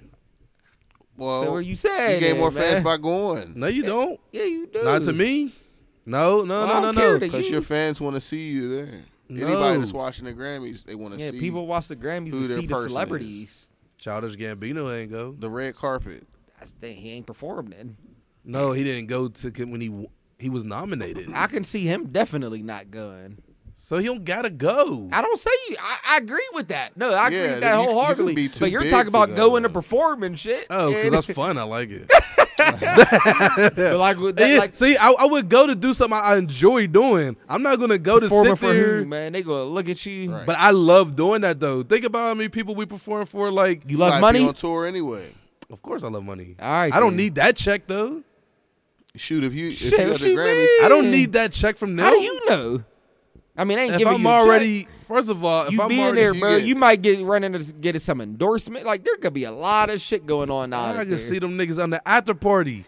well, 1.16 1.44
So 1.44 1.52
where 1.52 1.60
you 1.60 1.76
say 1.76 2.14
you 2.14 2.20
gain 2.20 2.38
more 2.38 2.50
man. 2.50 2.62
fans 2.72 2.84
by 2.84 2.96
going 2.96 3.52
No, 3.56 3.66
you 3.66 3.82
don't. 3.82 4.18
Yeah, 4.32 4.44
you 4.44 4.66
do. 4.66 4.82
Not 4.84 5.04
to 5.04 5.12
me. 5.12 5.52
No, 6.06 6.42
no, 6.44 6.64
Well, 6.66 6.80
no, 6.82 6.90
no, 6.92 7.12
no. 7.12 7.18
because 7.18 7.46
you. 7.46 7.52
your 7.52 7.62
fans 7.62 8.00
want 8.00 8.14
to 8.16 8.20
see 8.20 8.48
you 8.50 8.74
there. 8.74 9.02
No. 9.28 9.46
Anybody 9.46 9.78
that's 9.78 9.92
watching 9.92 10.24
the 10.24 10.32
Grammys, 10.32 10.84
they 10.84 10.94
want 10.96 11.14
to 11.14 11.20
see 11.20 11.26
Yeah, 11.26 11.30
see 11.32 11.38
people 11.40 11.66
watch 11.66 11.86
the 11.86 11.94
Grammys 11.94 12.30
who 12.30 12.42
to 12.42 12.48
their 12.48 12.58
see 12.60 12.66
the 12.66 12.74
person 12.74 12.86
is. 12.86 12.92
celebrities. 12.92 13.66
Childish 13.98 14.34
Gambino 14.36 14.92
ain't 14.98 15.10
go. 15.12 15.36
the 15.38 15.50
red 15.50 15.76
carpet. 15.76 16.26
That's 16.58 16.72
the 16.72 16.78
thing. 16.80 16.96
He 16.96 17.12
ain't 17.12 17.26
performed 17.26 17.72
then. 17.74 17.96
No, 18.50 18.72
he 18.72 18.84
didn't 18.84 19.06
go 19.06 19.28
to 19.28 19.50
when 19.66 19.80
he 19.80 20.06
he 20.38 20.50
was 20.50 20.64
nominated. 20.64 21.30
I 21.34 21.46
can 21.46 21.64
see 21.64 21.82
him 21.84 22.06
definitely 22.12 22.62
not 22.62 22.90
going. 22.90 23.38
So 23.74 23.96
he 23.96 24.04
don't 24.04 24.24
gotta 24.24 24.50
go. 24.50 25.08
I 25.10 25.22
don't 25.22 25.40
say 25.40 25.50
you. 25.70 25.76
I, 25.80 25.98
I 26.08 26.16
agree 26.18 26.46
with 26.52 26.68
that. 26.68 26.96
No, 26.98 27.14
I 27.14 27.28
agree 27.28 27.38
Yeah, 27.38 27.46
with 27.52 27.60
that 27.60 27.74
you- 27.76 27.80
you 27.80 27.86
wholeheartedly. 27.92 28.34
be 28.34 28.48
but 28.60 28.70
you're 28.70 28.82
big 28.82 28.90
talking 28.90 29.10
to 29.12 29.16
about 29.18 29.30
go, 29.30 29.48
going 29.48 29.62
to 29.62 29.68
though. 29.70 29.72
perform 29.72 30.22
and 30.22 30.38
shit. 30.38 30.66
Oh, 30.68 30.88
because 30.88 31.04
and- 31.06 31.14
that's 31.14 31.26
fun. 31.32 31.56
I 31.56 31.62
like 31.62 31.88
it. 31.90 32.10
but 32.60 33.96
like 33.96 34.16
that, 34.36 34.48
Yeah, 34.50 34.58
like 34.58 34.74
see, 34.76 34.96
I, 34.98 35.14
I 35.20 35.24
would 35.26 35.48
go 35.48 35.66
to 35.66 35.74
do 35.74 35.92
something 35.94 36.18
I 36.22 36.36
enjoy 36.36 36.88
doing. 36.88 37.36
I'm 37.48 37.62
not 37.62 37.78
gonna 37.78 37.96
go 37.98 38.16
to 38.20 38.26
performing 38.26 38.52
sit 38.56 38.58
for 38.58 38.74
there. 38.74 38.98
who, 38.98 39.04
man? 39.06 39.32
They 39.32 39.42
gonna 39.42 39.64
look 39.64 39.88
at 39.88 40.04
you. 40.04 40.32
Right. 40.32 40.46
But 40.46 40.56
I 40.58 40.70
love 40.72 41.16
doing 41.16 41.40
that 41.42 41.58
though. 41.60 41.82
Think 41.82 42.04
about 42.04 42.18
how 42.28 42.34
many 42.34 42.48
people 42.50 42.74
we 42.74 42.86
perform 42.86 43.24
for. 43.26 43.50
Like, 43.50 43.90
You 43.90 43.96
love 43.98 44.10
Might 44.20 44.32
be 44.32 44.38
money? 44.40 44.48
on 44.48 44.54
tour 44.54 44.86
anyway. 44.86 45.32
of 45.70 45.80
course 45.82 46.04
I 46.04 46.08
love 46.08 46.24
money. 46.24 46.56
All 46.60 46.68
right, 46.68 46.92
I 46.94 47.00
don't 47.00 47.10
then. 47.12 47.16
need 47.16 47.34
that 47.36 47.56
check 47.56 47.86
though. 47.86 48.22
Shoot, 49.16 49.44
if 49.44 49.54
you 49.54 49.70
if 49.70 49.76
Shit, 49.76 49.92
you 49.92 49.98
what 50.06 50.14
at 50.14 50.20
the 50.20 50.30
you 50.30 50.36
Grammys, 50.36 50.56
mean? 50.56 50.84
I 50.84 50.88
don't 50.88 51.10
need 51.10 51.32
that 51.32 51.52
check 51.52 51.76
from 51.76 51.96
them. 51.96 52.06
How 52.06 52.12
do 52.12 52.20
you 52.20 52.48
know? 52.48 52.84
I 53.56 53.64
mean, 53.64 53.76
they 53.78 53.84
ain't 53.84 53.92
if 53.94 53.98
giving 53.98 54.14
I'm 54.14 54.20
you 54.22 54.28
a 54.28 54.30
check. 54.32 54.40
already, 54.46 54.88
first 55.02 55.28
of 55.28 55.44
all, 55.44 55.64
if 55.66 55.72
you 55.72 55.82
I'm 55.82 55.88
being 55.88 56.00
already, 56.00 56.20
there, 56.20 56.34
you 56.34 56.40
bro, 56.40 56.58
get- 56.58 56.66
you 56.68 56.74
might 56.76 57.02
get 57.02 57.20
running 57.24 57.52
to 57.52 57.58
get 57.74 58.00
some 58.00 58.20
endorsement. 58.20 58.86
Like 58.86 59.04
there 59.04 59.16
could 59.16 59.34
be 59.34 59.44
a 59.44 59.52
lot 59.52 59.90
of 59.90 60.00
shit 60.00 60.26
going 60.26 60.50
on 60.50 60.72
out 60.72 60.90
I 60.94 61.04
there, 61.04 61.04
can 61.06 61.18
see 61.18 61.38
them 61.40 61.58
niggas 61.58 61.82
on 61.82 61.90
the 61.90 62.00
after 62.08 62.34
party. 62.34 62.86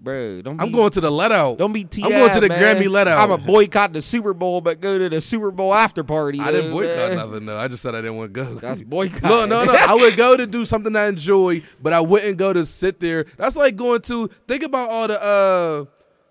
Bro. 0.00 0.42
Don't 0.42 0.56
be, 0.56 0.62
I'm 0.64 0.72
going 0.72 0.90
to 0.90 1.00
the 1.00 1.10
let 1.10 1.32
out. 1.32 1.58
Don't 1.58 1.72
be 1.72 1.84
Ti. 1.84 2.02
I'm 2.02 2.10
going 2.10 2.34
to 2.34 2.40
the 2.40 2.48
man. 2.48 2.76
Grammy 2.76 2.88
let 2.88 3.08
out. 3.08 3.20
I'm 3.20 3.30
a 3.30 3.38
boycott 3.38 3.92
the 3.92 4.02
Super 4.02 4.34
Bowl, 4.34 4.60
but 4.60 4.80
go 4.80 4.98
to 4.98 5.08
the 5.08 5.20
Super 5.20 5.50
Bowl 5.50 5.74
after 5.74 6.04
party. 6.04 6.40
I 6.40 6.50
didn't 6.52 6.72
boycott 6.72 7.10
man. 7.10 7.16
nothing 7.16 7.46
though. 7.46 7.56
I 7.56 7.68
just 7.68 7.82
said 7.82 7.94
I 7.94 8.00
didn't 8.00 8.16
want 8.16 8.34
to 8.34 8.44
go. 8.44 8.54
That's 8.54 8.82
boycott. 8.90 9.22
No, 9.22 9.46
no, 9.46 9.64
no. 9.64 9.72
I 9.72 9.94
would 9.94 10.16
go 10.16 10.36
to 10.36 10.46
do 10.46 10.64
something 10.64 10.94
I 10.96 11.08
enjoy, 11.08 11.62
but 11.82 11.92
I 11.92 12.00
wouldn't 12.00 12.36
go 12.36 12.52
to 12.52 12.64
sit 12.66 13.00
there. 13.00 13.24
That's 13.36 13.56
like 13.56 13.76
going 13.76 14.02
to 14.02 14.28
think 14.48 14.62
about 14.62 14.90
all 14.90 15.08
the 15.08 15.22
uh 15.22 15.84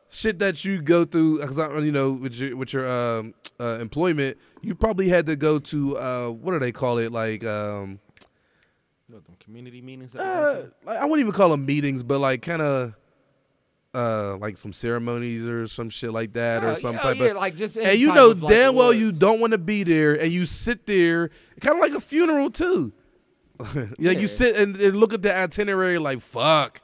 shit 0.10 0.40
that 0.40 0.66
you 0.66 0.82
go 0.82 1.06
through. 1.06 1.40
Because 1.40 1.58
you 1.86 1.92
know, 1.92 2.12
with 2.12 2.34
your 2.36 2.56
with 2.58 2.74
your 2.74 2.88
um, 2.90 3.34
uh, 3.60 3.78
employment, 3.80 4.38
you 4.62 4.76
probably 4.76 5.08
had 5.08 5.26
to 5.28 5.36
go 5.36 5.60
to 5.60 5.98
uh, 5.98 6.30
what 6.30 6.52
do 6.52 6.60
they 6.60 6.72
call 6.72 6.98
it? 6.98 7.12
Like 7.12 7.46
um, 7.46 8.00
What, 9.08 9.26
them 9.26 9.36
community 9.40 9.82
meetings. 9.82 10.14
that 10.14 10.22
uh, 10.22 10.66
like 10.84 10.98
I 10.98 11.06
wouldn't 11.06 11.22
even 11.22 11.34
call 11.34 11.50
them 11.50 11.66
meetings, 11.66 12.04
but 12.04 12.20
like 12.20 12.42
kind 12.42 12.62
of 12.62 12.94
uh 13.94 14.38
like 14.40 14.56
some 14.58 14.72
ceremonies 14.72 15.46
or 15.48 15.68
some 15.68 15.90
shit 15.90 16.12
like 16.12 16.34
that, 16.34 16.64
or 16.64 16.76
some 16.76 16.96
yeah, 16.96 17.02
type 17.02 17.18
yeah, 17.18 17.26
of 17.28 17.38
like 17.38 17.56
just 17.56 17.78
and 17.78 18.00
you 18.00 18.14
know 18.14 18.32
of, 18.32 18.44
like, 18.44 18.54
damn 18.54 18.76
well 18.76 18.94
you 18.94 19.12
don't 19.12 19.40
want 19.40 19.52
to 19.52 19.58
be 19.58 19.84
there, 19.84 20.14
and 20.14 20.32
you 20.32 20.46
sit 20.46 20.86
there, 20.86 21.30
kind 21.62 21.76
of 21.76 21.82
like 21.82 21.94
a 21.94 22.02
funeral 22.02 22.50
too. 22.52 22.94
yeah, 23.76 23.86
Yeah. 24.00 24.12
you 24.12 24.28
sit 24.28 24.58
and, 24.58 24.76
and 24.78 24.96
look 24.96 25.14
at 25.14 25.22
the 25.22 25.36
itinerary 25.36 25.98
like 26.00 26.20
fuck. 26.22 26.82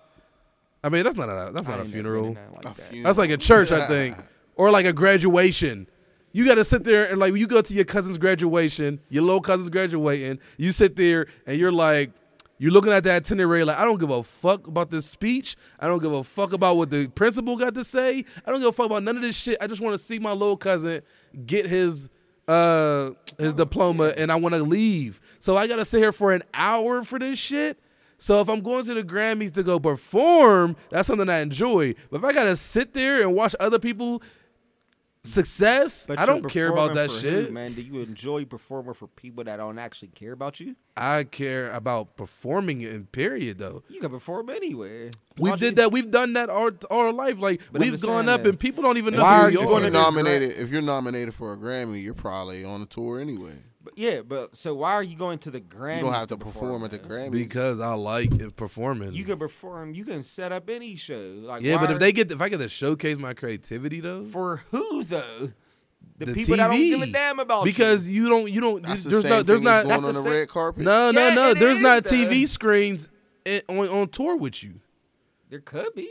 I 0.84 0.90
mean, 0.90 1.04
that's 1.04 1.16
not 1.16 1.30
a 1.30 1.52
that's 1.52 1.68
not 1.68 1.80
a 1.80 1.84
ain't 1.84 1.84
never 1.84 1.84
been 1.84 1.92
funeral. 1.92 2.26
in 2.28 2.36
like 2.54 2.66
A 2.66 2.68
that. 2.70 2.76
funeral. 2.76 3.04
That's 3.04 3.18
like 3.18 3.30
a 3.32 3.38
church, 3.38 3.72
I 3.72 3.88
think, 3.88 4.18
or 4.56 4.72
like 4.72 4.86
a 4.86 4.94
graduation. 4.94 5.88
You 6.32 6.46
got 6.46 6.56
to 6.56 6.66
sit 6.66 6.84
there 6.84 7.10
and 7.10 7.18
like 7.20 7.32
when 7.32 7.40
you 7.40 7.48
go 7.48 7.62
to 7.62 7.74
your 7.74 7.86
cousin's 7.86 8.18
graduation, 8.18 9.00
your 9.10 9.24
little 9.24 9.42
cousin's 9.42 9.70
graduating. 9.70 10.40
You 10.58 10.72
sit 10.74 10.96
there 10.98 11.28
and 11.48 11.58
you're 11.58 11.72
like, 11.72 12.12
you're 12.58 12.72
looking 12.72 12.92
at 12.92 13.04
the 13.04 13.12
itinerary 13.12 13.64
like, 13.64 13.78
I 13.78 13.84
don't 13.84 14.00
give 14.00 14.10
a 14.10 14.24
fuck 14.24 14.68
about 14.68 14.90
this 14.90 15.06
speech. 15.06 15.56
I 15.80 15.88
don't 15.88 16.02
give 16.02 16.14
a 16.14 16.24
fuck 16.24 16.54
about 16.54 16.78
what 16.78 16.90
the 16.90 17.08
principal 17.08 17.58
got 17.58 17.74
to 17.76 17.84
say. 17.84 18.24
I 18.46 18.52
don't 18.52 18.60
give 18.60 18.70
a 18.70 18.72
fuck 18.72 18.86
about 18.88 19.04
none 19.04 19.18
of 19.18 19.22
this 19.22 19.36
shit. 19.36 19.58
I 19.60 19.68
just 19.68 19.82
want 19.82 19.94
to 19.94 19.98
see 19.98 20.20
my 20.20 20.32
little 20.32 20.58
cousin 20.58 21.02
get 21.46 21.66
his 21.66 22.10
uh 22.48 23.10
his 23.40 23.56
diploma 23.56 24.14
and 24.18 24.32
I 24.32 24.36
want 24.36 24.54
to 24.54 24.62
leave. 24.64 25.20
So 25.40 25.58
I 25.58 25.68
got 25.68 25.78
to 25.78 25.86
sit 25.86 26.02
here 26.02 26.12
for 26.12 26.32
an 26.32 26.44
hour 26.54 27.04
for 27.04 27.20
this 27.20 27.40
shit. 27.40 27.80
So 28.18 28.40
if 28.40 28.50
I'm 28.50 28.62
going 28.62 28.86
to 28.86 28.94
the 28.94 29.04
Grammys 29.04 29.52
to 29.54 29.64
go 29.64 29.80
perform, 29.80 30.76
that's 30.90 31.08
something 31.08 31.30
I 31.30 31.40
enjoy. 31.40 31.96
But 32.10 32.20
if 32.20 32.24
I 32.24 32.34
gotta 32.34 32.56
sit 32.56 32.94
there 32.94 33.22
and 33.22 33.34
watch 33.34 33.56
other 33.60 33.80
people 33.80 34.22
success, 35.26 36.06
But 36.08 36.20
I 36.20 36.26
don't 36.26 36.48
care 36.48 36.70
about 36.70 36.94
that 36.96 37.12
for 37.12 37.20
shit. 37.20 37.48
who, 37.48 37.52
man. 37.52 37.74
Do 37.74 37.82
you 37.82 38.00
enjoy 38.02 38.46
performing 38.46 38.94
for 38.94 39.08
people 39.08 39.44
that 39.44 39.58
don't 39.58 39.78
actually 39.80 40.10
care 40.10 40.32
about 40.34 40.60
you? 40.60 40.76
I 40.98 41.24
care 41.26 41.70
about 41.72 42.16
performing 42.16 42.82
in 42.82 43.06
period 43.08 43.58
though. 43.58 43.84
You 43.90 44.00
can 44.00 44.10
perform 44.12 44.50
anywhere. 44.50 45.12
We 45.38 45.52
did 45.52 45.62
you? 45.62 45.72
that. 45.74 45.92
We've 45.92 46.10
done 46.10 46.34
that 46.34 46.50
our 46.50 46.74
our 46.90 47.12
life. 47.12 47.40
Like 47.40 47.62
But 47.72 47.82
we've 47.82 48.00
gone 48.02 48.30
up 48.30 48.44
that- 48.44 48.50
and 48.50 48.60
people 48.60 48.84
don't 48.84 48.98
even 48.98 49.14
know 49.16 49.22
Why 49.24 49.38
who 49.38 49.42
are 49.44 49.48
we 49.48 49.54
you're 49.54 49.64
going 49.66 49.84
to 49.84 49.90
the 49.90 49.92
nominated, 49.92 50.52
if 50.58 50.70
you're 50.70 50.82
nominated 50.82 51.34
for 51.34 51.54
a 51.54 51.58
Grammy, 51.58 52.02
you're 52.02 52.14
probably 52.14 52.64
on 52.64 52.82
a 52.82 52.86
tour 52.86 53.20
anyway. 53.20 53.56
But 53.86 53.98
yeah, 53.98 54.22
but 54.22 54.58
so 54.58 54.74
why 54.76 54.94
are 54.94 55.04
you 55.04 55.16
going 55.16 55.38
to 55.40 55.52
the 55.52 55.62
Grammys? 55.62 55.98
You 55.98 56.04
don't 56.04 56.14
have 56.14 56.28
to 56.30 56.38
perform, 56.38 56.82
perform 56.82 56.84
at 56.86 56.92
the 56.92 57.08
man? 57.08 57.30
Grammys. 57.30 57.32
because 57.34 57.80
I 57.80 57.94
like 57.94 58.34
it 58.34 58.56
performing. 58.56 59.14
You 59.14 59.24
can 59.24 59.38
perform. 59.38 59.94
You 59.94 60.04
can 60.04 60.24
set 60.24 60.52
up 60.52 60.70
any 60.70 60.96
show. 60.96 61.36
Like 61.40 61.62
yeah, 61.62 61.78
but 61.78 61.92
if 61.92 62.00
they 62.00 62.12
get 62.12 62.32
if 62.32 62.42
I 62.42 62.50
get 62.50 62.58
to 62.58 62.68
showcase 62.70 63.18
my 63.18 63.34
creativity 63.36 64.00
though, 64.02 64.26
for 64.26 64.58
who 64.72 65.04
though? 65.04 65.52
The, 66.18 66.26
The 66.28 66.34
people 66.34 66.58
that 66.58 66.68
don't 66.68 66.78
give 66.78 67.02
a 67.02 67.08
damn 67.08 67.40
about 67.40 67.64
because 67.66 68.10
you 68.10 68.28
don't 68.30 68.52
you 68.52 68.60
don't 68.62 68.82
That's 68.84 69.04
the 69.04 69.10
there's 69.12 69.22
same 69.24 69.30
no 69.32 69.42
there's 69.44 69.62
not 69.62 69.84
going 69.84 69.90
that's 69.90 70.04
on 70.04 70.14
the 70.14 70.20
the 70.20 70.24
same- 70.24 70.32
red 70.32 70.50
carpet. 70.50 70.84
no 70.84 71.12
no 71.12 71.28
Yeah, 71.30 71.36
no 71.36 71.54
there's 71.54 71.78
is, 71.78 71.84
not 71.84 72.04
though. 72.06 72.10
TV 72.12 72.48
screens 72.48 73.10
in, 73.46 73.62
on 73.70 73.88
on 73.90 74.08
tour 74.10 74.36
with 74.36 74.64
you. 74.64 74.70
you. 74.70 74.80
There 75.50 75.60
could 75.60 75.94
be. 75.94 76.10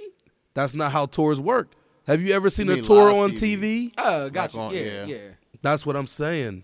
That's 0.54 0.74
not 0.74 0.92
how 0.92 1.06
tours 1.06 1.40
work. 1.40 1.72
Have 2.06 2.20
you 2.22 2.34
ever 2.34 2.50
seen 2.50 2.66
You 2.68 2.74
a 2.74 2.82
tour 2.82 3.10
on 3.10 3.32
TV? 3.32 3.90
TV? 3.90 3.92
Oh, 3.98 4.30
gotcha. 4.30 4.58
on- 4.58 4.74
yeah, 4.74 4.80
yeah. 4.80 5.04
yeah. 5.06 5.18
That's 5.62 5.84
what 5.86 5.96
I'm 5.96 6.06
saying. 6.06 6.62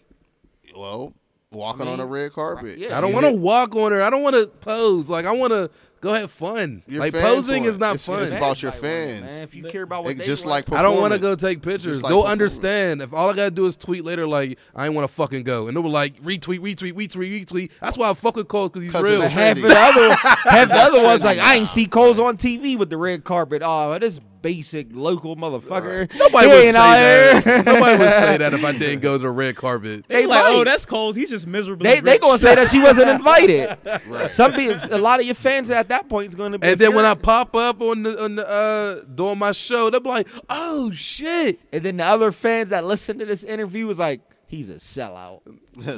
Well, 0.76 1.12
walking 1.50 1.86
I 1.88 1.92
on 1.92 2.00
a 2.00 2.06
red 2.06 2.32
carpet. 2.32 2.78
yeah. 2.78 2.96
I 2.96 3.00
don't 3.00 3.12
want 3.12 3.26
to 3.26 3.32
walk 3.32 3.74
on 3.76 3.92
her. 3.92 4.02
I 4.02 4.10
don't 4.10 4.22
want 4.22 4.36
to 4.36 4.46
pose. 4.46 5.08
Like 5.10 5.26
I 5.26 5.32
want 5.32 5.52
to 5.52 5.70
go 6.00 6.14
have 6.14 6.30
fun. 6.30 6.82
Your 6.86 7.00
like 7.00 7.12
posing 7.12 7.64
is 7.64 7.78
not 7.78 7.96
It's- 7.96 8.06
fun. 8.06 8.22
it's 8.22 8.32
about 8.32 8.62
your 8.62 8.72
Fans 8.72 8.82
might 8.82 8.88
want 8.88 8.94
it, 8.94 9.20
fans. 9.20 9.34
Man, 9.34 9.42
if 9.44 9.54
you 9.54 9.64
care 9.64 9.82
about 9.82 10.04
what 10.04 10.12
It- 10.12 10.18
they 10.18 10.24
just 10.24 10.46
want. 10.46 10.68
like 10.70 10.78
I 10.78 10.82
don't 10.82 10.98
want 10.98 11.12
to 11.12 11.18
go 11.18 11.34
take 11.34 11.60
pictures. 11.60 11.82
Just 11.98 12.02
like 12.02 12.10
They'll 12.10 12.22
understand 12.22 13.02
if 13.02 13.12
all 13.12 13.28
I 13.28 13.34
gotta 13.34 13.50
do 13.50 13.66
is 13.66 13.76
tweet 13.76 14.04
later, 14.04 14.26
like 14.26 14.58
I 14.74 14.86
ain't 14.86 14.94
want 14.94 15.06
to 15.08 15.12
fucking 15.14 15.42
go, 15.42 15.68
and 15.68 15.76
they 15.76 15.80
were 15.80 15.90
like 15.90 16.16
retweet, 16.22 16.60
retweet, 16.60 16.94
retweet, 16.94 17.44
retweet. 17.44 17.70
That's 17.82 17.98
why 17.98 18.08
I 18.10 18.14
fuck 18.14 18.36
with 18.36 18.48
Cole 18.48 18.68
because 18.68 18.82
he's 18.84 18.92
'Cause 18.92 19.04
real. 19.10 19.20
half 19.20 19.56
the 19.56 19.66
other 19.76 20.14
half 20.14 20.68
the 20.70 20.76
other 20.76 21.02
ones 21.02 21.22
like 21.22 21.38
I 21.38 21.56
ain't 21.56 21.68
see 21.68 21.84
Coles 21.86 22.18
on 22.18 22.38
TV 22.38 22.76
with 22.78 22.88
the 22.88 22.96
red 22.96 23.24
carpet. 23.24 23.60
Oh, 23.62 23.98
this 23.98 24.20
basic 24.42 24.88
local 24.92 25.36
motherfucker. 25.36 26.12
Nobody 26.18 26.46
would 26.46 26.54
say 26.54 26.72
that. 26.72 27.64
Nobody 27.66 27.98
would 27.98 28.10
say 28.10 28.36
that 28.38 28.54
if 28.54 28.64
I 28.64 28.72
didn't 28.78 29.00
go 29.00 29.16
to 29.16 29.22
the 29.22 29.30
red 29.30 29.56
carpet. 29.56 30.04
They 30.08 30.22
They 30.22 30.26
like, 30.26 30.42
oh, 30.46 30.64
that's 30.64 30.86
Coles. 30.86 31.16
He's 31.16 31.30
just 31.30 31.46
miserably. 31.46 31.88
They 31.88 32.00
they 32.00 32.18
gonna 32.18 32.38
say 32.38 32.54
that 32.54 32.70
she 32.70 32.80
wasn't 32.80 33.10
invited. 33.10 33.76
Right. 34.06 34.32
Some 34.32 34.52
people, 34.52 34.76
a 34.90 34.98
lot 34.98 35.20
of 35.20 35.26
your 35.26 35.34
fans 35.34 35.70
at 35.70 35.88
that 35.88 36.08
point 36.08 36.28
is 36.28 36.34
gonna 36.34 36.58
be. 36.58 36.66
And 36.66 36.80
then 36.80 36.94
when 36.94 37.04
I 37.04 37.14
pop 37.14 37.54
up 37.54 37.80
on 37.80 38.02
the 38.02 38.22
on 38.22 38.34
the 38.34 38.48
uh 38.48 39.04
doing 39.14 39.38
my 39.38 39.52
show, 39.52 39.90
they'll 39.90 40.00
be 40.00 40.08
like, 40.08 40.28
"Oh 40.48 40.90
shit!" 40.90 41.60
and 41.72 41.84
then 41.84 41.98
the 41.98 42.04
other 42.04 42.32
fans 42.32 42.70
that 42.70 42.84
listen 42.84 43.18
to 43.18 43.26
this 43.26 43.44
interview 43.44 43.86
was 43.86 43.98
like, 43.98 44.20
he's 44.46 44.68
a 44.68 44.74
sellout. 44.74 45.40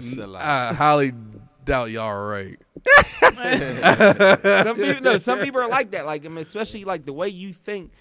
Sell 0.03 0.36
out. 0.36 0.43
I 0.43 0.74
highly 0.74 1.12
doubt 1.64 1.90
y'all 1.90 2.05
are 2.05 2.28
right. 2.28 2.59
Some 3.20 4.76
people, 4.76 5.01
no, 5.03 5.18
some 5.18 5.38
people 5.38 5.61
are 5.61 5.68
like 5.68 5.93
that. 5.93 6.07
Like, 6.07 6.24
I 6.24 6.28
mean, 6.28 6.38
especially 6.38 6.84
like 6.84 7.05
the 7.07 7.12
way 7.12 7.28
you 7.28 7.53
think, 7.53 7.93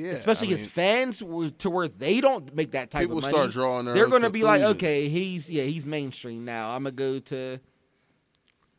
yeah, 0.00 0.10
especially 0.12 0.48
I 0.48 0.52
his 0.52 0.66
fans, 0.66 1.18
to 1.18 1.70
where 1.70 1.88
they 1.88 2.20
don't 2.20 2.54
make 2.54 2.72
that 2.72 2.90
type 2.90 3.02
People 3.02 3.18
of 3.18 3.24
money. 3.24 3.34
start 3.34 3.50
drawing 3.50 3.84
their 3.86 3.94
They're 3.94 4.08
gonna 4.08 4.30
be 4.30 4.42
like, 4.42 4.62
okay, 4.62 5.08
he's 5.08 5.50
yeah, 5.50 5.64
he's 5.64 5.86
mainstream 5.86 6.44
now. 6.44 6.74
I'm 6.74 6.82
gonna 6.84 6.92
go 6.92 7.18
to. 7.18 7.58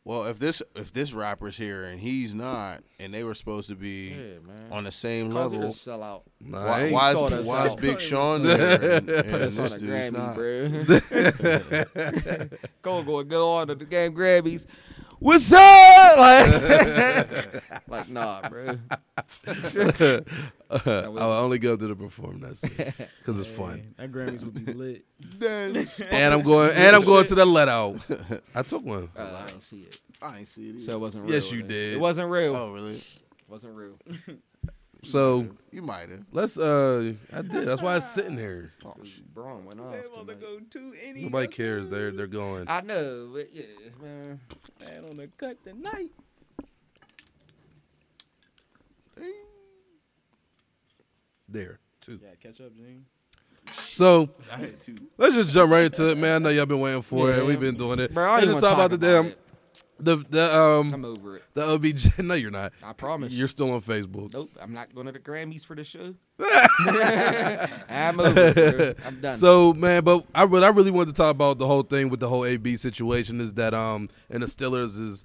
Well, 0.04 0.24
if 0.24 0.40
this 0.40 0.60
if 0.74 0.92
this 0.92 1.12
rapper's 1.12 1.56
here 1.56 1.84
and 1.84 2.00
he's 2.00 2.34
not, 2.34 2.82
and 2.98 3.14
they 3.14 3.22
were 3.22 3.34
supposed 3.34 3.68
to 3.68 3.76
be 3.76 4.10
man. 4.10 4.40
on 4.72 4.82
the 4.82 4.90
same 4.90 5.30
Cause 5.30 5.52
you're 5.52 5.60
level, 5.62 5.74
sellout. 5.74 6.22
Nah, 6.40 6.58
I 6.58 6.90
why, 6.90 6.92
why 6.92 7.12
is 7.12 7.30
that 7.30 7.44
why 7.44 7.66
is. 7.68 7.76
Big 7.76 8.00
Sean 8.00 8.42
there 8.42 8.96
and, 8.96 9.08
and 9.08 9.30
Put 9.30 9.42
us 9.42 9.58
on 9.60 9.66
a 9.66 9.78
Grammy, 9.78 10.12
not? 10.12 10.34
bro. 10.34 10.68
go 12.82 13.02
go 13.04 13.22
go 13.22 13.52
on 13.52 13.68
to 13.68 13.76
the 13.76 13.84
game 13.84 14.12
Grammys. 14.14 14.66
What's 15.22 15.52
up? 15.52 16.18
Like, 16.18 17.62
like 17.88 18.08
nah, 18.08 18.48
bro. 18.48 18.76
I'll 20.84 21.44
only 21.44 21.60
go 21.60 21.76
to 21.76 21.86
the 21.86 21.94
performance 21.94 22.60
because 22.60 23.38
it's 23.38 23.46
fun. 23.56 23.94
That 23.98 24.10
Grammys 24.10 24.42
would 24.42 24.66
be 24.66 24.72
lit. 24.72 25.04
And 26.10 26.34
I'm 26.34 26.42
going 26.42 26.72
and 26.74 26.96
I'm 26.96 27.04
going 27.04 27.24
to 27.28 27.36
the 27.36 27.44
let 27.44 27.68
out. 27.68 28.04
I 28.52 28.62
took 28.62 28.84
one. 28.84 29.10
Uh, 29.16 29.42
I 29.44 29.46
didn't 29.50 29.62
see 29.62 29.82
it, 29.82 30.00
I 30.20 30.38
ain't 30.38 30.48
see 30.48 30.70
it. 30.70 30.76
Either. 30.76 30.86
so 30.86 30.92
it 30.94 31.00
wasn't 31.00 31.24
real. 31.24 31.34
Yes, 31.34 31.52
you 31.52 31.60
then. 31.60 31.68
did. 31.68 31.92
It 31.94 32.00
wasn't 32.00 32.28
real. 32.28 32.56
oh, 32.56 32.72
really? 32.72 32.96
It 32.96 33.48
wasn't 33.48 33.76
real. 33.76 33.98
So 35.04 35.48
You 35.72 35.82
might 35.82 36.10
have. 36.10 36.24
let's 36.32 36.56
uh 36.56 37.14
I 37.32 37.42
did. 37.42 37.66
That's 37.66 37.82
why 37.82 37.96
it's 37.96 38.08
sitting 38.10 38.36
here. 38.36 38.72
Oh, 38.84 38.94
shit. 39.04 39.32
Braun 39.34 39.64
went 39.64 39.80
off. 39.80 39.94
tonight. 40.14 40.70
to 40.72 40.92
any. 41.04 41.22
Nobody 41.22 41.48
cares. 41.48 41.88
They're 41.88 42.10
they're 42.12 42.26
going. 42.26 42.66
I 42.68 42.80
know, 42.82 43.30
but 43.32 43.52
yeah, 43.52 43.64
man. 44.00 44.40
Man 44.80 45.04
on 45.10 45.16
the 45.16 45.28
cut 45.38 45.62
tonight. 45.64 46.10
There 51.48 51.78
too. 52.00 52.18
Yeah, 52.22 52.30
catch 52.42 52.60
up, 52.60 52.72
Zane. 52.76 53.04
So 53.78 54.28
I 54.50 54.56
had 54.56 54.80
two. 54.80 54.96
let's 55.18 55.34
just 55.34 55.50
jump 55.50 55.70
right 55.70 55.84
into 55.84 56.08
it, 56.08 56.18
man. 56.18 56.34
I 56.36 56.38
know 56.38 56.48
y'all 56.50 56.66
been 56.66 56.80
waiting 56.80 57.02
for 57.02 57.30
it. 57.30 57.44
We've 57.44 57.60
been 57.60 57.76
doing 57.76 57.98
it. 58.00 58.12
Bro, 58.12 58.24
I 58.24 58.34
let's 58.36 58.46
just 58.46 58.54
wanna 58.62 58.66
talk 58.74 58.74
about 58.74 58.90
the 58.90 58.98
damn 58.98 59.26
it. 59.26 59.38
The 60.02 60.24
the 60.28 60.54
um 60.58 60.92
I'm 60.92 61.04
over 61.04 61.36
it. 61.36 61.44
the 61.54 61.62
OBJ. 61.62 62.18
No, 62.18 62.34
you're 62.34 62.50
not. 62.50 62.72
I 62.82 62.92
promise. 62.92 63.32
You're 63.32 63.48
still 63.48 63.70
on 63.72 63.80
Facebook. 63.80 64.32
Nope, 64.32 64.50
I'm 64.60 64.72
not 64.72 64.94
going 64.94 65.06
to 65.06 65.12
the 65.12 65.18
Grammys 65.18 65.64
for 65.64 65.74
the 65.76 65.84
show. 65.84 66.14
I'm 67.88 68.20
over 68.20 68.40
it. 68.40 68.54
bro. 68.98 69.06
I'm 69.06 69.20
done. 69.20 69.36
So 69.36 69.72
man, 69.74 70.04
but 70.04 70.24
I 70.34 70.44
what 70.44 70.64
I 70.64 70.68
really 70.68 70.90
wanted 70.90 71.10
to 71.10 71.14
talk 71.16 71.30
about 71.30 71.58
the 71.58 71.66
whole 71.66 71.82
thing 71.82 72.08
with 72.08 72.20
the 72.20 72.28
whole 72.28 72.44
AB 72.44 72.76
situation 72.76 73.40
is 73.40 73.54
that 73.54 73.74
um 73.74 74.08
and 74.30 74.42
the 74.42 74.46
Steelers 74.46 74.98
is 75.00 75.24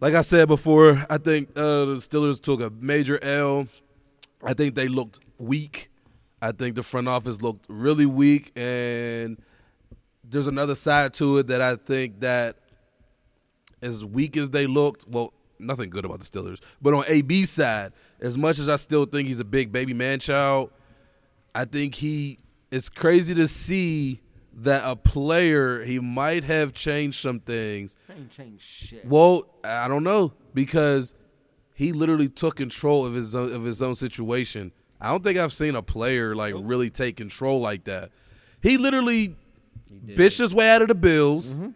like 0.00 0.14
I 0.14 0.22
said 0.22 0.48
before, 0.48 1.04
I 1.10 1.18
think 1.18 1.50
uh 1.56 1.84
the 1.86 1.96
Steelers 1.96 2.40
took 2.40 2.60
a 2.60 2.70
major 2.70 3.18
L. 3.22 3.66
I 4.42 4.54
think 4.54 4.74
they 4.74 4.88
looked 4.88 5.20
weak. 5.38 5.90
I 6.42 6.52
think 6.52 6.74
the 6.74 6.82
front 6.82 7.06
office 7.08 7.42
looked 7.42 7.66
really 7.68 8.06
weak 8.06 8.50
and 8.56 9.36
there's 10.24 10.46
another 10.46 10.74
side 10.74 11.12
to 11.14 11.38
it 11.38 11.48
that 11.48 11.60
I 11.60 11.76
think 11.76 12.20
that 12.20 12.56
as 13.82 14.04
weak 14.04 14.36
as 14.36 14.50
they 14.50 14.66
looked, 14.66 15.06
well, 15.08 15.32
nothing 15.58 15.90
good 15.90 16.04
about 16.04 16.20
the 16.20 16.26
Steelers. 16.26 16.58
But 16.80 16.94
on 16.94 17.04
AB's 17.08 17.50
side, 17.50 17.92
as 18.20 18.36
much 18.36 18.58
as 18.58 18.68
I 18.68 18.76
still 18.76 19.06
think 19.06 19.28
he's 19.28 19.40
a 19.40 19.44
big 19.44 19.72
baby 19.72 19.94
man 19.94 20.18
child, 20.20 20.70
I 21.54 21.64
think 21.64 21.96
he 21.96 22.38
it's 22.70 22.88
crazy 22.88 23.34
to 23.34 23.48
see 23.48 24.20
that 24.52 24.82
a 24.84 24.96
player 24.96 25.84
he 25.84 25.98
might 25.98 26.44
have 26.44 26.72
changed 26.72 27.20
some 27.20 27.40
things. 27.40 27.96
ain't 28.10 28.30
changed 28.30 28.62
shit. 28.62 29.06
Well, 29.06 29.46
I 29.64 29.88
don't 29.88 30.04
know 30.04 30.32
because 30.54 31.14
he 31.74 31.92
literally 31.92 32.28
took 32.28 32.56
control 32.56 33.06
of 33.06 33.14
his 33.14 33.34
own, 33.34 33.52
of 33.52 33.64
his 33.64 33.80
own 33.80 33.94
situation. 33.94 34.72
I 35.00 35.08
don't 35.08 35.24
think 35.24 35.38
I've 35.38 35.52
seen 35.52 35.74
a 35.74 35.82
player 35.82 36.34
like 36.34 36.54
really 36.56 36.90
take 36.90 37.16
control 37.16 37.60
like 37.60 37.84
that. 37.84 38.10
He 38.62 38.76
literally 38.76 39.36
did. 40.04 40.16
bitched 40.16 40.40
his 40.40 40.54
way 40.54 40.70
out 40.70 40.82
of 40.82 40.88
the 40.88 40.94
Bills 40.94 41.54
mm-hmm. 41.54 41.70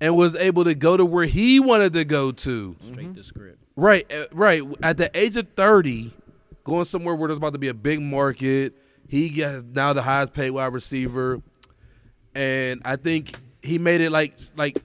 And 0.00 0.16
was 0.16 0.34
able 0.36 0.64
to 0.64 0.74
go 0.74 0.96
to 0.96 1.04
where 1.04 1.26
he 1.26 1.60
wanted 1.60 1.92
to 1.94 2.04
go 2.04 2.32
to. 2.32 2.76
Straight 2.92 3.14
to 3.14 3.22
script. 3.22 3.58
Right, 3.76 4.10
uh, 4.12 4.26
right. 4.32 4.62
At 4.82 4.98
the 4.98 5.10
age 5.14 5.36
of 5.36 5.48
thirty, 5.56 6.12
going 6.64 6.84
somewhere 6.84 7.14
where 7.14 7.28
there's 7.28 7.38
about 7.38 7.52
to 7.52 7.58
be 7.58 7.68
a 7.68 7.74
big 7.74 8.00
market, 8.00 8.74
he 9.08 9.28
gets 9.28 9.64
now 9.64 9.92
the 9.92 10.02
highest 10.02 10.32
paid 10.32 10.50
wide 10.50 10.72
receiver, 10.72 11.40
and 12.34 12.80
I 12.84 12.96
think 12.96 13.34
he 13.62 13.78
made 13.78 14.00
it 14.00 14.10
like 14.10 14.34
like. 14.56 14.78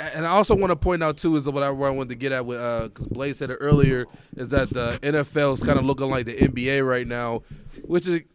And 0.00 0.24
I 0.24 0.30
also 0.30 0.54
want 0.54 0.70
to 0.70 0.76
point 0.76 1.02
out 1.02 1.16
too 1.16 1.34
is 1.34 1.48
what 1.48 1.60
I, 1.60 1.70
where 1.70 1.88
I 1.88 1.90
wanted 1.92 2.10
to 2.10 2.14
get 2.14 2.30
at 2.30 2.46
with 2.46 2.60
because 2.84 3.08
Blaze 3.08 3.38
said 3.38 3.50
it 3.50 3.56
earlier 3.56 4.06
is 4.36 4.50
that 4.50 4.70
the 4.70 4.96
NFL 5.02 5.54
is 5.54 5.62
kind 5.64 5.76
of 5.76 5.84
looking 5.84 6.08
like 6.08 6.24
the 6.24 6.36
NBA 6.36 6.86
right 6.86 7.04
now, 7.04 7.42
which 7.82 8.06
it 8.06 8.26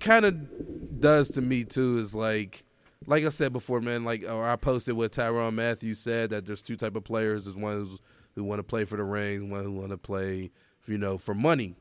kind 0.00 0.24
of 0.24 1.00
does 1.00 1.28
to 1.32 1.42
me 1.42 1.64
too. 1.64 1.98
Is 1.98 2.14
like 2.14 2.64
like 3.06 3.24
I 3.24 3.28
said 3.28 3.52
before, 3.52 3.80
man, 3.80 4.04
like 4.04 4.24
or 4.28 4.48
I 4.48 4.56
posted 4.56 4.96
what 4.96 5.12
Tyrann 5.12 5.54
Mathieu 5.54 5.94
said 5.94 6.30
that 6.30 6.46
there's 6.46 6.62
two 6.62 6.76
type 6.76 6.96
of 6.96 7.04
players. 7.04 7.44
There's 7.44 7.56
one 7.56 7.74
who's, 7.74 7.98
who 8.34 8.44
want 8.44 8.58
to 8.58 8.64
play 8.64 8.84
for 8.84 8.96
the 8.96 9.04
rings, 9.04 9.50
one 9.50 9.64
who 9.64 9.72
want 9.72 9.90
to 9.90 9.98
play, 9.98 10.50
you 10.86 10.98
know, 10.98 11.18
for 11.18 11.34
money. 11.34 11.76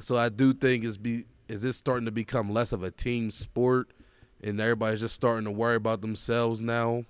So 0.00 0.16
I 0.16 0.28
do 0.28 0.52
think 0.52 0.84
is 0.84 0.98
be 0.98 1.24
is 1.48 1.62
this 1.62 1.76
starting 1.76 2.04
to 2.06 2.12
become 2.12 2.52
less 2.52 2.72
of 2.72 2.82
a 2.82 2.90
team 2.90 3.30
sport, 3.30 3.90
and 4.42 4.60
everybody's 4.60 5.00
just 5.00 5.14
starting 5.14 5.44
to 5.44 5.50
worry 5.50 5.76
about 5.76 6.00
themselves 6.00 6.60
now. 6.60 7.04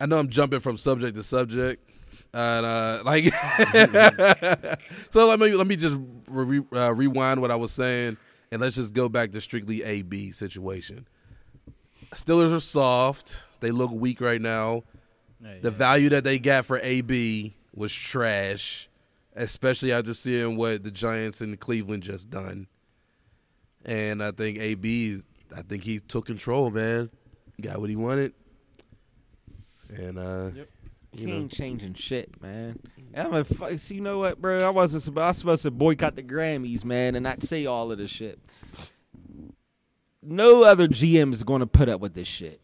I 0.00 0.06
know 0.06 0.18
I'm 0.18 0.28
jumping 0.28 0.60
from 0.60 0.76
subject 0.76 1.14
to 1.14 1.22
subject, 1.22 1.88
and 2.34 2.66
uh, 2.66 3.02
like, 3.04 3.32
so 5.10 5.26
let 5.26 5.38
me 5.38 5.52
let 5.52 5.66
me 5.66 5.76
just 5.76 5.96
re- 6.28 6.64
uh, 6.72 6.92
rewind 6.92 7.40
what 7.40 7.50
I 7.50 7.56
was 7.56 7.70
saying, 7.70 8.16
and 8.50 8.60
let's 8.60 8.76
just 8.76 8.92
go 8.94 9.08
back 9.08 9.32
to 9.32 9.40
strictly 9.40 9.82
AB 9.82 10.32
situation. 10.32 11.06
Steelers 12.14 12.52
are 12.54 12.60
soft; 12.60 13.40
they 13.60 13.70
look 13.70 13.90
weak 13.90 14.20
right 14.20 14.40
now. 14.40 14.84
Yeah, 15.42 15.54
The 15.62 15.70
yeah. 15.70 15.76
value 15.76 16.08
that 16.10 16.24
they 16.24 16.38
got 16.38 16.66
for 16.66 16.78
AB 16.82 17.54
was 17.74 17.92
trash, 17.92 18.88
especially 19.34 19.92
after 19.92 20.14
seeing 20.14 20.56
what 20.56 20.84
the 20.84 20.90
Giants 20.90 21.40
and 21.40 21.58
Cleveland 21.58 22.02
just 22.02 22.30
done. 22.30 22.66
And 23.84 24.22
I 24.22 24.30
think 24.30 24.58
AB, 24.58 25.22
I 25.56 25.62
think 25.62 25.82
he 25.84 25.98
took 25.98 26.26
control, 26.26 26.70
man. 26.70 27.10
Got 27.60 27.80
what 27.80 27.90
he 27.90 27.96
wanted. 27.96 28.32
And 29.94 30.18
uh, 30.18 30.50
He 31.12 31.22
you 31.22 31.26
know, 31.26 31.34
ain't 31.34 31.52
changing 31.52 31.94
shit, 31.94 32.40
man. 32.40 32.78
I'm 33.14 33.34
a 33.34 33.44
fuck. 33.44 33.72
See, 33.78 33.96
you 33.96 34.00
know 34.00 34.18
what, 34.18 34.40
bro? 34.40 34.64
I 34.66 34.70
wasn't. 34.70 35.02
supposed- 35.02 35.22
I 35.22 35.28
was 35.28 35.38
supposed 35.38 35.62
to 35.62 35.70
boycott 35.70 36.14
the 36.16 36.22
Grammys, 36.22 36.84
man, 36.84 37.14
and 37.14 37.24
not 37.24 37.42
say 37.42 37.66
all 37.66 37.90
of 37.92 37.98
this 37.98 38.10
shit. 38.10 38.38
No 40.22 40.62
other 40.62 40.86
GM 40.88 41.32
is 41.32 41.42
going 41.42 41.60
to 41.60 41.66
put 41.66 41.88
up 41.88 42.00
with 42.00 42.14
this 42.14 42.28
shit. 42.28 42.60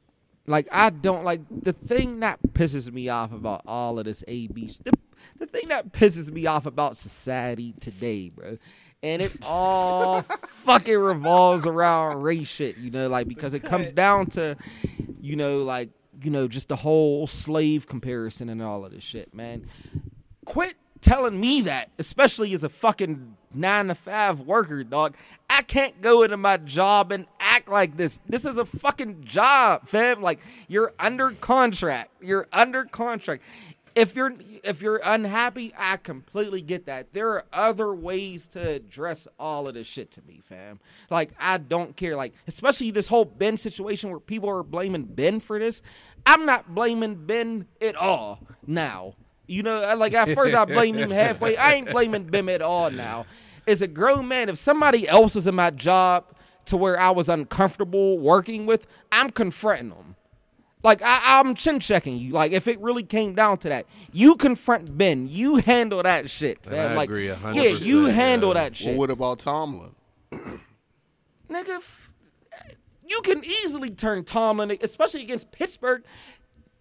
Like 0.46 0.68
I 0.72 0.90
don't 0.90 1.24
like 1.24 1.42
the 1.50 1.72
thing 1.72 2.20
that 2.20 2.40
pisses 2.52 2.90
me 2.90 3.08
off 3.08 3.32
about 3.32 3.62
all 3.66 3.98
of 3.98 4.06
this 4.06 4.24
AB. 4.26 4.72
The, 4.82 4.92
the 5.38 5.46
thing 5.46 5.68
that 5.68 5.92
pisses 5.92 6.30
me 6.30 6.46
off 6.46 6.64
about 6.64 6.96
society 6.96 7.74
today, 7.80 8.30
bro, 8.30 8.56
and 9.02 9.20
it 9.20 9.32
all 9.44 10.22
fucking 10.64 10.98
revolves 10.98 11.66
around 11.66 12.22
race 12.22 12.48
shit. 12.48 12.78
You 12.78 12.90
know, 12.90 13.08
like 13.08 13.28
because 13.28 13.52
it 13.52 13.62
comes 13.62 13.92
down 13.92 14.26
to, 14.30 14.56
you 15.20 15.36
know, 15.36 15.64
like 15.64 15.90
you 16.22 16.30
know, 16.30 16.48
just 16.48 16.68
the 16.68 16.76
whole 16.76 17.26
slave 17.26 17.86
comparison 17.86 18.48
and 18.48 18.62
all 18.62 18.84
of 18.84 18.92
this 18.92 19.04
shit, 19.04 19.34
man. 19.34 19.66
Quit 20.46 20.76
telling 21.00 21.38
me 21.38 21.62
that, 21.62 21.90
especially 21.98 22.52
as 22.54 22.62
a 22.62 22.68
fucking 22.68 23.36
nine 23.54 23.88
to 23.88 23.94
five 23.94 24.40
worker, 24.40 24.84
dog. 24.84 25.16
I 25.48 25.62
can't 25.62 26.00
go 26.00 26.22
into 26.22 26.36
my 26.36 26.56
job 26.58 27.12
and 27.12 27.26
act 27.40 27.68
like 27.68 27.96
this. 27.96 28.20
This 28.28 28.44
is 28.44 28.56
a 28.56 28.64
fucking 28.64 29.24
job, 29.24 29.88
fam. 29.88 30.20
Like 30.20 30.40
you're 30.68 30.92
under 30.98 31.32
contract. 31.32 32.10
You're 32.20 32.46
under 32.52 32.84
contract. 32.84 33.42
If 33.94 34.14
you're 34.14 34.32
if 34.62 34.80
you're 34.80 35.00
unhappy, 35.02 35.72
I 35.76 35.96
completely 35.96 36.62
get 36.62 36.86
that. 36.86 37.12
There 37.12 37.30
are 37.30 37.44
other 37.52 37.94
ways 37.94 38.46
to 38.48 38.74
address 38.76 39.26
all 39.40 39.66
of 39.66 39.74
this 39.74 39.86
shit 39.86 40.12
to 40.12 40.22
me, 40.22 40.40
fam. 40.44 40.78
Like 41.10 41.30
I 41.40 41.58
don't 41.58 41.96
care. 41.96 42.14
Like 42.14 42.34
especially 42.46 42.90
this 42.90 43.08
whole 43.08 43.24
Ben 43.24 43.56
situation 43.56 44.10
where 44.10 44.20
people 44.20 44.50
are 44.50 44.62
blaming 44.62 45.04
Ben 45.04 45.40
for 45.40 45.58
this. 45.58 45.82
I'm 46.26 46.46
not 46.46 46.74
blaming 46.74 47.26
Ben 47.26 47.66
at 47.80 47.96
all 47.96 48.40
now. 48.66 49.14
You 49.48 49.62
know, 49.64 49.94
like 49.96 50.14
at 50.14 50.34
first 50.34 50.54
I 50.54 50.64
blamed 50.66 50.98
him 51.00 51.10
halfway. 51.22 51.56
I 51.56 51.72
ain't 51.72 51.90
blaming 51.90 52.24
Ben 52.24 52.48
at 52.48 52.62
all 52.62 52.90
now. 52.90 53.26
As 53.66 53.82
a 53.82 53.88
grown 53.88 54.28
man, 54.28 54.48
if 54.48 54.58
somebody 54.58 55.08
else 55.08 55.34
is 55.36 55.46
in 55.46 55.54
my 55.54 55.70
job 55.70 56.24
to 56.66 56.76
where 56.76 56.98
I 57.00 57.10
was 57.10 57.28
uncomfortable 57.28 58.18
working 58.18 58.66
with, 58.66 58.86
I'm 59.10 59.30
confronting 59.30 59.88
them. 59.90 60.16
Like 60.84 61.02
I, 61.02 61.20
I'm 61.40 61.54
chin 61.54 61.80
checking 61.80 62.18
you. 62.18 62.30
Like 62.32 62.52
if 62.52 62.68
it 62.68 62.78
really 62.80 63.02
came 63.02 63.34
down 63.34 63.58
to 63.58 63.68
that, 63.70 63.86
you 64.12 64.36
confront 64.36 64.96
Ben. 64.96 65.26
You 65.28 65.56
handle 65.56 66.02
that 66.02 66.30
shit, 66.30 66.58
And 66.64 66.72
fam. 66.74 66.92
I 66.92 66.94
like 66.94 67.08
agree 67.08 67.28
a 67.28 67.34
hundred 67.34 67.62
yeah, 67.62 67.70
you 67.70 68.04
handle 68.06 68.50
yeah. 68.50 68.54
that 68.64 68.76
shit, 68.76 68.88
Well, 68.90 68.98
what 68.98 69.10
about 69.10 69.38
Tomlin? 69.40 69.90
nigga. 71.50 71.76
f- 71.76 72.10
You 73.06 73.20
can 73.22 73.42
easily 73.44 73.90
turn 73.90 74.24
Tomlin, 74.24 74.76
especially 74.82 75.22
against 75.22 75.50
Pittsburgh. 75.50 76.04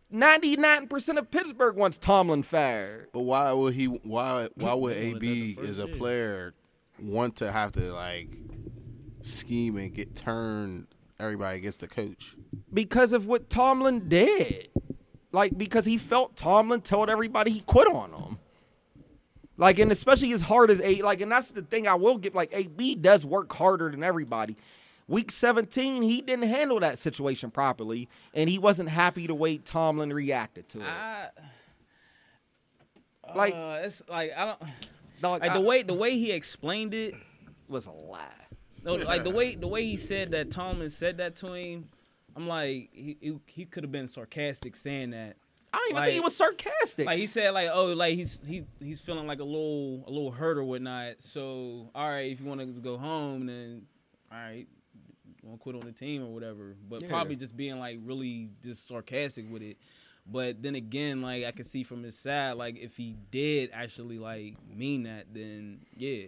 Ninety-nine 0.09 0.87
percent 0.87 1.17
of 1.19 1.29
Pittsburgh 1.29 1.75
wants 1.75 1.97
Tomlin 1.97 2.43
fired. 2.43 3.09
But 3.11 3.21
why 3.21 3.51
would 3.51 3.73
he? 3.73 3.85
Why 3.85 4.47
why 4.55 4.73
would 4.73 4.95
AB 4.95 5.57
as 5.63 5.79
a 5.79 5.87
player 5.87 6.53
want 7.01 7.35
to 7.37 7.51
have 7.51 7.73
to 7.73 7.93
like 7.93 8.37
scheme 9.21 9.77
and 9.77 9.93
get 9.93 10.15
turned 10.15 10.87
everybody 11.19 11.57
against 11.57 11.81
the 11.81 11.87
coach? 11.87 12.35
because 12.73 13.13
of 13.13 13.25
what 13.27 13.49
Tomlin 13.49 14.07
did. 14.07 14.69
Like 15.31 15.57
because 15.57 15.85
he 15.85 15.97
felt 15.97 16.35
Tomlin 16.35 16.81
told 16.81 17.09
everybody 17.09 17.51
he 17.51 17.61
quit 17.61 17.87
on 17.87 18.11
him. 18.11 18.39
Like 19.57 19.79
and 19.79 19.91
especially 19.91 20.31
as 20.31 20.41
hard 20.41 20.69
as 20.71 20.79
A 20.81 21.01
like 21.01 21.21
and 21.21 21.31
that's 21.31 21.51
the 21.51 21.63
thing 21.63 21.87
I 21.87 21.95
will 21.95 22.17
give 22.17 22.33
like 22.35 22.51
AB 22.53 22.95
does 22.95 23.25
work 23.25 23.51
harder 23.51 23.89
than 23.91 24.03
everybody. 24.03 24.55
Week 25.09 25.31
17, 25.31 26.01
he 26.01 26.21
didn't 26.21 26.49
handle 26.49 26.79
that 26.81 26.99
situation 26.99 27.49
properly, 27.49 28.09
and 28.33 28.49
he 28.49 28.57
wasn't 28.57 28.89
happy 28.89 29.25
the 29.27 29.35
way 29.35 29.57
Tomlin 29.57 30.11
reacted 30.11 30.67
to 30.69 30.81
it. 30.81 30.87
I, 30.87 31.29
Like- 33.35 33.55
uh, 33.55 33.79
it's 33.83 34.01
like 34.07 34.31
I 34.37 34.45
don't 34.45 34.59
Dog, 35.21 35.41
like 35.41 35.51
I- 35.51 35.53
the 35.53 35.61
way 35.61 35.83
the 35.83 35.93
way 35.93 36.11
he 36.17 36.31
explained 36.31 36.93
it. 36.93 37.15
was 37.67 37.85
a 37.87 37.91
lie. 37.91 38.23
No, 38.83 38.95
like 38.95 39.23
the 39.23 39.29
way 39.29 39.55
the 39.55 39.67
way 39.67 39.83
he 39.83 39.97
said 39.97 40.31
that 40.31 40.51
Tomlin 40.51 40.89
said 40.89 41.17
that 41.17 41.35
to 41.37 41.51
him. 41.53 41.89
I'm 42.35 42.47
like 42.47 42.89
he 42.93 43.17
he, 43.19 43.39
he 43.47 43.65
could 43.65 43.83
have 43.83 43.91
been 43.91 44.07
sarcastic 44.07 44.75
saying 44.75 45.09
that. 45.11 45.35
I 45.73 45.77
don't 45.79 45.87
even 45.89 45.95
Like- 45.97 46.05
think 46.05 46.13
he 46.15 46.19
was 46.21 46.35
sarcastic. 46.35 47.05
Like 47.05 47.19
he 47.19 47.27
said, 47.27 47.51
like 47.53 47.69
oh, 47.73 47.87
like 47.87 48.15
he's 48.15 48.39
he 48.47 48.63
he's 48.79 49.01
feeling 49.01 49.27
like 49.27 49.39
a 49.39 49.43
little 49.43 50.03
a 50.07 50.09
little 50.11 50.31
hurt 50.31 50.57
or 50.57 50.63
whatnot. 50.63 51.15
So 51.19 51.89
all 51.93 52.09
right, 52.09 52.31
if 52.31 52.39
you 52.39 52.45
want 52.45 52.61
to 52.61 52.67
go 52.67 52.97
home, 52.97 53.47
then 53.47 53.83
all 54.31 54.37
right, 54.37 54.67
want 55.47 55.59
to 55.59 55.63
quit 55.63 55.75
on 55.75 55.81
the 55.81 55.91
team 55.91 56.23
or 56.23 56.27
whatever. 56.27 56.75
But 56.89 57.03
Yeah. 57.03 57.09
probably 57.09 57.35
just 57.35 57.55
being 57.55 57.79
like 57.79 57.99
really 58.03 58.49
just 58.63 58.87
sarcastic 58.87 59.49
with 59.49 59.61
it. 59.61 59.77
But 60.29 60.61
then 60.61 60.75
again, 60.75 61.21
like 61.21 61.45
I 61.45 61.51
can 61.51 61.63
see 61.63 61.83
from 61.83 62.03
his 62.03 62.17
side, 62.17 62.53
like 62.57 62.77
if 62.77 62.97
he 62.97 63.15
did 63.31 63.69
actually 63.73 64.19
like 64.19 64.55
mean 64.69 65.03
that, 65.03 65.33
then 65.33 65.79
yeah, 65.95 66.25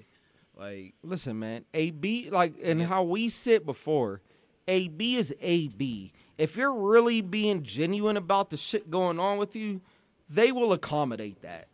like 0.58 0.94
Listen, 1.04 1.38
man, 1.40 1.66
AB 1.74 2.30
like 2.32 2.56
and 2.64 2.82
how 2.82 3.04
we 3.04 3.28
sit 3.30 3.66
before, 3.66 4.22
AB 4.68 5.18
is 5.18 5.36
AB. 5.42 6.14
If 6.38 6.56
you're 6.56 6.74
really 6.74 7.20
being 7.22 7.64
genuine 7.64 8.16
about 8.16 8.50
the 8.50 8.58
shit 8.58 8.90
going 8.90 9.20
on 9.20 9.38
with 9.38 9.56
you, 9.56 9.82
they 10.30 10.54
will 10.54 10.72
accommodate 10.72 11.42
that. 11.42 11.68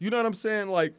You 0.00 0.10
know 0.10 0.16
what 0.16 0.26
I'm 0.26 0.34
saying? 0.34 0.68
Like 0.68 0.94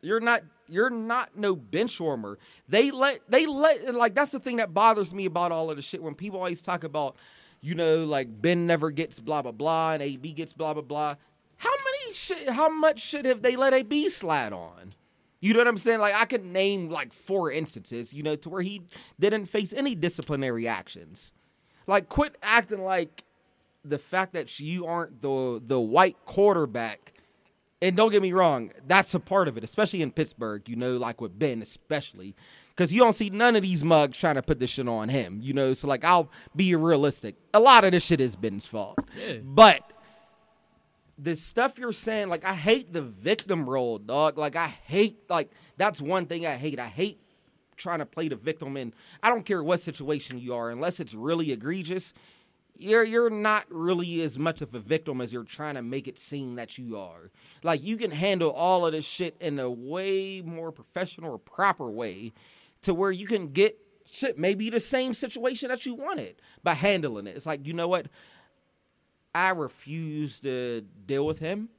you're 0.00 0.18
not 0.20 0.42
you're 0.72 0.90
not 0.90 1.36
no 1.36 1.54
bench 1.54 2.00
warmer. 2.00 2.38
They 2.68 2.90
let 2.90 3.20
they 3.28 3.46
let 3.46 3.94
like 3.94 4.14
that's 4.14 4.32
the 4.32 4.40
thing 4.40 4.56
that 4.56 4.74
bothers 4.74 5.14
me 5.14 5.26
about 5.26 5.52
all 5.52 5.70
of 5.70 5.76
the 5.76 5.82
shit 5.82 6.02
when 6.02 6.14
people 6.14 6.38
always 6.38 6.62
talk 6.62 6.84
about, 6.84 7.16
you 7.60 7.74
know, 7.74 8.04
like 8.04 8.40
Ben 8.40 8.66
never 8.66 8.90
gets 8.90 9.20
blah 9.20 9.42
blah 9.42 9.52
blah 9.52 9.92
and 9.92 10.02
AB 10.02 10.32
gets 10.32 10.52
blah 10.52 10.72
blah 10.74 10.82
blah. 10.82 11.14
How 11.56 11.70
many 11.70 12.12
shit 12.12 12.48
how 12.50 12.68
much 12.68 13.00
shit 13.00 13.24
have 13.24 13.42
they 13.42 13.56
let 13.56 13.74
AB 13.74 14.08
slide 14.08 14.52
on? 14.52 14.92
You 15.40 15.52
know 15.52 15.58
what 15.58 15.68
I'm 15.68 15.78
saying? 15.78 16.00
Like 16.00 16.14
I 16.14 16.24
could 16.24 16.44
name 16.44 16.88
like 16.88 17.12
four 17.12 17.50
instances, 17.50 18.14
you 18.14 18.22
know, 18.22 18.36
to 18.36 18.48
where 18.48 18.62
he 18.62 18.82
didn't 19.18 19.46
face 19.46 19.72
any 19.72 19.94
disciplinary 19.94 20.68
actions. 20.68 21.32
Like 21.86 22.08
quit 22.08 22.38
acting 22.42 22.82
like 22.84 23.24
the 23.84 23.98
fact 23.98 24.34
that 24.34 24.60
you 24.60 24.86
aren't 24.86 25.20
the 25.20 25.60
the 25.64 25.80
white 25.80 26.16
quarterback. 26.24 27.12
And 27.82 27.96
don't 27.96 28.12
get 28.12 28.22
me 28.22 28.32
wrong, 28.32 28.70
that's 28.86 29.12
a 29.12 29.20
part 29.20 29.48
of 29.48 29.58
it, 29.58 29.64
especially 29.64 30.02
in 30.02 30.12
Pittsburgh, 30.12 30.68
you 30.68 30.76
know, 30.76 30.96
like 30.96 31.20
with 31.20 31.36
Ben 31.36 31.60
especially. 31.60 32.36
Cause 32.76 32.90
you 32.90 33.00
don't 33.00 33.12
see 33.12 33.28
none 33.28 33.54
of 33.54 33.62
these 33.62 33.84
mugs 33.84 34.16
trying 34.16 34.36
to 34.36 34.42
put 34.42 34.58
this 34.58 34.70
shit 34.70 34.88
on 34.88 35.08
him, 35.10 35.40
you 35.42 35.52
know. 35.52 35.74
So 35.74 35.88
like 35.88 36.04
I'll 36.04 36.30
be 36.56 36.74
realistic. 36.74 37.36
A 37.52 37.60
lot 37.60 37.84
of 37.84 37.90
this 37.90 38.04
shit 38.04 38.20
is 38.20 38.36
Ben's 38.36 38.64
fault. 38.64 38.98
Yeah. 39.18 39.38
But 39.42 39.82
the 41.18 41.36
stuff 41.36 41.78
you're 41.78 41.92
saying, 41.92 42.28
like 42.28 42.44
I 42.44 42.54
hate 42.54 42.92
the 42.92 43.02
victim 43.02 43.68
role, 43.68 43.98
dog. 43.98 44.38
Like 44.38 44.56
I 44.56 44.68
hate 44.68 45.28
like 45.28 45.50
that's 45.76 46.00
one 46.00 46.26
thing 46.26 46.46
I 46.46 46.54
hate. 46.54 46.78
I 46.78 46.86
hate 46.86 47.20
trying 47.76 47.98
to 47.98 48.06
play 48.06 48.28
the 48.28 48.36
victim 48.36 48.76
in 48.76 48.94
I 49.22 49.28
don't 49.28 49.44
care 49.44 49.62
what 49.62 49.80
situation 49.80 50.38
you 50.38 50.54
are, 50.54 50.70
unless 50.70 51.00
it's 51.00 51.14
really 51.14 51.52
egregious. 51.52 52.14
You're 52.74 53.04
you're 53.04 53.30
not 53.30 53.66
really 53.68 54.22
as 54.22 54.38
much 54.38 54.62
of 54.62 54.74
a 54.74 54.80
victim 54.80 55.20
as 55.20 55.32
you're 55.32 55.44
trying 55.44 55.74
to 55.74 55.82
make 55.82 56.08
it 56.08 56.18
seem 56.18 56.56
that 56.56 56.78
you 56.78 56.96
are. 56.96 57.30
Like 57.62 57.82
you 57.82 57.96
can 57.96 58.10
handle 58.10 58.50
all 58.50 58.86
of 58.86 58.92
this 58.92 59.04
shit 59.04 59.36
in 59.40 59.58
a 59.58 59.70
way 59.70 60.42
more 60.44 60.72
professional 60.72 61.32
or 61.32 61.38
proper 61.38 61.90
way 61.90 62.32
to 62.82 62.94
where 62.94 63.10
you 63.10 63.26
can 63.26 63.48
get 63.48 63.78
shit 64.10 64.38
maybe 64.38 64.68
the 64.70 64.80
same 64.80 65.14
situation 65.14 65.68
that 65.68 65.86
you 65.86 65.94
wanted 65.94 66.36
by 66.62 66.74
handling 66.74 67.26
it. 67.26 67.36
It's 67.36 67.46
like, 67.46 67.66
you 67.66 67.72
know 67.72 67.88
what? 67.88 68.08
I 69.34 69.50
refuse 69.50 70.40
to 70.40 70.82
deal 71.06 71.26
with 71.26 71.38
him. 71.38 71.70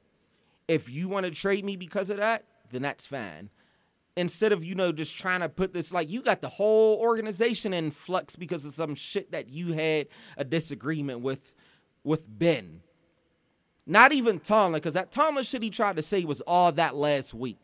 If 0.68 0.90
you 0.90 1.10
want 1.10 1.26
to 1.26 1.32
trade 1.32 1.64
me 1.64 1.76
because 1.76 2.10
of 2.10 2.18
that, 2.18 2.46
then 2.72 2.82
that's 2.82 3.06
fine. 3.06 3.50
Instead 4.16 4.52
of 4.52 4.64
you 4.64 4.76
know 4.76 4.92
just 4.92 5.18
trying 5.18 5.42
to 5.42 5.50
put 5.50 5.74
this 5.74 5.92
like 5.92 6.10
you 6.10 6.22
got 6.22 6.42
the 6.42 6.50
whole 6.50 6.98
organization 7.00 7.74
in 7.74 7.92
flux 7.92 8.36
because 8.36 8.66
of 8.66 8.74
some 8.74 8.96
shit 8.96 9.32
that 9.32 9.50
you 9.50 9.74
had 9.74 10.08
a 10.38 10.44
disagreement 10.44 11.22
with 11.22 11.54
with 12.04 12.26
Ben. 12.28 12.82
Not 13.86 14.14
even 14.14 14.40
Tomlin, 14.40 14.80
because 14.80 14.94
that 14.94 15.12
Tomlin 15.12 15.44
shit 15.44 15.62
he 15.62 15.70
tried 15.70 15.98
to 15.98 16.02
say 16.02 16.24
was 16.24 16.42
all 16.42 16.72
that 16.74 16.96
last 16.96 17.34
week. 17.34 17.60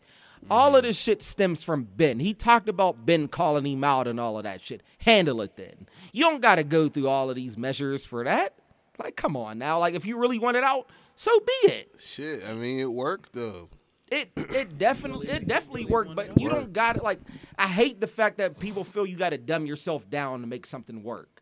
All 0.50 0.76
of 0.76 0.84
mm. 0.84 0.88
this 0.88 0.98
shit 0.98 1.22
stems 1.22 1.64
from 1.64 1.84
Ben. 1.96 2.20
He 2.20 2.34
talked 2.34 2.70
about 2.70 3.06
Ben 3.06 3.28
calling 3.28 3.66
him 3.66 3.84
out 3.84 4.08
and 4.08 4.20
all 4.20 4.38
of 4.38 4.44
that 4.44 4.62
shit. 4.62 4.82
Handle 5.00 5.42
it 5.42 5.56
then. 5.58 5.88
You 6.14 6.26
don't 6.26 6.42
got 6.42 6.56
to 6.56 6.64
go 6.64 6.88
through 6.88 7.10
all 7.10 7.30
of 7.30 7.36
these 7.36 7.58
measures 7.58 8.06
for 8.06 8.24
that. 8.24 8.56
Like, 8.98 9.16
come 9.16 9.36
on 9.38 9.58
now. 9.58 9.80
Like, 9.80 9.96
if 9.96 10.06
you 10.06 10.18
really 10.18 10.40
want 10.40 10.58
it 10.58 10.64
out, 10.64 10.90
so 11.16 11.38
be 11.40 11.72
it. 11.72 11.92
Shit, 11.98 12.44
I 12.50 12.54
mean, 12.54 12.80
it 12.80 12.92
worked 12.92 13.34
though. 13.34 13.70
It 14.12 14.32
it 14.36 14.78
definitely 14.78 15.28
it 15.30 15.48
definitely 15.48 15.86
worked, 15.86 16.16
but 16.16 16.40
you 16.40 16.50
don't 16.50 16.74
got 16.74 16.98
it. 16.98 17.04
Like, 17.04 17.20
I 17.58 17.68
hate 17.68 18.02
the 18.02 18.08
fact 18.08 18.38
that 18.38 18.60
people 18.60 18.84
feel 18.84 19.06
you 19.06 19.16
got 19.18 19.30
to 19.30 19.38
dumb 19.38 19.66
yourself 19.66 20.10
down 20.10 20.42
to 20.42 20.48
make 20.48 20.66
something 20.66 21.04
work. 21.04 21.42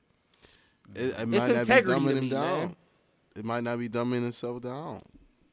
It, 0.95 1.15
it 1.19 1.27
might 1.27 1.38
not 1.38 1.48
be 1.48 1.53
integrity 1.56 1.99
to 1.99 2.06
dumbing 2.06 2.18
him 2.18 2.23
me, 2.26 2.30
down. 2.30 2.41
man. 2.60 2.76
It 3.35 3.45
might 3.45 3.64
not 3.64 3.80
be 3.80 3.88
dumbing 3.89 4.23
himself 4.23 4.61
down. 4.61 5.02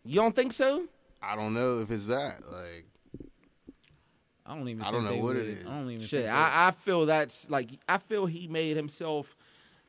You 0.04 0.16
don't 0.16 0.34
think 0.34 0.52
so? 0.52 0.86
I 1.22 1.36
don't 1.36 1.54
know 1.54 1.80
if 1.80 1.90
it's 1.90 2.06
that. 2.08 2.40
Like, 2.50 2.86
I 4.46 4.54
don't 4.56 4.68
even. 4.68 4.82
I 4.82 4.90
don't 4.90 5.04
know 5.04 5.16
what 5.16 5.36
it 5.36 5.40
would- 5.40 5.58
is. 5.58 5.66
I 5.66 5.70
don't 5.78 5.90
even. 5.90 6.04
Shit, 6.04 6.22
think 6.24 6.34
I, 6.34 6.68
I 6.68 6.70
feel 6.72 7.06
that's 7.06 7.48
like 7.48 7.70
I 7.88 7.98
feel 7.98 8.26
he 8.26 8.48
made 8.48 8.76
himself 8.76 9.36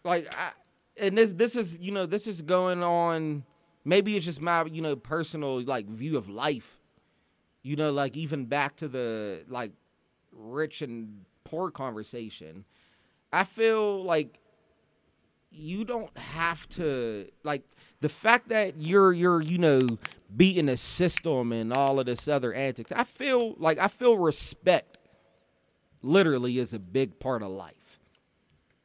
like 0.04 0.28
I, 0.32 0.52
and 0.98 1.18
this 1.18 1.34
this 1.34 1.56
is 1.56 1.78
you 1.80 1.92
know 1.92 2.06
this 2.06 2.28
is 2.28 2.42
going 2.42 2.84
on. 2.84 3.44
Maybe 3.84 4.16
it's 4.16 4.26
just 4.26 4.42
my 4.42 4.64
you 4.66 4.82
know 4.82 4.96
personal 4.96 5.62
like 5.62 5.88
view 5.88 6.18
of 6.18 6.30
life. 6.30 6.75
You 7.66 7.76
know, 7.76 7.92
like 7.92 8.16
even 8.16 8.46
back 8.46 8.76
to 8.76 8.88
the 8.88 9.44
like 9.50 9.72
rich 10.32 10.84
and 10.84 11.26
poor 11.46 11.72
conversation. 11.72 12.64
I 13.34 13.44
feel 13.44 14.04
like 14.04 14.38
you 15.52 15.84
don't 15.84 16.16
have 16.16 16.70
to 16.70 17.28
like 17.44 17.64
the 18.02 18.10
fact 18.10 18.50
that 18.50 18.78
you're 18.78 19.14
you're 19.14 19.42
you 19.42 19.58
know 19.58 19.82
beating 20.38 20.70
a 20.70 20.78
system 20.78 21.52
and 21.52 21.74
all 21.74 22.00
of 22.00 22.06
this 22.06 22.28
other 22.28 22.54
antics. 22.54 22.92
I 22.92 23.04
feel 23.04 23.56
like 23.58 23.80
I 23.80 23.88
feel 23.88 24.16
respect 24.16 25.00
literally 26.04 26.60
is 26.60 26.72
a 26.72 26.80
big 26.80 27.18
part 27.18 27.42
of 27.42 27.50
life. 27.50 28.00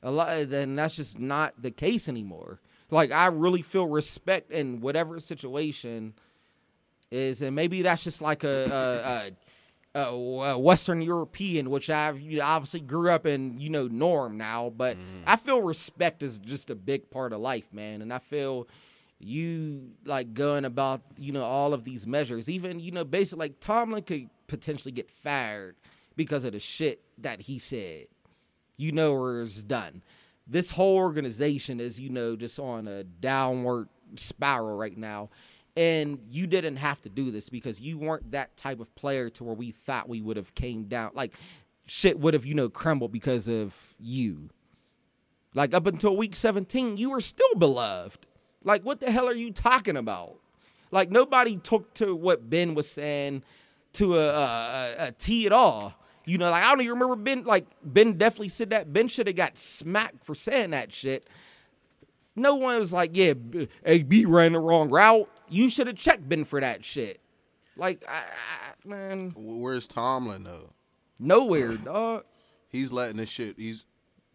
A 0.03 0.11
lot 0.11 0.49
then 0.49 0.75
that's 0.75 0.97
just 0.97 1.19
not 1.19 1.61
the 1.61 1.71
case 1.71 2.09
anymore. 2.09 2.61
Like 2.91 3.13
I 3.13 3.27
really 3.27 3.61
feel 3.61 3.89
respect 3.89 4.51
in 4.51 4.81
whatever 4.81 5.21
situation 5.21 6.15
is, 7.11 7.43
and 7.43 7.55
maybe 7.55 7.83
that's 7.83 8.05
just 8.05 8.23
like 8.23 8.45
a 8.45 9.31
a, 9.95 10.01
a, 10.01 10.15
a 10.53 10.59
Western 10.59 11.03
European, 11.03 11.71
which 11.71 11.91
I 11.91 12.13
you 12.13 12.39
know, 12.39 12.45
obviously 12.45 12.81
grew 12.81 13.11
up 13.11 13.27
in, 13.27 13.59
you 13.59 13.71
know, 13.71 13.89
norm 13.89 14.37
now. 14.37 14.71
But 14.71 14.97
mm-hmm. 14.97 15.25
I 15.27 15.37
feel 15.37 15.63
respect 15.63 16.23
is 16.23 16.39
just 16.39 16.71
a 16.71 16.75
big 16.75 17.11
part 17.11 17.33
of 17.33 17.41
life, 17.41 17.73
man, 17.73 18.03
and 18.03 18.13
I 18.13 18.19
feel 18.19 18.69
you 19.23 19.91
like 20.07 20.33
going 20.33 20.65
about 20.65 21.03
you 21.19 21.31
know 21.31 21.45
all 21.45 21.75
of 21.75 21.85
these 21.85 22.07
measures 22.07 22.49
even 22.49 22.81
you 22.81 22.91
know 22.91 23.05
basically 23.05 23.49
like 23.49 23.61
tomlin 23.61 24.03
could 24.03 24.31
potentially 24.47 24.91
get 24.91 25.11
fired 25.11 25.77
because 26.17 26.45
of 26.45 26.53
the 26.53 26.59
shit 26.59 27.03
that 27.19 27.41
he 27.41 27.59
said. 27.59 28.07
You 28.77 28.93
know 28.93 29.15
where 29.15 29.43
it's 29.43 29.63
done. 29.63 30.03
This 30.47 30.71
whole 30.71 30.97
organization 30.97 31.81
is 31.81 32.01
you 32.01 32.09
know 32.09 32.35
just 32.35 32.59
on 32.59 32.89
a 32.89 33.05
downward 33.05 33.89
spiral 34.17 34.77
right 34.77 34.97
now 34.97 35.29
and 35.77 36.19
you 36.31 36.47
didn't 36.47 36.77
have 36.77 37.01
to 37.01 37.09
do 37.09 37.31
this 37.31 37.49
because 37.49 37.81
you 37.81 37.99
weren't 37.99 38.31
that 38.33 38.57
type 38.57 38.81
of 38.81 38.95
player 38.95 39.31
to 39.31 39.45
where 39.45 39.55
we 39.55 39.71
thought 39.71 40.09
we 40.09 40.21
would 40.21 40.37
have 40.37 40.55
came 40.55 40.85
down 40.85 41.11
like 41.15 41.35
shit 41.87 42.19
would 42.19 42.35
have 42.35 42.45
you 42.45 42.55
know 42.55 42.69
crumbled 42.69 43.13
because 43.13 43.49
of 43.49 43.75
you 43.99 44.51
like 45.55 45.75
up 45.75 45.87
until 45.87 46.17
week 46.17 46.35
17 46.35 46.97
you 46.97 47.11
were 47.11 47.21
still 47.21 47.55
beloved 47.57 48.27
like, 48.65 48.83
what 48.83 49.01
the 49.01 49.11
hell 49.11 49.27
are 49.27 49.35
you 49.35 49.53
talking 49.53 49.97
about? 49.97 50.37
Like, 50.91 51.11
nobody 51.11 51.57
took 51.57 51.93
to 51.95 52.15
what 52.15 52.51
Ben 52.51 52.75
was 52.75 52.89
saying 52.89 53.43
to 53.95 54.19
a, 54.19 54.29
a, 54.29 54.95
a, 54.99 55.13
T 55.13 55.47
at 55.47 55.53
all. 55.53 55.95
You 56.27 56.39
know, 56.39 56.51
like 56.51 56.63
I 56.63 56.69
don't 56.71 56.83
even 56.83 56.99
remember 56.99 57.17
Ben. 57.17 57.45
Like 57.45 57.67
Ben 57.83 58.13
definitely 58.13 58.51
said 58.51 58.71
that. 58.71 58.93
Ben 58.93 59.09
should 59.09 59.27
have 59.27 59.37
got 59.37 59.57
smacked 59.57 60.23
for 60.25 60.35
saying 60.35 60.71
that 60.71 60.93
shit. 60.93 61.27
No 62.37 62.57
one 62.57 62.79
was 62.79 62.93
like, 62.93 63.17
"Yeah, 63.17 63.33
AB 63.85 64.27
ran 64.27 64.53
the 64.53 64.61
wrong 64.61 64.91
route." 64.91 65.29
You 65.51 65.69
should 65.69 65.87
have 65.87 65.97
checked 65.97 66.29
Ben 66.29 66.45
for 66.45 66.61
that 66.61 66.85
shit. 66.85 67.21
Like, 67.77 68.05
I, 68.09 68.23
I, 68.23 68.89
man, 68.89 69.33
where's 69.37 69.89
Tomlin 69.89 70.45
though? 70.45 70.71
nowhere, 71.21 71.77
dog. 71.77 72.25
He's 72.69 72.91
letting 72.93 73.19
the 73.19 73.27
shit. 73.27 73.57
He's 73.59 73.85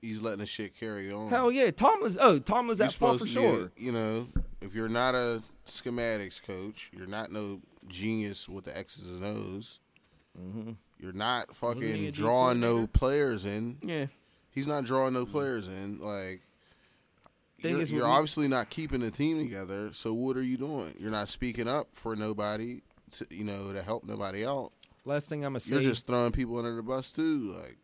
he's 0.02 0.22
letting 0.22 0.40
the 0.40 0.46
shit 0.46 0.78
carry 0.80 1.12
on. 1.12 1.30
Hell 1.30 1.52
yeah, 1.52 1.72
Tomlin's. 1.72 2.18
Oh, 2.20 2.40
Tomlin's 2.40 2.80
at 2.80 2.94
fault 2.94 3.20
for 3.20 3.28
sure. 3.28 3.72
You 3.76 3.92
know, 3.92 4.28
if 4.62 4.74
you're 4.74 4.90
not 4.90 5.16
a 5.16 5.42
schematics 5.66 6.42
coach, 6.42 6.92
you're 6.96 7.08
not 7.08 7.32
no 7.32 7.62
genius 7.88 8.48
with 8.48 8.66
the 8.66 8.78
X's 8.78 9.12
and 9.12 9.26
O's. 9.26 9.80
Mm-hmm. 10.40 10.72
You're 11.00 11.14
not 11.14 11.54
fucking 11.56 12.12
drawing 12.12 12.60
no 12.60 12.88
players 12.88 13.46
in. 13.46 13.78
Yeah. 13.82 14.08
He's 14.52 14.68
not 14.68 14.86
drawing 14.86 15.14
no 15.14 15.26
players 15.26 15.68
in. 15.68 16.00
Like, 16.00 16.42
Thing 17.66 17.74
you're, 17.76 17.82
is, 17.82 17.92
you're 17.92 18.08
obviously 18.08 18.48
not 18.48 18.70
keeping 18.70 19.02
the 19.02 19.12
team 19.12 19.40
together. 19.40 19.92
So 19.94 20.14
what 20.14 20.38
are 20.38 20.44
you 20.44 20.58
doing? 20.58 20.94
You're 21.00 21.12
not 21.12 21.30
speaking 21.30 21.68
up 21.68 21.90
for 21.94 22.16
nobody. 22.16 22.82
To, 23.12 23.28
you 23.30 23.44
know, 23.44 23.72
to 23.72 23.84
help 23.84 24.04
nobody 24.04 24.46
out. 24.46 24.72
Last 25.06 25.30
thing 25.30 25.46
I'm 25.46 25.54
gonna 25.54 25.60
say. 25.60 25.76
You're 25.76 25.84
just 25.84 26.08
throwing 26.08 26.32
people 26.32 26.58
under 26.58 26.76
the 26.76 26.82
bus 26.82 27.12
too. 27.12 27.56
Like, 27.62 27.78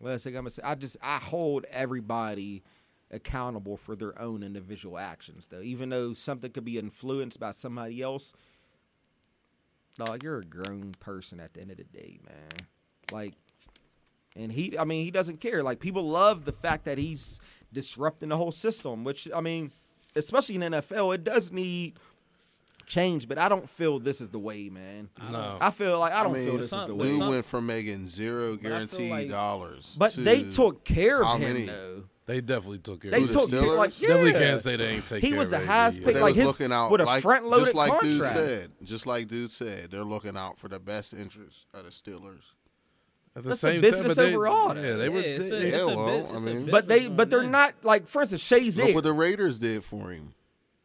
Last 0.00 0.24
thing 0.24 0.36
I'm 0.36 0.42
gonna 0.42 0.50
say, 0.50 0.62
I 0.62 0.74
just 0.74 0.96
I 1.02 1.16
hold 1.16 1.64
everybody 1.70 2.62
accountable 3.10 3.76
for 3.76 3.96
their 3.96 4.20
own 4.20 4.42
individual 4.42 4.98
actions, 4.98 5.46
though. 5.46 5.62
Even 5.62 5.88
though 5.88 6.12
something 6.12 6.50
could 6.50 6.64
be 6.64 6.78
influenced 6.78 7.40
by 7.40 7.52
somebody 7.52 8.02
else, 8.02 8.32
dog, 9.96 10.22
you're 10.22 10.38
a 10.38 10.44
grown 10.44 10.92
person 11.00 11.40
at 11.40 11.54
the 11.54 11.62
end 11.62 11.70
of 11.70 11.78
the 11.78 11.84
day, 11.84 12.18
man. 12.26 12.68
Like, 13.10 13.34
and 14.34 14.52
he, 14.52 14.78
I 14.78 14.84
mean, 14.84 15.04
he 15.04 15.10
doesn't 15.10 15.40
care. 15.40 15.62
Like, 15.62 15.80
people 15.80 16.06
love 16.08 16.44
the 16.44 16.52
fact 16.52 16.84
that 16.84 16.98
he's 16.98 17.40
disrupting 17.76 18.30
the 18.30 18.36
whole 18.36 18.50
system, 18.50 19.04
which 19.04 19.28
I 19.32 19.40
mean, 19.40 19.70
especially 20.16 20.56
in 20.56 20.62
the 20.62 20.82
NFL, 20.82 21.14
it 21.14 21.22
does 21.22 21.52
need 21.52 21.98
change. 22.86 23.28
But 23.28 23.38
I 23.38 23.48
don't 23.48 23.68
feel 23.70 23.98
this 24.00 24.20
is 24.20 24.30
the 24.30 24.38
way, 24.38 24.68
man. 24.68 25.08
No. 25.30 25.58
I 25.60 25.70
feel 25.70 25.98
like 26.00 26.12
I 26.12 26.22
don't 26.24 26.32
mean, 26.32 26.46
feel 26.48 26.56
this 26.56 26.72
is 26.72 26.86
the 26.86 26.94
way. 26.94 27.08
dude 27.08 27.28
went 27.28 27.44
from 27.46 27.66
making 27.66 28.06
zero 28.08 28.52
But 28.56 28.62
guaranteed 28.62 29.10
like- 29.10 29.28
dollars. 29.28 29.94
But 29.98 30.12
to 30.12 30.20
they 30.22 30.42
took 30.50 30.84
care 30.84 31.20
of 31.20 31.26
how 31.26 31.36
him, 31.36 31.52
many? 31.52 31.66
though. 31.66 32.04
They 32.26 32.40
definitely 32.40 32.78
took 32.80 33.02
care 33.02 33.12
They 33.12 33.22
of 33.22 33.28
the 33.28 33.34
took 33.34 33.50
care, 33.50 33.60
Steelers? 33.60 33.76
like 33.76 34.00
yeah. 34.02 34.08
Definitely 34.08 34.32
can't 34.32 34.60
say 34.60 34.74
they 34.76 34.88
ain't 34.88 35.06
take 35.06 35.22
He 35.22 35.28
care 35.30 35.38
was 35.38 35.46
of 35.46 35.50
the 35.52 35.56
AB, 35.58 35.66
highest 35.66 36.02
paid, 36.02 36.16
they 36.16 36.20
like 36.20 36.34
his 36.34 36.44
looking 36.44 36.72
out 36.72 36.90
with 36.90 37.00
a 37.00 37.04
like, 37.04 37.22
front-loaded 37.22 37.64
just 37.66 37.74
like 37.76 37.90
contract. 37.92 38.10
dude 38.18 38.24
said, 38.26 38.70
just 38.82 39.06
like 39.06 39.28
dude 39.28 39.48
said, 39.50 39.92
they're 39.92 40.02
looking 40.02 40.36
out 40.36 40.58
for 40.58 40.66
the 40.66 40.80
best 40.80 41.14
interests 41.14 41.66
of 41.72 41.84
the 41.84 41.90
Steelers. 41.90 42.42
At 43.36 43.42
the 43.42 43.50
That's 43.50 43.62
a 43.64 43.70
same 43.72 43.80
business 43.82 44.00
time, 44.00 44.08
but 44.08 44.16
they, 44.16 44.34
overall. 44.34 44.74
Yeah, 44.76 44.94
they 44.96 45.08
were. 45.10 45.20
Yeah, 45.20 45.26
a- 45.26 45.38
they- 45.38 45.44
it's 45.44 45.52
a 45.52 45.68
Yeah, 45.68 45.84
well, 45.94 46.08
it's 46.24 46.32
I 46.32 46.36
a 46.36 46.40
mean- 46.40 46.66
But 46.70 46.88
they, 46.88 47.08
but 47.08 47.28
they're 47.28 47.42
not 47.42 47.74
like, 47.82 48.08
for 48.08 48.22
instance, 48.22 48.42
Shazier. 48.42 48.86
Look 48.86 48.94
what 48.94 49.04
the 49.04 49.12
Raiders 49.12 49.58
did 49.58 49.84
for 49.84 50.10
him. 50.10 50.32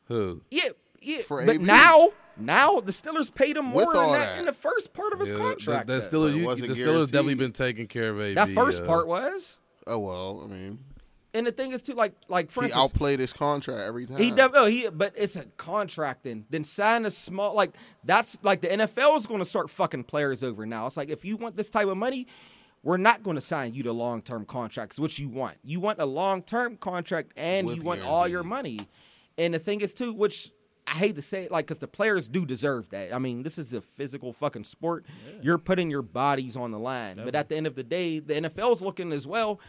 who? 0.10 0.42
yeah, 0.52 0.70
yeah. 1.02 1.22
for 1.22 1.46
but 1.46 1.56
AB. 1.56 1.64
now, 1.64 2.10
now 2.36 2.82
the 2.82 2.92
Steelers 2.92 3.34
paid 3.34 3.56
him 3.56 3.72
With 3.74 3.86
more 3.86 3.94
than 3.94 4.12
that, 4.12 4.20
that. 4.34 4.40
in 4.40 4.46
the 4.46 4.54
first 4.54 4.92
part 4.94 5.14
of 5.14 5.20
his 5.22 5.32
Yeah, 5.32 5.38
contract. 5.38 5.88
That, 5.88 6.02
that 6.04 6.12
though. 6.12 6.24
But 6.28 6.34
Steelers, 6.36 6.58
you, 6.62 6.68
the 6.68 6.74
Steelers 6.82 7.06
definitely 7.06 7.36
been 7.36 7.54
taking 7.54 7.88
care 7.88 8.10
of 8.10 8.20
AB. 8.20 8.34
that 8.36 8.50
first 8.50 8.82
uh, 8.82 8.86
part 8.86 9.08
was, 9.08 9.58
Oh 9.88 10.00
well, 10.00 10.42
I 10.44 10.48
mean, 10.48 10.80
and 11.34 11.48
the 11.48 11.52
thing 11.52 11.72
is 11.72 11.82
too, 11.82 11.94
like, 11.94 12.14
like 12.28 12.52
for 12.52 12.62
he 12.62 12.66
instance, 12.66 12.84
outplayed 12.84 13.20
his 13.20 13.34
contract 13.34 13.82
every 13.82 14.06
time. 14.06 14.18
He 14.18 14.32
def- 14.32 14.52
oh, 14.54 14.66
he 14.66 14.90
but 14.90 15.14
it's 15.16 15.36
a 15.36 15.46
contract 15.58 16.24
then. 16.24 16.46
Then 16.50 16.64
sign 16.64 17.06
a 17.06 17.12
small 17.12 17.54
like 17.54 17.76
that's 18.04 18.38
like 18.44 18.62
the 18.62 18.68
NFL 18.68 19.18
is 19.18 19.26
going 19.26 19.40
to 19.40 19.46
start 19.46 19.70
fucking 19.70 20.06
players 20.06 20.44
over 20.44 20.66
now. 20.66 20.88
It's 20.88 20.98
like 20.98 21.10
if 21.10 21.24
you 21.24 21.38
want 21.38 21.56
this 21.56 21.70
type 21.70 21.88
of 21.88 21.98
money, 21.98 22.28
we're 22.84 22.98
not 22.98 23.24
going 23.24 23.36
to 23.36 23.42
sign 23.42 23.74
you 23.74 23.84
to 23.84 23.94
long 23.94 24.22
term 24.22 24.46
contracts. 24.46 25.00
What 25.00 25.18
you 25.18 25.30
want? 25.30 25.58
You 25.64 25.80
want 25.80 26.00
a 26.00 26.06
long 26.06 26.42
term 26.42 26.78
contract 26.78 27.32
and 27.38 27.68
With 27.68 27.78
you 27.78 27.82
want 27.84 28.04
all 28.04 28.28
your 28.28 28.44
money. 28.44 28.88
And 29.38 29.54
the 29.54 29.60
thing 29.60 29.82
is 29.82 29.94
too, 29.94 30.14
which 30.14 30.52
I 30.88 30.92
hate 30.92 31.16
to 31.16 31.22
say 31.22 31.44
it, 31.44 31.52
like 31.52 31.66
because 31.68 31.80
the 31.80 31.88
players 31.88 32.28
do 32.28 32.46
deserve 32.46 32.90
that. 32.90 33.14
I 33.14 33.20
mean, 33.20 33.44
this 33.44 33.58
is 33.58 33.74
a 33.74 33.82
physical 33.82 34.34
fucking 34.34 34.66
sport. 34.66 35.06
You're 35.42 35.58
putting 35.58 35.90
your 35.90 36.02
bodies 36.02 36.58
on 36.58 36.72
the 36.72 36.80
line. 36.80 37.16
But 37.24 37.36
at 37.36 37.50
the 37.50 37.56
end 37.56 37.68
of 37.68 37.76
the 37.76 37.84
day, 37.84 38.20
the 38.20 38.34
NFL's 38.34 38.82
looking 38.82 39.12
as 39.12 39.26
well. 39.26 39.60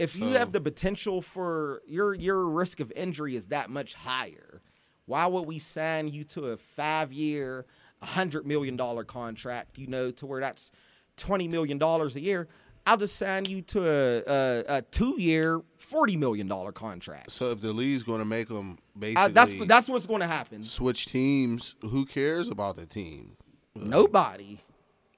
If 0.00 0.16
you 0.16 0.32
So- 0.32 0.38
have 0.38 0.52
the 0.52 0.60
potential 0.60 1.20
for 1.22 1.82
your 1.86 2.14
your 2.14 2.46
risk 2.48 2.80
of 2.80 2.90
injury 2.96 3.36
is 3.36 3.46
that 3.46 3.70
much 3.70 3.94
higher, 3.94 4.62
why 5.06 5.26
would 5.26 5.46
we 5.46 5.58
sign 5.58 6.08
you 6.08 6.24
to 6.24 6.46
a 6.52 6.56
five 6.56 7.12
year, 7.12 7.66
hundred 8.02 8.46
million 8.46 8.76
dollar 8.76 9.04
contract? 9.04 9.78
You 9.78 9.86
know, 9.88 10.10
to 10.12 10.26
where 10.26 10.40
that's 10.40 10.70
twenty 11.16 11.48
million 11.48 11.78
dollars 11.78 12.16
a 12.16 12.20
year. 12.20 12.48
I'll 12.86 12.96
just 12.96 13.16
sign 13.16 13.44
you 13.44 13.60
to 13.62 13.80
a 13.86 14.22
a, 14.26 14.64
a 14.78 14.82
two 14.82 15.20
year, 15.20 15.60
forty 15.76 16.16
million 16.16 16.48
dollar 16.48 16.72
contract. 16.72 17.30
So 17.30 17.50
if 17.50 17.60
the 17.60 17.72
league's 17.74 18.02
going 18.02 18.20
to 18.20 18.24
make 18.24 18.48
them 18.48 18.78
basically 18.98 19.22
I, 19.22 19.28
that's 19.28 19.52
that's 19.66 19.88
what's 19.88 20.06
going 20.06 20.20
to 20.20 20.26
happen. 20.26 20.62
switch 20.64 21.06
teams, 21.06 21.74
who 21.82 22.06
cares 22.06 22.48
about 22.48 22.76
the 22.76 22.86
team? 22.86 23.36
Nobody. 23.74 24.60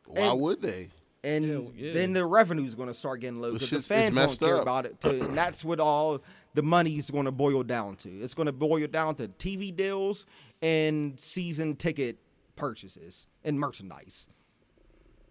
Why 0.06 0.22
and- 0.22 0.40
would 0.40 0.60
they? 0.60 0.88
And 1.24 1.44
Yeah, 1.76 1.86
yeah. 1.86 1.92
then 1.92 2.12
the 2.14 2.26
revenue's 2.26 2.74
going 2.74 2.88
to 2.88 2.94
start 2.94 3.20
getting 3.20 3.40
low 3.40 3.52
The 3.52 3.60
because 3.60 3.70
the 3.70 3.82
fans 3.82 4.16
don't 4.16 4.40
care 4.40 4.56
up. 4.56 4.62
about 4.62 4.86
it. 4.86 5.00
Too. 5.00 5.20
and 5.22 5.38
that's 5.38 5.64
what 5.64 5.78
all 5.78 6.20
the 6.54 6.62
money 6.62 6.96
is 6.96 7.10
going 7.10 7.26
to 7.26 7.30
boil 7.32 7.62
down 7.62 7.94
to. 7.96 8.08
It's 8.20 8.34
going 8.34 8.46
to 8.46 8.52
boil 8.52 8.86
down 8.88 9.14
to 9.16 9.28
TV 9.28 9.74
deals 9.74 10.26
and 10.62 11.18
season 11.20 11.76
ticket 11.76 12.18
purchases 12.56 13.26
and 13.44 13.58
merchandise. 13.58 14.26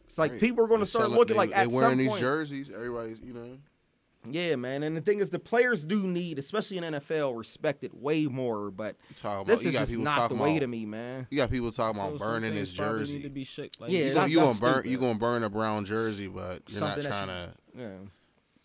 It's 0.05 0.17
like 0.17 0.31
Right. 0.31 0.39
people 0.39 0.63
are 0.63 0.67
going 0.67 0.79
to 0.79 0.85
start 0.85 1.09
looking 1.11 1.33
they- 1.33 1.37
like 1.39 1.49
they 1.49 1.55
at 1.55 1.67
wearing 1.71 1.91
some 1.91 1.97
these 1.97 2.07
point. 2.09 2.19
jerseys. 2.21 2.69
Everybody's, 2.69 3.19
you 3.19 3.33
know. 3.33 3.57
Yeah, 4.29 4.55
man. 4.55 4.83
And 4.83 4.95
the 4.95 5.01
thing 5.01 5.19
is, 5.19 5.29
the 5.31 5.39
players 5.39 5.83
do 5.83 6.05
need, 6.05 6.37
especially 6.37 6.77
in 6.77 6.83
NFL, 6.83 7.35
respect 7.37 7.83
it 7.83 7.93
way 7.93 8.27
more. 8.27 8.69
But 8.69 8.95
You 9.09 9.15
talking 9.15 9.47
this 9.47 9.65
is 9.65 9.73
just 9.73 9.97
not 9.97 10.29
the 10.29 10.35
way 10.35 10.51
about, 10.51 10.59
to 10.61 10.67
me, 10.67 10.85
man. 10.85 11.25
You 11.31 11.37
got 11.37 11.49
people 11.49 11.71
talking 11.71 11.99
So 11.99 12.07
about 12.07 12.19
some 12.19 12.27
burning 12.27 12.53
his 12.53 12.71
jersey. 12.71 13.15
Need 13.15 13.23
to 13.23 13.29
be 13.29 13.43
shook. 13.43 13.71
Like, 13.79 13.89
Yeah, 13.91 13.97
you 13.97 14.03
that's- 14.13 14.15
gonna, 14.15 14.29
you 14.29 14.35
gonna 14.37 14.47
that's 14.49 14.59
burn 14.59 14.83
you 14.91 14.97
gonna 14.99 15.17
burn 15.19 15.43
a 15.43 15.49
brown 15.49 15.85
jersey, 15.85 16.27
but 16.27 16.61
you're 16.67 16.79
Something 16.79 16.81
not 16.81 16.95
that 16.97 17.07
trying 17.07 17.27
to 17.27 17.53
Yeah. 17.77 17.97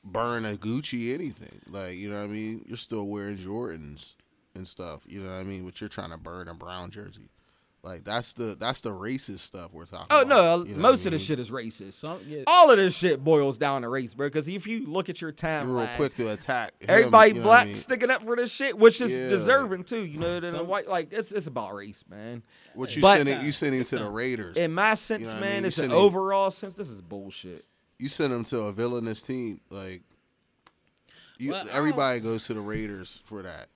burn 0.04 0.44
a 0.44 0.56
Gucci 0.56 1.14
anything. 1.14 1.60
Like 1.70 1.96
you 1.96 2.10
know 2.10 2.18
what 2.18 2.24
I 2.24 2.32
mean? 2.32 2.64
You're 2.68 2.76
still 2.76 3.06
wearing 3.08 3.36
Jordans 3.38 4.12
and 4.54 4.68
stuff. 4.68 5.02
You 5.06 5.22
know 5.22 5.30
what 5.30 5.40
I 5.40 5.44
mean? 5.44 5.64
But 5.64 5.80
you're 5.80 5.88
trying 5.88 6.10
to 6.10 6.18
burn 6.18 6.48
a 6.48 6.54
brown 6.54 6.90
jersey. 6.90 7.30
Like 7.86 8.02
that's 8.04 8.32
the 8.32 8.56
that's 8.58 8.80
the 8.80 8.90
racist 8.90 9.38
stuff 9.38 9.72
we're 9.72 9.86
talking. 9.86 10.08
Oh, 10.10 10.22
about. 10.22 10.32
Oh 10.32 10.54
about. 10.54 10.66
no, 10.66 10.70
You 10.70 10.74
know 10.74 10.82
most 10.82 11.06
of 11.06 11.12
I 11.12 11.16
this 11.16 11.20
mean? 11.22 11.26
shit 11.26 11.38
is 11.38 11.50
racist. 11.52 11.92
Some, 11.92 12.18
yeah, 12.26 12.42
All 12.48 12.68
of 12.68 12.78
this 12.78 12.96
shit 12.96 13.22
boils 13.22 13.58
down 13.58 13.82
to 13.82 13.88
race, 13.88 14.12
bro. 14.12 14.26
Because 14.26 14.48
if 14.48 14.66
you 14.66 14.86
look 14.86 15.08
at 15.08 15.20
your 15.20 15.30
You're 15.40 15.60
real 15.62 15.66
timeline, 15.86 15.96
quick 15.96 16.16
to 16.16 16.32
attack. 16.32 16.72
him, 16.80 16.86
everybody 16.90 17.28
you 17.30 17.34
know 17.36 17.42
black 17.44 17.62
I 17.62 17.66
mean? 17.66 17.74
sticking 17.76 18.10
up 18.10 18.24
for 18.24 18.34
this 18.34 18.50
shit, 18.50 18.76
which 18.76 19.00
is 19.00 19.12
Yeah. 19.12 19.28
deserving 19.28 19.84
too. 19.84 20.04
You 20.04 20.18
know, 20.18 20.40
than 20.40 20.56
the 20.56 20.64
white 20.64 20.88
like 20.88 21.12
it's 21.12 21.30
it's 21.30 21.46
about 21.46 21.74
race, 21.74 22.02
man. 22.10 22.42
What 22.74 22.96
you 22.96 23.02
But- 23.02 23.18
send 23.18 23.28
it? 23.28 23.42
You 23.44 23.52
send 23.52 23.74
him 23.76 23.84
to 23.84 23.98
the 24.00 24.08
Raiders. 24.10 24.56
In 24.56 24.74
my 24.74 24.94
sense, 24.96 25.28
know 25.28 25.34
what 25.34 25.36
I 25.38 25.40
man, 25.46 25.52
mean? 25.54 25.62
You 25.62 25.66
it's 25.68 25.78
an 25.78 25.84
him- 25.86 25.92
overall 25.92 26.50
sense. 26.50 26.74
This 26.74 26.90
is 26.90 27.00
bullshit. 27.00 27.64
You 28.00 28.08
send 28.08 28.32
them 28.32 28.42
to 28.44 28.62
a 28.62 28.72
villainous 28.72 29.22
team. 29.22 29.60
Like 29.70 30.02
you, 31.38 31.52
Well, 31.52 31.66
everybody 31.70 32.18
goes 32.18 32.46
to 32.46 32.54
the 32.54 32.60
Raiders 32.60 33.20
for 33.26 33.42
that 33.42 33.68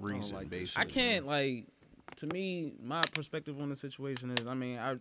reason. 0.00 0.36
like 0.36 0.48
basically, 0.48 0.82
I 0.82 0.86
can't 0.86 1.26
like. 1.26 1.64
To 2.18 2.26
me, 2.26 2.72
my 2.82 3.02
perspective 3.12 3.60
on 3.60 3.68
the 3.68 3.76
situation 3.76 4.32
is, 4.32 4.46
I 4.46 4.54
mean, 4.54 4.78
I 4.78 4.96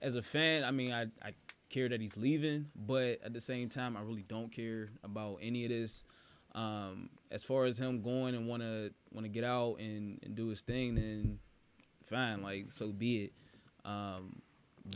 as 0.00 0.14
a 0.14 0.22
fan, 0.22 0.64
I 0.64 0.70
mean, 0.70 0.92
I 0.92 1.02
I 1.22 1.34
care 1.68 1.88
that 1.88 2.00
he's 2.00 2.16
leaving, 2.16 2.70
but 2.74 3.20
at 3.22 3.32
the 3.34 3.40
same 3.40 3.68
time, 3.68 3.96
I 3.96 4.00
really 4.00 4.24
don't 4.26 4.50
care 4.50 4.88
about 5.04 5.38
any 5.42 5.64
of 5.64 5.70
this. 5.70 6.04
Um, 6.54 7.10
as 7.30 7.44
far 7.44 7.66
as 7.66 7.78
him 7.78 8.00
going 8.00 8.34
and 8.34 8.48
want 8.48 8.62
to 8.62 8.90
want 9.12 9.24
to 9.24 9.28
get 9.28 9.44
out 9.44 9.76
and, 9.78 10.18
and 10.22 10.34
do 10.34 10.48
his 10.48 10.62
thing, 10.62 10.94
then 10.94 11.38
fine, 12.04 12.42
like 12.42 12.72
so 12.72 12.88
be 12.88 13.24
it. 13.24 13.32
Um, 13.84 14.40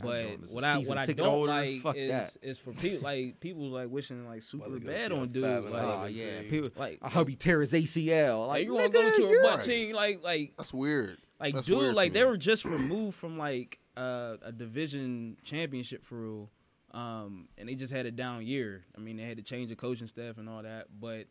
but 0.01 0.39
what 0.49 0.63
a 0.63 0.67
I 0.67 0.73
season 0.77 0.87
what 0.89 0.97
I 0.97 1.05
don't 1.05 1.25
holder, 1.27 1.51
like 1.51 1.81
fuck 1.81 1.95
is 1.95 2.11
that. 2.11 2.37
is 2.41 2.59
for 2.59 2.71
people 2.73 2.99
like 3.01 3.39
people 3.39 3.69
like 3.69 3.89
wishing 3.89 4.25
like 4.27 4.41
super 4.41 4.69
Well, 4.69 4.79
bad 4.79 5.11
on 5.11 5.27
dude. 5.29 5.43
five 5.43 5.63
Like, 5.65 5.73
eleven 5.83 5.99
Oh 6.01 6.05
yeah, 6.05 6.41
people. 6.49 6.69
like 6.75 6.99
I 7.01 7.09
hope 7.09 7.27
he 7.29 7.35
tear 7.35 7.61
his 7.61 7.71
ACL. 7.73 8.47
Like 8.47 8.49
like 8.49 8.65
you 8.65 8.73
want 8.73 8.85
to 8.85 8.91
go 8.91 9.11
to 9.15 9.23
a 9.39 9.41
butt 9.43 9.55
right. 9.57 9.65
team, 9.65 9.95
like 9.95 10.23
like 10.23 10.53
That's 10.57 10.73
weird. 10.73 11.17
like 11.39 11.53
That's 11.55 11.67
dude, 11.67 11.77
weird 11.77 11.95
like 11.95 12.13
they 12.13 12.23
were 12.23 12.37
just 12.37 12.65
removed 12.65 13.15
from 13.17 13.37
like 13.37 13.79
uh, 13.95 14.37
a 14.41 14.51
division 14.51 15.37
championship 15.43 16.03
for 16.05 16.15
real, 16.21 16.49
um, 16.91 17.47
and 17.57 17.69
they 17.69 17.75
just 17.75 17.93
had 17.93 18.05
a 18.05 18.11
down 18.11 18.45
year. 18.45 18.83
I 18.97 18.99
mean, 18.99 19.17
they 19.17 19.23
had 19.23 19.37
to 19.37 19.43
change 19.43 19.69
the 19.69 19.75
coaching 19.75 20.07
staff 20.07 20.37
and 20.37 20.49
all 20.49 20.63
that, 20.63 20.87
but 20.99 21.27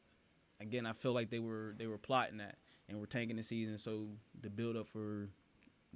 again, 0.60 0.86
I 0.86 0.93
feel 0.93 1.12
like 1.12 1.30
they 1.30 1.40
were 1.40 1.74
they 1.76 1.86
were 1.89 1.98
plotting 1.98 2.36
that 2.39 2.56
and 2.89 3.01
were 3.01 3.06
tanking 3.06 3.36
the 3.36 3.43
season 3.43 3.78
so 3.78 4.06
the 4.40 4.51
build 4.51 4.76
up 4.76 4.86
for 4.89 5.28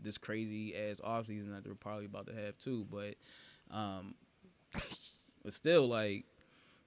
this 0.00 0.18
crazy 0.18 0.76
ass 0.76 1.00
off 1.02 1.26
season 1.26 1.52
that 1.52 1.64
they're 1.64 1.74
probably 1.74 2.04
about 2.04 2.26
to 2.26 2.34
have 2.34 2.58
too. 2.58 2.86
But 2.90 3.14
um, 3.70 4.14
but 5.44 5.52
still, 5.52 5.88
like 5.88 6.24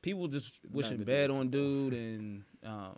people 0.02 0.28
just 0.28 0.54
wishing 0.72 1.04
bad 1.04 1.30
on 1.30 1.50
dude 1.50 1.94
and 1.94 2.44
um, 2.66 2.96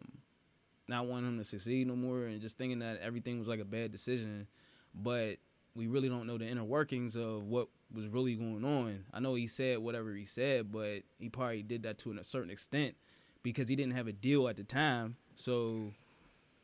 not 0.88 1.08
wanting 1.08 1.30
him 1.30 1.38
to 1.38 1.44
succeed 1.44 1.88
no 1.88 1.96
more 1.96 2.26
and 2.26 2.42
just 2.42 2.58
thinking 2.58 2.80
that 2.80 3.00
everything 3.02 3.40
was 3.40 3.48
like 3.48 3.60
a 3.60 3.66
bad 3.66 3.92
decision. 3.92 4.48
But 4.94 5.38
we 5.76 5.88
really 5.88 6.10
don't 6.10 6.28
know 6.28 6.38
the 6.38 6.46
inner 6.46 6.64
workings 6.64 7.16
of 7.16 7.44
what 7.48 7.68
was 7.94 8.08
really 8.08 8.36
going 8.36 8.66
on. 8.66 9.06
I 9.14 9.20
know 9.20 9.36
he 9.36 9.48
said 9.48 9.80
whatever 9.80 10.14
he 10.14 10.26
said, 10.26 10.72
but 10.72 11.04
he 11.20 11.30
probably 11.30 11.64
did 11.64 11.84
that 11.84 11.98
to 12.00 12.12
a 12.12 12.24
certain 12.24 12.50
extent 12.50 12.96
because 13.44 13.70
he 13.70 13.76
didn't 13.76 13.94
have 13.94 14.08
a 14.08 14.14
deal 14.14 14.48
at 14.48 14.58
the 14.58 14.64
time. 14.64 15.16
So 15.36 15.94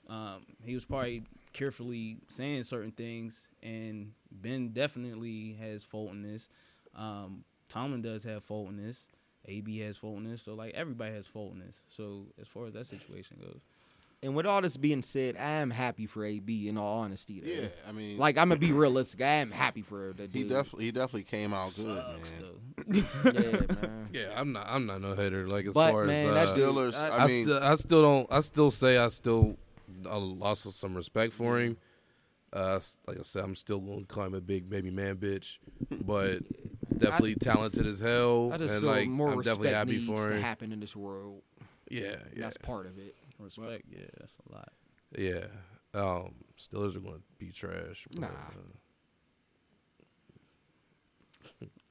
um, 0.10 0.46
he 0.64 0.74
was 0.74 0.86
probably 0.86 1.24
carefully 1.54 2.18
saying 2.28 2.64
certain 2.64 2.92
things, 2.92 3.48
and 3.64 4.12
Ben 4.32 4.70
definitely 4.70 5.58
has 5.60 5.84
fault 5.84 6.12
in 6.12 6.22
this. 6.22 6.50
Um, 6.96 7.44
Tomlin 7.70 8.02
does 8.02 8.24
have 8.24 8.44
fault 8.44 8.70
in 8.70 8.78
this. 8.78 9.08
AB 9.50 9.80
has 9.80 9.98
fault 9.98 10.18
in 10.18 10.30
this. 10.30 10.42
So 10.42 10.54
like 10.56 10.74
everybody 10.74 11.14
has 11.14 11.26
fault 11.28 11.54
in 11.54 11.60
this. 11.60 11.82
So 11.88 12.26
as 12.40 12.48
far 12.48 12.66
as 12.68 12.74
that 12.74 12.86
situation 12.86 13.38
goes, 13.42 13.62
And 14.22 14.36
with 14.36 14.46
all 14.46 14.62
this 14.62 14.76
being 14.78 15.02
said, 15.02 15.38
I 15.38 15.62
am 15.62 15.70
happy 15.70 16.06
for 16.06 16.26
AB. 16.26 16.68
In 16.68 16.78
all 16.78 17.00
honesty, 17.00 17.40
though. 17.40 17.50
Yeah, 17.50 17.68
I 17.88 17.92
mean, 17.94 18.18
Like 18.18 18.38
I'm 18.38 18.50
gonna 18.50 18.60
be 18.60 18.72
realistic. 18.74 19.22
I 19.22 19.26
am 19.36 19.52
happy 19.52 19.82
for 19.84 20.14
the 20.18 20.28
dude. 20.28 20.36
he 20.36 20.50
definitely 20.50 20.86
he 20.86 20.92
definitely 20.92 21.24
came 21.24 21.54
out 21.54 21.74
good, 21.76 21.86
man. 21.96 22.54
yeah, 23.24 23.32
man. 23.34 24.10
Yeah, 24.12 24.34
I'm 24.36 24.52
not. 24.54 24.66
I'm 24.70 24.86
not 24.86 25.02
no 25.02 25.16
hater. 25.16 25.48
Like 25.48 25.66
as 25.68 25.74
But, 25.74 25.92
far 25.92 26.06
man, 26.06 26.36
as 26.36 26.48
that 26.54 26.54
uh, 26.54 26.56
dude- 26.56 26.76
Steelers, 26.76 26.96
I- 27.02 27.10
I, 27.10 27.24
I, 27.24 27.28
mean, 27.28 27.44
still, 27.46 27.64
I 27.64 27.76
still 27.76 28.02
don't. 28.02 28.28
I 28.32 28.40
still 28.42 28.72
say 28.72 28.98
I 28.98 29.08
still 29.08 29.56
I 30.10 30.16
lost 30.18 30.72
some 30.74 30.96
respect 30.96 31.34
for 31.34 31.60
him. 31.60 31.78
Uh, 32.54 32.80
like 33.06 33.20
I 33.20 33.24
said, 33.24 33.44
I'm 33.44 33.56
still 33.56 33.80
going 33.80 34.02
to 34.02 34.06
climb 34.06 34.34
a 34.34 34.42
big 34.42 34.70
baby 34.70 34.90
man 34.90 35.18
bitch, 35.18 35.58
but 36.06 36.40
definitely 36.98 37.36
talented 37.36 37.86
as 37.86 38.00
hell. 38.00 38.52
I 38.54 38.58
just 38.58 38.74
and 38.74 38.84
feel 38.84 38.92
like 38.92 39.10
more 39.10 39.32
I'm 39.32 39.38
respect 39.38 39.62
definitely 39.64 39.78
happy 39.78 40.08
needs 40.08 40.22
for 40.22 40.30
to 40.30 40.42
happen 40.42 40.72
in 40.72 40.80
this 40.80 40.96
world. 40.96 41.42
Yeah, 41.90 42.02
yeah, 42.02 42.16
That's 42.38 42.58
part 42.58 42.86
of 42.86 42.98
it. 42.98 43.16
Respect, 43.40 43.84
yeah, 43.90 44.06
that's 44.20 44.36
a 44.50 44.54
lot. 44.54 44.70
yeah. 45.18 45.46
Um, 45.94 46.34
Steelers 46.58 46.96
are 46.96 47.00
going 47.00 47.16
to 47.16 47.22
be 47.38 47.52
trash. 47.52 48.06
but, 48.14 48.22
Nah. 48.22 48.28
uh, 48.28 48.32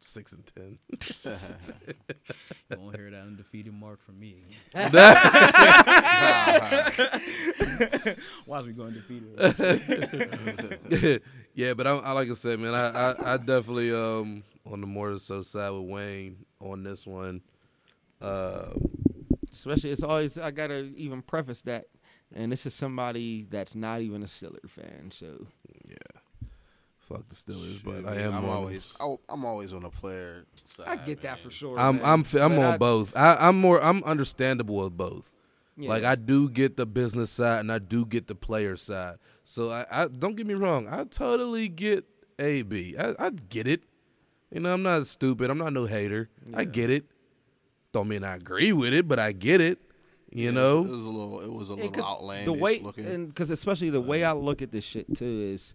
Six 0.00 0.32
and 0.32 0.44
ten. 0.54 0.78
You 2.70 2.78
won't 2.78 2.96
hear 2.96 3.10
that 3.10 3.22
undefeated 3.22 3.72
mark 3.72 4.04
from 4.04 4.18
me. 4.18 4.42
Why 4.74 4.88
is 8.58 8.66
we 8.66 8.72
going 8.72 8.88
undefeated? 8.88 11.22
yeah, 11.54 11.74
but 11.74 11.86
I, 11.86 11.90
I 11.92 12.12
like 12.12 12.28
I 12.28 12.34
said, 12.34 12.58
man, 12.58 12.74
I, 12.74 12.88
I, 12.90 13.34
I 13.34 13.36
definitely 13.36 13.94
um 13.94 14.42
on 14.70 14.80
the 14.80 14.86
more 14.86 15.18
so 15.18 15.42
side 15.42 15.70
with 15.70 15.88
Wayne 15.88 16.44
on 16.60 16.82
this 16.82 17.06
one. 17.06 17.40
Uh, 18.20 18.70
Especially, 19.52 19.90
it's 19.90 20.02
always 20.02 20.38
I 20.38 20.50
gotta 20.50 20.90
even 20.96 21.22
preface 21.22 21.62
that, 21.62 21.86
and 22.34 22.52
this 22.52 22.66
is 22.66 22.74
somebody 22.74 23.46
that's 23.48 23.74
not 23.74 24.00
even 24.00 24.22
a 24.22 24.26
Steeler 24.26 24.68
fan. 24.68 25.10
So 25.10 25.46
yeah, 25.88 26.15
fuck 27.08 27.28
the 27.28 27.34
Steelers, 27.34 27.74
shit, 27.74 27.84
but 27.84 28.06
I 28.06 28.16
am 28.22 28.34
I'm 28.34 28.44
always 28.46 28.92
I, 29.00 29.14
I'm 29.28 29.44
always 29.44 29.72
on 29.72 29.82
the 29.82 29.90
player 29.90 30.44
side. 30.64 30.86
I 30.88 30.96
get 30.96 31.22
that 31.22 31.36
man. 31.36 31.44
for 31.44 31.50
sure. 31.50 31.78
I'm 31.78 31.96
man. 31.96 32.04
I'm 32.04 32.24
fi- 32.24 32.40
I'm 32.40 32.52
on 32.58 32.74
I- 32.74 32.78
both. 32.78 33.16
I, 33.16 33.36
I'm 33.40 33.58
more 33.60 33.82
I'm 33.82 34.02
understandable 34.04 34.76
with 34.84 34.96
both. 34.96 35.32
yeah. 35.76 35.88
Like 35.88 36.04
I 36.04 36.14
do 36.16 36.48
get 36.50 36.76
the 36.76 36.86
business 36.86 37.30
side 37.30 37.60
and 37.60 37.70
I 37.72 37.78
do 37.78 38.04
get 38.04 38.26
the 38.26 38.34
player 38.34 38.76
side. 38.76 39.16
So 39.44 39.70
I, 39.70 39.86
I 39.90 40.06
don't 40.08 40.34
get 40.36 40.46
me 40.46 40.54
wrong. 40.54 40.88
I 40.88 41.04
totally 41.04 41.68
get 41.68 42.04
AB. 42.38 42.96
I, 42.98 43.14
I 43.18 43.30
get 43.30 43.66
it. 43.68 43.82
You 44.50 44.60
know, 44.60 44.72
I'm 44.72 44.82
not 44.82 45.06
stupid. 45.06 45.50
I'm 45.50 45.58
not 45.58 45.72
no 45.72 45.86
hater. 45.86 46.28
I 46.54 46.64
get 46.64 46.90
it. 46.90 47.04
Don't 47.92 48.08
mean 48.08 48.24
I 48.24 48.34
agree 48.36 48.72
with 48.72 48.92
it, 48.92 49.06
but 49.08 49.18
I 49.18 49.32
get 49.32 49.60
it. 49.60 49.78
You 50.32 50.46
Yeah, 50.46 50.50
know, 50.50 50.78
it 50.84 50.88
was 50.88 50.98
a 50.98 51.08
little 51.08 51.40
it 51.40 51.52
was 51.52 51.70
a 51.70 51.74
Yeah, 51.74 51.76
little 51.84 51.90
'cause 51.92 52.04
outlandish 52.04 52.44
the 52.46 52.52
way, 52.52 52.78
looking. 52.80 53.06
and 53.06 53.28
because 53.28 53.48
especially 53.50 53.90
the 53.90 54.00
way 54.00 54.24
I 54.24 54.32
look 54.32 54.60
at 54.60 54.70
this 54.72 54.84
shit 54.84 55.06
too 55.16 55.24
is, 55.24 55.74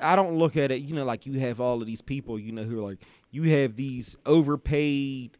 I 0.00 0.16
don't 0.16 0.36
look 0.36 0.56
at 0.56 0.70
it. 0.70 0.82
You 0.82 0.94
know, 0.94 1.04
like 1.04 1.26
you 1.26 1.38
have 1.40 1.60
all 1.60 1.80
of 1.80 1.86
these 1.86 2.02
people. 2.02 2.38
You 2.38 2.52
know, 2.52 2.62
who 2.62 2.78
are 2.80 2.88
like 2.88 2.98
you 3.30 3.44
have 3.44 3.76
these 3.76 4.16
overpaid 4.26 5.38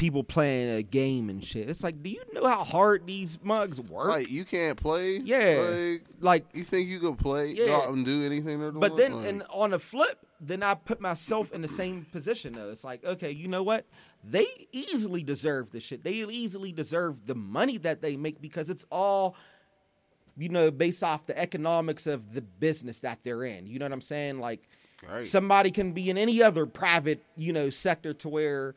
people 0.00 0.24
playing 0.24 0.70
a 0.70 0.82
game 0.82 1.28
and 1.28 1.44
shit. 1.44 1.68
It's 1.68 1.84
like, 1.84 2.02
do 2.02 2.08
you 2.08 2.22
know 2.32 2.46
how 2.46 2.64
hard 2.64 3.06
these 3.06 3.38
mugs 3.42 3.78
work? 3.78 4.08
like 4.08 4.30
you 4.30 4.46
can't 4.46 4.80
play. 4.80 5.18
Yeah. 5.18 5.66
Like, 5.68 6.04
like 6.20 6.44
you 6.54 6.64
think 6.64 6.88
you 6.88 7.00
can 7.00 7.16
play? 7.16 7.52
Yeah. 7.52 7.66
Go 7.66 7.82
out 7.82 7.88
and 7.90 8.04
do 8.04 8.24
anything 8.24 8.60
they're 8.60 8.70
doing? 8.70 8.80
But 8.80 8.96
then, 8.96 9.18
Like, 9.18 9.28
and 9.28 9.42
on 9.50 9.70
the 9.70 9.78
flip, 9.78 10.26
then 10.40 10.62
I 10.62 10.72
put 10.72 11.02
myself 11.02 11.52
in 11.52 11.60
the 11.60 11.68
same 11.68 12.06
position. 12.12 12.54
Though 12.54 12.70
it's 12.70 12.82
like, 12.82 13.04
okay, 13.04 13.30
you 13.30 13.46
know 13.46 13.62
what? 13.62 13.84
They 14.24 14.46
easily 14.72 15.22
deserve 15.22 15.70
the 15.70 15.80
shit. 15.80 16.02
They 16.02 16.14
easily 16.14 16.72
deserve 16.72 17.26
the 17.26 17.34
money 17.34 17.76
that 17.78 18.00
they 18.00 18.16
make 18.16 18.40
because 18.40 18.70
it's 18.70 18.86
all, 18.90 19.36
you 20.40 20.48
know, 20.48 20.70
based 20.70 21.04
off 21.04 21.26
the 21.26 21.38
economics 21.38 22.06
of 22.06 22.32
the 22.34 22.40
business 22.42 23.00
that 23.00 23.18
they're 23.22 23.44
in. 23.44 23.66
You 23.66 23.78
know 23.78 23.84
what 23.84 23.92
I'm 23.92 24.00
saying? 24.00 24.40
Like, 24.40 24.68
right. 25.08 25.22
somebody 25.24 25.70
can 25.70 25.92
be 25.92 26.10
in 26.10 26.16
any 26.16 26.42
other 26.42 26.66
private, 26.66 27.22
you 27.36 27.52
know, 27.52 27.70
sector 27.70 28.14
to 28.14 28.28
where 28.28 28.74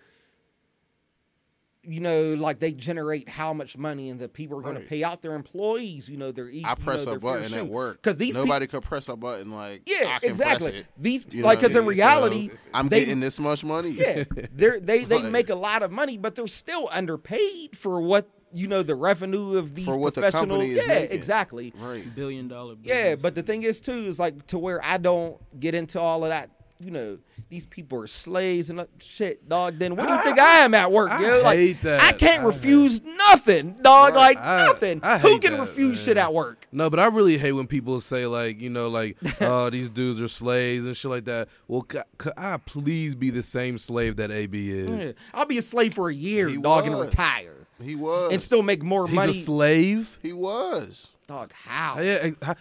you 1.86 2.00
know, 2.00 2.34
like 2.36 2.60
they 2.60 2.72
generate 2.72 3.28
how 3.28 3.54
much 3.54 3.78
money 3.78 4.10
and 4.10 4.20
that 4.22 4.34
people 4.34 4.58
are 4.58 4.62
going 4.62 4.76
Right. 4.76 4.84
to 4.84 4.90
pay 4.90 5.04
out 5.04 5.22
their 5.22 5.36
employees. 5.36 6.08
You 6.08 6.16
know, 6.18 6.32
their 6.32 6.46
I 6.48 6.52
you 6.52 6.66
press 6.80 7.06
know, 7.06 7.14
a 7.14 7.20
button 7.20 7.54
at 7.54 7.68
work 7.68 8.02
because 8.02 8.18
these 8.18 8.36
nobody 8.36 8.68
could 8.68 8.84
press 8.84 9.10
a 9.10 9.18
button 9.18 9.52
like 9.52 9.82
Yeah, 9.86 10.08
I 10.16 10.20
can 10.20 10.30
exactly. 10.30 10.72
Press 10.72 10.82
it. 10.82 10.88
These 10.98 11.26
You 11.32 11.44
like 11.44 11.60
because 11.60 11.76
in 11.76 11.84
mean? 11.84 11.94
So, 11.94 11.98
reality, 11.98 12.50
I'm 12.74 12.88
they, 12.88 13.02
getting 13.02 13.20
this 13.20 13.38
much 13.40 13.66
money. 13.66 13.90
Yeah, 13.90 14.24
they're, 14.54 14.80
they 14.80 15.04
they 15.04 15.22
make 15.30 15.50
a 15.50 15.56
lot 15.56 15.84
of 15.84 15.92
money, 15.92 16.18
but 16.18 16.36
they're 16.36 16.48
still 16.48 16.88
underpaid 16.90 17.78
for 17.78 18.02
what 18.02 18.30
you 18.54 18.68
know 18.68 18.84
the 18.84 18.96
revenue 18.96 19.58
of 19.58 19.76
these 19.76 19.86
For 19.86 19.98
what 19.98 20.14
the 20.14 20.22
professional. 20.22 20.58
company 20.58 20.72
is 20.72 20.78
yeah, 20.88 20.94
making. 20.94 21.12
exactly. 21.18 21.74
right. 21.80 22.04
Billion 22.16 22.48
dollar. 22.48 22.76
Yeah, 22.84 23.16
but 23.16 23.36
the 23.36 23.44
thing 23.44 23.64
is 23.64 23.82
too 23.82 23.92
is 23.94 24.20
like 24.20 24.46
to 24.48 24.58
where 24.60 24.84
I 24.84 24.98
don't 24.98 25.38
get 25.60 25.74
into 25.76 26.00
all 26.00 26.24
of 26.24 26.30
that. 26.30 26.50
You 26.80 26.92
know, 26.92 27.18
these 27.50 27.66
people 27.66 28.02
are 28.02 28.08
slaves 28.08 28.70
and 28.70 28.78
uh, 28.82 28.86
shit, 29.00 29.48
dog. 29.48 29.80
Then 29.80 29.96
what 29.96 30.06
do 30.06 30.14
you 30.14 30.22
think 30.22 30.38
I 30.38 30.58
am 30.66 30.74
at 30.74 30.92
work, 30.92 31.12
I 31.14 31.22
yo? 31.22 31.42
Like, 31.42 31.58
hate 31.58 31.82
that. 31.84 32.02
I 32.02 32.12
can't 32.12 32.42
I 32.42 32.46
refuse 32.46 33.00
nothing, 33.02 33.78
dog. 33.82 34.16
Right. 34.16 34.36
Like 34.36 34.38
I- 34.38 34.66
nothing. 34.66 35.00
I 35.02 35.18
Who 35.20 35.40
can 35.40 35.54
that, 35.54 35.62
refuse 35.62 36.04
shit 36.04 36.18
at 36.18 36.34
work? 36.34 36.68
No, 36.74 36.90
but 36.90 37.00
I 37.00 37.06
really 37.06 37.38
hate 37.38 37.54
when 37.54 37.68
people 37.68 38.02
say 38.02 38.26
like, 38.26 38.60
you 38.60 38.70
know, 38.70 38.90
like, 38.90 39.16
oh, 39.42 39.70
these 39.70 39.90
dudes 39.90 40.22
are 40.22 40.28
slaves 40.28 40.86
and 40.86 40.98
shit 40.98 41.10
like 41.10 41.24
that. 41.26 41.48
Well, 41.70 41.86
c- 41.90 42.00
could 42.18 42.34
I 42.36 42.58
please 42.58 43.16
be 43.16 43.30
the 43.30 43.44
same 43.44 43.78
slave 43.78 44.18
that 44.18 44.30
AB 44.30 44.70
is? 44.72 44.90
Yeah. 44.90 45.12
I'll 45.34 45.46
be 45.46 45.60
a 45.60 45.62
slave 45.62 45.94
for 45.94 46.10
a 46.10 46.14
year, 46.14 46.50
He 46.50 46.58
dog, 46.58 46.86
and 46.86 46.96
was. 46.98 47.08
retire 47.08 47.63
He 47.82 47.96
was. 47.96 48.32
and 48.34 48.42
still 48.42 48.64
make 48.64 48.84
more 48.84 49.02
money. 49.08 49.12
He's 49.12 49.16
money. 49.16 49.32
a 49.32 49.36
slave. 49.36 50.20
he 50.22 50.34
was. 50.34 51.10
dog, 51.28 51.52
how? 51.54 52.00
Yeah, 52.00 52.30
how- 52.42 52.56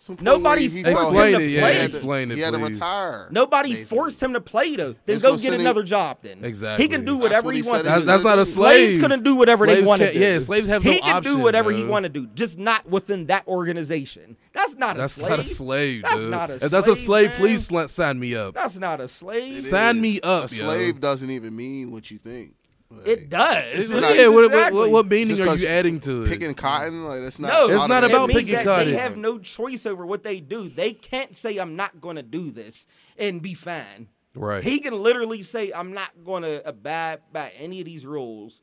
Some 0.00 0.16
point 0.16 0.22
Nobody 0.22 0.68
where 0.68 0.76
he 0.76 0.82
forced 0.84 1.00
felt 1.00 1.14
him 1.14 1.18
explain 1.18 1.32
to 1.40 1.44
it. 1.44 1.48
Yeah, 1.50 1.60
play. 1.60 1.72
He 1.72 1.78
had 1.80 1.86
explain 1.94 2.30
it, 2.30 2.34
He 2.36 2.40
had 2.42 2.50
to 2.52 2.58
please. 2.58 2.74
retire. 2.74 3.28
Nobody 3.30 3.70
basically. 3.72 3.96
forced 3.96 4.22
him 4.22 4.32
to 4.34 4.40
play 4.40 4.76
though. 4.76 4.94
Then 5.06 5.16
It's 5.16 5.22
go 5.22 5.28
gonna 5.30 5.36
get 5.38 5.42
send 5.44 5.54
him- 5.56 5.60
another 5.62 5.82
job. 5.82 6.18
Then 6.22 6.44
Exactly. 6.44 6.84
he 6.84 6.88
can 6.90 7.04
do 7.06 7.12
That's 7.12 7.22
whatever 7.22 7.46
what 7.46 7.54
he 7.54 7.62
he 7.62 7.68
wants 7.68 7.84
said 7.86 7.94
to 7.94 8.00
do. 8.00 8.06
That's, 8.06 8.22
that's 8.22 8.36
not 8.36 8.38
a 8.38 8.44
slave. 8.44 8.90
Slaves 8.90 8.98
couldn't 9.02 9.24
do 9.24 9.34
whatever 9.34 9.66
they 9.66 9.72
Slaves 9.76 9.88
wanted 9.88 10.04
can't- 10.04 10.14
to. 10.14 10.20
Yeah, 10.20 10.38
slaves 10.40 10.68
have 10.68 10.82
he 10.82 10.90
no 10.90 10.98
can 11.00 11.16
options, 11.16 11.36
do 11.36 11.42
whatever 11.42 11.70
he 11.72 11.82
bro. 11.82 11.90
want 11.90 12.02
to 12.04 12.08
do, 12.10 12.26
just 12.34 12.58
not 12.58 12.86
within 12.88 13.26
that 13.26 13.46
organization. 13.48 14.36
That's 14.52 14.76
not 14.76 14.96
a 14.96 15.00
That's 15.00 15.14
slave. 15.14 15.30
not 15.30 15.38
a 15.40 15.44
slave, 15.44 16.02
That's 16.02 16.14
dude. 16.16 16.30
not 16.30 16.50
a 16.50 16.54
if 16.56 16.60
that's 16.70 16.86
a 16.86 16.94
slave, 16.94 16.98
slave, 16.98 17.28
man. 17.30 17.38
please 17.38 17.68
sla- 17.68 17.90
sign 17.90 18.20
me 18.20 18.34
up. 18.36 18.54
That's 18.54 18.78
not 18.78 19.00
a 19.00 19.08
slave. 19.08 19.56
It 19.56 19.62
Sign 19.62 19.96
is. 19.96 20.02
me 20.02 20.20
up, 20.20 20.50
A 20.50 20.54
yo. 20.54 20.64
slave 20.64 21.00
doesn't 21.00 21.30
even 21.30 21.56
mean 21.56 21.90
what 21.90 22.10
you 22.10 22.18
think. 22.18 22.52
Like, 22.98 23.06
It 23.06 23.30
does. 23.30 23.78
It's 23.78 23.88
not- 23.90 24.14
yeah, 24.14 24.26
what, 24.26 24.34
what, 24.34 24.44
exactly. 24.46 24.78
what, 24.80 24.90
what 24.90 25.06
meaning 25.08 25.40
are 25.40 25.56
you 25.56 25.66
adding 25.66 26.00
to 26.00 26.22
it? 26.24 26.28
Picking 26.28 26.54
cotton, 26.54 27.04
like 27.04 27.20
that's 27.22 27.38
not. 27.38 27.48
No, 27.52 27.68
It's 27.76 27.88
not 27.88 28.04
it 28.04 28.10
about 28.10 28.28
means 28.28 28.40
picking 28.40 28.54
that 28.54 28.64
cotton. 28.64 28.88
They 28.92 28.98
have 28.98 29.16
no 29.16 29.38
choice 29.38 29.86
over 29.86 30.04
what 30.06 30.22
they 30.22 30.40
do. 30.40 30.68
They 30.68 30.92
can't 30.92 31.34
say 31.34 31.58
I'm 31.58 31.76
not 31.76 32.00
going 32.00 32.16
to 32.16 32.22
do 32.22 32.50
this 32.50 32.86
and 33.18 33.40
be 33.42 33.54
fine. 33.54 34.08
Right. 34.34 34.62
He 34.64 34.80
can 34.80 34.94
literally 35.02 35.42
say 35.42 35.72
I'm 35.72 35.92
not 35.92 36.10
going 36.24 36.42
to 36.42 36.66
abide 36.66 37.20
by 37.32 37.52
any 37.58 37.80
of 37.80 37.86
these 37.86 38.06
rules, 38.06 38.62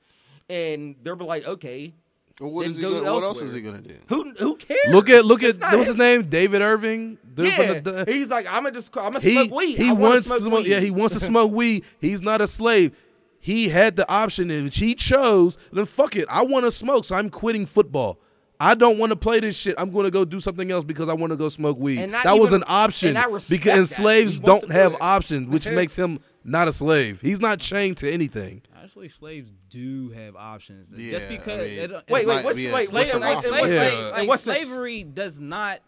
and 0.50 0.96
they'll 1.04 1.16
be 1.16 1.26
like, 1.26 1.48
okay, 1.48 1.94
Well, 2.40 2.50
what 2.50 2.66
he 2.68 2.82
go 2.82 3.00
gonna, 3.02 3.14
What 3.14 3.24
else 3.24 3.42
is 3.42 3.54
he 3.54 3.62
gonna 3.62 3.82
do? 3.82 3.94
who 4.08 4.32
who 4.40 4.56
cares? 4.56 4.80
Look 4.90 5.10
at 5.12 5.26
look 5.26 5.44
It's 5.44 5.60
at 5.62 5.76
what's 5.76 5.88
his 5.90 5.98
name? 5.98 6.30
David 6.30 6.62
Irving. 6.64 7.18
Dude 7.36 7.48
Yeah, 7.54 7.80
the, 7.82 7.92
the- 8.06 8.12
he's 8.12 8.30
like 8.30 8.48
I'm 8.48 8.64
gonna 8.64 8.72
just 8.72 8.96
I'm 8.98 9.12
gonna 9.14 9.20
he 9.20 9.34
smoke 9.34 9.52
weed. 9.60 9.78
he 9.78 9.90
I 9.90 9.94
wants 9.94 10.28
to 10.28 10.40
smoke, 10.40 10.64
weed. 10.64 10.68
yeah 10.72 10.80
he 10.80 10.90
wants 10.92 11.14
to 11.16 11.20
smoke 11.20 11.52
weed. 11.52 11.84
He's 12.00 12.22
not 12.22 12.42
a 12.42 12.48
slave. 12.48 12.96
He 13.40 13.70
had 13.70 13.96
the 13.96 14.10
option, 14.12 14.50
which 14.64 14.78
he 14.78 14.96
chose. 14.96 15.58
Then 15.72 15.86
fuck 15.86 16.16
it, 16.16 16.26
I 16.30 16.44
want 16.44 16.66
to 16.66 16.72
smoke, 16.72 17.06
so 17.06 17.16
I'm 17.16 17.30
quitting 17.30 17.66
football. 17.66 18.20
I 18.62 18.76
don't 18.76 18.98
want 18.98 19.12
to 19.12 19.16
play 19.16 19.40
this 19.40 19.56
shit. 19.56 19.76
I'm 19.78 19.90
going 19.90 20.04
to 20.04 20.12
go 20.12 20.26
do 20.26 20.42
something 20.42 20.70
else 20.70 20.84
because 20.84 21.08
I 21.08 21.14
want 21.14 21.32
to 21.32 21.38
go 21.38 21.48
smoke 21.48 21.78
weed. 21.78 22.00
And 22.00 22.12
not 22.12 22.26
That 22.26 22.38
was 22.38 22.52
an 22.52 22.66
option 22.68 23.10
and 23.10 23.18
I 23.18 23.24
respect 23.26 23.50
because 23.50 23.78
and 23.78 23.88
that. 23.88 23.96
slaves 23.96 24.40
don't 24.40 24.68
do 24.68 24.74
have 24.74 24.92
it. 24.94 24.98
options, 25.02 25.48
which 25.48 25.66
makes 25.70 25.96
him 25.98 26.20
not 26.44 26.68
a 26.68 26.74
slave. 26.74 27.22
He's 27.22 27.40
not 27.40 27.60
chained 27.60 27.96
to 27.98 28.12
anything. 28.12 28.62
Actually, 28.76 29.08
slaves 29.08 29.50
do 29.70 30.10
have 30.10 30.36
options. 30.36 30.90
Yeah, 30.94 31.12
Just 31.12 31.28
I 31.28 31.30
because 31.30 31.70
mean, 31.70 31.80
it 31.80 31.92
Wait, 32.10 32.28
wait, 32.28 32.44
what's 32.44 32.56
be 32.58 32.68
a 32.68 32.74
wait, 32.74 32.90
slave- 32.90 33.06
wait, 33.06 33.12
slave- 33.12 33.22
wait, 33.22 33.22
like, 33.22 33.36
wait, 33.36 33.70
slave- 33.70 33.72
Yeah. 33.74 33.82
like, 33.84 33.94
wait, 33.94 34.12
like, 34.20 34.28
what's 34.28 34.44
this? 34.44 34.56
slavery 34.68 35.04
does 35.04 35.40
not 35.40 35.80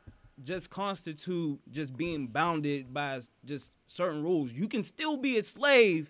just 0.44 0.70
constitute 0.70 1.60
just 1.72 1.98
being 1.98 2.28
bounded 2.28 2.94
by 2.94 3.20
just 3.44 3.74
certain 3.86 4.24
rules. 4.24 4.52
You 4.54 4.68
can 4.70 4.84
still 4.84 5.18
be 5.18 5.38
a 5.40 5.44
slave 5.44 6.10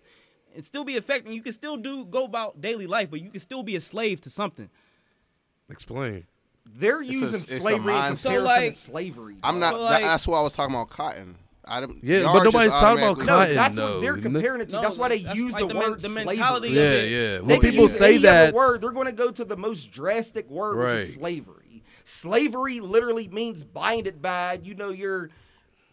and 0.55 0.65
still 0.65 0.83
be 0.83 0.97
affecting. 0.97 1.33
You 1.33 1.41
can 1.41 1.53
still 1.53 1.77
do 1.77 2.05
go 2.05 2.25
about 2.25 2.61
daily 2.61 2.87
life, 2.87 3.09
but 3.11 3.21
you 3.21 3.29
can 3.29 3.39
still 3.39 3.63
be 3.63 3.75
a 3.75 3.81
slave 3.81 4.21
to 4.21 4.29
something. 4.29 4.69
Explain. 5.69 6.25
They're 6.65 7.01
a- 7.01 7.05
using 7.05 7.35
a 7.35 7.39
slavery 7.39 7.93
in 7.93 7.99
comparison 7.99 8.31
So, 8.33 8.43
like, 8.43 8.73
to 8.73 8.77
slavery. 8.77 9.35
I'm 9.43 9.59
not. 9.59 9.73
But, 9.73 9.81
like- 9.81 10.03
that's 10.03 10.27
why 10.27 10.39
I 10.39 10.41
was 10.41 10.53
talking 10.53 10.75
about 10.75 10.89
cotton. 10.89 11.35
I 11.63 11.79
didn't. 11.79 12.03
Yeah, 12.03 12.23
but 12.23 12.43
nobody's 12.43 12.71
talking 12.71 13.03
about 13.03 13.17
automatically- 13.19 13.25
No, 13.27 13.31
cotton. 13.37 13.55
that's 13.55 13.75
though, 13.75 13.91
what 13.93 14.01
they're 14.01 14.17
comparing 14.17 14.61
it 14.61 14.69
to. 14.69 14.75
No, 14.75 14.81
that's 14.81 14.97
why 14.97 15.09
they 15.09 15.19
that's 15.19 15.37
use 15.37 15.53
like 15.53 15.61
the, 15.61 15.73
the 15.73 15.79
word 15.79 16.01
the 16.01 16.09
slavery. 16.09 16.25
mentality 16.25 16.67
of 16.69 16.73
Yeah, 16.73 16.81
it. 16.81 17.11
yeah. 17.11 17.39
When 17.39 17.61
can 17.61 17.69
people 17.69 17.83
use 17.83 17.97
say 17.97 18.15
any 18.15 18.27
other 18.27 18.45
that, 18.47 18.53
word, 18.53 18.81
they're 18.81 18.91
going 18.91 19.05
to 19.05 19.11
go 19.11 19.29
to 19.31 19.45
the 19.45 19.55
most 19.55 19.91
drastic 19.91 20.49
word, 20.49 20.77
which 20.77 21.07
is 21.09 21.13
slavery. 21.15 21.83
Slavery 22.03 22.79
literally 22.79 23.27
means 23.27 23.63
binded 23.63 24.21
by, 24.23 24.59
you 24.63 24.73
know, 24.73 24.89
your 24.89 25.29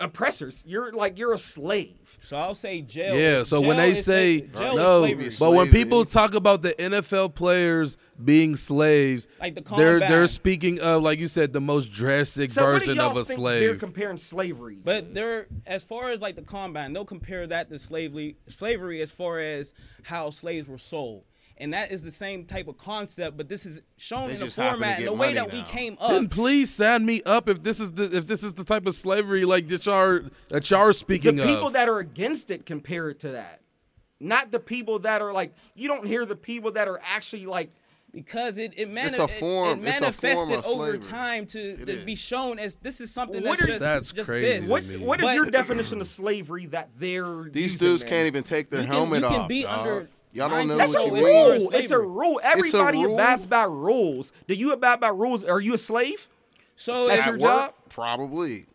oppressors. 0.01 0.63
You're 0.67 0.93
like 0.93 1.19
you're 1.19 1.33
a 1.33 1.39
slave. 1.39 1.95
So 2.23 2.37
I'll 2.37 2.55
say 2.55 2.83
jail. 2.83 3.17
Yeah, 3.17 3.45
so 3.45 3.61
when 3.61 3.77
they 3.77 3.95
say 3.95 4.41
slavery. 4.41 4.51
Jail 4.61 4.71
is 4.71 4.77
no, 4.77 5.01
slavery. 5.01 5.31
but 5.39 5.53
when 5.53 5.71
people 5.71 6.05
talk 6.05 6.35
about 6.35 6.63
the 6.63 6.75
NFL 6.75 7.35
players 7.35 7.97
being 8.23 8.57
slaves, 8.57 9.29
Like 9.41 9.55
the 9.55 9.63
they're 9.77 9.93
combat. 10.01 10.11
they're 10.11 10.27
speaking 10.27 10.81
of 10.81 11.03
like 11.03 11.19
you 11.21 11.29
said 11.29 11.53
the 11.53 11.61
most 11.61 11.93
drastic 11.93 12.51
So 12.51 12.63
what 12.65 12.73
do 12.73 12.79
version 12.81 12.97
y'all 12.97 13.11
of 13.13 13.17
a 13.19 13.25
think 13.25 13.41
they're 13.41 13.77
comparing 13.77 14.19
slavery? 14.19 14.79
But 14.83 15.15
they're 15.15 15.47
as 15.67 15.85
far 15.85 16.11
as 16.11 16.21
like 16.21 16.35
the 16.37 16.43
combine, 16.43 16.93
they'll 16.93 17.05
compare 17.05 17.47
that 17.47 17.69
to 17.71 17.79
slavery. 17.79 18.37
Slavery 18.49 19.01
as 19.01 19.11
far 19.11 19.39
as 19.39 19.73
how 20.03 20.31
slaves 20.31 20.69
were 20.69 20.79
sold, 20.79 21.25
and 21.61 21.73
that 21.75 21.91
is 21.93 22.03
the 22.03 22.11
same 22.11 22.45
type 22.45 22.69
of 22.69 22.79
concept. 22.79 23.37
But 23.37 23.49
this 23.49 23.67
is 23.67 23.83
shown 23.97 24.29
They 24.29 24.35
in 24.37 24.43
a 24.43 24.45
just 24.45 24.57
happen 24.57 24.81
to 24.81 24.85
format 24.85 24.99
and 24.99 25.07
the 25.09 25.13
way 25.13 25.19
money 25.19 25.35
that 25.35 25.53
we 25.53 25.61
now. 25.61 25.67
came 25.67 25.97
then 26.01 26.25
up. 26.27 26.31
please 26.31 26.73
sign 26.73 27.05
me 27.05 27.23
up 27.27 27.49
if 27.49 27.63
this 27.63 27.81
is 27.81 27.93
the 27.93 28.05
if 28.17 28.27
this 28.27 28.43
is 28.43 28.55
the 28.55 28.65
type 28.65 28.87
of 28.87 28.95
slavery 28.95 29.45
like 29.45 29.69
that 29.69 29.87
y'all 29.87 29.95
are, 29.95 30.25
that 30.49 30.71
y'all 30.71 30.81
are 30.81 30.87
the 30.89 30.95
speaking 30.95 31.37
people 31.37 31.71
that 31.71 31.89
are 31.89 31.99
against 31.99 32.51
it 32.51 32.65
compare 32.67 33.11
it 33.11 33.19
to 33.21 33.31
that. 33.31 33.61
Not 34.21 34.51
the 34.51 34.61
people 34.61 34.99
that 35.01 35.23
are 35.23 35.33
like 35.33 35.55
you 35.75 35.89
don't 35.89 36.07
hear 36.07 36.25
the 36.27 36.37
people 36.37 36.73
that 36.73 36.89
are 36.89 37.01
actually 37.05 37.47
like 37.47 37.71
because 38.11 38.57
it 38.57 38.73
it, 38.77 38.91
mani- 38.91 39.09
It's 39.09 39.19
a 39.19 39.25
it- 39.25 39.31
form- 39.33 39.85
it 39.85 39.89
it's 39.89 40.01
a 40.01 40.11
form 40.13 40.49
manifested 40.49 40.65
over 40.73 40.85
slavery. 40.93 40.99
time 40.99 41.47
to, 41.47 41.77
to 41.85 42.05
be 42.07 42.15
shown 42.15 42.59
as 42.59 42.75
this 42.77 43.01
is 43.03 43.13
something 43.13 43.43
What 43.45 43.59
that's 43.59 43.63
are- 43.63 43.67
just, 43.67 43.81
That's 43.81 44.13
just 44.13 44.31
crazy. 44.31 44.61
this. 44.61 44.69
what 44.69 44.83
what 45.01 45.21
is 45.21 45.27
But- 45.27 45.35
your 45.35 45.45
definition 45.47 46.01
of 46.01 46.07
slavery 46.07 46.67
that 46.67 46.89
they're 46.99 47.45
These 47.51 47.75
using, 47.75 47.79
dudes 47.87 48.03
man? 48.05 48.11
can't 48.11 48.27
even 48.27 48.43
take 48.45 48.71
their 48.71 48.81
You 48.81 48.87
can- 48.87 48.95
helmet 48.95 49.21
you 49.23 49.29
can 49.29 49.41
off. 49.43 49.49
be 49.49 49.63
dog. 49.65 49.79
under- 49.87 50.09
Y'all 50.33 50.49
don't 50.51 50.69
know 50.69 50.77
That's 50.77 50.93
what 50.95 51.03
a 51.05 51.07
you 51.09 51.17
as 51.17 51.25
mean. 51.25 51.33
far 51.33 51.53
as 51.55 51.63
rule. 51.63 51.71
It's 51.73 51.85
a 51.85 51.89
slavery. 51.89 52.07
rule. 52.07 52.41
a 52.43 52.47
Everybody 52.47 53.05
rule. 53.05 53.15
abides 53.15 53.47
by 53.47 53.65
rules. 53.65 54.33
Do 54.47 54.55
you 54.55 54.73
abide 54.73 55.01
by 55.01 55.09
rules? 55.09 55.45
Are 55.45 55.61
you 55.61 55.75
a 55.75 55.79
slave? 55.79 56.29
So 56.77 57.11
At 57.11 57.21
if- 57.21 57.27
your 57.27 57.35
At 57.37 57.41
job? 57.41 57.75
probably. 57.89 58.67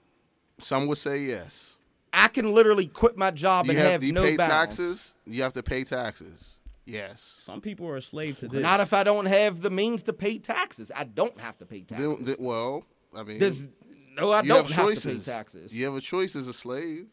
Some 0.60 0.88
would 0.88 0.98
say 0.98 1.20
yes. 1.24 1.76
I 2.12 2.28
can 2.28 2.54
literally 2.54 2.88
quit 2.88 3.18
my 3.18 3.32
job 3.32 3.66
you 3.66 3.72
and 3.72 3.80
have, 3.80 3.92
have 3.94 4.02
do 4.02 4.08
you 4.08 4.14
no 4.14 4.24
pay 4.24 4.36
balance. 4.38 4.54
taxes? 4.78 5.16
You 5.26 5.42
have 5.44 5.54
to 5.54 5.64
pay 5.64 5.84
taxes. 5.84 6.58
Yes. 6.86 7.38
some 7.40 7.62
people 7.62 7.88
are 7.88 7.96
a 7.96 8.02
slave 8.02 8.38
to 8.40 8.48
this. 8.50 8.62
Not 8.62 8.82
if 8.82 8.92
I 8.94 9.04
don't 9.06 9.26
have 9.26 9.62
the 9.62 9.70
means 9.70 10.04
to 10.04 10.14
pay 10.14 10.38
taxes. 10.38 10.92
I 10.94 11.06
don't 11.06 11.40
have 11.40 11.56
to 11.58 11.66
pay 11.66 11.82
taxes. 11.84 12.18
Then, 12.18 12.26
then- 12.26 12.36
well, 12.40 12.84
I 13.16 13.24
mean, 13.24 13.40
Does 13.40 13.70
no, 14.18 14.32
I 14.32 14.42
you 14.42 14.50
don't 14.50 14.68
have 14.68 14.70
have, 14.72 14.86
choices. 14.86 15.24
to 15.24 15.30
pay 15.32 15.36
taxes. 15.38 15.74
You 15.76 15.86
have 15.86 15.96
a 15.96 16.02
choice 16.02 16.36
as 16.36 16.48
a 16.50 16.54
slave. 16.54 17.08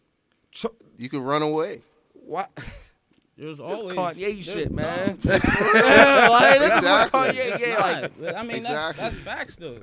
Cho- 0.51 0.75
You 0.99 1.09
can 1.09 1.23
run 1.23 1.43
away. 1.43 1.83
what? 2.15 2.51
There's 3.41 3.57
This 3.57 3.65
always 3.67 3.97
Kanye 3.97 4.15
there's- 4.21 4.45
shit, 4.45 4.71
man. 4.71 5.19
no. 5.25 5.33
yeah, 5.33 6.29
like, 6.31 6.59
this 6.61 6.77
Exactly. 6.79 7.21
is 7.21 7.27
Kanye, 7.35 7.53
It's 7.55 7.61
yeah, 7.61 7.79
like, 8.03 8.21
But, 8.21 8.37
I 8.37 8.43
mean, 8.43 8.57
Exactly. 8.59 9.03
that's, 9.03 9.17
that's 9.17 9.17
facts 9.17 9.57
though. 9.57 9.81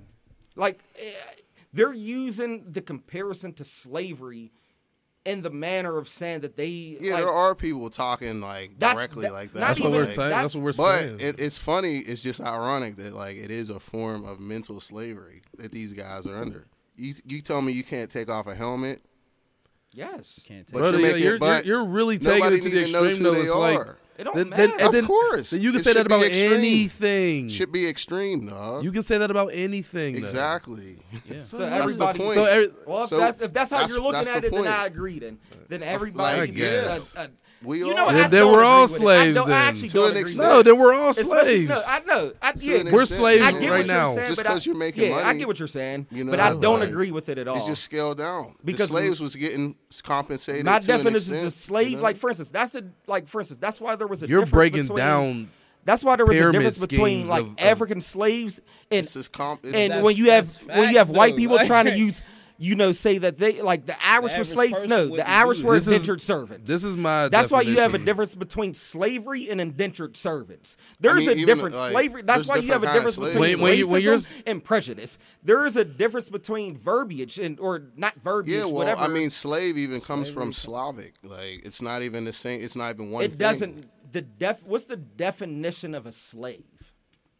like 0.55 0.79
eh, 0.99 1.11
they're 1.73 1.93
using 1.93 2.71
the 2.71 2.81
comparison 2.81 3.53
to 3.53 3.63
slavery 3.63 4.51
in 5.25 5.41
the 5.41 5.49
manner 5.49 5.97
of 5.97 6.07
saying 6.07 6.39
that 6.41 6.55
they. 6.55 6.67
Yeah, 7.01 7.15
like, 7.15 7.23
there 7.23 7.33
are 7.33 7.55
people 7.55 7.89
talking 7.89 8.41
like 8.41 8.77
directly 8.79 9.23
that- 9.23 9.33
like 9.33 9.51
that. 9.53 9.59
That's 9.59 9.79
what 9.79 9.87
even- 9.89 9.99
we're 9.99 10.05
Like, 10.05 10.13
saying. 10.13 10.29
That's 10.29 10.53
what 10.55 10.63
we're 10.63 10.73
But 10.73 10.99
saying. 10.99 11.19
it, 11.19 11.39
it's 11.41 11.57
funny. 11.57 11.97
It's 11.97 12.21
just 12.21 12.39
ironic 12.39 12.95
that 12.97 13.13
like 13.13 13.37
it 13.37 13.49
is 13.51 13.69
a 13.71 13.79
form 13.79 14.23
of 14.23 14.39
mental 14.39 14.79
slavery 14.79 15.41
that 15.57 15.71
these 15.71 15.93
guys 15.93 16.27
are 16.27 16.37
under. 16.37 16.67
You 16.95 17.13
you 17.25 17.41
tell 17.41 17.61
me 17.63 17.73
you 17.73 17.83
can't 17.83 18.09
take 18.09 18.29
off 18.29 18.45
a 18.47 18.53
helmet, 18.55 19.01
Yes. 19.97 20.41
Can't 20.47 20.67
take 20.67 20.73
but 20.73 20.79
Brother, 20.79 20.99
you're 20.99 21.07
making, 21.09 21.23
you're, 21.23 21.39
but 21.39 21.65
you're, 21.65 21.77
you're 21.79 21.85
really 21.85 22.17
taking 22.19 22.53
it 22.53 22.61
to 22.61 22.69
the 22.69 22.81
extreme 22.81 23.03
who 23.17 23.23
though. 23.23 23.33
It's 23.33 23.51
like 23.53 23.79
are. 23.79 23.97
It 24.19 24.23
don't 24.23 24.35
then, 24.35 24.49
matter. 24.49 24.67
then, 24.67 24.79
and 24.79 24.93
then, 24.93 25.03
Of 25.03 25.07
course. 25.07 25.49
then 25.51 25.61
you 25.61 25.71
can 25.71 25.79
It 25.81 25.83
say 25.83 25.93
that 25.93 26.05
about 26.07 26.23
extreme. 26.25 26.53
anything. 26.53 27.49
Should 27.49 27.71
be 27.71 27.87
extreme, 27.87 28.47
dog. 28.47 28.83
You 28.83 28.91
can 28.91 29.03
say 29.03 29.17
that 29.19 29.29
about 29.29 29.49
anything. 29.53 30.13
though. 30.13 30.19
exactly. 30.21 30.97
Yeah. 31.29 31.37
So 31.39 31.57
That's 31.57 31.71
the 31.71 31.83
everybody. 31.83 32.19
point. 32.19 32.33
So 32.35 32.45
every, 32.45 32.67
Well, 32.85 33.03
if 33.03 33.09
So 33.09 33.17
that's 33.19 33.41
if 33.41 33.53
that's 33.53 33.69
how 33.71 33.77
that's- 33.77 33.91
you're 33.93 34.01
looking 34.03 34.27
at 34.27 34.41
the 34.41 34.47
it, 34.47 34.51
then. 34.53 34.67
I 34.67 34.85
agree. 34.87 35.19
Then 35.19 35.37
then 35.67 35.83
everybody. 35.83 36.41
I 36.41 36.45
guess. 36.47 37.15
A, 37.15 37.21
a, 37.21 37.27
We 37.63 37.79
you 37.79 37.89
all 37.89 37.95
know, 37.95 38.05
what? 38.05 38.13
Then- 38.13 38.25
I 38.25 38.27
then 38.29 38.41
don't 38.41 38.53
we're 38.53 38.63
all 38.63 38.83
agree 38.85 38.93
with 38.93 39.01
it. 39.01 39.03
slaves 39.03 39.37
I, 39.37 39.41
I 39.41 39.45
then. 39.45 39.53
actually 39.67 39.89
To 39.89 40.05
an 40.05 40.17
extent. 40.17 40.49
no, 40.49 40.63
then 40.63 40.77
we're 40.79 40.93
all 40.95 41.09
Especially- 41.11 41.67
slaves. 41.67 41.69
No, 41.69 41.81
I 41.87 41.99
know. 42.01 42.31
I, 42.41 42.53
yeah, 42.57 42.75
an 42.77 42.91
We're 42.91 43.05
slaves 43.05 43.43
I 43.43 43.51
right 43.69 43.85
now. 43.87 44.15
Saying, 44.15 44.27
Just 44.27 44.37
but 44.39 44.47
I- 44.47 44.49
'cause 44.53 44.65
you're 44.65 44.75
making 44.75 45.11
yeah, 45.11 45.27
I 45.27 45.33
get 45.35 45.47
what 45.47 45.59
you're 45.59 45.67
saying, 45.67 46.07
you 46.11 46.23
know, 46.23 46.31
but 46.31 46.39
I 46.39 46.49
don't 46.55 46.79
like, 46.79 46.89
agree 46.89 47.11
with 47.11 47.29
it 47.29 47.37
at 47.37 47.47
all. 47.47 47.57
It's 47.57 47.67
just 47.67 47.83
scaled 47.83 48.17
down. 48.17 48.55
Because 48.65 48.89
the 48.89 48.93
slaves 48.97 49.21
was 49.21 49.35
getting 49.35 49.75
compensated. 50.03 50.65
my 50.65 50.79
to 50.79 50.91
an 50.91 50.97
definition 50.97 51.35
is 51.35 51.43
a 51.43 51.51
slave. 51.51 51.89
you 51.91 51.95
know? 51.97 52.03
Like 52.03 52.17
for 52.17 52.29
instance, 52.29 52.49
that's 52.49 52.75
a 52.75 52.83
like 53.07 53.27
for 53.27 53.39
instance, 53.41 53.59
that's 53.59 53.79
why 53.81 53.95
there 53.95 54.07
was 54.07 54.23
a 54.23 54.27
You're 54.27 54.39
difference 54.41 54.51
breaking 54.53 54.81
between- 54.83 54.97
down 54.97 55.51
That's 55.85 56.03
why 56.03 56.17
there 56.17 56.25
was 56.25 56.35
a 56.37 56.51
difference 56.51 56.79
between 56.79 57.27
like 57.27 57.41
of- 57.43 57.51
of- 57.51 57.59
African 57.59 58.01
slaves 58.01 58.59
and 58.91 59.05
It's 59.05 59.13
just 59.13 59.31
comp. 59.31 59.61
And 59.65 60.03
when 60.03 60.15
you 60.15 60.31
have 60.31 60.53
when 60.65 60.89
you 60.91 60.97
have 60.97 61.09
white 61.09 61.33
though. 61.33 61.37
people 61.37 61.59
trying 61.59 61.85
to 61.85 61.97
use 61.97 62.21
you 62.57 62.75
know 62.75 62.91
say 62.91 63.17
that 63.19 63.37
they 63.37 63.61
like 63.61 63.85
the 63.85 63.95
Irish 64.05 64.37
were 64.37 64.43
slaves. 64.43 64.83
No, 64.85 65.15
the 65.15 65.29
Irish 65.29 65.63
were 65.63 65.73
that. 65.73 65.79
This 65.79 65.87
is- 65.87 65.93
indentured 65.93 66.21
servants. 66.21 66.67
This 66.69 66.83
is 66.83 66.95
my. 66.95 67.29
That's 67.29 67.51
why 67.51 67.61
you 67.61 67.79
have 67.79 67.93
a 67.93 67.97
difference 67.99 68.35
between 68.35 68.73
slavery 68.73 69.49
and 69.49 69.61
indentured 69.61 70.15
servants. 70.17 70.77
There's 70.99 71.25
mean, 71.27 71.39
a 71.39 71.45
difference. 71.45 71.75
like, 71.75 71.91
slavery. 71.91 72.21
That's 72.23 72.47
why 72.47 72.57
you 72.57 72.71
have 72.73 72.83
a 72.83 72.93
difference 72.93 73.17
between 73.17 73.39
When- 73.39 73.61
when 73.61 73.77
you- 73.77 73.87
when 73.87 74.01
you're 74.01 74.15
racism 74.17 74.43
and 74.47 74.63
prejudice. 74.63 75.17
There 75.43 75.65
is 75.65 75.75
a 75.75 75.85
difference 75.85 76.29
between 76.29 76.77
verbiage 76.77 77.37
and 77.39 77.59
or 77.59 77.83
not 77.95 78.15
verbiage. 78.21 78.55
yeah, 78.55 78.63
well, 78.65 78.73
whatever. 78.73 79.01
I 79.01 79.07
mean, 79.07 79.29
slave 79.29 79.77
even 79.77 80.01
comes 80.01 80.29
from 80.29 80.51
Slavic. 80.53 81.13
Like, 81.23 81.65
it's 81.65 81.81
not 81.81 82.01
even 82.01 82.25
the 82.25 82.33
same. 82.33 82.61
It's 82.61 82.75
not 82.75 82.95
even 82.95 83.11
one. 83.11 83.23
it 83.23 83.29
thing. 83.29 83.37
doesn't. 83.37 83.85
The 84.13 84.21
def. 84.21 84.63
What's 84.65 84.85
the 84.85 84.95
definition 84.95 85.93
of 85.93 86.05
a 86.05 86.11
slave? 86.11 86.63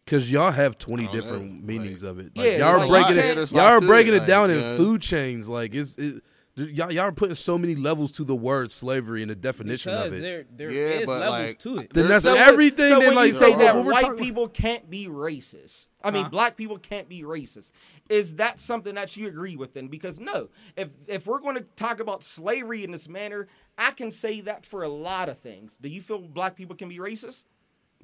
Because 0.08 0.32
y'all 0.32 0.52
have 0.54 0.78
twenty 0.78 1.06
oh, 1.06 1.12
different 1.12 1.52
know, 1.52 1.68
meanings 1.68 2.02
like- 2.02 2.12
of 2.12 2.20
it. 2.20 2.32
Yeah, 2.34 2.60
y'all 2.60 2.64
are 2.82 2.88
like, 2.88 3.08
breaking 3.08 3.26
you 3.36 3.42
it. 3.42 3.52
Y'all 3.52 3.60
are 3.60 3.80
to 3.82 3.86
it, 3.86 3.88
breaking 3.90 4.14
it 4.14 4.26
down 4.26 4.50
you 4.50 4.56
in 4.56 4.62
know. 4.62 4.78
food 4.78 5.02
chains. 5.02 5.50
Like 5.50 5.76
it's 5.76 5.96
it, 5.98 6.24
y'all, 6.56 6.90
y'all 6.94 7.02
are 7.04 7.12
putting 7.12 7.36
so 7.36 7.58
many 7.58 7.76
levels 7.76 8.14
to 8.14 8.24
the 8.24 8.34
word 8.36 8.72
slavery 8.72 9.22
and 9.22 9.30
the 9.30 9.36
definition 9.36 9.92
because 9.94 10.08
of 10.08 10.14
it. 10.14 10.22
there 10.22 10.46
there 10.56 10.72
Yeah, 10.72 11.00
is 11.02 11.06
but, 11.06 11.20
levels 11.20 11.40
like, 11.50 11.60
to 11.60 11.78
it. 11.80 11.94
Then 11.94 12.08
that's 12.08 12.24
So 12.24 12.36
everything. 12.36 12.90
So 12.90 13.00
then 13.00 13.08
when 13.10 13.16
like 13.16 13.28
you 13.28 13.38
say 13.38 13.52
so 13.52 13.58
that 13.60 13.84
white 13.84 14.02
talking- 14.04 14.24
people 14.24 14.48
can't 14.48 14.90
be 14.90 15.08
racist, 15.08 15.88
I 16.02 16.12
mean 16.12 16.24
Huh? 16.24 16.30
black 16.30 16.56
people 16.56 16.78
can't 16.78 17.10
be 17.10 17.24
racist. 17.24 17.74
Is 18.08 18.36
that 18.36 18.60
something 18.60 18.96
that 18.96 19.18
you 19.18 19.28
agree 19.28 19.58
with? 19.58 19.74
Then 19.74 19.88
because 19.90 20.22
no, 20.22 20.48
if 20.78 20.88
if 21.08 21.28
we're 21.28 21.40
going 21.42 21.58
to 21.58 21.66
talk 21.76 22.00
about 22.00 22.24
slavery 22.24 22.86
in 22.86 22.92
this 22.92 23.10
manner, 23.10 23.50
I 23.78 23.92
can 23.92 24.10
say 24.10 24.40
that 24.42 24.66
for 24.66 24.84
a 24.84 24.90
lot 24.90 25.28
of 25.28 25.38
things. 25.38 25.78
Do 25.78 25.90
you 25.90 26.02
feel 26.02 26.20
black 26.20 26.56
people 26.56 26.78
can 26.78 26.88
be 26.88 26.98
racist? 27.00 27.44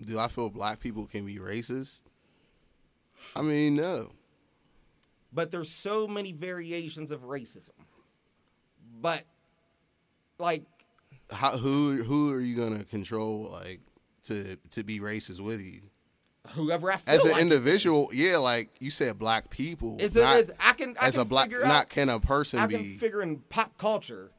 Do 0.02 0.18
I 0.20 0.28
feel 0.28 0.50
black 0.50 0.80
people 0.80 1.06
can 1.06 1.26
be 1.26 1.36
racist? 1.38 2.04
I 3.36 3.42
mean, 3.42 3.76
no. 3.76 4.12
But 5.32 5.52
there's 5.52 5.70
so 5.70 6.08
many 6.08 6.32
variations 6.32 7.12
of 7.12 7.22
racism. 7.22 7.70
But 9.02 9.24
like 10.38 10.64
How, 11.32 11.58
who 11.58 12.04
who 12.04 12.32
are 12.32 12.40
you 12.42 12.56
gonna 12.56 12.84
control 12.84 13.50
like 13.52 13.82
to 14.24 14.58
to 14.72 14.84
be 14.84 15.00
racist 15.00 15.40
with 15.40 15.62
you? 15.62 15.82
whoever 16.50 16.92
I 16.92 16.98
feel 16.98 17.16
As 17.16 17.24
an 17.24 17.32
like 17.32 17.42
individual, 17.42 18.10
yeah, 18.14 18.36
like 18.38 18.70
you 18.80 18.92
said, 18.92 19.18
black 19.18 19.50
people. 19.50 19.98
is 20.00 20.16
it 20.18 20.22
not- 20.24 20.36
is 20.38 20.52
I 20.60 20.74
can 20.74 20.96
I 21.00 21.08
as 21.08 21.14
can 21.14 21.22
a 21.22 21.26
black, 21.26 21.50
figure 21.50 21.66
not 21.66 21.90
can 21.90 22.10
a 22.10 22.20
person 22.20 22.60
I 22.60 22.68
be. 22.68 22.76
can 22.76 22.98
figure 23.00 23.22
in 23.22 23.38
pop 23.50 23.78
culture, 23.78 24.32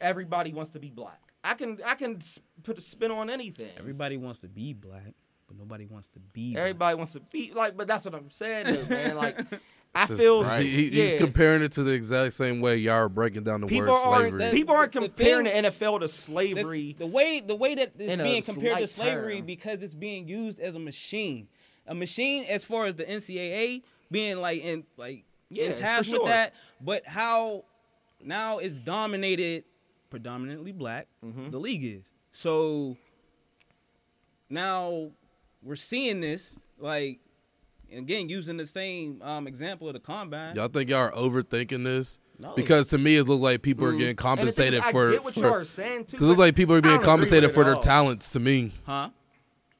everybody 0.00 0.52
wants 0.52 0.70
to 0.72 0.78
be 0.80 0.90
black. 0.90 1.20
I 1.42 1.54
can 1.54 1.78
I 1.84 1.94
can 1.94 2.18
put 2.62 2.78
a 2.78 2.80
spin 2.80 3.10
on 3.10 3.30
anything. 3.30 3.70
Everybody 3.78 4.16
wants 4.16 4.40
to 4.40 4.48
be 4.48 4.72
black, 4.74 5.14
but 5.48 5.56
nobody 5.58 5.86
wants 5.86 6.08
to 6.10 6.20
be. 6.32 6.52
black. 6.52 6.60
Everybody 6.62 6.96
wants 6.96 7.12
to 7.12 7.20
be 7.20 7.52
like, 7.54 7.76
but 7.76 7.88
that's 7.88 8.04
what 8.04 8.14
I'm 8.14 8.30
saying, 8.30 8.66
though, 8.74 8.86
man. 8.94 9.16
Like, 9.20 9.40
I 9.94 10.06
Just- 10.06 10.20
feel 10.20 10.44
right. 10.44 10.62
he- 10.64 10.88
he- 10.88 10.98
yeah. 10.98 11.10
he's 11.10 11.20
comparing 11.20 11.62
it 11.62 11.72
to 11.72 11.82
the 11.82 11.90
exact 11.90 12.34
same 12.34 12.60
way 12.60 12.76
y'all 12.76 12.94
are 12.94 13.08
breaking 13.08 13.42
down 13.42 13.60
the 13.62 13.66
people 13.66 13.88
word 13.88 13.98
aren't 14.06 14.28
slavery. 14.34 14.50
people 14.52 14.74
aren't 14.76 14.92
The 14.92 15.00
comparing 15.00 15.46
thing- 15.46 15.62
the 15.64 15.70
NFL 15.70 16.00
to 16.00 16.08
slavery. 16.08 16.94
the 16.98 17.06
way 17.06 17.40
the 17.40 17.56
way 17.56 17.74
that 17.74 17.92
it's 17.98 18.22
being 18.22 18.42
compared 18.42 18.78
to 18.78 18.86
slavery 18.86 19.38
term. 19.38 19.46
because 19.46 19.82
it's 19.82 19.94
being 19.96 20.28
used 20.28 20.60
as 20.60 20.76
a 20.76 20.78
machine, 20.78 21.48
a 21.88 21.94
machine 21.94 22.44
as 22.44 22.62
far 22.64 22.86
as 22.86 22.94
the 22.96 23.04
NCAA 23.04 23.82
being 24.12 24.36
like 24.36 24.62
in 24.62 24.84
like 24.96 25.24
Yeah, 25.48 25.64
in 25.64 25.72
for 25.72 25.78
task 25.80 26.10
sure. 26.10 26.20
with 26.20 26.28
that, 26.28 26.54
but 26.80 27.04
how 27.06 27.64
now 28.22 28.58
it's 28.58 28.76
dominated 28.76 29.64
predominantly 30.10 30.72
black. 30.72 31.06
Mm-hmm. 31.24 31.50
The 31.50 31.58
league 31.58 31.84
is 31.84 32.02
so 32.32 32.96
now 34.48 35.10
we're 35.62 35.76
seeing 35.76 36.20
this 36.20 36.58
like 36.78 37.20
again 37.92 38.28
using 38.28 38.56
the 38.56 38.66
same 38.66 39.20
um, 39.22 39.46
example 39.46 39.88
of 39.88 39.94
the 39.94 40.00
combine. 40.00 40.56
Y'all 40.56 40.68
think 40.68 40.90
y'all 40.90 40.98
are 41.00 41.12
overthinking 41.12 41.84
this? 41.84 42.18
No. 42.38 42.54
Because 42.56 42.88
to 42.88 42.98
me, 42.98 43.16
it 43.16 43.24
looked 43.24 43.42
like 43.42 43.60
people 43.60 43.86
are 43.86 43.92
getting 43.92 44.08
and 44.08 44.18
the 44.18 44.22
thing 44.22 44.48
is, 44.48 44.48
compensated 44.78 44.80
I 44.80 44.92
for. 44.92 45.10
get 45.10 45.24
what 45.24 45.34
for- 45.34 45.40
you 45.40 45.46
are 45.46 45.64
saying 45.66 46.06
too. 46.06 46.16
Cause 46.16 46.22
it 46.22 46.28
looks 46.28 46.38
like 46.38 46.54
people 46.56 46.74
are 46.74 46.80
being 46.80 47.00
compensated 47.00 47.50
for 47.50 47.64
their 47.64 47.74
all. 47.74 47.82
talents. 47.82 48.32
To 48.32 48.40
me, 48.40 48.72
Huh? 48.84 49.10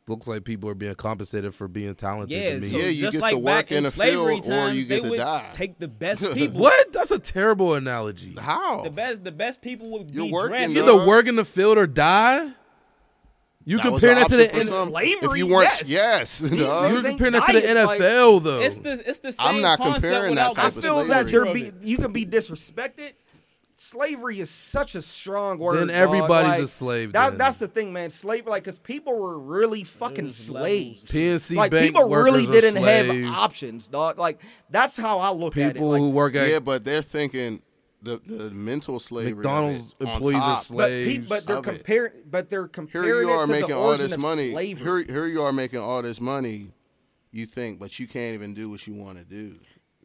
Looks 0.08 0.26
like 0.26 0.44
people 0.44 0.68
are 0.68 0.74
being 0.74 0.94
compensated 0.96 1.54
for 1.54 1.68
being 1.68 1.94
talented. 1.94 2.36
Yeah, 2.36 2.50
to 2.50 2.60
me. 2.60 2.68
so 2.68 2.76
Yeah, 2.78 2.86
you 2.86 3.02
just 3.02 3.12
get 3.12 3.22
like 3.22 3.32
to 3.32 3.38
work 3.38 3.44
back 3.44 3.72
in 3.72 3.82
the 3.84 3.90
slavery 3.90 4.34
field 4.40 4.46
or 4.46 4.50
times, 4.50 4.76
you 4.76 4.82
get 4.86 4.88
they 4.88 5.00
to 5.02 5.10
would 5.10 5.16
die. 5.18 5.50
take 5.52 5.78
the 5.78 5.88
best 6.04 6.22
people. 6.34 6.60
What? 6.60 6.92
That's 6.92 7.10
a 7.12 7.18
terrible 7.18 7.74
analogy. 7.74 8.34
How? 8.38 8.82
The 8.82 8.90
best, 8.90 9.22
the 9.24 9.32
best 9.32 9.60
people 9.62 9.90
would 9.90 10.10
You're 10.10 10.26
be 10.26 10.32
working. 10.32 10.70
You 10.70 10.82
dog. 10.84 10.88
either 11.00 11.06
work 11.06 11.26
in 11.26 11.36
the 11.36 11.44
field 11.44 11.78
or 11.78 11.86
die. 11.86 12.52
You 13.66 13.76
That 13.76 13.92
was 13.92 14.00
comparing 14.00 14.18
that 14.22 14.28
to 14.30 14.36
the 14.36 14.44
option 14.46 14.56
for 14.56 14.60
N- 14.62 14.66
some. 14.66 14.88
slavery, 14.88 15.28
If 15.32 15.36
you 15.36 15.46
weren't, 15.46 15.82
yes. 15.86 16.40
yes, 16.40 16.40
you 16.40 16.48
niggas 16.48 16.90
were 16.90 16.96
ain't 16.96 17.06
comparing 17.06 17.32
that 17.34 17.46
to 17.46 17.52
the 17.52 17.60
dying, 17.60 17.86
like- 17.86 18.00
NFL 18.00 18.42
though. 18.42 18.60
It's 18.62 18.78
the 18.78 19.08
it's 19.08 19.18
the 19.20 19.32
same 19.32 19.46
I'm 19.46 19.60
not 19.60 19.78
concept 19.78 20.02
comparing 20.02 20.34
that 20.36 20.48
without 20.48 20.54
type 20.54 20.64
I 20.64 20.68
of 20.68 20.74
the 20.76 20.82
feel 20.82 21.00
slavery. 21.04 21.08
that 21.24 21.30
you're 21.30 21.52
be, 21.54 21.72
you 21.82 21.96
can 21.98 22.10
be 22.12 22.24
disrespected. 22.26 23.12
Slavery 23.82 24.40
is 24.40 24.50
such 24.50 24.94
a 24.94 25.00
strong 25.00 25.58
word. 25.58 25.88
Then 25.88 25.88
everybody's 25.96 26.50
Like, 26.50 26.60
a 26.60 26.68
slave, 26.68 27.12
That, 27.14 27.30
then. 27.30 27.38
that's 27.38 27.58
the 27.60 27.66
thing, 27.66 27.94
man. 27.94 28.10
Slave, 28.10 28.46
like, 28.46 28.62
because 28.62 28.78
people 28.78 29.18
were 29.18 29.38
really 29.38 29.84
fucking 29.84 30.24
There's 30.24 30.50
levels. 30.50 31.00
slaves. 31.00 31.04
PNC 31.06 31.56
like 31.56 31.70
bank 31.70 31.86
people 31.86 32.06
really 32.10 32.44
didn't 32.46 32.76
slaves. 32.76 33.26
have 33.26 33.34
options, 33.38 33.88
dog. 33.88 34.18
Like 34.18 34.42
that's 34.68 34.98
how 34.98 35.18
I 35.18 35.30
look 35.32 35.56
at 35.56 35.70
it. 35.70 35.72
people 35.76 35.88
Like, 35.88 36.00
who 36.00 36.10
work 36.10 36.34
at 36.36 36.50
yeah, 36.50 36.58
but 36.58 36.84
they're 36.84 37.00
thinking 37.00 37.62
the 38.02 38.20
the 38.26 38.50
mental 38.50 39.00
slavery. 39.00 39.30
of 39.32 39.36
McDonald's 39.38 39.94
it 39.98 40.06
on 40.06 40.12
employees 40.12 40.40
are 40.42 40.62
slaves. 40.62 41.26
but, 41.26 41.38
pe- 41.38 41.40
but 41.40 41.46
they're 41.46 41.62
comparing, 41.74 42.12
but 42.30 42.50
they're 42.50 42.68
comparing. 42.68 43.06
Here 43.08 43.22
you 43.22 43.30
it 43.30 43.32
are 43.32 43.46
to 43.46 43.50
making 43.50 43.68
the 43.70 43.76
all 43.76 43.96
this 43.96 44.18
money. 44.18 44.52
slavery. 44.52 45.04
Here, 45.06 45.14
here 45.14 45.26
you 45.26 45.40
are 45.40 45.54
making 45.54 45.78
all 45.80 46.02
this 46.02 46.20
money. 46.20 46.68
You 47.32 47.46
think, 47.46 47.78
but 47.78 47.98
you 47.98 48.06
can't 48.06 48.34
even 48.34 48.52
do 48.52 48.68
what 48.68 48.86
you 48.86 48.92
want 48.92 49.16
to 49.16 49.24
do. 49.24 49.54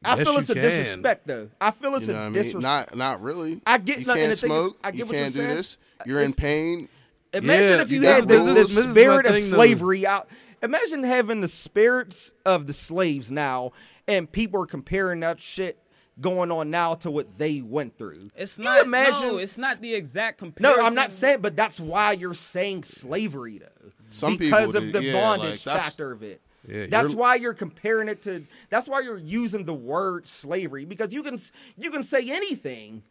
I 0.06 0.16
Yes, 0.18 0.28
feel 0.28 0.38
it's 0.38 0.50
a 0.50 0.54
can. 0.54 0.64
disrespect, 0.64 1.28
though. 1.28 1.50
I 1.60 1.72
feel 1.72 1.96
it's 1.96 2.08
You 2.08 2.14
know 2.14 2.20
a 2.20 2.24
mean? 2.26 2.34
disrespect. 2.34 2.96
Not, 2.96 2.96
not 2.96 3.22
really. 3.22 3.62
I 3.66 3.78
get- 3.78 4.00
You 4.00 4.06
no, 4.06 4.14
and 4.14 4.20
can't 4.22 4.32
the 4.32 4.36
thing 4.38 4.52
is, 4.52 4.56
smoke. 4.58 4.78
I 4.84 4.92
get 4.92 4.98
you 5.00 5.06
what 5.06 5.14
you're 5.16 5.24
can't 5.24 5.34
do 5.34 5.40
saying. 5.42 5.56
this. 5.56 5.78
You're 6.06 6.22
in 6.22 6.34
pain. 6.34 6.90
Imagine 7.34 7.68
Yeah, 7.78 7.82
if 7.82 7.92
you 7.92 8.02
you 8.02 8.08
had 8.08 8.28
the, 8.28 8.38
the 8.40 8.54
This 8.54 8.78
is 8.78 8.86
my 8.86 8.92
spirit 8.92 9.26
of 9.26 9.34
thing, 9.34 9.50
though. 9.50 9.58
slavery 9.58 10.06
out. 10.08 10.30
Imagine 10.64 11.04
having 11.04 11.42
the 11.42 11.48
spirits 11.48 12.34
of 12.46 12.66
the 12.66 12.74
slaves 12.74 13.32
now, 13.32 13.72
and 14.08 14.32
people 14.32 14.62
are 14.62 14.66
comparing 14.66 15.20
that 15.20 15.40
shit 15.42 15.78
going 16.22 16.50
on 16.50 16.70
now 16.70 16.94
to 16.94 17.12
what 17.12 17.38
they 17.38 17.62
went 17.62 17.98
through. 17.98 18.30
It's 18.38 18.58
You 18.58 18.64
not. 18.64 18.86
imagine. 18.86 19.28
no, 19.28 19.38
it's 19.38 19.58
not 19.58 19.82
the 19.82 19.94
exact 19.94 20.38
comparison. 20.38 20.80
no. 20.80 20.86
I'm 20.88 20.96
not 20.96 21.12
saying, 21.12 21.40
but 21.42 21.58
that's 21.58 21.78
why 21.80 22.14
you're 22.14 22.34
saying 22.34 22.84
slavery 22.84 23.58
though, 23.60 23.92
Some 24.10 24.38
because 24.38 24.68
people 24.68 24.78
of 24.78 24.84
do- 24.86 24.92
the 24.94 25.04
yeah, 25.04 25.14
bondage 25.14 25.66
like, 25.66 25.82
factor 25.82 26.14
of 26.14 26.24
it. 26.24 26.40
Yeah, 26.68 26.88
that's 26.90 27.10
you're- 27.10 27.20
why 27.20 27.36
you're 27.36 27.54
comparing 27.54 28.08
it 28.10 28.22
to. 28.24 28.46
That's 28.70 28.88
why 28.88 29.02
you're 29.02 29.18
using 29.18 29.66
the 29.66 29.74
word 29.74 30.28
slavery 30.28 30.86
because 30.86 31.14
you 31.14 31.24
can 31.24 31.40
you 31.78 31.92
can 31.92 32.04
say 32.04 32.30
anything. 32.30 33.04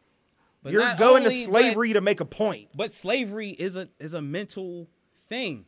But 0.62 0.72
you're 0.72 0.94
going 0.97 1.24
only- 1.24 1.44
to 1.44 1.51
but- 1.51 1.59
slavery 1.60 1.93
to 1.93 2.01
make 2.01 2.20
a 2.20 2.24
point. 2.24 2.68
But 2.74 2.93
slavery 2.93 3.51
is 3.51 3.76
a 3.76 3.89
is 4.01 4.14
a 4.14 4.22
mental 4.22 4.89
thing. 5.28 5.66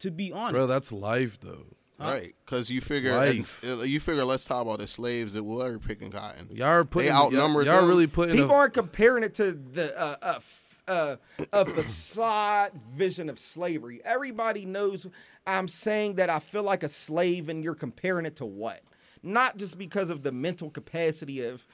To 0.00 0.10
be 0.10 0.32
honest, 0.32 0.52
bro, 0.54 0.66
that's 0.66 0.92
life 0.92 1.38
though. 1.40 1.66
Right, 1.98 2.34
because 2.44 2.68
you 2.68 2.80
figure 2.80 3.12
life. 3.14 3.62
and, 3.62 3.80
uh, 3.80 3.84
you 3.84 4.00
figure. 4.00 4.24
Let's 4.24 4.44
talk 4.44 4.62
about 4.62 4.80
the 4.80 4.88
slaves 4.88 5.34
that 5.34 5.44
were 5.44 5.78
picking 5.78 6.10
cotton. 6.10 6.48
Y'all 6.50 6.66
are 6.66 6.84
putting 6.84 7.10
They 7.10 7.14
outnumbered 7.14 7.64
Y'all, 7.66 7.74
y'all 7.74 7.80
them. 7.82 7.88
really 7.90 8.08
putting 8.08 8.34
People 8.34 8.50
a, 8.50 8.58
aren't 8.58 8.74
comparing 8.74 9.22
it 9.22 9.34
to 9.34 9.52
the 9.52 9.96
uh, 9.96 10.16
uh, 10.20 10.32
f- 10.38 10.61
uh, 10.88 11.16
a 11.52 11.64
facade 11.64 12.72
vision 12.94 13.28
of 13.28 13.38
slavery. 13.38 14.00
Everybody 14.04 14.66
knows 14.66 15.06
I'm 15.46 15.68
saying 15.68 16.14
that 16.16 16.30
I 16.30 16.38
feel 16.38 16.62
like 16.62 16.82
a 16.82 16.88
slave, 16.88 17.48
and 17.48 17.62
you're 17.62 17.74
comparing 17.74 18.26
it 18.26 18.36
to 18.36 18.44
what? 18.46 18.82
Not 19.22 19.56
just 19.56 19.78
because 19.78 20.10
of 20.10 20.22
the 20.22 20.32
mental 20.32 20.70
capacity 20.70 21.44
of, 21.44 21.66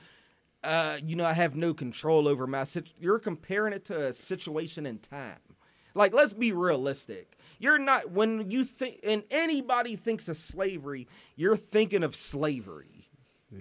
uh, 0.62 0.98
you 1.05 1.16
know, 1.16 1.24
I 1.24 1.32
have 1.32 1.56
no 1.56 1.72
control 1.72 2.28
over 2.28 2.47
my. 2.47 2.64
Situ- 2.64 2.93
you're 2.98 3.18
comparing 3.18 3.72
it 3.72 3.85
to 3.86 4.09
a 4.09 4.12
situation 4.12 4.86
in 4.86 4.98
time. 4.98 5.39
Like, 5.94 6.12
let's 6.12 6.32
be 6.32 6.52
realistic. 6.52 7.39
You're 7.59 7.78
not 7.78 8.10
when 8.10 8.51
you 8.51 8.64
think, 8.64 9.01
and 9.02 9.24
anybody 9.30 9.97
thinks 9.97 10.28
of 10.28 10.36
slavery, 10.36 11.09
you're 11.36 11.56
thinking 11.56 12.02
of 12.02 12.14
slavery. 12.14 13.09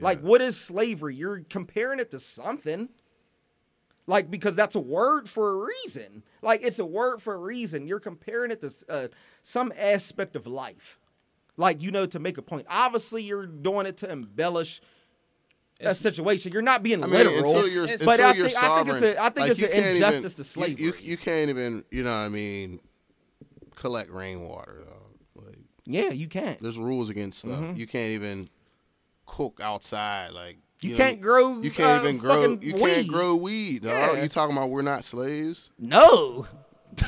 Like, 0.01 0.19
what 0.19 0.41
is 0.41 0.59
slavery? 0.59 1.15
You're 1.15 1.39
comparing 1.49 1.99
it 1.99 2.11
to 2.11 2.19
something. 2.19 2.89
Like, 4.09 4.31
because 4.31 4.55
that's 4.55 4.75
a 4.75 4.79
word 4.79 5.27
for 5.27 5.51
a 5.51 5.67
reason. 5.67 6.23
Like, 6.41 6.61
it's 6.63 6.79
a 6.79 6.85
word 6.85 7.21
for 7.21 7.33
a 7.33 7.37
reason. 7.37 7.87
You're 7.87 7.99
comparing 7.99 8.51
it 8.51 8.61
to 8.61 8.71
uh, 8.89 9.07
some 9.43 9.73
aspect 9.77 10.35
of 10.37 10.47
life. 10.47 10.97
Like, 11.57 11.81
you 11.81 11.91
know, 11.91 12.05
to 12.05 12.19
make 12.19 12.37
a 12.37 12.41
point. 12.41 12.67
Obviously, 12.69 13.23
you're 13.23 13.45
doing 13.45 13.85
it 13.85 13.97
to 13.97 14.09
embellish 14.11 14.79
a 15.81 15.93
situation. 15.93 16.53
You're 16.53 16.61
not 16.61 16.83
being 16.83 17.03
I 17.03 17.07
mean, 17.07 17.15
literal. 17.15 17.37
until 17.37 17.67
you're, 17.67 17.83
It's- 17.83 18.01
until 18.01 18.05
but 18.05 18.19
I 18.21 18.33
you're 18.33 18.47
think, 18.49 18.63
I 18.63 18.75
think 18.83 18.89
it's 18.89 19.01
a, 19.01 19.21
I 19.21 19.29
think 19.29 19.37
like, 19.39 19.51
it's 19.51 19.61
an 19.61 19.67
can't 19.67 19.77
even- 19.85 19.95
injustice 19.97 20.35
to 20.35 20.39
you- 20.39 20.43
slavery. 20.45 20.85
You, 20.85 20.93
you 21.01 21.17
can't 21.17 21.49
even, 21.49 21.83
you 21.91 22.03
know 22.03 22.09
what 22.11 22.15
I 22.15 22.29
mean, 22.29 22.79
collect 23.75 24.09
rainwater. 24.11 24.83
Though. 24.85 25.41
Like, 25.43 25.57
yeah, 25.85 26.09
you 26.11 26.27
can't. 26.27 26.59
there's 26.61 26.77
rules 26.79 27.09
against 27.09 27.39
stuff. 27.39 27.51
Mm-hmm. 27.59 27.75
You 27.77 27.87
can't 27.87 28.11
even 28.11 28.49
cook 29.25 29.59
outside. 29.61 30.31
Like 30.31 30.57
You, 30.81 30.91
know, 30.91 30.97
can't 30.97 31.21
grow. 31.21 31.59
You 31.59 31.71
can't 31.71 32.03
uh, 32.03 32.07
even 32.07 32.17
grow. 32.19 32.57
You 32.61 32.75
weed. 32.75 32.93
can't 32.93 33.07
grow 33.07 33.35
weed. 33.35 33.83
Dog. 33.83 33.91
Yeah. 33.91 34.21
You 34.21 34.29
talking 34.29 34.55
about 34.55 34.69
we're 34.69 34.83
not 34.83 35.03
slaves? 35.03 35.71
No. 35.79 36.47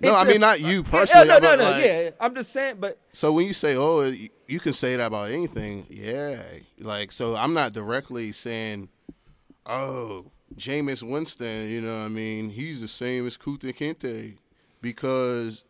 No, 0.00 0.14
I 0.14 0.24
mean, 0.24 0.40
not 0.40 0.60
you 0.60 0.76
Yeah, 0.76 0.90
personally, 0.90 1.28
no, 1.28 1.34
no, 1.34 1.40
but, 1.40 1.58
no. 1.58 1.64
like- 1.70 1.84
yeah, 1.84 2.10
I'm 2.20 2.32
just 2.34 2.52
saying, 2.52 2.76
but 2.78 3.00
So 3.12 3.32
when 3.32 3.46
you 3.46 3.52
say, 3.52 3.74
"Oh, 3.76 4.12
you 4.46 4.60
can 4.60 4.72
say 4.72 4.94
that 4.94 5.06
about 5.06 5.30
anything," 5.30 5.86
yeah, 5.90 6.40
like 6.78 7.10
so, 7.10 7.34
I'm 7.34 7.52
not 7.52 7.72
directly 7.72 8.30
saying, 8.30 8.88
"Oh, 9.66 10.30
Jameis 10.54 11.02
Winston," 11.02 11.68
you 11.68 11.80
know, 11.80 11.96
what 11.96 12.04
I 12.04 12.08
mean, 12.08 12.48
he's 12.48 12.80
the 12.80 12.86
same 12.86 13.26
as 13.26 13.36
Kunta 13.36 13.74
Kinte 13.74 14.36
because 14.80 15.64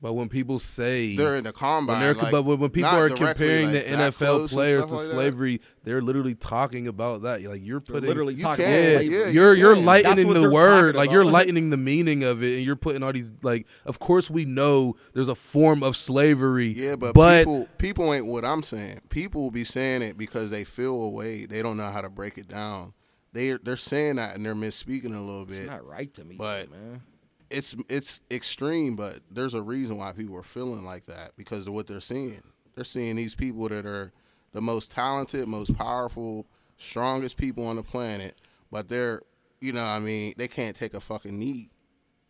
But 0.00 0.12
when 0.12 0.28
people 0.28 0.60
say 0.60 1.16
they're 1.16 1.34
in 1.34 1.44
the 1.44 1.52
combine. 1.52 2.00
when 2.00 2.16
like, 2.18 2.30
but 2.30 2.44
when, 2.44 2.60
when 2.60 2.70
people 2.70 2.90
are 2.90 3.10
comparing 3.10 3.72
like, 3.72 3.84
the 3.84 3.90
NFL 3.90 4.48
players 4.48 4.86
to 4.86 4.94
like 4.94 5.02
that. 5.02 5.10
slavery, 5.10 5.60
they're 5.82 6.00
literally 6.00 6.36
talking 6.36 6.86
about 6.86 7.22
that. 7.22 7.42
Like 7.42 7.66
you're 7.66 7.80
putting 7.80 8.08
literally 8.08 8.34
You 8.34 8.42
talking 8.42 8.64
can, 8.64 8.74
yeah, 8.74 9.00
yeah, 9.00 9.26
you 9.26 9.30
you're 9.30 9.54
you're 9.54 9.76
lightening 9.76 10.32
the 10.32 10.50
word, 10.50 10.92
talking 10.92 10.98
like 10.98 11.10
you're 11.10 11.24
lightening 11.24 11.70
the 11.70 11.76
meaning 11.76 12.22
of 12.22 12.44
it, 12.44 12.58
and 12.58 12.64
you're 12.64 12.76
putting 12.76 13.02
all 13.02 13.12
these 13.12 13.32
like. 13.42 13.66
Of 13.84 13.98
course, 13.98 14.30
we 14.30 14.44
know 14.44 14.94
there's 15.14 15.28
a 15.28 15.34
form 15.34 15.82
of 15.82 15.96
slavery. 15.96 16.68
Yeah, 16.68 16.94
but, 16.94 17.14
but 17.14 17.38
people 17.40 17.68
people 17.78 18.14
ain't 18.14 18.26
what 18.26 18.44
I'm 18.44 18.62
saying. 18.62 19.00
People 19.08 19.42
will 19.42 19.50
be 19.50 19.64
saying 19.64 20.02
it 20.02 20.16
because 20.16 20.52
they 20.52 20.62
feel 20.62 20.94
a 21.02 21.08
way. 21.08 21.44
They 21.44 21.60
don't 21.60 21.76
know 21.76 21.90
how 21.90 22.02
to 22.02 22.08
break 22.08 22.38
it 22.38 22.46
down. 22.46 22.92
They 23.32 23.52
they're 23.54 23.76
saying 23.76 24.16
that 24.16 24.36
and 24.36 24.46
they're 24.46 24.54
misspeaking 24.54 25.16
a 25.16 25.20
little 25.20 25.44
bit. 25.44 25.58
It's 25.58 25.70
not 25.70 25.84
right 25.84 26.12
to 26.14 26.24
me, 26.24 26.36
But- 26.36 26.70
man. 26.70 27.02
It's 27.50 27.74
it's 27.88 28.22
extreme, 28.30 28.96
but 28.96 29.20
there's 29.30 29.54
a 29.54 29.62
reason 29.62 29.96
why 29.96 30.12
people 30.12 30.36
are 30.36 30.42
feeling 30.42 30.84
like 30.84 31.06
that 31.06 31.32
because 31.36 31.66
of 31.66 31.72
what 31.72 31.86
they're 31.86 32.00
seeing. 32.00 32.42
They're 32.74 32.84
seeing 32.84 33.16
these 33.16 33.34
people 33.34 33.68
that 33.68 33.86
are 33.86 34.12
the 34.52 34.60
most 34.62 34.90
talented, 34.90 35.48
most 35.48 35.76
powerful, 35.76 36.46
strongest 36.76 37.36
people 37.36 37.66
on 37.66 37.76
the 37.76 37.82
planet, 37.82 38.40
but 38.70 38.88
they're 38.88 39.22
you 39.60 39.72
know, 39.72 39.84
I 39.84 39.98
mean, 39.98 40.34
they 40.36 40.48
can't 40.48 40.76
take 40.76 40.94
a 40.94 41.00
fucking 41.00 41.36
knee. 41.36 41.70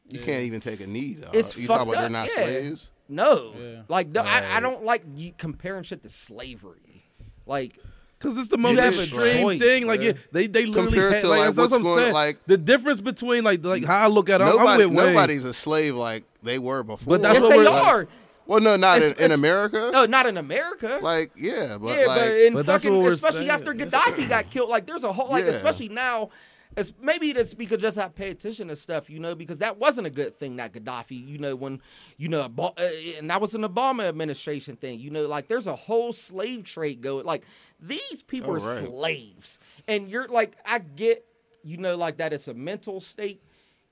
You 0.07 0.21
can't 0.21 0.45
even 0.45 0.61
take 0.61 0.81
a 0.81 0.87
knee. 0.87 1.15
Dog. 1.21 1.37
It's 1.37 1.55
you 1.57 1.67
talk 1.67 1.81
fucked 1.81 1.91
about 1.91 2.01
they're 2.01 2.11
not 2.11 2.29
yeah. 2.29 2.45
slaves. 2.45 2.91
No, 3.11 3.55
Yeah. 3.59 3.83
like 3.89 4.09
no, 4.09 4.23
I, 4.23 4.57
I 4.57 4.61
don't 4.61 4.85
like 4.85 5.05
comparing 5.37 5.83
shit 5.83 6.03
to 6.03 6.09
slavery. 6.09 7.05
Like 7.47 7.79
Because 8.19 8.37
it's 8.37 8.49
the 8.49 8.59
most 8.59 8.79
have 8.79 8.95
extreme 8.95 9.43
choice, 9.43 9.61
thing. 9.61 9.87
Like 9.87 10.01
bruh. 10.01 10.05
yeah, 10.07 10.13
they 10.33 10.47
they 10.49 10.67
literally 10.67 10.89
Compared 10.93 11.13
had, 11.13 11.21
to, 11.23 11.29
like, 11.29 11.39
like, 11.39 11.47
that's 11.47 11.57
what 11.57 11.63
what's 11.65 11.75
I'm 11.77 11.83
going- 11.83 12.01
saying. 12.01 12.13
like- 12.15 12.39
the 12.47 12.57
difference 12.57 13.01
between 13.01 13.45
like 13.45 13.65
like 13.65 13.85
how 13.85 14.05
I 14.05 14.09
look 14.09 14.29
at 14.29 14.41
it, 14.41 14.45
I'm- 14.45 14.57
Nobody, 14.57 14.85
I'm 14.85 14.91
with 14.95 15.05
Wayne. 15.05 15.15
nobody's 15.15 15.45
a 15.45 15.53
slave 15.53 15.95
like 15.95 16.25
they 16.43 16.59
were 16.59 16.83
before. 16.83 17.13
But 17.19 17.23
that's 17.23 17.35
yes, 17.35 17.43
what 17.43 17.51
they 17.51 17.57
we're- 17.59 17.69
are. 17.69 18.09
Well, 18.47 18.61
no, 18.61 18.77
not 18.77 18.97
in, 18.97 19.03
It's- 19.11 19.19
in 19.19 19.25
it's- 19.27 19.39
America. 19.39 19.91
No, 19.93 20.07
not 20.07 20.27
in 20.27 20.37
America. 20.39 20.99
Like, 21.03 21.31
yeah, 21.37 21.77
but 21.79 21.97
yeah, 21.99 22.07
like, 22.07 22.19
but 22.19 22.29
in 22.29 22.55
But 22.55 22.67
that's 22.67 22.83
fucking, 22.83 22.97
what 22.97 23.05
we're 23.05 23.13
especially 23.13 23.39
saying. 23.41 23.51
after 23.51 23.75
Gaddafi 23.75 24.29
got 24.29 24.51
killed, 24.51 24.71
like 24.71 24.87
there's 24.87 25.05
a 25.05 25.13
whole, 25.13 25.29
like 25.31 25.45
Yeah. 25.45 25.51
especially 25.53 25.91
now, 25.91 26.31
it's 26.79 26.95
maybe 27.01 27.33
that's 27.33 27.55
because 27.55 27.79
just 27.81 27.99
I 27.99 28.09
pay 28.09 28.31
attention 28.31 28.69
to 28.69 28.77
stuff, 28.77 29.11
you 29.11 29.21
know, 29.21 29.35
because 29.35 29.59
that 29.61 29.79
wasn't 29.79 30.07
a 30.07 30.11
good 30.11 30.39
thing 30.39 30.57
that 30.57 30.73
Gaddafi, 30.73 31.27
you 31.29 31.39
know, 31.39 31.57
when 31.57 31.83
you 32.19 32.29
know, 32.29 32.51
uh, 32.59 32.73
and 33.19 33.31
that 33.31 33.41
was 33.41 33.55
an 33.55 33.63
Obama 33.63 34.09
administration 34.09 34.77
thing, 34.77 35.01
you 35.01 35.11
know, 35.11 35.27
like 35.29 35.49
there's 35.49 35.67
a 35.67 35.77
whole 35.77 36.13
slave 36.13 36.65
trade 36.65 37.03
going, 37.03 37.27
like 37.27 37.45
these 37.81 38.23
people 38.23 38.53
Oh, 38.53 38.57
are 38.57 38.61
right. 38.61 38.95
slaves, 38.99 39.59
and 39.89 40.09
you're 40.09 40.29
like, 40.29 40.57
I 40.67 40.79
get, 40.81 41.25
you 41.65 41.79
know, 41.79 41.97
like 41.97 42.19
that 42.19 42.33
it's 42.33 42.49
a 42.49 42.55
mental 42.55 43.01
state. 43.01 43.43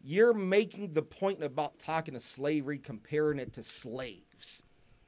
You're 0.02 0.34
making 0.34 0.94
the 0.94 1.02
point 1.02 1.42
about 1.42 1.78
talking 1.78 2.14
to 2.14 2.20
slavery, 2.20 2.78
comparing 2.78 3.40
it 3.40 3.54
to 3.54 3.62
slaves. 3.64 4.26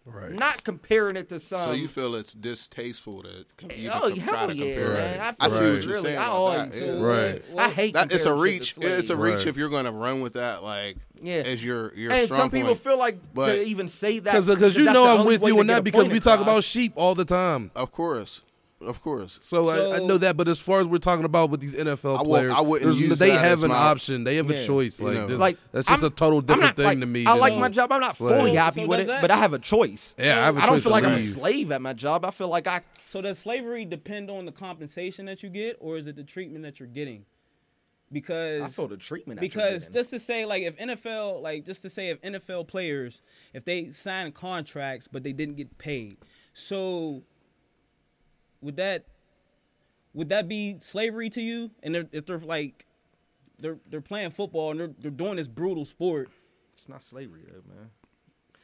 Right. 0.08 0.32
Not 0.32 0.64
comparing 0.64 1.16
it 1.16 1.28
to 1.30 1.40
some. 1.40 1.58
so 1.60 1.72
you 1.72 1.88
feel 1.88 2.14
it's 2.14 2.32
distasteful 2.34 3.22
to 3.22 3.44
com- 3.56 3.70
even 3.72 3.90
oh, 3.94 4.08
com- 4.10 4.14
try 4.14 4.36
hell 4.36 4.48
to 4.48 4.54
yeah, 4.56 4.74
compare 4.74 4.94
man. 4.94 5.14
it. 5.14 5.36
I, 5.40 5.46
I 5.46 5.48
see 5.48 5.64
you, 5.64 5.72
what 5.74 5.84
you're 5.84 6.00
saying. 6.00 6.18
I 6.18 6.24
always, 6.26 6.70
that, 6.70 6.84
yeah. 6.86 7.00
Right. 7.00 7.44
I 7.56 7.68
hate 7.70 7.94
That, 7.94 8.12
it's 8.12 8.24
a 8.26 8.34
reach. 8.34 8.76
It's 8.80 9.10
a 9.10 9.16
reach 9.16 9.34
Right. 9.36 9.46
if 9.46 9.56
you're 9.56 9.68
going 9.68 9.84
to 9.84 9.92
run 9.92 10.20
with 10.20 10.34
that, 10.34 10.62
like, 10.62 10.96
Yeah. 11.22 11.36
as 11.46 11.64
your 11.64 11.94
your 11.94 12.12
and 12.12 12.26
strong 12.26 12.40
some 12.40 12.50
people 12.50 12.68
point. 12.68 12.80
feel 12.80 12.98
like 12.98 13.18
But- 13.34 13.46
to 13.56 13.64
even 13.64 13.88
say 13.88 14.18
that 14.20 14.46
Because 14.46 14.76
you 14.76 14.84
know 14.84 15.04
I'm 15.18 15.26
with 15.26 15.42
you 15.42 15.54
to 15.54 15.60
on 15.60 15.66
get 15.66 15.74
that 15.74 15.84
because 15.84 16.08
we 16.08 16.20
talk 16.20 16.40
about 16.40 16.64
sheep 16.64 16.92
all 16.96 17.14
the 17.14 17.24
time. 17.24 17.70
Of 17.74 17.92
course, 17.92 18.42
of 18.80 19.02
course. 19.02 19.38
So, 19.42 19.68
I, 19.68 19.96
I 19.96 19.98
know 19.98 20.18
that, 20.18 20.36
but 20.36 20.46
as 20.48 20.60
far 20.60 20.80
as 20.80 20.86
we're 20.86 20.98
talking 20.98 21.24
about 21.24 21.50
with 21.50 21.60
these 21.60 21.74
NFL 21.74 22.20
I 22.20 22.22
players, 22.22 22.52
I 22.56 22.60
wouldn't 22.60 22.96
use 22.96 23.18
they 23.18 23.30
that 23.30 23.40
have 23.40 23.52
as 23.52 23.62
an 23.64 23.70
my- 23.70 23.76
option. 23.76 24.24
They 24.24 24.36
have 24.36 24.48
Yeah. 24.50 24.56
a 24.58 24.66
choice. 24.66 25.00
You 25.00 25.06
Like, 25.06 25.14
know. 25.14 25.26
there's- 25.26 25.40
Like 25.40 25.58
that's 25.72 25.86
just 25.88 26.02
I'm- 26.02 26.12
a 26.12 26.14
total 26.14 26.40
different 26.40 26.62
not, 26.70 26.76
thing 26.76 26.84
like, 26.86 27.00
to 27.00 27.06
me. 27.06 27.26
I 27.26 27.32
like 27.34 27.52
a 27.54 27.56
my 27.56 27.68
job. 27.68 27.90
I'm 27.92 28.00
not 28.00 28.16
slave. 28.16 28.36
fully 28.36 28.54
happy 28.54 28.82
so 28.82 28.86
with 28.86 29.00
it, 29.00 29.06
that- 29.08 29.20
but 29.20 29.30
I 29.30 29.36
have 29.36 29.52
a 29.52 29.58
choice. 29.58 30.14
Yeah, 30.18 30.40
I 30.40 30.44
have 30.44 30.56
a 30.56 30.62
I 30.62 30.66
don't 30.66 30.74
feel 30.80 30.84
to 30.84 30.88
like 30.90 31.04
I'm 31.04 31.14
a 31.14 31.18
slave 31.20 31.72
at 31.72 31.82
my 31.82 31.92
job. 31.92 32.24
I 32.24 32.30
feel 32.30 32.48
like 32.48 32.66
I 32.66 32.82
So 33.06 33.20
does 33.20 33.38
slavery 33.38 33.84
depend 33.84 34.30
on 34.30 34.44
the 34.46 34.52
compensation 34.52 35.26
that 35.26 35.42
you 35.42 35.48
get, 35.48 35.76
or 35.80 35.96
is 35.96 36.06
it 36.06 36.14
the 36.16 36.22
treatment 36.24 36.62
that 36.64 36.78
you're 36.78 36.88
getting? 36.88 37.24
Because 38.10 38.62
I 38.62 38.68
feel 38.68 38.88
the 38.88 38.96
treatment. 38.96 39.38
because 39.38 39.86
just 39.88 40.08
to 40.10 40.18
say 40.18 40.46
like 40.46 40.62
if 40.62 40.76
NFL 40.78 41.42
like 41.42 41.66
just 41.66 41.82
to 41.82 41.90
say 41.90 42.08
if 42.08 42.18
NFL 42.22 42.66
players 42.66 43.20
if 43.52 43.64
they 43.66 43.90
sign 43.90 44.32
contracts 44.32 45.06
but 45.10 45.22
they 45.22 45.32
didn't 45.34 45.56
get 45.56 45.76
paid, 45.76 46.16
so 46.54 47.22
would 48.60 48.76
that 48.76 49.04
would 50.14 50.28
that 50.30 50.48
be 50.48 50.76
slavery 50.80 51.30
to 51.30 51.40
you? 51.42 51.70
And 51.82 51.94
they're, 51.94 52.06
if 52.12 52.26
they're 52.26 52.38
like 52.38 52.86
they're 53.58 53.78
they're 53.90 54.00
playing 54.00 54.30
football 54.30 54.70
and 54.70 54.80
they're 54.80 54.90
they're 54.98 55.10
doing 55.10 55.36
this 55.36 55.48
brutal 55.48 55.84
sport. 55.84 56.28
it's 56.74 56.88
not 56.88 57.02
slavery 57.02 57.42
though, 57.46 57.62
man. 57.74 57.90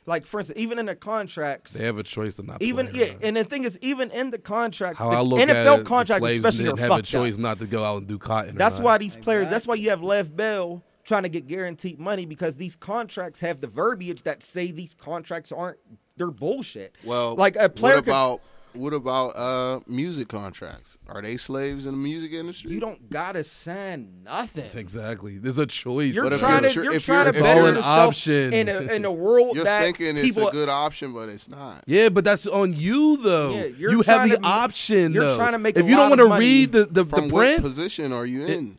Like 0.07 0.27
for 0.27 0.41
instance, 0.41 0.59
even 0.59 0.79
in 0.79 0.85
the 0.87 0.95
contracts, 0.95 1.73
They 1.73 1.85
have 1.87 1.97
a 1.97 2.03
choice 2.03 2.37
to 2.37 2.43
not. 2.43 2.61
even 2.61 2.89
play 2.89 3.07
yeah, 3.07 3.13
not. 3.15 3.23
and 3.25 3.37
the 3.39 3.45
thing 3.45 3.65
is, 3.65 3.79
even 3.81 4.11
in 4.11 4.31
the 4.31 4.39
contracts, 4.39 4.99
how 4.99 5.11
the 5.11 5.17
I 5.17 5.21
look 5.23 5.41
NFL 5.41 5.49
at 5.75 5.81
it, 5.81 5.87
contracts 5.87 6.21
slaves 6.23 6.39
especially 6.45 6.65
are 6.67 6.77
didn't 6.77 6.91
have 6.91 6.99
a 6.99 7.03
choice 7.03 7.35
up. 7.35 7.41
not 7.41 7.59
to 7.61 7.67
go 7.67 7.83
out 7.85 7.99
and 7.99 8.07
do 8.07 8.19
cotton. 8.19 8.55
or 8.55 8.59
That's 8.59 8.77
not. 8.79 8.85
why 8.85 8.99
these 8.99 9.17
players. 9.17 9.49
That's 9.49 9.67
why 9.67 9.77
you 9.77 9.89
have 9.91 10.01
Le'Veon 10.01 10.37
Bell 10.37 10.83
trying 11.05 11.23
to 11.23 11.29
get 11.31 11.47
guaranteed 11.47 11.99
money 11.99 12.27
because 12.27 12.57
these 12.57 12.77
contracts 12.77 13.41
have 13.41 13.61
the 13.63 13.67
verbiage 13.67 14.23
that 14.25 14.43
say 14.43 14.71
these 14.73 14.95
contracts 14.95 15.53
aren't. 15.53 15.79
They're 16.19 16.31
bullshit. 16.31 16.95
Well, 17.03 17.35
like 17.37 17.57
a 17.57 17.69
player. 17.71 17.95
What 17.97 18.05
could- 18.05 18.11
about 18.11 18.41
what 18.75 18.93
about 18.93 19.29
uh 19.37 19.81
music 19.87 20.29
contracts? 20.29 20.97
Are 21.09 21.21
they 21.23 21.37
slaves 21.37 21.87
in 21.87 21.93
the 21.93 21.99
music 21.99 22.33
industry? 22.33 22.73
you 22.73 22.81
don't 22.81 23.09
gotta 23.11 23.45
sign 23.45 24.23
nothing. 24.25 24.71
exactly. 24.79 25.39
There's 25.39 25.59
a 25.59 25.67
choice. 25.67 26.15
You're 26.15 26.25
But 26.25 26.33
if 26.35 26.39
trying 26.41 26.63
you're- 26.63 26.63
to. 26.63 26.69
if 26.71 26.75
You're, 26.77 26.85
you're- 26.85 27.01
trying 27.01 27.33
to 27.33 27.41
better 27.41 27.69
an 27.69 27.77
yourself 27.77 28.09
option. 28.09 28.53
in 28.53 28.69
a 28.69 28.81
in 28.95 29.05
a 29.05 29.13
world 29.25 29.55
You're 29.57 29.65
that 29.65 29.83
thinking 29.83 30.17
it's 30.17 30.29
people. 30.35 30.49
a 30.49 30.53
good 30.53 30.69
option, 30.69 31.13
but 31.13 31.29
it's 31.29 31.49
not. 31.49 31.85
Yeah, 31.87 32.09
but 32.09 32.25
that's 32.25 32.47
on 32.47 32.73
you 32.73 33.19
though. 33.19 33.55
Yeah, 33.55 33.65
you're 33.79 34.03
have 34.05 34.29
the 34.29 34.37
to- 34.39 34.43
option. 34.45 35.13
you're 35.13 35.25
though. 35.25 35.37
trying 35.37 35.53
to 35.53 35.59
make 35.59 35.77
If 35.77 35.85
a 35.85 35.89
you 35.89 35.97
don't 35.97 36.11
want 36.11 36.21
to 36.21 36.39
read 36.39 36.73
the 36.73 36.85
the, 36.87 37.05
the 37.05 37.05
From 37.05 37.29
what 37.29 37.41
print, 37.41 37.63
position 37.63 38.13
are 38.13 38.27
you 38.27 38.47
in? 38.47 38.77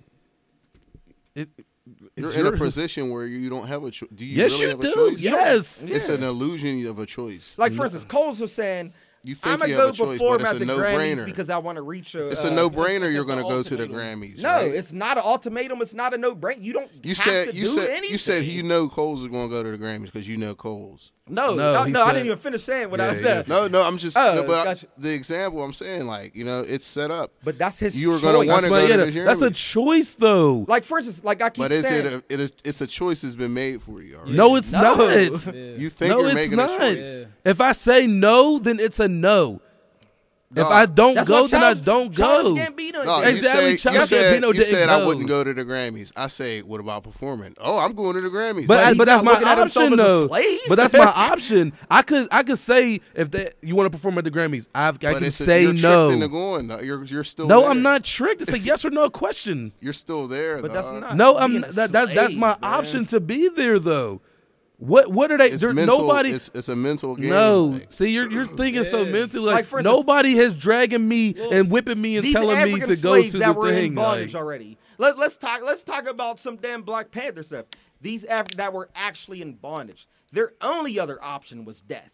it, 1.35 1.49
You're 2.15 2.29
it's 2.29 2.37
in 2.37 2.45
a 2.47 2.51
position 2.53 3.09
where 3.11 3.25
you 3.25 3.49
don't 3.49 3.67
have 3.67 3.83
a 3.83 3.91
choice. 3.91 4.09
Do 4.15 4.25
you 4.25 4.37
Yes, 4.37 4.51
really 4.53 4.63
you 4.63 4.69
have 4.69 4.79
do. 4.81 4.87
a 4.89 4.93
choice? 5.11 5.21
Yes. 5.21 5.83
It's 5.89 6.09
an 6.09 6.23
illusion 6.23 6.85
of 6.87 6.99
a 6.99 7.05
choice. 7.05 7.53
like 7.57 7.73
for 7.73 7.83
instance, 7.83 8.05
Coles 8.05 8.39
was 8.39 8.51
saying. 8.53 8.93
You 9.25 9.35
think 9.35 9.53
I'm 9.53 9.59
gonna 9.59 9.71
you 9.71 9.79
have 9.79 9.83
go 9.85 9.89
a 9.89 10.07
choice, 10.07 10.17
perform 10.19 10.37
but 10.37 10.41
it's 10.41 10.49
at 10.51 10.55
a 10.57 10.59
the 10.59 10.65
Grammys 10.73 11.15
no-brainer. 11.17 11.25
because 11.25 11.49
I 11.49 11.57
want 11.57 11.77
to 11.77 11.81
reach 11.81 12.13
a. 12.15 12.29
It's 12.29 12.45
uh, 12.45 12.49
a 12.49 12.51
no-brainer. 12.51 13.11
You're 13.11 13.25
going 13.25 13.39
to 13.39 13.43
an 13.45 13.49
go 13.49 13.63
to 13.63 13.75
the 13.75 13.83
ultimatum. 13.83 14.21
Grammys. 14.21 14.41
No, 14.41 14.49
right? 14.57 14.71
it's 14.71 14.93
not 14.93 15.17
an 15.17 15.23
ultimatum. 15.25 15.81
It's 15.81 15.93
not 15.93 16.13
a 16.13 16.17
no 16.17 16.35
brainer. 16.35 16.63
You 16.63 16.73
don't. 16.73 16.91
You 17.03 17.09
have 17.15 17.17
said 17.17 17.49
to 17.49 17.55
you 17.55 17.63
do 17.65 17.69
said 17.71 17.89
anything. 17.89 18.11
you 18.11 18.17
said 18.17 18.45
you 18.45 18.63
know 18.63 18.87
Coles 18.87 19.21
is 19.21 19.27
going 19.27 19.49
to 19.49 19.53
go 19.53 19.63
to 19.63 19.71
the 19.75 19.77
Grammys 19.83 20.05
because 20.05 20.27
you 20.29 20.37
know 20.37 20.53
Coles. 20.55 21.11
No, 21.27 21.55
No, 21.55 21.73
no, 21.73 21.83
he 21.85 21.91
no. 21.91 22.03
I 22.03 22.13
didn't 22.13 22.27
even 22.27 22.37
finish 22.37 22.61
saying 22.63 22.91
what 22.91 23.01
I 23.01 23.07
Yeah, 23.07 23.13
was 23.13 23.23
yeah. 23.23 23.43
No, 23.47 23.67
no, 23.67 23.81
I'm 23.81 23.97
just. 23.97 24.15
Oh, 24.15 24.35
no, 24.35 24.45
but 24.45 24.67
I- 24.67 24.87
the 24.99 25.11
example 25.11 25.63
I'm 25.63 25.73
saying, 25.73 26.05
like 26.05 26.35
you 26.35 26.43
know, 26.45 26.59
it's 26.59 26.85
set 26.85 27.09
up. 27.09 27.31
But 27.43 27.57
that's 27.57 27.79
his. 27.79 27.99
You 27.99 28.11
were 28.11 28.19
gonna 28.19 28.37
wanna 28.37 28.47
That's, 28.47 28.65
go 28.65 28.71
why- 28.71 28.81
to 28.81 28.89
yeah, 28.89 29.05
the 29.05 29.19
that's 29.21 29.41
a 29.41 29.49
choice 29.49 30.13
though. 30.13 30.65
Like 30.67 30.83
for 30.83 30.99
instance, 30.99 31.23
like 31.23 31.41
I 31.41 31.49
keep 31.49 31.67
saying 31.67 31.81
But 31.81 31.87
is 31.87 32.13
it? 32.13 32.13
A, 32.13 32.23
it 32.33 32.39
is, 32.41 32.53
it's 32.63 32.81
a 32.81 32.85
choice 32.87 33.21
that's 33.23 33.33
been 33.33 33.55
made 33.55 33.81
for 33.81 34.03
you. 34.03 34.17
Already. 34.17 34.33
no, 34.33 34.55
it's 34.55 34.71
not. 34.71 34.99
You 35.55 35.89
think 35.89 36.11
no, 36.11 36.19
you're 36.19 36.27
it's 36.27 36.35
making 36.35 36.57
not. 36.57 36.69
a 36.79 36.95
choice? 36.95 37.25
If 37.43 37.59
I 37.59 37.71
say 37.71 38.05
no, 38.05 38.59
then 38.59 38.79
it's 38.79 38.99
a 38.99 39.07
no. 39.21 39.61
If 40.55 40.63
I 40.63 40.85
don't 40.85 41.15
that's 41.15 41.27
go, 41.27 41.41
why 41.41 41.47
then 41.47 41.59
I 41.59 41.73
Childish- 41.73 41.83
don't 41.85 42.13
Childish 42.15 42.63
go. 42.65 42.71
Gambino 42.71 43.03
No, 43.05 43.17
you 43.23 43.27
Exactly, 43.27 43.77
say, 43.77 43.93
you 43.93 43.99
said, 44.05 44.41
Gambino 44.41 44.47
you 44.47 44.53
didn't 44.53 44.65
said 44.67 44.87
I 44.89 44.99
go. 44.99 45.07
wouldn't 45.07 45.27
go 45.27 45.43
to 45.43 45.53
the 45.53 45.65
Grammys. 45.65 46.13
I 46.15 46.27
say, 46.27 46.61
what 46.61 46.79
about 46.79 47.03
performing? 47.03 47.55
Oh, 47.59 47.77
I'm 47.77 47.91
going 47.93 48.15
to 48.15 48.21
the 48.21 48.29
Grammys. 48.29 48.65
But, 48.67 48.67
But 48.67 48.79
I, 48.79 48.87
he's 48.89 48.97
but 48.97 49.05
that's 49.05 49.23
not 49.23 49.25
my 49.25 49.31
looking 49.33 49.47
at 49.49 49.57
himself 49.57 49.85
option 49.87 49.99
as 49.99 50.05
a 50.05 50.07
though. 50.07 50.27
slave. 50.27 50.59
But 50.69 50.75
that's 50.75 50.93
my 50.93 51.05
option. 51.15 51.73
I 51.91 52.01
could 52.03 52.27
I 52.31 52.43
could 52.43 52.59
say 52.59 53.01
if 53.15 53.31
that 53.31 53.55
you 53.63 53.75
want 53.75 53.91
to 53.91 53.97
perform 53.97 54.17
at 54.19 54.23
the 54.23 54.31
Grammys, 54.31 54.69
I've, 54.73 54.95
I 55.03 55.11
But 55.11 55.13
can 55.15 55.23
it's 55.25 55.39
a- 55.41 55.43
say 55.45 55.63
you're 55.63 55.71
tricked 55.71 55.83
no. 55.83 56.27
going. 56.29 56.67
No, 56.67 56.79
You're 56.79 57.03
you're 57.03 57.25
still 57.25 57.47
No, 57.47 57.61
there. 57.61 57.71
I'm 57.71 57.81
not 57.81 58.05
tricked. 58.05 58.41
It's 58.43 58.53
a 58.53 58.59
yes 58.59 58.85
or 58.85 58.91
no 58.91 59.09
question. 59.09 59.73
You're 59.81 59.91
still 59.93 60.27
there. 60.29 60.61
But 60.61 60.71
that's 60.71 60.87
dog. 60.89 61.01
not- 61.01 61.15
No, 61.17 61.37
I'm 61.37 61.51
being 61.51 61.63
a 61.65 61.71
that, 61.73 61.91
that 61.91 62.13
that's 62.13 62.27
slave, 62.29 62.37
my 62.37 62.49
man. 62.49 62.57
option 62.61 63.05
to 63.07 63.19
be 63.19 63.49
there 63.49 63.77
though. 63.79 64.21
What 64.77 65.09
what 65.11 65.31
are 65.31 65.37
they? 65.37 65.47
It's 65.51 65.63
mental. 65.63 65.99
nobody. 65.99 66.31
It's, 66.31 66.51
it's 66.53 66.67
a 66.69 66.75
mental 66.75 67.15
game. 67.15 67.29
no, 67.29 67.65
like, 67.65 67.93
see, 67.93 68.11
you're 68.11 68.29
you're 68.29 68.45
thinking 68.45 68.83
so 68.83 69.03
Yeah. 69.03 69.11
mentally. 69.11 69.45
Like, 69.45 69.55
Like, 69.55 69.65
for 69.65 69.79
instance- 69.79 69.95
nobody 69.95 70.35
has 70.35 70.53
dragging 70.53 71.07
me 71.07 71.33
and 71.51 71.71
whipping 71.71 72.01
me 72.01 72.17
and 72.17 72.25
These 72.25 72.33
telling 72.33 72.57
me 72.57 72.73
African 72.73 72.89
to 72.89 72.95
go 73.01 73.13
slaves 73.13 73.31
to 73.33 73.37
that 73.39 73.53
the 73.53 73.59
were 73.59 73.71
thing. 73.71 73.87
in 73.91 73.95
bondage 73.95 74.33
like- 74.33 74.41
already. 74.43 74.77
Let, 74.97 75.17
let's 75.17 75.37
talk. 75.37 75.61
Let's 75.63 75.83
talk 75.83 76.07
about 76.07 76.39
some 76.39 76.57
damn 76.57 76.81
Black 76.81 77.09
Panther 77.11 77.43
stuff. 77.43 77.65
These 78.01 78.25
Af- 78.29 78.49
that 78.57 78.73
were 78.73 78.89
actually 78.95 79.41
in 79.41 79.53
bondage. 79.53 80.07
Their 80.33 80.51
only 80.61 80.99
other 80.99 81.23
option 81.23 81.63
was 81.65 81.81
death. 81.81 82.11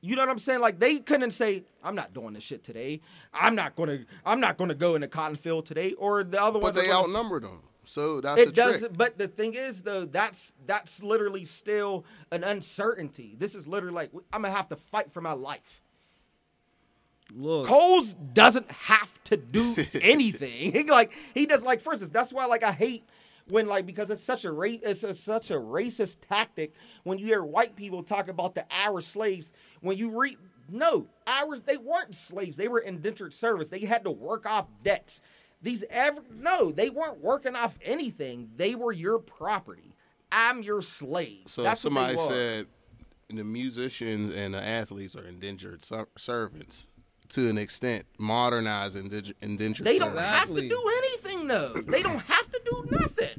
You 0.00 0.16
know 0.16 0.22
what 0.22 0.30
I'm 0.30 0.38
saying? 0.38 0.60
Like 0.60 0.80
they 0.80 0.98
couldn't 0.98 1.30
say, 1.30 1.64
"I'm 1.84 1.94
not 1.94 2.12
doing 2.12 2.32
this 2.32 2.42
shit 2.42 2.64
today. 2.64 3.00
I'm 3.32 3.54
not 3.54 3.76
gonna. 3.76 4.00
I'm 4.26 4.40
not 4.40 4.56
gonna 4.56 4.74
go 4.74 4.94
in 4.96 5.02
the 5.02 5.08
cotton 5.08 5.36
field 5.36 5.64
today." 5.66 5.92
Or 5.92 6.24
the 6.24 6.40
other 6.42 6.58
one. 6.58 6.72
but 6.72 6.74
ones. 6.74 6.78
are 6.78 6.80
they 6.80 6.86
gonna- 6.88 7.04
outnumbered 7.04 7.44
them. 7.44 7.60
So 7.84 8.20
that's 8.20 8.40
a 8.40 8.48
it 8.48 8.54
doesn't. 8.54 8.80
trick. 8.80 8.98
But 8.98 9.18
the 9.18 9.28
thing 9.28 9.54
is, 9.54 9.82
though, 9.82 10.04
that's 10.04 10.54
that's 10.66 11.02
literally 11.02 11.44
still 11.44 12.04
an 12.30 12.44
uncertainty. 12.44 13.34
This 13.38 13.54
is 13.54 13.66
literally 13.66 13.94
like 13.94 14.10
I'm 14.32 14.42
gonna 14.42 14.54
have 14.54 14.68
to 14.68 14.76
fight 14.76 15.12
for 15.12 15.20
my 15.20 15.32
life. 15.32 15.82
Look, 17.34 17.66
Coles 17.66 18.14
doesn't 18.14 18.70
have 18.70 19.22
to 19.24 19.36
do 19.36 19.76
anything. 20.00 20.72
He 20.72 20.82
like 20.90 21.12
he 21.34 21.46
does. 21.46 21.62
Like 21.62 21.80
for 21.80 21.92
instance, 21.92 22.12
that's 22.12 22.32
why 22.32 22.46
like 22.46 22.62
I 22.62 22.72
hate 22.72 23.04
when 23.48 23.66
like 23.66 23.86
because 23.86 24.10
it's 24.10 24.24
such 24.24 24.44
a 24.44 24.52
race. 24.52 24.80
It's 24.82 25.02
a, 25.02 25.14
such 25.14 25.50
a 25.50 25.54
racist 25.54 26.18
tactic 26.28 26.74
when 27.02 27.18
you 27.18 27.26
hear 27.26 27.42
white 27.42 27.74
people 27.74 28.02
talk 28.02 28.28
about 28.28 28.54
the 28.54 28.64
Irish 28.72 29.06
slaves. 29.06 29.52
When 29.80 29.96
you 29.96 30.18
read 30.20 30.36
no 30.68 31.08
Irish, 31.26 31.60
they 31.60 31.76
weren't 31.76 32.14
slaves. 32.14 32.56
They 32.56 32.68
were 32.68 32.80
indentured 32.80 33.34
service. 33.34 33.68
They 33.68 33.80
had 33.80 34.04
to 34.04 34.10
work 34.10 34.46
off 34.46 34.66
debts. 34.84 35.20
These 35.62 35.84
ever 35.90 36.20
no, 36.34 36.72
they 36.72 36.90
weren't 36.90 37.20
working 37.22 37.54
off 37.54 37.76
anything. 37.82 38.50
They 38.56 38.74
were 38.74 38.92
your 38.92 39.18
property. 39.18 39.94
I'm 40.32 40.62
your 40.62 40.82
slave. 40.82 41.44
So 41.46 41.62
That's 41.62 41.80
somebody 41.80 42.16
said 42.16 42.66
the 43.28 43.44
musicians 43.44 44.34
and 44.34 44.52
the 44.54 44.62
athletes 44.62 45.14
are 45.16 45.24
indentured 45.26 45.82
servants 46.18 46.88
to 47.30 47.48
an 47.48 47.56
extent. 47.58 48.04
Modernize 48.18 48.94
indig- 48.96 49.32
indentured 49.40 49.86
They 49.86 49.98
don't 49.98 50.10
servants. 50.12 50.28
have 50.38 50.54
to 50.54 50.68
do 50.68 50.90
anything 50.98 51.46
though. 51.48 51.72
They 51.74 52.02
don't 52.02 52.20
have 52.20 52.50
to 52.50 52.60
do 52.64 52.86
nothing. 52.90 53.31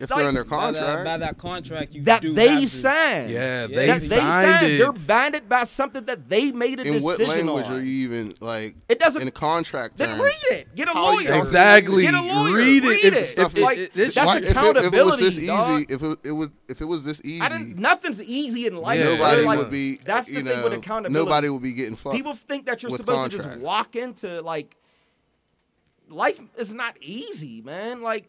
If 0.00 0.10
like- 0.10 0.18
they're 0.18 0.28
under 0.28 0.44
by 0.44 0.72
that, 0.72 0.78
contract. 0.80 1.04
by 1.04 1.16
that 1.18 1.38
contract, 1.38 1.94
you 1.94 2.02
that 2.04 2.22
do 2.22 2.32
they 2.32 2.60
have 2.60 2.68
signed. 2.70 3.30
Yeah, 3.30 3.62
Yeah, 3.62 3.76
they 3.76 3.86
that 3.88 4.00
signed 4.02 4.10
they 4.10 4.16
signed. 4.16 4.66
it. 4.66 4.78
They're 4.78 4.92
bounded 5.06 5.48
by 5.48 5.64
something 5.64 6.04
that 6.06 6.28
they 6.28 6.52
made 6.52 6.80
a 6.80 6.82
in 6.84 7.02
what 7.02 7.18
decision 7.18 7.46
language 7.46 7.66
on. 7.66 7.72
are 7.74 7.82
you 7.82 8.04
even 8.04 8.34
like? 8.40 8.74
It 8.88 8.98
doesn't- 8.98 9.20
in 9.22 9.28
a 9.28 9.30
contract. 9.30 9.98
then 9.98 10.08
terms? 10.08 10.22
read 10.22 10.58
it. 10.58 10.74
Get 10.74 10.88
a 10.88 10.92
lawyer. 10.94 11.34
Exactly. 11.34 12.02
Get 12.02 12.14
a 12.14 12.22
lawyer. 12.22 12.54
Read 12.56 12.84
it. 12.84 12.88
Read 12.88 13.04
If- 13.04 13.14
it. 13.14 13.26
Stuff 13.26 13.54
If, 13.56 13.62
like, 13.62 13.78
is- 13.78 13.90
this- 13.90 14.14
that's 14.14 14.26
Why- 14.26 14.36
if 14.38 14.44
it- 14.44 14.50
accountability. 14.50 14.86
If 14.88 14.94
it, 14.94 15.04
was 15.04 15.18
this 15.36 15.46
dog. 15.46 15.80
easy, 15.82 15.94
if 15.94 16.02
it, 16.02 16.18
it 16.24 16.32
was 16.32 16.48
if 16.68 16.80
it 16.80 16.84
was 16.86 17.04
this 17.04 17.20
easy, 17.24 17.40
I 17.42 17.48
didn't, 17.48 17.76
nothing's 17.78 18.22
easy 18.22 18.66
in 18.66 18.76
life. 18.76 18.98
Yeah, 19.00 19.16
nobody 19.16 19.42
Like, 19.42 19.58
would 19.58 19.70
be. 19.70 19.98
That's 20.04 20.26
the 20.28 20.34
you 20.34 20.42
thing 20.44 20.62
with 20.62 20.72
accountability. 20.72 21.24
Nobody 21.26 21.48
would 21.50 21.62
be 21.62 21.72
getting 21.72 21.96
fucked. 21.96 22.16
People 22.16 22.34
think 22.34 22.66
that 22.66 22.82
you're 22.82 22.90
with 22.90 23.00
supposed 23.00 23.30
to 23.32 23.36
just 23.36 23.58
walk 23.58 23.96
into 23.96 24.40
like 24.42 24.76
life 26.08 26.40
is 26.56 26.74
not 26.74 26.96
easy, 27.00 27.62
man. 27.62 28.02
Like 28.02 28.28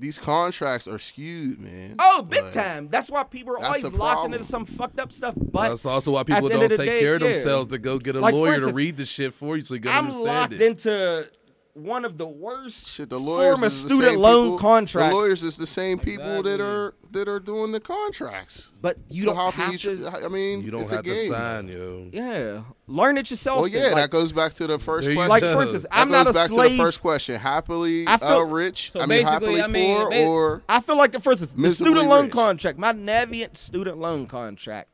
These 0.00 0.18
contracts 0.20 0.86
are 0.86 0.98
skewed, 0.98 1.58
man. 1.58 1.96
oh, 1.98 2.22
big 2.22 2.44
Like, 2.44 2.52
time. 2.52 2.88
That's 2.88 3.10
why 3.10 3.24
people 3.24 3.54
are 3.54 3.64
always 3.64 3.82
locked 3.84 3.96
problem. 3.96 4.34
into 4.34 4.44
some 4.44 4.64
fucked 4.64 5.00
up 5.00 5.10
stuff. 5.12 5.34
But 5.36 5.70
That's 5.70 5.84
also 5.86 6.12
why 6.12 6.22
people 6.22 6.48
don't 6.48 6.68
take 6.68 6.78
day, 6.78 7.00
care 7.00 7.16
of 7.16 7.22
yeah. 7.22 7.32
themselves 7.32 7.68
to 7.70 7.78
go 7.78 7.98
get 7.98 8.14
a 8.14 8.20
Like, 8.20 8.32
lawyer 8.32 8.54
instance, 8.54 8.70
to 8.72 8.76
read 8.76 8.96
the 8.96 9.04
shit 9.04 9.34
for 9.34 9.56
you 9.56 9.62
so 9.64 9.74
you 9.74 9.80
can 9.80 9.90
I'm 9.90 10.04
understand 10.06 10.26
locked 10.26 10.52
it. 10.54 10.60
into 10.62 11.28
one 11.78 12.04
of 12.04 12.18
the 12.18 12.26
worst 12.28 12.88
Shit, 12.88 13.08
the 13.10 13.18
lawyers 13.18 13.52
form 13.54 13.62
of 13.64 13.72
is 13.72 13.82
the 13.82 13.88
student 13.88 14.12
same 14.12 14.20
loan 14.20 14.44
people, 14.46 14.58
contracts. 14.58 15.10
The 15.10 15.14
lawyers 15.14 15.42
is 15.42 15.56
the 15.56 15.66
same 15.66 15.98
people 15.98 16.42
that 16.42 16.54
Exactly. 16.54 16.64
are 16.66 16.94
that 17.10 17.28
are 17.28 17.40
doing 17.40 17.72
the 17.72 17.80
contracts. 17.80 18.72
But 18.82 18.98
you 19.08 19.22
so 19.22 19.28
don't 19.28 19.36
how 19.36 19.50
have 19.50 19.64
can 19.64 19.72
you? 19.72 19.78
to. 19.78 20.10
tr- 20.10 20.24
I 20.24 20.28
mean, 20.28 20.62
you 20.62 20.70
don't 20.70 20.82
it's 20.82 20.90
have 20.90 21.00
a 21.00 21.02
game. 21.04 21.30
to 21.32 21.38
sign, 21.38 21.68
yo. 21.68 22.08
Yeah, 22.12 22.62
learn 22.86 23.16
it 23.18 23.30
yourself. 23.30 23.62
Well, 23.62 23.70
then. 23.70 23.80
yeah, 23.82 23.86
Like, 23.88 23.94
that 23.96 24.10
goes 24.10 24.32
back 24.32 24.52
to 24.54 24.66
the 24.66 24.78
first 24.78 25.04
There 25.06 25.12
you 25.12 25.18
question. 25.18 25.30
like 25.30 25.42
go. 25.42 25.54
for 25.54 25.62
instance, 25.62 25.82
that 25.84 25.94
I'm 25.96 26.08
goes 26.08 26.24
not 26.24 26.30
a 26.30 26.32
back 26.34 26.48
slave. 26.50 26.70
to 26.72 26.76
the 26.76 26.82
first 26.82 27.00
question: 27.00 27.40
happily 27.40 28.04
I 28.06 28.16
feel- 28.18 28.28
uh, 28.28 28.42
rich. 28.44 28.92
So 28.92 29.00
I 29.00 29.06
mean, 29.06 29.24
basically, 29.24 29.58
happily 29.58 29.62
I 29.62 29.66
mean, 29.66 29.96
poor, 29.96 30.10
ba- 30.10 30.24
or 30.26 30.62
I 30.68 30.80
feel 30.80 30.96
like, 30.98 31.12
for 31.22 31.30
instance, 31.32 31.52
the 31.54 31.60
Miserably 31.60 31.92
student 31.92 32.08
loan 32.10 32.24
rich. 32.24 32.32
contract, 32.32 32.78
my 32.78 32.92
Navient 32.92 33.56
student 33.56 33.98
loan 33.98 34.26
contract, 34.26 34.88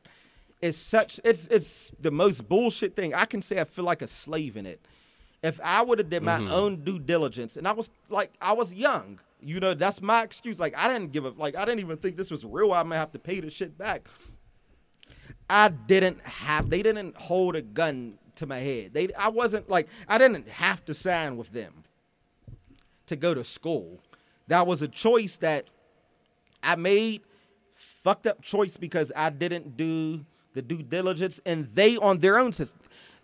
is 0.61 0.77
such. 0.77 1.19
It's 1.25 1.47
it's 1.47 1.91
the 1.99 2.11
most 2.11 2.47
bullshit 2.47 2.95
thing. 2.95 3.13
I 3.13 3.25
can 3.25 3.41
say 3.41 3.59
I 3.59 3.65
feel 3.65 3.83
like 3.85 4.01
a 4.01 4.07
slave 4.07 4.55
in 4.55 4.65
it. 4.65 4.79
If 5.45 5.59
I 5.63 5.81
would 5.83 5.99
have 5.99 6.09
did 6.09 6.23
my 6.23 6.39
Mm-hmm. 6.39 6.51
own 6.51 6.83
due 6.83 6.99
diligence, 6.99 7.55
and 7.55 7.67
I 7.67 7.71
was 7.71 7.91
like, 8.09 8.31
I 8.41 8.53
was 8.53 8.73
young, 8.73 9.19
you 9.39 9.59
know, 9.59 9.73
that's 9.75 10.01
my 10.01 10.23
excuse. 10.23 10.59
Like 10.59 10.75
I 10.75 10.87
didn't 10.87 11.11
give 11.11 11.25
a 11.25 11.29
like, 11.29 11.55
I 11.55 11.65
didn't 11.65 11.81
even 11.81 11.97
think 11.97 12.17
this 12.17 12.31
was 12.31 12.43
real. 12.43 12.73
I'm 12.73 12.85
gonna 12.85 12.95
have 12.95 13.11
to 13.11 13.19
pay 13.19 13.39
this 13.39 13.53
shit 13.53 13.77
back. 13.77 14.07
I 15.49 15.69
didn't 15.69 16.19
have. 16.25 16.69
They 16.69 16.81
didn't 16.81 17.15
hold 17.15 17.55
a 17.55 17.61
gun 17.61 18.17
to 18.35 18.47
my 18.47 18.57
head. 18.57 18.93
They. 18.93 19.13
I 19.13 19.29
wasn't 19.29 19.69
like. 19.69 19.87
I 20.07 20.17
didn't 20.17 20.47
have 20.49 20.83
to 20.85 20.93
sign 20.95 21.37
with 21.37 21.51
them 21.51 21.83
to 23.05 23.15
go 23.15 23.35
to 23.35 23.43
school. 23.43 23.99
That 24.47 24.65
was 24.65 24.81
a 24.81 24.87
choice 24.87 25.37
that 25.37 25.65
I 26.63 26.75
made. 26.75 27.21
Fucked 28.03 28.25
up 28.27 28.41
choice 28.41 28.77
because 28.77 29.11
I 29.15 29.29
didn't 29.29 29.77
do 29.77 30.25
the 30.53 30.61
due 30.61 30.81
diligence, 30.81 31.39
and 31.45 31.65
they 31.75 31.97
on 31.97 32.19
their 32.19 32.39
own 32.39 32.51
system. 32.51 32.81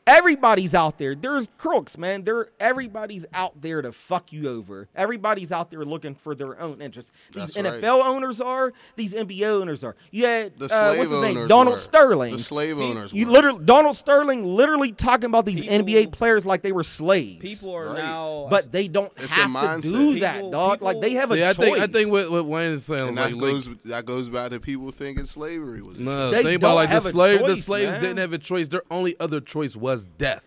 Everybody's 0.07 0.73
out 0.73 0.98
there. 0.98 1.14
There's 1.14 1.48
crooks, 1.57 1.95
man. 1.98 2.23
There, 2.23 2.48
everybody's 2.60 3.26
out 3.34 3.61
there 3.61 3.82
to 3.84 3.91
fuck 3.91 4.34
you 4.34 4.49
over. 4.49 4.88
Everybody's 4.95 5.52
out 5.52 5.69
there 5.69 5.86
looking 5.86 6.15
for 6.15 6.34
their 6.34 6.60
own 6.60 6.82
interests. 6.82 7.11
These 7.32 7.53
That's 7.53 7.56
right. 7.56 7.82
NFL 7.82 8.03
owners 8.06 8.41
are. 8.41 8.73
These 8.95 9.14
NBA 9.14 9.61
owners 9.61 9.84
are. 9.84 9.95
You 10.10 10.26
had 10.26 10.57
the 10.57 10.65
uh, 10.65 10.68
slave 10.69 10.98
what's 10.99 11.11
his 11.11 11.22
name? 11.22 11.38
owners 11.38 11.49
Donald 11.49 11.73
were. 11.76 11.80
Sterling. 11.80 12.34
The 12.34 12.40
slave 12.40 12.80
owners. 12.80 13.14
You 13.14 13.28
were. 13.28 13.32
literally 13.32 13.64
Donald 13.65 13.95
Sterling 13.95 14.44
literally 14.44 14.91
talking 14.91 15.26
about 15.26 15.45
these 15.45 15.61
People- 15.61 15.78
NBA 15.86 16.11
players 16.11 16.48
like 16.48 16.64
they 16.64 16.72
were 16.72 16.84
slaves. 16.84 17.40
People 17.41 17.73
are 17.76 17.86
Right. 17.90 17.98
now, 17.98 18.48
but 18.49 18.72
they 18.72 18.88
don't 18.88 19.11
It's 19.18 19.32
a 19.32 19.36
have 19.36 19.82
to 19.82 19.91
do 19.91 20.19
that, 20.22 20.36
People- 20.38 20.52
dog. 20.52 20.82
like 20.82 20.99
they 20.99 21.11
have 21.14 21.30
See, 21.30 21.41
a 21.41 21.49
I 21.49 21.53
choice. 21.53 21.65
think 21.65 21.78
I 21.80 21.88
think 21.88 22.11
what, 22.11 22.32
what 22.32 22.45
Wayne 22.45 22.72
is 22.72 22.86
saying 22.86 23.02
and 23.10 23.10
is 23.11 23.15
that 23.18 23.32
like, 23.34 23.40
goes 23.40 23.68
like 23.68 23.84
that 23.84 24.06
goes 24.06 24.30
back 24.30 24.49
to 24.52 24.60
people 24.60 24.90
thinking 24.91 25.26
slavery 25.26 25.82
was. 25.84 25.99
no, 25.99 26.32
They 26.32 26.41
think 26.44 26.56
about 26.57 26.69
don't 26.69 26.76
like 26.76 26.90
the 26.90 26.94
have 26.95 27.06
a 27.06 27.11
slave 27.11 27.45
the 27.45 27.56
slaves 27.56 27.91
man. 27.91 28.02
didn't 28.02 28.18
have 28.19 28.34
a 28.34 28.38
choice. 28.40 28.68
Their 28.68 28.84
only 28.90 29.15
other 29.19 29.40
choice 29.41 29.76
was 29.76 29.90
death. 30.18 30.45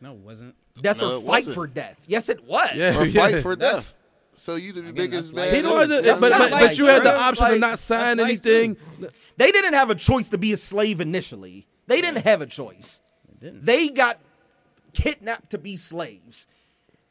no, 0.00 0.12
it 0.12 0.18
wasn't. 0.18 0.54
death 0.80 0.96
No, 0.98 1.12
or 1.12 1.16
it 1.18 1.20
fight 1.20 1.26
wasn't. 1.26 1.54
for 1.54 1.66
death. 1.66 1.98
Yes, 2.06 2.28
it 2.28 2.44
was. 2.44 2.70
Yeah. 2.74 2.90
or 2.98 3.06
fight 3.08 3.34
Yeah. 3.34 3.40
for 3.42 3.56
That's- 3.56 3.84
death. 3.86 3.94
So 4.36 4.56
you 4.56 4.72
the 4.72 4.80
Again, 4.80 4.94
biggest 4.94 5.32
that's 5.32 5.46
bad. 5.50 5.54
He 5.54 5.62
don't 5.62 5.78
have 5.78 5.88
to, 5.88 6.02
That's 6.02 6.20
but, 6.20 6.30
not 6.30 6.38
but, 6.40 6.50
like, 6.50 6.60
but 6.70 6.78
you 6.78 6.86
had 6.86 6.98
the 7.04 7.10
bro. 7.12 7.20
option 7.20 7.44
Like, 7.44 7.52
to 7.52 7.58
not 7.60 7.78
sign 7.78 8.16
that's 8.16 8.28
life, 8.28 8.28
anything. 8.46 8.76
They 9.36 9.52
didn't 9.52 9.74
have 9.74 9.90
a 9.90 9.94
choice 9.94 10.28
to 10.30 10.38
be 10.38 10.52
a 10.52 10.56
slave 10.56 11.00
initially. 11.00 11.68
They 11.86 12.00
didn't 12.00 12.24
have 12.24 12.42
a 12.42 12.46
choice. 12.46 13.00
didn't. 13.40 13.64
They 13.64 13.90
got 13.90 14.18
kidnapped 14.92 15.50
to 15.50 15.58
be 15.58 15.76
slaves. 15.76 16.48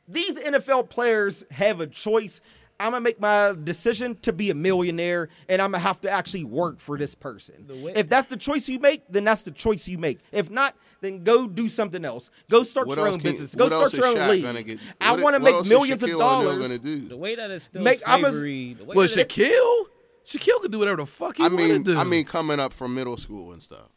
These 0.08 0.38
NFL 0.38 0.90
players 0.90 1.46
have 1.52 1.80
a 1.80 1.88
choice. 1.88 2.42
I'm 2.80 2.92
gonna 2.92 3.02
make 3.02 3.20
my 3.20 3.54
decision 3.64 4.18
to 4.24 4.34
be 4.34 4.50
a 4.50 4.54
millionaire, 4.54 5.30
and 5.48 5.62
I'm 5.62 5.72
gonna 5.72 5.84
have 5.84 6.02
to 6.02 6.10
actually 6.10 6.44
work 6.44 6.80
for 6.80 6.98
this 6.98 7.16
person. 7.16 7.66
If 7.96 8.10
that's 8.10 8.28
the 8.28 8.36
choice 8.38 8.68
you 8.68 8.80
make, 8.80 9.04
then 9.10 9.24
that's 9.24 9.44
the 9.44 9.52
choice 9.52 9.88
you 9.88 9.98
make. 9.98 10.20
If 10.32 10.50
not, 10.50 10.76
then 11.02 11.24
go 11.24 11.48
do 11.48 11.70
something 11.70 12.04
else. 12.04 12.30
Go 12.50 12.64
start 12.64 12.88
What 12.88 12.98
your 12.98 13.08
own 13.08 13.20
can- 13.20 13.32
business. 13.32 13.56
Go 13.56 13.68
start 13.68 13.94
your 13.94 14.06
own 14.08 14.28
league. 14.30 14.66
get- 14.66 14.80
I 15.00 15.16
want 15.22 15.36
to 15.36 15.42
make 15.42 15.54
else 15.54 15.68
is 15.68 15.70
millions 15.72 16.04
of 16.04 16.10
dollars. 16.10 16.58
Gonna 16.60 16.78
do? 16.80 17.08
The 17.08 17.18
way 17.18 17.36
that 17.36 17.52
it's 17.52 17.66
still 17.66 17.82
Make- 17.84 18.02
I'm 18.06 18.26
a- 18.26 18.30
slavery. 18.32 18.74
the 18.74 18.86
way 18.86 18.96
Well, 18.96 19.08
Shaquille, 19.08 19.86
Shaquille 20.26 20.62
could 20.62 20.72
do 20.72 20.80
whatever 20.80 20.98
the 20.98 21.06
fuck 21.06 21.38
he 21.38 21.44
I 21.44 21.48
wanted 21.50 21.68
mean, 21.70 21.84
to. 21.86 21.96
I 21.96 22.04
mean, 22.04 22.26
coming 22.26 22.60
up 22.60 22.74
from 22.74 22.96
middle 22.96 23.18
school 23.18 23.52
and 23.54 23.62
stuff. 23.62 23.90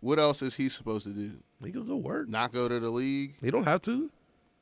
What 0.00 0.18
else 0.18 0.42
is 0.42 0.54
he 0.56 0.68
supposed 0.68 1.06
to 1.06 1.12
do? 1.12 1.32
he 1.64 1.72
could 1.72 1.86
go 1.86 1.96
work. 1.96 2.28
Not 2.28 2.52
go 2.52 2.68
to 2.68 2.78
the 2.78 2.90
league? 2.90 3.34
He 3.42 3.50
don't 3.50 3.64
have 3.64 3.80
to. 3.82 4.10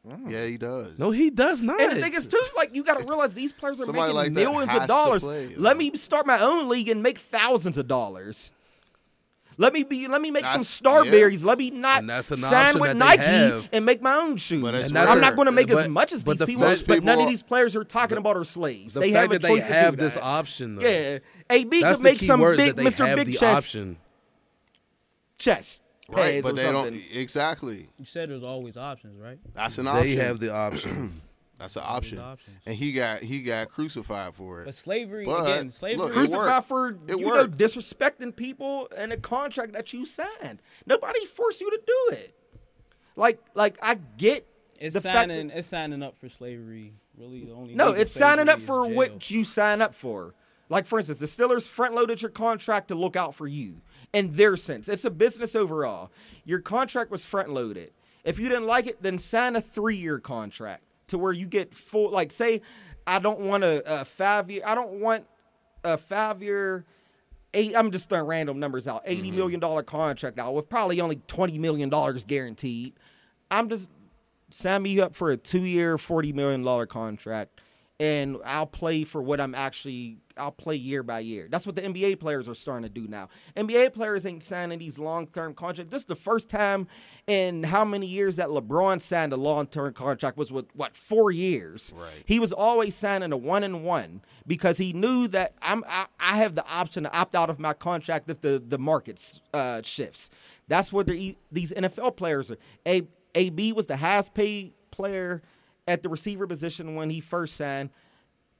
Mm. 0.06 0.31
Yeah, 0.31 0.44
he 0.47 0.59
does. 0.59 0.98
No, 0.98 1.10
he 1.10 1.31
does 1.31 1.62
not. 1.62 1.81
And 1.81 1.93
the 1.93 2.01
thing 2.01 2.12
is, 2.12 2.28
too, 2.28 2.39
like 2.56 2.74
you 2.74 2.85
got 2.85 2.98
to 2.98 3.06
realize 3.06 3.32
these 3.32 3.52
players 3.52 3.81
are 3.81 3.85
Somebody 3.85 4.12
making 4.12 4.16
like 4.16 4.32
millions 4.32 4.74
of 4.74 4.86
dollars. 4.86 5.22
play, 5.22 5.55
Let 5.56 5.78
me 5.78 5.97
start 5.97 6.26
my 6.26 6.39
own 6.40 6.68
league 6.68 6.89
and 6.89 7.02
make 7.02 7.16
thousands 7.18 7.78
of 7.78 7.89
dollars. 7.89 8.51
Let 9.56 9.72
me 9.72 9.85
be. 9.85 10.09
Let 10.09 10.20
me 10.20 10.32
make 10.32 10.44
some 10.44 10.62
That's- 10.62 10.81
Starburys. 10.81 11.44
Let 11.44 11.59
me 11.59 11.70
not 11.70 12.01
And 12.01 12.10
that's 12.10 12.31
an 12.32 12.39
sign 12.39 12.81
with 12.81 12.97
Nike 12.97 13.22
have. 13.22 13.68
and 13.72 13.86
make 13.86 14.02
my 14.02 14.14
own 14.16 14.36
shoes. 14.36 14.60
But 14.60 14.72
that's 14.72 14.89
And 14.89 14.97
that's 14.97 15.09
I'm 15.09 15.20
not 15.20 15.36
going 15.36 15.47
to 15.47 15.52
make 15.52 15.68
But- 15.68 15.78
as 15.85 15.89
much 15.89 16.12
as 16.12 16.24
these 16.24 16.39
the 16.39 16.47
people, 16.47 16.64
fact- 16.64 16.86
but 16.89 17.05
none 17.05 17.20
of 17.20 17.28
these 17.28 17.43
players 17.44 17.76
are 17.76 17.85
talking 17.85 18.18
about 18.18 18.36
are 18.36 18.43
slaves. 18.44 18.94
the 18.94 19.01
they 19.01 19.12
fact 19.12 19.31
have 19.32 19.32
a 19.32 19.39
that 19.39 19.48
choice 19.48 19.62
they 19.62 19.68
to 19.68 19.74
have 19.74 19.97
do 19.97 20.02
this 20.02 20.14
that. 20.14 20.24
option, 20.24 20.74
though. 20.74 20.82
Yeah, 20.82 21.18
AB 21.51 21.81
That's 21.82 21.98
could 21.98 22.02
make 22.05 22.20
some 22.20 22.40
big 22.40 22.74
Mr. 22.76 23.14
Big 23.14 23.26
the 23.28 23.32
chest 23.35 23.44
option. 23.44 23.97
chest 25.39 25.82
right, 26.09 26.43
but 26.43 26.52
or 26.52 26.56
they 26.56 26.64
something. 26.64 26.93
don't. 26.94 27.02
Exactly. 27.16 27.89
You 27.98 28.05
said 28.05 28.28
there's 28.31 28.43
always 28.43 28.76
options, 28.76 29.18
right? 29.20 29.39
That's 29.55 29.78
an 29.78 29.86
option. 29.89 30.06
They 30.06 30.16
have 30.16 30.40
the 30.40 30.52
option. 30.52 31.20
That's 31.59 31.76
an 31.76 31.82
option. 31.86 32.18
options. 32.18 32.60
And 32.66 32.74
he 32.74 32.93
got 32.93 33.20
he 33.20 33.43
got 33.43 33.70
crucified 33.70 34.35
for 34.35 34.62
it. 34.62 34.64
But 34.66 34.74
slavery 34.74 35.24
But, 35.24 35.43
again, 35.43 35.70
slavery. 35.70 35.98
look, 36.05 36.12
crucified 36.12 36.47
worked. 36.48 36.68
for 36.68 36.89
It 37.09 37.18
you 37.20 37.26
know 37.26 37.47
disrespecting 37.47 38.35
people 38.35 38.89
and 38.97 39.12
a 39.12 39.16
contract 39.16 39.72
that 39.74 39.93
you 39.93 40.05
signed. 40.05 40.60
Nobody 40.85 41.24
forced 41.26 41.60
you 41.60 41.70
to 41.70 41.81
do 41.86 42.16
it. 42.16 42.35
Like 43.16 43.39
like 43.55 43.78
I 43.81 43.94
get 43.94 44.47
it's 44.81 44.94
the 44.94 45.01
fact 45.01 45.14
signing. 45.31 45.47
that, 45.48 45.59
it's 45.59 45.68
signing 45.68 46.02
up 46.02 46.18
for 46.18 46.28
slavery. 46.28 46.93
Really, 47.16 47.44
the 47.44 47.52
only 47.52 47.74
no, 47.76 47.93
it's 47.93 48.10
signing 48.10 48.48
up 48.48 48.59
for 48.60 48.85
jail. 48.86 48.97
what 48.97 49.31
you 49.31 49.44
sign 49.44 49.81
up 49.81 49.94
for. 49.94 50.35
Like 50.69 50.86
for 50.86 50.99
instance, 50.99 51.19
the 51.19 51.27
Steelers 51.27 51.69
front 51.69 51.95
loaded 51.95 52.23
your 52.23 52.31
contract 52.31 52.89
to 52.89 52.95
look 52.95 53.16
out 53.16 53.35
for 53.35 53.47
you. 53.47 53.81
In 54.12 54.32
their 54.35 54.57
sense, 54.57 54.89
it's 54.89 55.05
a 55.05 55.11
business 55.11 55.55
overall. 55.55 56.11
Your 56.45 56.61
contract 56.61 57.11
was 57.11 57.24
front 57.24 57.51
loaded. 57.51 57.93
If 58.24 58.39
you 58.39 58.49
didn't 58.49 58.66
like 58.66 58.86
it, 58.86 59.03
then 59.03 59.19
sign 59.19 59.57
a 59.57 59.61
three 59.61 59.97
year 59.97 60.19
contract 60.19 60.82
to 61.09 61.19
where 61.19 61.32
you 61.32 61.47
get 61.47 61.74
full. 61.74 62.11
Like 62.11 62.32
say, 62.32 62.62
I 63.07 63.19
don't 63.19 63.41
want 63.41 63.65
a, 63.65 63.82
a 64.01 64.05
five 64.05 64.51
year. 64.51 64.62
I 64.65 64.74
don't 64.74 65.01
want 65.01 65.27
a 65.85 65.99
five 65.99 66.43
year. 66.43 66.85
Eight, 67.53 67.77
I'm 67.77 67.91
just 67.93 68.09
throwing 68.09 68.27
random 68.27 68.59
numbers 68.59 68.89
out. 68.89 69.03
Eighty 69.05 69.28
Mm-hmm. 69.28 69.36
million 69.36 69.61
dollar 69.61 69.82
contract 69.82 70.36
now 70.36 70.51
with 70.53 70.69
probably 70.69 71.01
only 71.01 71.20
twenty 71.27 71.59
million 71.59 71.89
dollars 71.89 72.24
guaranteed. 72.24 72.95
I'm 73.51 73.69
just 73.69 73.91
sign 74.51 74.82
me 74.82 74.99
up 75.01 75.15
for 75.15 75.31
a 75.31 75.36
two 75.36 75.61
year, 75.61 75.99
forty 75.99 76.32
million 76.32 76.62
dollar 76.65 76.86
contract, 76.86 77.61
and 78.00 78.38
I'll 78.44 78.66
play 78.66 79.04
for 79.04 79.22
what 79.22 79.40
I'm 79.40 79.54
actually 79.54 80.18
I'll 80.36 80.50
play 80.50 80.74
year 80.74 81.04
by 81.04 81.20
year. 81.20 81.46
That's 81.48 81.64
what 81.64 81.76
the 81.76 81.82
NBA 81.82 82.18
players 82.18 82.48
are 82.48 82.56
starting 82.56 82.82
to 82.82 82.88
do 82.88 83.06
now. 83.06 83.28
NBA 83.56 83.94
players 83.94 84.26
ain't 84.26 84.42
signing 84.42 84.80
these 84.80 84.98
long-term 84.98 85.54
contracts. 85.54 85.92
This 85.92 86.00
is 86.00 86.06
the 86.06 86.16
first 86.16 86.48
time 86.48 86.88
in 87.28 87.62
how 87.62 87.84
many 87.84 88.08
years 88.08 88.34
that 88.36 88.48
LeBron 88.48 89.00
signed 89.00 89.32
a 89.32 89.36
long-term 89.36 89.92
contract 89.92 90.36
was 90.36 90.50
with 90.50 90.66
what 90.74 90.96
4 90.96 91.30
years. 91.30 91.92
Right. 91.96 92.10
He 92.26 92.40
was 92.40 92.52
always 92.52 92.96
signing 92.96 93.30
a 93.30 93.36
one 93.36 93.62
and 93.62 93.84
one 93.84 94.22
because 94.44 94.76
he 94.76 94.92
knew 94.92 95.28
that 95.28 95.54
I'm 95.62 95.84
I, 95.88 96.06
I 96.18 96.36
have 96.38 96.56
the 96.56 96.66
option 96.66 97.04
to 97.04 97.16
opt 97.16 97.36
out 97.36 97.48
of 97.48 97.60
my 97.60 97.74
contract 97.74 98.28
if 98.28 98.40
the 98.40 98.60
the 98.66 98.78
market 98.78 99.40
uh, 99.52 99.82
shifts. 99.84 100.30
That's 100.66 100.92
what 100.92 101.06
these 101.06 101.36
NFL 101.72 102.16
players 102.16 102.50
are. 102.50 102.58
A 102.88 103.02
AB 103.36 103.72
was 103.72 103.86
the 103.86 103.96
highest 103.96 104.34
paid 104.34 104.72
player 104.90 105.42
at 105.86 106.02
the 106.02 106.09
receiver 106.09 106.47
position 106.47 106.94
when 106.94 107.11
he 107.11 107.20
first 107.20 107.56
signed. 107.56 107.90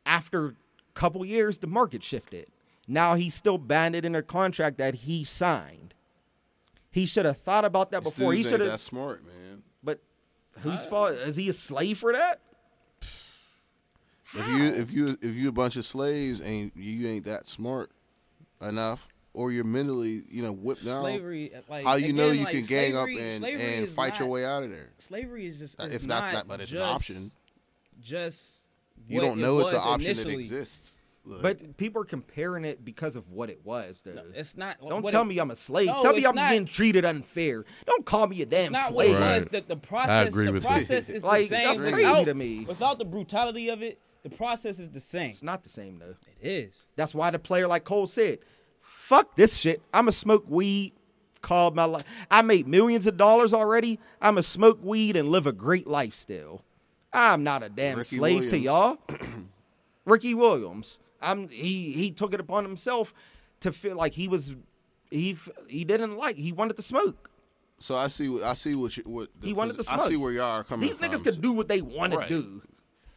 After 0.07 0.49
a 0.49 0.55
couple 0.95 1.25
years, 1.25 1.59
the 1.59 1.67
market 1.67 2.03
shifted. 2.03 2.47
Now 2.87 3.15
he's 3.15 3.35
still 3.35 3.59
banded 3.59 4.05
in 4.05 4.15
a 4.15 4.23
contract 4.23 4.79
that 4.79 4.95
he 4.95 5.25
signed. 5.25 5.95
He 6.91 7.07
should 7.07 7.25
have 7.25 7.39
thought 7.39 7.65
about 7.65 7.91
that 7.91 8.03
before. 8.03 8.33
He 8.33 8.43
should 8.43 8.53
ain't 8.53 8.63
have. 8.63 8.71
that 8.73 8.81
smart, 8.81 9.25
man. 9.25 9.63
But 9.83 10.01
whose 10.61 10.85
fault 10.87 11.13
is 11.13 11.37
he 11.37 11.49
a 11.49 11.53
slave 11.53 11.99
for 11.99 12.13
that? 12.13 12.41
If 14.37 14.49
you 14.49 14.65
if 14.65 14.91
you 14.93 15.19
if 15.23 15.35
you 15.35 15.49
a 15.49 15.53
bunch 15.53 15.77
of 15.77 15.85
slaves 15.85 16.41
and 16.41 16.73
you 16.75 17.09
ain't 17.09 17.25
that 17.25 17.47
smart 17.47 17.91
enough, 18.61 19.09
or 19.35 19.53
you're 19.53 19.65
mentally 19.65 20.23
you 20.31 20.43
know 20.43 20.53
whipped 20.53 20.85
down, 20.85 21.03
Slavery, 21.03 21.53
like 21.69 21.85
how 21.85 21.97
you 21.97 22.13
know 22.15 22.31
you 22.31 22.45
like, 22.45 22.55
can 22.55 22.65
gang 22.65 22.97
up 22.97 23.09
and 23.09 23.45
and 23.45 23.85
is 23.85 23.95
fight 23.95 24.19
your 24.19 24.29
way 24.29 24.45
out 24.47 24.63
of 24.63 24.71
there? 24.71 24.91
Slavery 24.99 25.47
is 25.47 25.59
just 25.59 25.79
Uh, 25.81 25.85
it's 25.85 25.97
if 25.97 26.07
not 26.07 26.23
not 26.25 26.33
that, 26.33 26.49
but 26.49 26.61
it's 26.61 26.73
an 26.73 26.79
option. 26.79 27.31
Just 28.01 28.65
You 29.09 29.21
don't 29.21 29.39
it 29.39 29.43
know 29.43 29.59
it's 29.61 29.71
an 29.73 29.79
option 29.79 30.11
initially. 30.11 30.35
that 30.37 30.41
exists. 30.41 30.97
Look, 31.27 31.41
But 31.41 31.79
people 31.79 32.03
are 32.03 32.07
comparing 32.07 32.67
it 32.67 32.85
because 32.85 33.17
of 33.17 33.31
what 33.31 33.49
it 33.49 33.59
was, 33.65 34.03
though. 34.05 34.23
It's 34.35 34.59
not. 34.59 34.77
Don't 34.87 35.09
tell 35.09 35.23
it- 35.23 35.25
me 35.25 35.39
I'm 35.39 35.51
a 35.51 35.57
slave. 35.57 35.87
No, 35.87 36.03
tell 36.03 36.13
me 36.15 36.27
I'm 36.27 36.35
not. 36.35 36.51
getting 36.51 36.67
treated 36.67 37.07
unfair. 37.07 37.65
Don't 37.87 38.05
call 38.05 38.27
me 38.27 38.43
a 38.43 38.47
damn 38.47 38.65
It's 38.65 38.71
not 38.73 38.93
what 38.93 39.07
slave. 39.07 39.17
it 39.17 39.21
was. 39.21 39.41
Right. 39.43 39.53
The, 39.53 39.61
the 39.63 39.77
process. 39.77 40.29
agree 40.29 40.47
the 40.47 40.53
with 40.53 40.65
you. 40.65 40.69
process 40.69 41.09
is 41.09 41.25
Like, 41.25 41.43
the 41.45 41.49
same. 41.49 41.65
that's 41.67 41.81
crazy 41.81 41.97
without, 41.97 42.25
to 42.27 42.35
me. 42.35 42.65
Without 42.67 42.99
the 42.99 43.07
brutality 43.07 43.71
of 43.71 43.83
it, 43.83 43.99
the 44.23 44.29
process 44.29 44.79
is 44.79 44.91
the 44.91 45.01
same. 45.01 45.31
It's 45.31 45.43
not 45.43 45.63
the 45.63 45.71
same 45.71 45.99
though. 45.99 46.15
It 46.43 46.47
is. 46.47 46.87
That's 46.97 47.15
why 47.15 47.31
the 47.31 47.39
player 47.39 47.67
like 47.67 47.85
Cole 47.85 48.07
said, 48.07 48.41
"Fuck 49.05 49.37
this 49.37 49.57
shit. 49.57 49.83
I'ma 49.93 50.11
smoke 50.11 50.45
weed." 50.49 50.93
Called 51.43 51.77
my 51.77 51.85
life. 51.85 52.05
I 52.31 52.41
made 52.41 52.67
millions 52.67 53.07
of 53.07 53.19
dollars 53.19 53.53
already. 53.53 54.01
I'ma 54.23 54.41
smoke 54.41 54.79
weed 54.83 55.15
and 55.15 55.29
live 55.29 55.47
a 55.47 55.53
great 55.53 55.87
lifestyle. 55.87 56.63
I'm 57.13 57.45
not 57.45 57.63
a 57.63 57.69
damn 57.69 57.99
Ricky 57.99 58.17
slave 58.17 58.49
to 58.49 58.59
y'all. 58.59 58.97
Ricky 60.07 60.33
Williams. 60.35 60.99
I'm 61.21 61.49
he 61.49 61.93
he 61.93 62.11
took 62.11 62.33
it 62.33 62.41
upon 62.41 62.65
himself 62.65 63.13
to 63.61 63.73
feel 63.73 63.97
like 63.97 64.15
he 64.15 64.27
was 64.27 64.57
he 65.11 65.37
he 65.69 65.85
didn't 65.85 66.17
like 66.17 66.37
he 66.37 66.53
wanted 66.53 66.77
to 66.77 66.83
smoke. 66.83 67.31
so 67.79 67.95
I 67.95 68.09
see 68.09 68.29
what 68.31 68.43
I 68.43 68.55
see 68.55 68.75
what 68.75 68.97
you 68.97 69.03
what 69.05 69.29
He 69.43 69.53
wanted 69.53 69.77
to 69.77 69.85
smoke. 69.85 70.01
I 70.01 70.09
see 70.09 70.17
where 70.17 70.33
y'all 70.33 70.45
are 70.61 70.65
coming 70.65 70.89
These 70.89 70.97
from. 70.97 71.11
niggas 71.11 71.23
could 71.23 71.41
do 71.43 71.53
what 71.53 71.69
they 71.69 71.83
want 71.83 72.15
Right. 72.15 72.29
to 72.29 72.43
do. 72.43 72.63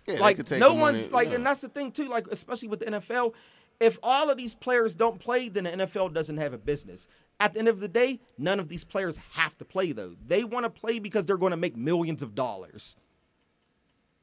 Yeah, 0.06 0.20
like 0.20 0.50
no 0.52 0.74
one's 0.74 1.12
like, 1.12 1.30
yeah. 1.30 1.36
and 1.36 1.46
that's 1.46 1.62
the 1.62 1.70
thing 1.70 1.92
too. 1.92 2.08
Like 2.10 2.28
especially 2.28 2.68
with 2.70 2.80
the 2.82 2.86
NFL, 2.88 3.34
if 3.80 4.00
all 4.02 4.30
of 4.30 4.38
these 4.38 4.56
players 4.56 4.96
don't 4.96 5.20
play, 5.20 5.50
then 5.50 5.66
the 5.66 5.72
NFL 5.72 6.14
doesn't 6.14 6.38
have 6.38 6.54
a 6.54 6.58
business. 6.58 7.08
At 7.40 7.54
the 7.54 7.60
end 7.60 7.68
of 7.68 7.80
the 7.80 7.88
day, 7.88 8.20
none 8.38 8.60
of 8.60 8.70
these 8.70 8.84
players 8.84 9.18
have 9.34 9.58
to 9.60 9.66
play 9.66 9.92
though. 9.92 10.16
They 10.26 10.44
want 10.44 10.66
to 10.66 10.70
play 10.70 11.00
because 11.00 11.26
they're 11.26 11.38
going 11.38 11.52
to 11.52 11.58
make 11.58 11.78
millions 11.78 12.24
of 12.24 12.34
dollars. 12.34 12.96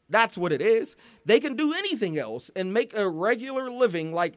That's 0.08 0.36
what 0.36 0.52
it 0.52 0.60
is. 0.60 0.96
They 1.24 1.40
can 1.40 1.56
do 1.56 1.72
anything 1.72 2.18
else 2.18 2.50
and 2.56 2.74
make 2.74 2.96
a 2.96 3.08
regular 3.08 3.70
living 3.70 4.12
like 4.12 4.34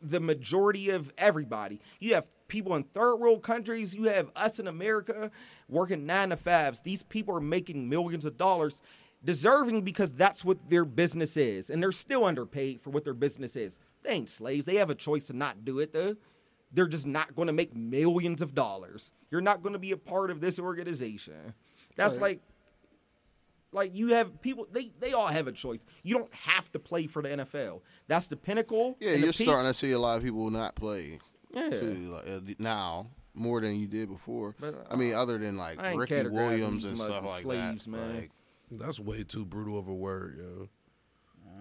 the 0.00 0.20
majority 0.20 0.90
of 0.90 1.12
everybody. 1.18 1.80
You 1.98 2.14
have 2.14 2.30
people 2.46 2.76
in 2.76 2.84
third 2.84 3.16
world 3.16 3.42
countries, 3.42 3.94
you 3.94 4.04
have 4.04 4.30
us 4.36 4.58
in 4.58 4.68
America 4.68 5.30
working 5.68 6.06
nine 6.06 6.30
to 6.30 6.36
fives. 6.36 6.80
These 6.82 7.02
people 7.02 7.34
are 7.36 7.40
making 7.40 7.88
millions 7.88 8.24
of 8.24 8.36
dollars, 8.36 8.80
deserving 9.24 9.82
because 9.82 10.12
that's 10.12 10.44
what 10.44 10.70
their 10.70 10.84
business 10.84 11.36
is. 11.36 11.70
And 11.70 11.82
they're 11.82 11.92
still 11.92 12.24
underpaid 12.24 12.80
for 12.80 12.90
what 12.90 13.04
their 13.04 13.14
business 13.14 13.56
is. 13.56 13.78
They 14.02 14.10
ain't 14.10 14.28
slaves. 14.28 14.66
They 14.66 14.76
have 14.76 14.90
a 14.90 14.94
choice 14.94 15.26
to 15.26 15.32
not 15.32 15.64
do 15.64 15.78
it, 15.80 15.92
though. 15.92 16.16
They're 16.72 16.88
just 16.88 17.06
not 17.06 17.34
going 17.34 17.46
to 17.46 17.52
make 17.52 17.74
millions 17.74 18.40
of 18.42 18.54
dollars. 18.54 19.10
You're 19.30 19.40
not 19.40 19.62
going 19.62 19.72
to 19.72 19.78
be 19.78 19.92
a 19.92 19.96
part 19.96 20.30
of 20.30 20.40
this 20.40 20.58
organization. 20.58 21.54
That's 21.96 22.20
like 22.20 22.40
like 23.72 23.94
you 23.94 24.08
have 24.08 24.40
people 24.40 24.66
they 24.70 24.90
they 24.98 25.12
all 25.12 25.26
have 25.26 25.46
a 25.46 25.52
choice. 25.52 25.80
You 26.02 26.16
don't 26.16 26.32
have 26.32 26.70
to 26.72 26.78
play 26.78 27.06
for 27.06 27.22
the 27.22 27.30
NFL. 27.30 27.80
That's 28.06 28.28
the 28.28 28.36
pinnacle. 28.36 28.96
Yeah, 29.00 29.12
you're 29.12 29.32
peak. 29.32 29.46
starting 29.46 29.68
to 29.70 29.74
see 29.74 29.92
a 29.92 29.98
lot 29.98 30.16
of 30.16 30.22
people 30.22 30.48
not 30.50 30.74
play 30.74 31.18
Yeah. 31.52 31.70
too 31.70 31.94
like, 32.12 32.28
uh, 32.28 32.40
now 32.58 33.08
more 33.34 33.60
than 33.60 33.76
you 33.76 33.86
did 33.86 34.08
before. 34.08 34.54
But, 34.58 34.86
I 34.90 34.96
mean, 34.96 35.14
other 35.14 35.38
than 35.38 35.56
like 35.56 35.80
Ricky 35.96 36.28
Williams 36.28 36.84
and 36.84 36.98
stuff 36.98 37.24
like 37.24 37.42
slaves, 37.42 37.84
that. 37.84 37.90
man. 37.90 38.14
Like, 38.16 38.30
That's 38.70 39.00
way 39.00 39.22
too 39.24 39.44
brutal 39.44 39.78
of 39.78 39.88
a 39.88 39.94
word, 39.94 40.38
yo. 40.38 40.68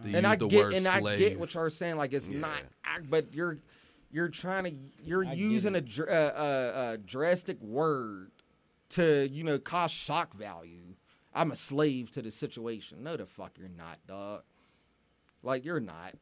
To 0.04 0.08
and 0.08 0.16
use 0.16 0.26
I 0.26 0.36
the 0.36 0.48
get 0.48 0.64
word 0.66 0.74
and 0.76 0.88
I 0.88 1.18
get 1.18 1.40
what 1.40 1.54
you're 1.54 1.70
saying. 1.70 1.98
Like 1.98 2.14
it's 2.14 2.30
Yeah. 2.30 2.40
not, 2.40 2.62
I, 2.84 3.00
but 3.10 3.34
you're 3.34 3.58
you're 4.12 4.30
trying 4.30 4.64
to 4.66 4.74
you're 5.04 5.26
I 5.26 5.34
using 5.34 5.76
a, 5.76 5.80
it. 5.80 5.86
dr- 5.86 6.10
uh, 6.10 6.12
uh, 6.12 6.90
a 6.94 6.98
drastic 6.98 7.62
word 7.62 8.32
to 8.90 9.28
you 9.32 9.44
know 9.44 9.58
cause 9.60 9.92
shock 9.92 10.34
value. 10.36 10.94
I'm 11.34 11.52
a 11.52 11.56
slave 11.56 12.12
to 12.12 12.22
the 12.22 12.32
situation. 12.32 13.04
No, 13.04 13.16
the 13.18 13.26
fuck 13.26 13.52
you're 13.60 13.70
not, 13.70 14.00
dog. 14.08 14.44
Like 15.44 15.66
you're 15.66 15.80
not. 15.80 16.14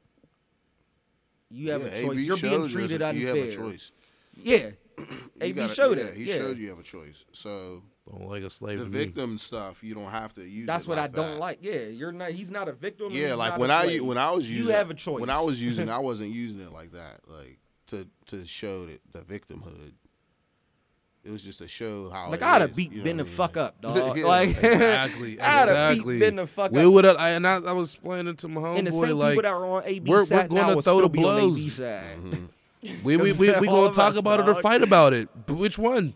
You 1.49 1.72
have 1.72 1.81
yeah, 1.81 1.88
a 1.88 2.02
choice. 2.03 2.11
AB 2.18 2.23
You're 2.23 2.38
being 2.38 2.53
showed 2.53 2.72
you 2.72 2.77
treated 2.77 3.02
as 3.02 3.10
unfair. 3.15 3.22
You 3.22 3.27
have 3.27 3.38
a 3.38 3.52
choice. 3.56 3.91
Yeah. 4.35 4.69
You 4.97 5.06
AB 5.41 5.53
gotta- 5.56 5.73
showed 5.73 5.97
yeah, 5.97 6.03
it. 6.06 6.14
He 6.15 6.23
yeah. 6.26 6.35
showed 6.35 6.57
you 6.57 6.69
have 6.69 6.80
a 6.80 6.84
choice. 6.84 7.26
So 7.31 7.84
Don't 8.10 8.30
like 8.30 8.44
a 8.44 8.49
slave 8.52 8.77
the 8.80 8.86
to 8.86 8.91
me. 8.91 8.98
victim 8.99 9.38
stuff, 9.40 9.84
you 9.84 9.95
don't 9.95 10.06
have 10.06 10.34
to 10.36 10.41
use. 10.48 10.68
That's 10.68 10.86
it 10.86 10.90
what 10.90 10.99
I 10.99 11.03
like 11.03 11.14
don't 11.14 11.40
like. 11.40 11.60
Yeah, 11.61 11.86
you're 11.88 12.11
not. 12.11 12.30
He's 12.32 12.52
not 12.52 12.68
a 12.68 12.72
victim. 12.73 13.11
Yeah, 13.11 13.30
he's 13.30 13.36
like 13.38 13.52
not 13.53 13.60
when 13.60 13.72
a 13.72 13.73
I 13.73 13.84
slave. 13.86 14.06
when 14.06 14.18
I 14.19 14.30
was 14.32 14.49
using 14.49 14.65
you 14.68 14.72
have 14.73 14.90
a 14.91 14.94
choice. 14.94 15.19
When 15.22 15.30
I 15.32 15.41
was 15.41 15.60
using, 15.61 15.90
I 15.90 15.98
wasn't 16.10 16.32
using 16.32 16.60
it 16.61 16.72
like 16.72 16.91
that, 16.91 17.22
like 17.27 17.57
to 17.88 18.07
to 18.27 18.45
show 18.45 18.86
that 18.86 19.02
the 19.11 19.19
victimhood. 19.22 19.94
It 21.23 21.32
was 21.32 21.44
just 21.44 21.57
to 21.57 21.68
show 21.68 22.11
how. 22.11 22.30
like 22.30 22.44
I'd 22.44 22.61
have 22.61 22.76
beat 22.76 22.91
you 22.91 22.99
know 22.99 23.03
Ben 23.06 23.18
what 23.18 23.23
the 23.26 23.30
I 23.30 23.32
mean? 23.32 23.36
fuck 23.38 23.57
up, 23.57 23.82
dog. 23.82 24.15
Yeah, 24.15 24.26
like 24.26 24.49
Exactly. 24.64 25.41
I'd 25.41 25.68
have 25.69 25.91
exactly. 25.94 26.14
beat 26.14 26.19
Ben 26.19 26.36
the 26.36 26.45
fuck 26.45 26.72
we 26.72 26.86
up. 26.86 26.94
would 26.94 27.06
have, 27.06 27.18
and 27.18 27.48
I, 27.48 27.56
I 27.56 27.72
was 27.72 27.95
explaining 27.95 28.36
to 28.36 28.48
my 28.48 28.69
and 28.76 28.86
the 28.86 28.91
homeboy 28.91 29.02
same 29.07 29.18
like 29.18 29.32
people 29.32 29.41
that 29.49 29.52
are 29.56 29.65
on 29.65 29.84
AB 29.84 30.11
we're- 30.11 30.22
we're 30.30 30.48
gonna 30.48 30.53
now 30.53 30.76
will 30.76 30.82
throw 30.84 31.02
the 31.02 31.10
be 31.10 31.23
on 31.23 31.38
AB 31.40 31.52
blows. 31.56 31.80
Mm-hmm. 31.80 32.45
we 33.03 33.18
we 33.18 33.32
we, 33.32 33.60
we 33.60 33.68
gonna 33.68 33.91
talk 33.91 34.11
us, 34.11 34.18
about 34.18 34.41
it 34.41 34.48
or 34.48 34.53
fight 34.61 34.84
about 34.84 35.14
it. 35.14 35.27
But 35.48 35.56
which 35.56 35.80
one? 35.80 36.14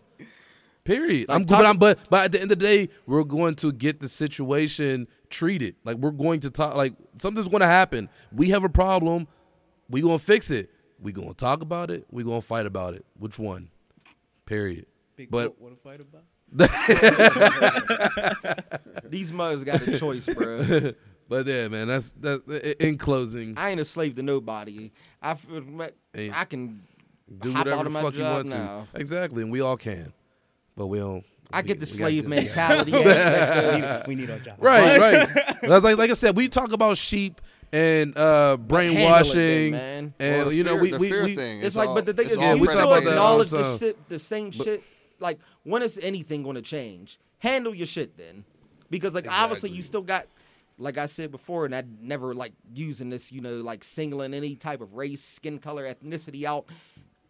Period. 0.84 1.28
Like, 1.28 1.36
I'm 1.36 1.44
good, 1.44 1.56
but 1.56 1.66
I'm 1.66 1.76
but 1.78 1.98
but 2.10 2.24
at 2.24 2.32
the 2.32 2.40
end 2.40 2.50
of 2.52 2.58
the 2.58 2.64
day, 2.64 2.88
we're 3.06 3.24
going 3.24 3.54
to 3.56 3.72
get 3.72 4.00
the 4.00 4.08
situation 4.08 5.06
treated. 5.28 5.76
Like 5.84 5.96
we're 5.98 6.10
going 6.10 6.40
to 6.40 6.50
talk. 6.50 6.74
Like 6.74 6.94
something's 7.18 7.48
going 7.48 7.60
to 7.60 7.66
happen. 7.66 8.08
We 8.32 8.50
have 8.50 8.64
a 8.64 8.68
problem. 8.68 9.28
We 9.88 10.00
gonna 10.02 10.18
fix 10.18 10.50
it. 10.50 10.70
We 11.00 11.12
gonna 11.12 11.34
talk 11.34 11.62
about 11.62 11.90
it. 11.90 12.06
We 12.10 12.24
gonna 12.24 12.40
fight 12.40 12.66
about 12.66 12.94
it. 12.94 13.04
Which 13.18 13.38
one? 13.38 13.70
Period. 14.46 14.86
Big 15.16 15.30
But- 15.30 15.58
what, 15.60 15.70
what 15.70 15.72
a 15.72 15.76
fight 15.76 16.00
about? 16.00 16.24
These 19.10 19.32
mothers 19.32 19.62
got 19.64 19.86
a 19.86 19.98
choice, 19.98 20.26
bro. 20.26 20.92
But 21.28 21.46
yeah, 21.46 21.68
man. 21.68 21.86
That's 21.86 22.10
that. 22.22 22.76
In 22.84 22.98
closing, 22.98 23.54
I 23.56 23.70
ain't 23.70 23.80
a 23.80 23.84
slave 23.84 24.16
to 24.16 24.22
nobody. 24.22 24.90
I 25.22 25.34
feel 25.34 25.62
like 25.62 25.94
I 26.32 26.44
can 26.44 26.82
do 27.38 27.52
whatever 27.54 27.84
the 27.84 27.90
fuck 27.90 28.14
you 28.16 28.24
want 28.24 28.48
now. 28.48 28.88
to. 28.92 28.98
Exactly, 29.00 29.44
and 29.44 29.52
we 29.52 29.60
all 29.60 29.76
can. 29.76 30.12
But 30.80 30.86
we 30.86 30.98
don't. 30.98 31.22
I 31.52 31.60
we- 31.60 31.68
get 31.68 31.78
the 31.78 31.84
slave 31.84 32.22
get- 32.22 32.30
mentality 32.30 32.94
aspect. 33.04 33.84
of- 33.84 34.06
we 34.08 34.14
need 34.14 34.30
our 34.30 34.38
job. 34.38 34.56
Right, 34.58 34.98
right. 34.98 35.28
like, 35.62 35.82
like 35.82 35.98
like 35.98 36.10
I 36.10 36.14
said, 36.14 36.34
we 36.34 36.48
talk 36.48 36.72
about 36.72 36.96
sheep 36.96 37.38
and 37.70 38.16
uh, 38.16 38.56
brainwashing, 38.56 39.72
man. 39.72 40.14
and 40.18 40.36
Well, 40.38 40.44
the 40.46 40.54
you 40.54 40.64
know 40.64 40.76
we 40.76 40.90
the 40.92 40.98
we, 40.98 41.10
fear 41.10 41.24
we 41.24 41.36
thing, 41.36 41.60
It's 41.62 41.76
like, 41.76 41.90
all- 41.90 41.94
but 41.96 42.06
the 42.06 42.14
thing 42.14 42.26
it's 42.26 42.36
is, 42.36 42.40
all 42.40 42.54
we 42.54 42.60
you 42.60 42.66
talk 42.66 42.76
still 42.76 42.92
about 42.94 43.04
that 43.04 43.18
all 43.18 43.36
the 43.38 43.44
acknowledge 43.44 43.50
the 43.50 43.78
shit, 43.78 44.08
the 44.08 44.18
same 44.18 44.50
shit. 44.52 44.82
Like, 45.18 45.38
when 45.64 45.82
is 45.82 45.98
anything 46.02 46.42
going 46.44 46.56
to 46.56 46.62
change? 46.62 47.18
Handle 47.40 47.74
your 47.74 47.86
shit 47.86 48.16
then, 48.16 48.42
because 48.88 49.14
like 49.14 49.26
obviously 49.30 49.68
you 49.68 49.82
still 49.82 50.00
got, 50.02 50.26
like 50.78 50.96
I 50.96 51.04
said 51.04 51.30
before, 51.30 51.66
and 51.66 51.74
I 51.74 51.84
never 52.00 52.34
like 52.34 52.54
using 52.74 53.10
this, 53.10 53.30
you 53.30 53.42
know, 53.42 53.56
like 53.60 53.84
singling 53.84 54.32
any 54.32 54.56
type 54.56 54.80
of 54.80 54.94
race, 54.94 55.22
skin 55.22 55.58
color, 55.58 55.84
ethnicity 55.92 56.44
out. 56.44 56.64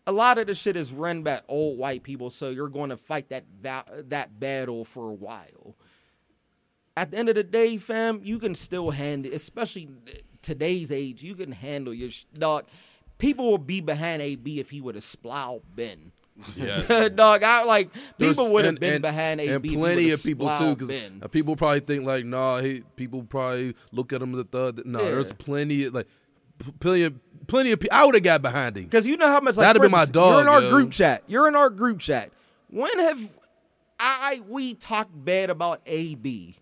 A 0.07 0.13
lot 0.13 0.39
of 0.39 0.47
the 0.47 0.55
shit 0.55 0.77
is 0.77 0.93
run 0.93 1.23
by 1.23 1.41
old 1.49 1.79
white 1.79 2.03
people, 2.03 2.31
so 2.31 2.51
you're 2.51 2.69
going 2.69 2.91
to 2.91 2.97
fight 2.97 3.29
that 3.29 3.45
va- 3.63 3.85
that 4.09 4.41
battle 4.41 4.85
for 4.85 5.11
a 5.11 5.15
while. 5.15 5.77
At 6.97 7.11
the 7.13 7.19
end 7.19 7.29
of 7.29 7.35
the 7.37 7.45
day, 7.45 7.77
fam, 7.77 8.21
you 8.25 8.39
can 8.39 8.55
still 8.55 8.91
handle, 8.91 9.33
especially 9.33 9.89
today's 10.43 10.91
age, 10.91 11.23
you 11.23 11.35
can 11.35 11.53
handle 11.53 11.95
your 11.95 12.11
sh- 12.11 12.25
dog. 12.35 12.67
People 13.19 13.51
will 13.51 13.59
be 13.59 13.81
behind 13.81 14.23
AB 14.23 14.59
if 14.59 14.71
he 14.71 14.81
would 14.81 14.95
have 14.97 15.05
splowed 15.05 15.63
Ben. 15.77 16.11
Yes. 16.57 16.89
Dog, 17.15 17.43
I 17.43 17.65
like 17.65 17.91
There's- 18.17 18.35
people 18.35 18.51
would 18.53 18.65
have 18.65 18.73
and- 18.73 18.81
been 18.81 18.95
and- 18.95 19.03
behind 19.03 19.41
AB. 19.43 19.49
and 19.55 19.65
if 19.65 19.71
he 19.71 19.77
plenty 19.77 20.11
of 20.11 20.23
people 20.23 20.49
too, 20.59 20.75
because 20.75 20.91
uh, 21.23 21.29
people 21.29 21.55
probably 21.55 21.81
think 21.81 22.07
like, 22.07 22.25
nah, 22.25 22.61
he, 22.61 22.83
people 22.97 23.23
probably 23.25 23.75
look 23.93 24.13
at 24.15 24.23
him 24.23 24.33
as 24.35 24.41
a 24.41 24.45
thug. 24.45 24.81
No, 24.87 25.01
Yeah. 25.03 25.11
there's 25.11 25.33
plenty 25.35 25.85
of 25.85 25.95
like, 25.95 26.07
p- 26.59 26.73
plenty 26.81 27.03
of 27.03 27.15
plenty 27.47 27.73
of 27.73 27.81
people. 27.81 27.97
I 27.97 28.05
would 28.05 28.15
have 28.15 28.25
got 28.25 28.43
behind 28.43 28.77
him. 28.77 28.85
Because 28.85 29.07
you 29.07 29.17
know 29.17 29.29
how 29.29 29.41
much 29.41 29.57
like 29.57 29.67
That'd 29.67 29.83
be 29.83 29.89
my 29.89 30.05
dog. 30.05 30.33
You're 30.33 30.41
in 30.43 30.49
our 30.49 30.63
yo. 30.63 30.71
group 30.71 30.91
chat. 30.93 31.23
You're 31.27 31.49
in 31.49 31.57
our 31.57 31.71
group 31.71 31.99
chat. 31.99 32.31
When 32.69 32.99
have 33.01 33.21
I 33.99 34.41
we 34.49 34.75
talked 34.75 35.13
bad 35.25 35.51
about 35.51 35.81
AB? 35.87 36.57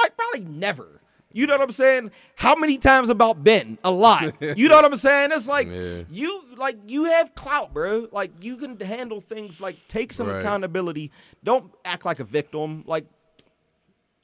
Like 0.00 0.16
probably 0.16 0.44
never. 0.48 1.00
You 1.34 1.46
know 1.46 1.54
what 1.54 1.62
I'm 1.62 1.72
saying? 1.72 2.10
How 2.36 2.54
many 2.56 2.76
times 2.76 3.08
about 3.08 3.42
Ben? 3.42 3.78
A 3.84 3.90
lot. 3.90 4.34
You 4.56 4.68
know 4.68 4.76
what 4.76 4.84
I'm 4.84 4.96
saying? 4.96 5.30
It's 5.32 5.46
like 5.48 5.66
Yeah. 5.68 6.02
you 6.10 6.44
like 6.58 6.76
you 6.88 7.04
have 7.04 7.34
clout, 7.34 7.72
bro. 7.72 8.08
Like 8.12 8.32
you 8.42 8.56
can 8.56 8.78
handle 8.80 9.20
things. 9.20 9.60
Like 9.60 9.76
take 9.88 10.12
some 10.12 10.26
Right. 10.28 10.40
accountability. 10.40 11.10
Don't 11.44 11.72
act 11.84 12.04
like 12.04 12.20
a 12.20 12.24
victim. 12.24 12.84
Like 12.86 13.06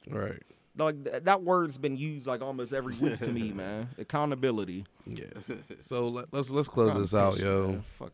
Right. 0.09 0.41
Like 0.85 1.03
th- 1.03 1.23
that 1.23 1.41
word's 1.43 1.77
been 1.77 1.97
used 1.97 2.27
like 2.27 2.41
almost 2.41 2.73
every 2.73 2.95
week 2.97 3.19
to 3.19 3.29
me, 3.29 3.51
man. 3.53 3.87
Accountability. 3.97 4.85
Yeah. 5.05 5.25
So 5.81 6.07
let, 6.09 6.25
let's 6.33 6.49
let's 6.49 6.67
close 6.67 6.95
this 6.95 7.13
out, 7.13 7.39
yo. 7.39 7.67
Man, 7.67 7.83
fuck. 7.97 8.11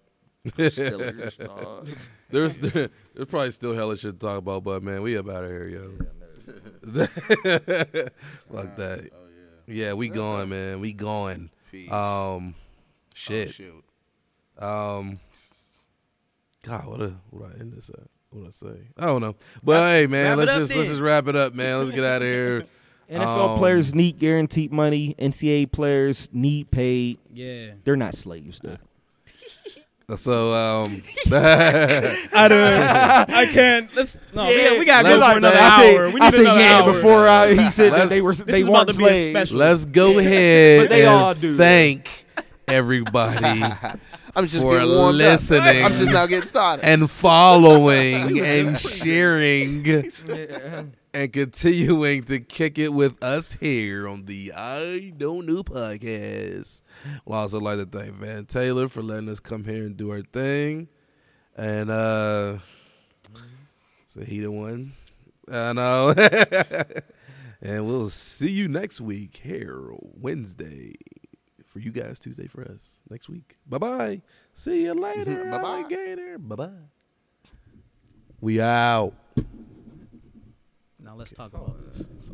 Steelers. 0.57 1.97
There's 2.29 2.57
there, 2.59 2.89
there's 3.13 3.27
probably 3.27 3.51
still 3.51 3.73
hella 3.73 3.97
shit 3.97 4.19
to 4.19 4.25
talk 4.25 4.37
about, 4.37 4.63
but 4.63 4.83
man, 4.83 5.01
we 5.01 5.17
up 5.17 5.27
out 5.29 5.43
of 5.43 5.49
here, 5.49 5.67
yo. 5.67 5.91
Fuck 8.51 8.75
that. 8.77 9.09
Oh 9.13 9.27
Yeah, 9.67 9.87
yeah, 9.87 9.93
we 9.93 10.09
going, 10.09 10.49
man. 10.49 10.79
We 10.79 10.93
going. 10.93 11.49
Peace. 11.71 11.91
Um, 11.91 11.95
Oh, 11.97 12.53
shit. 13.15 13.49
shoot. 13.51 13.83
Um, 14.59 15.19
God, 16.63 16.85
what 16.87 17.01
a 17.01 17.15
what 17.31 17.51
I 17.55 17.59
end 17.59 17.73
this 17.73 17.89
at? 17.89 18.07
What 18.35 18.47
I 18.47 18.49
say? 18.51 18.79
I 18.97 19.05
don't 19.05 19.21
know. 19.21 19.35
But 19.63 19.89
hey, 19.91 20.07
man, 20.07 20.37
let's 20.37 20.51
up 20.51 20.59
just 20.59 20.75
let's 20.75 20.89
just 20.89 21.01
wrap 21.01 21.27
it 21.27 21.35
up, 21.35 21.53
man. 21.53 21.79
Let's 21.79 21.91
get 21.91 22.03
out 22.03 22.21
of 22.21 22.27
here. 22.27 22.65
NFL 23.09 23.49
Um, 23.53 23.57
players 23.59 23.93
need 23.93 24.17
guaranteed 24.19 24.71
money. 24.73 25.15
NCAA 25.19 25.71
players 25.71 26.27
need 26.33 26.69
paid. 26.71 27.19
Yeah. 27.33 27.71
They're 27.83 27.95
not 27.95 28.15
slaves, 28.15 28.59
though. 28.63 28.77
So 30.17 30.53
um, 30.53 31.01
I 31.33 32.47
don't. 32.47 32.61
I 33.33 33.47
can't. 33.51 33.89
Let's 33.95 34.15
no. 34.35 34.47
Yeah, 34.51 34.73
we, 34.73 34.79
we 34.79 34.85
gotta 34.85 35.07
let's- 35.09 35.19
go 35.19 35.31
for 35.31 35.37
another 35.39 35.57
I 35.59 35.95
hour. 35.95 36.09
We 36.11 36.21
I 36.21 36.29
said 36.29 36.41
another 36.41 36.59
yeah 36.59 36.81
hour. 36.81 36.93
before 36.93 37.27
uh, 37.27 37.47
he 37.47 37.69
said 37.71 37.91
that 37.91 38.09
they 38.09 38.21
were 38.21 38.35
they 38.35 38.59
is 38.61 38.67
about 38.67 38.73
weren't 38.85 38.89
to 38.91 38.97
be 38.99 39.03
slaves. 39.03 39.31
special. 39.49 39.57
let's 39.57 39.85
go 39.85 40.19
ahead 40.19 40.81
But 40.81 40.89
they 40.91 41.07
and 41.07 41.09
all 41.09 41.33
do. 41.33 41.57
thank 41.57 42.25
everybody 42.67 43.63
I'm 44.35 44.47
just 44.47 44.63
for 44.63 44.73
getting 44.73 44.89
warmed 44.89 45.17
listening. 45.17 45.83
up. 45.83 45.91
I'm 45.91 45.95
just 45.95 46.11
now 46.11 46.25
getting 46.25 46.47
started. 46.47 46.83
and 46.85 47.09
following 47.09 48.39
and 48.43 48.77
sharing 48.77 49.85
and 51.13 51.31
continuing 51.31 52.23
to 52.25 52.39
kick 52.39 52.77
it 52.77 52.93
with 52.93 53.23
us 53.23 53.53
here 53.53 54.07
on 54.07 54.25
the 54.25 54.51
I 54.53 55.13
Don't 55.15 55.45
Know 55.45 55.63
podcast. 55.63 56.81
Well, 57.23 57.39
I 57.39 57.43
also 57.43 57.59
like 57.59 57.77
to 57.77 57.85
thank 57.85 58.13
Van 58.15 58.45
Taylor 58.45 58.89
for 58.89 59.01
letting 59.01 59.29
us 59.29 59.39
come 59.39 59.63
here 59.63 59.85
and 59.85 59.95
do 59.95 60.11
our 60.11 60.21
thing. 60.21 60.89
And 61.55 61.89
uh 61.89 62.57
so 64.07 64.21
he 64.21 64.41
the 64.41 64.51
one. 64.51 64.93
I 65.49 65.73
know. 65.73 66.09
and 67.61 67.85
we'll 67.85 68.09
see 68.09 68.51
you 68.51 68.67
next 68.67 68.99
week 68.99 69.39
here 69.43 69.91
Wednesday. 70.01 70.93
For 71.75 71.79
you 71.79 71.91
guys, 71.91 72.19
Tuesday 72.19 72.47
for 72.47 72.61
us 72.63 73.01
next 73.09 73.27
week. 73.27 73.57
Bye 73.67 73.79
bye. 73.79 74.21
See 74.53 74.83
you 74.83 74.93
later. 74.93 75.43
Bye-bye. 75.51 75.79
alligator. 75.79 76.37
Bye 76.37 76.55
bye. 76.55 76.69
We 78.39 78.61
out. 78.61 79.13
Now 80.97 81.15
let's 81.17 81.33
talk 81.33 81.51
about 81.53 81.75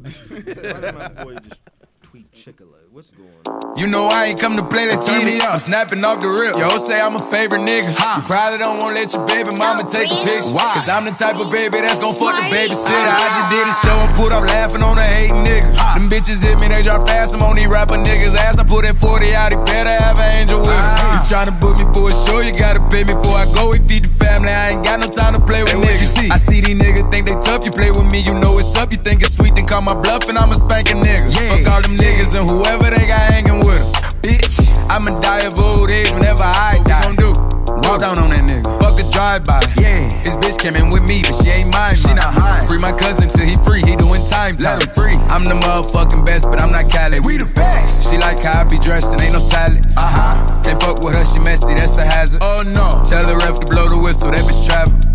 this. 0.03 1.57
my 2.13 2.19
boy 2.19 2.25
just 2.31 2.31
tweet 2.31 2.31
Chick-fil-A. 2.31 2.91
What's 2.91 3.11
going 3.11 3.29
on? 3.47 3.77
You 3.77 3.87
know 3.87 4.07
I 4.07 4.25
ain't 4.25 4.39
come 4.39 4.57
to 4.57 4.65
play, 4.65 4.87
let's 4.87 5.05
turn 5.07 5.25
me 5.25 5.39
up. 5.39 5.55
I'm 5.55 5.59
snapping 5.59 6.03
off 6.03 6.19
the 6.19 6.27
rip. 6.27 6.55
Yo, 6.55 6.67
say 6.83 6.99
I'm 6.99 7.15
a 7.15 7.23
favorite 7.31 7.63
nigga. 7.63 7.89
You 7.89 8.23
probably 8.27 8.57
don't 8.59 8.81
wanna 8.81 8.95
let 8.95 9.13
your 9.13 9.25
baby 9.27 9.51
mama 9.57 9.83
take 9.87 10.11
a 10.11 10.19
picture. 10.25 10.53
Why? 10.53 10.75
Cause 10.75 10.89
I'm 10.89 11.05
the 11.05 11.15
type 11.15 11.39
of 11.39 11.51
baby 11.51 11.81
that's 11.81 11.99
gon' 11.99 12.15
fuck 12.15 12.37
the 12.37 12.47
babysitter. 12.51 13.07
Ah. 13.07 13.25
I 13.25 13.27
just 13.31 13.49
did 13.51 13.65
a 13.65 13.75
show 13.81 13.97
and 13.97 14.11
put 14.15 14.33
up 14.33 14.43
laughing 14.43 14.83
on 14.83 14.99
a 14.99 15.07
hating 15.07 15.43
nigga. 15.43 15.71
Them 15.95 16.09
bitches 16.09 16.43
hit 16.43 16.59
me, 16.59 16.67
they 16.67 16.83
drop 16.83 17.07
fast. 17.07 17.35
I'm 17.35 17.43
on 17.47 17.55
these 17.55 17.67
rapper 17.67 17.97
niggas' 17.97 18.35
ass. 18.35 18.57
I 18.57 18.63
put 18.63 18.85
that 18.85 18.95
40 18.95 19.35
out, 19.35 19.51
he 19.53 19.57
better 19.63 19.95
have 20.03 20.19
an 20.19 20.35
angel 20.35 20.59
with 20.59 20.69
him. 20.69 20.77
Ah. 20.77 21.15
You 21.15 21.19
tryna 21.25 21.55
book 21.59 21.79
me 21.79 21.85
for 21.95 22.11
a 22.11 22.15
show, 22.27 22.43
you 22.43 22.53
gotta 22.53 22.83
pay 22.91 23.07
me 23.07 23.15
before 23.15 23.39
I 23.39 23.47
go. 23.55 23.71
We 23.71 23.79
feed 23.87 24.05
the 24.05 24.13
family, 24.19 24.51
I 24.51 24.75
ain't 24.75 24.83
got 24.83 24.99
no 24.99 25.07
time 25.07 25.33
to 25.33 25.41
play 25.41 25.63
with 25.63 25.79
niggas. 25.79 26.03
You 26.03 26.11
see? 26.11 26.29
I 26.29 26.37
see 26.37 26.59
these 26.61 26.77
niggas 26.77 27.07
think 27.11 27.27
they 27.27 27.37
tough, 27.39 27.63
you 27.63 27.71
play 27.71 27.91
with 27.91 28.11
me, 28.11 28.19
you 28.21 28.35
know 28.35 28.59
it's 28.59 28.75
up. 28.75 28.91
You 28.91 28.99
think 28.99 29.23
it's 29.23 29.35
sweet, 29.35 29.55
then 29.55 29.65
call 29.65 29.81
my 29.81 29.95
bluff 29.95 30.27
and 30.27 30.37
I'ma 30.37 30.53
spank 30.59 30.91
a 30.91 30.95
nigga. 30.99 31.31
Fuck 31.49 31.67
all 31.71 31.81
them 31.81 32.00
niggas 32.01 32.33
and 32.33 32.49
whoever 32.49 32.89
they 32.89 33.05
got 33.05 33.29
hanging 33.29 33.61
with 33.61 33.77
them. 33.77 33.93
Bitch, 34.25 34.57
I'ma 34.89 35.19
die 35.21 35.45
of 35.45 35.57
old 35.59 35.91
age 35.91 36.09
whenever 36.11 36.43
I 36.43 36.81
die. 36.85 37.05
What 37.05 37.13
we 37.13 37.15
gon' 37.15 37.33
do? 37.33 37.51
Walk 37.85 38.01
down 38.01 38.17
on 38.17 38.29
that 38.33 38.45
nigga. 38.49 38.65
Fuck 38.81 38.99
a 38.99 39.05
drive-by. 39.09 39.61
Yeah. 39.77 40.09
This 40.25 40.35
bitch 40.41 40.57
came 40.57 40.75
in 40.81 40.89
with 40.89 41.05
me, 41.05 41.21
but 41.21 41.37
she 41.37 41.49
ain't 41.49 41.71
mine. 41.71 41.95
She 41.95 42.13
not 42.13 42.33
high. 42.33 42.65
Free 42.65 42.77
my 42.77 42.91
cousin 42.91 43.29
till 43.29 43.45
he 43.45 43.55
free. 43.65 43.81
He 43.85 43.95
doing 43.95 44.25
time. 44.25 44.57
Let 44.57 44.81
him 44.81 44.89
free. 44.93 45.15
I'm 45.29 45.45
the 45.45 45.57
motherfucking 45.57 46.25
best, 46.25 46.49
but 46.49 46.61
I'm 46.61 46.71
not 46.71 46.89
Cali. 46.89 47.19
We 47.21 47.37
the 47.37 47.49
best. 47.53 48.09
She 48.09 48.17
like 48.17 48.43
how 48.43 48.61
I 48.61 48.63
be 48.65 48.77
dressed 48.77 49.13
and 49.13 49.21
ain't 49.21 49.33
no 49.33 49.39
salad. 49.39 49.85
Uh 49.97 50.09
huh. 50.09 50.63
Can't 50.63 50.81
fuck 50.81 51.03
with 51.03 51.15
her, 51.15 51.25
she 51.25 51.39
messy. 51.39 51.73
That's 51.73 51.97
a 51.97 52.05
hazard. 52.05 52.41
Oh 52.43 52.61
no. 52.65 52.89
Tell 53.05 53.23
the 53.23 53.37
ref 53.37 53.59
to 53.61 53.67
blow 53.71 53.87
the 53.87 53.97
whistle. 53.97 54.31
That 54.31 54.41
bitch 54.41 54.65
travel. 54.65 55.10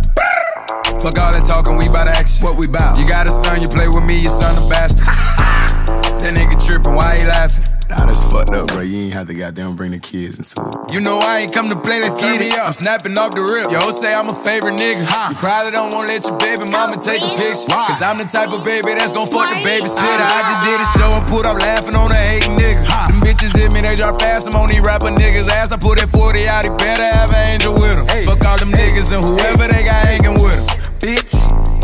Fuck 1.00 1.18
all 1.18 1.32
that 1.32 1.44
talking, 1.46 1.76
we 1.76 1.86
bout 1.88 2.08
action. 2.08 2.44
What 2.44 2.56
we 2.56 2.66
bout? 2.66 2.98
You 2.98 3.06
got 3.08 3.26
a 3.26 3.32
son, 3.44 3.60
you 3.60 3.68
play 3.68 3.88
with 3.88 4.04
me, 4.04 4.20
your 4.20 4.32
son 4.32 4.56
a 4.56 4.68
bastard. 4.68 5.06
that 6.24 6.32
nigga 6.32 6.56
trippin', 6.64 6.94
why 6.94 7.16
he 7.16 7.24
laughing? 7.24 7.64
Nah, 7.86 8.02
that's 8.02 8.18
fucked 8.26 8.50
up, 8.50 8.66
bro. 8.66 8.82
You 8.82 9.06
ain't 9.06 9.14
have 9.14 9.30
to 9.30 9.34
goddamn 9.34 9.76
bring 9.76 9.94
the 9.94 10.02
kids 10.02 10.42
into 10.42 10.58
it. 10.58 10.90
You 10.90 10.98
know 10.98 11.22
I 11.22 11.46
ain't 11.46 11.54
come 11.54 11.70
to 11.70 11.78
play, 11.78 12.02
let's 12.02 12.18
get 12.18 12.42
it 12.42 12.50
up. 12.58 12.66
I'm 12.66 12.74
snapping 12.74 13.14
off 13.14 13.30
the 13.30 13.46
rip. 13.46 13.70
Yo, 13.70 13.78
say 13.94 14.10
I'm 14.10 14.26
a 14.26 14.34
favorite 14.42 14.74
nigga. 14.74 15.06
You 15.06 15.36
probably 15.38 15.70
don't 15.70 15.94
wanna 15.94 16.10
let 16.10 16.26
your 16.26 16.34
baby 16.34 16.66
mama 16.74 16.98
take 16.98 17.22
a 17.22 17.30
picture. 17.38 17.70
Cause 17.70 18.02
I'm 18.02 18.18
the 18.18 18.26
type 18.26 18.50
of 18.50 18.66
baby 18.66 18.98
that's 18.98 19.14
gon' 19.14 19.30
fuck 19.30 19.54
the 19.54 19.62
babysitter. 19.62 20.18
I 20.18 20.26
ah. 20.26 20.42
just 20.50 20.60
did 20.66 20.78
a 20.82 20.88
show 20.98 21.10
and 21.14 21.26
put 21.30 21.46
up 21.46 21.62
laughing 21.62 21.94
on 21.94 22.10
a 22.10 22.18
hating 22.18 22.58
nigga. 22.58 22.82
Them 23.06 23.22
bitches 23.22 23.54
hit 23.54 23.70
me, 23.70 23.86
they 23.86 23.94
drop 23.94 24.18
fast. 24.18 24.50
I'm 24.50 24.58
on 24.58 24.66
these 24.66 24.82
rapper 24.82 25.14
niggas' 25.14 25.46
ass. 25.46 25.70
I 25.70 25.78
put 25.78 26.02
that 26.02 26.10
40 26.10 26.48
out, 26.50 26.66
he 26.66 26.74
better 26.74 27.06
have 27.14 27.30
an 27.30 27.46
angel 27.54 27.78
with 27.78 27.94
him. 27.94 28.26
Fuck 28.26 28.42
all 28.42 28.58
them 28.58 28.74
niggas 28.74 29.14
and 29.14 29.22
whoever 29.22 29.62
they 29.70 29.86
got 29.86 30.02
hanging 30.02 30.42
with 30.42 30.58
him. 30.58 30.75
Bitch. 30.98 31.34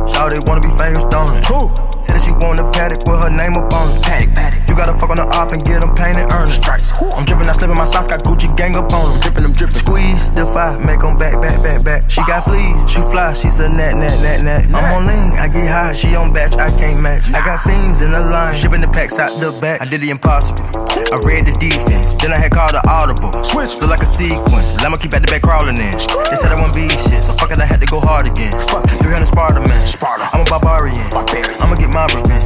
Shawty 0.09 0.49
wanna 0.49 0.63
be 0.63 0.71
famous, 0.71 1.05
don't 1.05 1.29
it? 1.37 1.92
Said 2.03 2.19
that 2.19 2.23
she 2.23 2.33
want 2.43 2.59
a 2.59 2.67
paddock 2.75 3.07
with 3.07 3.23
her 3.23 3.31
name 3.31 3.55
up 3.55 3.73
on 3.73 3.91
it. 3.91 4.03
Paddock, 4.03 4.35
paddock. 4.35 4.63
You 4.69 4.75
gotta 4.75 4.97
fuck 4.97 5.11
on 5.11 5.21
the 5.21 5.29
op 5.37 5.53
and 5.53 5.63
get 5.65 5.85
them 5.85 5.95
painted, 5.95 6.27
earn 6.33 6.49
it. 6.49 6.57
Strikes. 6.57 6.93
I'm 7.15 7.25
dripping, 7.25 7.47
I 7.47 7.53
slipping 7.53 7.77
my 7.77 7.85
socks, 7.85 8.09
got 8.09 8.25
Gucci 8.25 8.49
gang 8.57 8.75
up 8.75 8.93
on 8.93 9.05
them. 9.05 9.21
Dripping 9.21 9.45
them, 9.45 9.53
dripping. 9.53 9.77
Squeeze, 9.77 10.31
defy, 10.33 10.81
make 10.81 11.01
them 11.01 11.17
back, 11.21 11.37
back, 11.45 11.61
back, 11.63 11.85
back. 11.85 12.11
She 12.11 12.25
got 12.25 12.49
fleas, 12.49 12.81
she 12.91 13.05
fly, 13.13 13.33
she's 13.33 13.61
a 13.61 13.69
nat, 13.69 13.95
nat, 13.95 14.19
nat, 14.25 14.41
nat. 14.43 14.65
I'm 14.73 14.89
on 14.97 15.07
lean, 15.07 15.37
I 15.37 15.49
get 15.53 15.69
high, 15.69 15.93
she 15.93 16.17
on 16.17 16.33
batch, 16.33 16.57
I 16.57 16.73
can't 16.73 17.01
match. 17.05 17.29
I 17.31 17.45
got 17.45 17.63
fiends 17.63 18.03
in 18.03 18.13
the 18.13 18.21
line, 18.21 18.55
shipping 18.55 18.81
the 18.81 18.89
packs 18.89 19.19
out 19.19 19.39
the 19.41 19.53
back. 19.61 19.81
I 19.81 19.85
did 19.85 20.01
the 20.01 20.11
impossible. 20.11 20.65
I 21.13 21.21
read 21.29 21.45
the 21.45 21.53
defense, 21.61 22.17
then 22.17 22.33
I 22.33 22.41
had 22.41 22.53
called 22.57 22.73
the 22.73 22.81
audible. 22.89 23.29
Switch, 23.45 23.77
look 23.85 23.93
like 23.93 24.01
a 24.01 24.09
sequence. 24.09 24.73
Let 24.81 24.89
me 24.89 24.97
keep 24.97 25.13
at 25.13 25.21
the 25.21 25.29
back 25.29 25.45
crawling 25.45 25.77
in. 25.77 25.93
They 26.33 26.37
said 26.41 26.49
I 26.49 26.57
won't 26.57 26.73
be 26.73 26.89
shit, 26.89 27.21
so 27.21 27.37
fuck 27.37 27.53
it, 27.53 27.61
I 27.61 27.69
had 27.69 27.85
to 27.85 27.89
go 27.93 28.01
hard 28.01 28.25
again. 28.25 28.53
Fuck 28.73 28.89
it, 28.89 28.97
300 28.97 29.29
Sparta 29.29 29.61
man. 29.61 29.85
Sparta. 29.85 30.25
I'm 30.33 30.41
a 30.41 30.49
barbarian. 30.49 30.97
barbarian. 31.13 31.53
I'ma 31.61 31.77
get 31.77 31.92
my 31.93 32.09
revenge. 32.11 32.43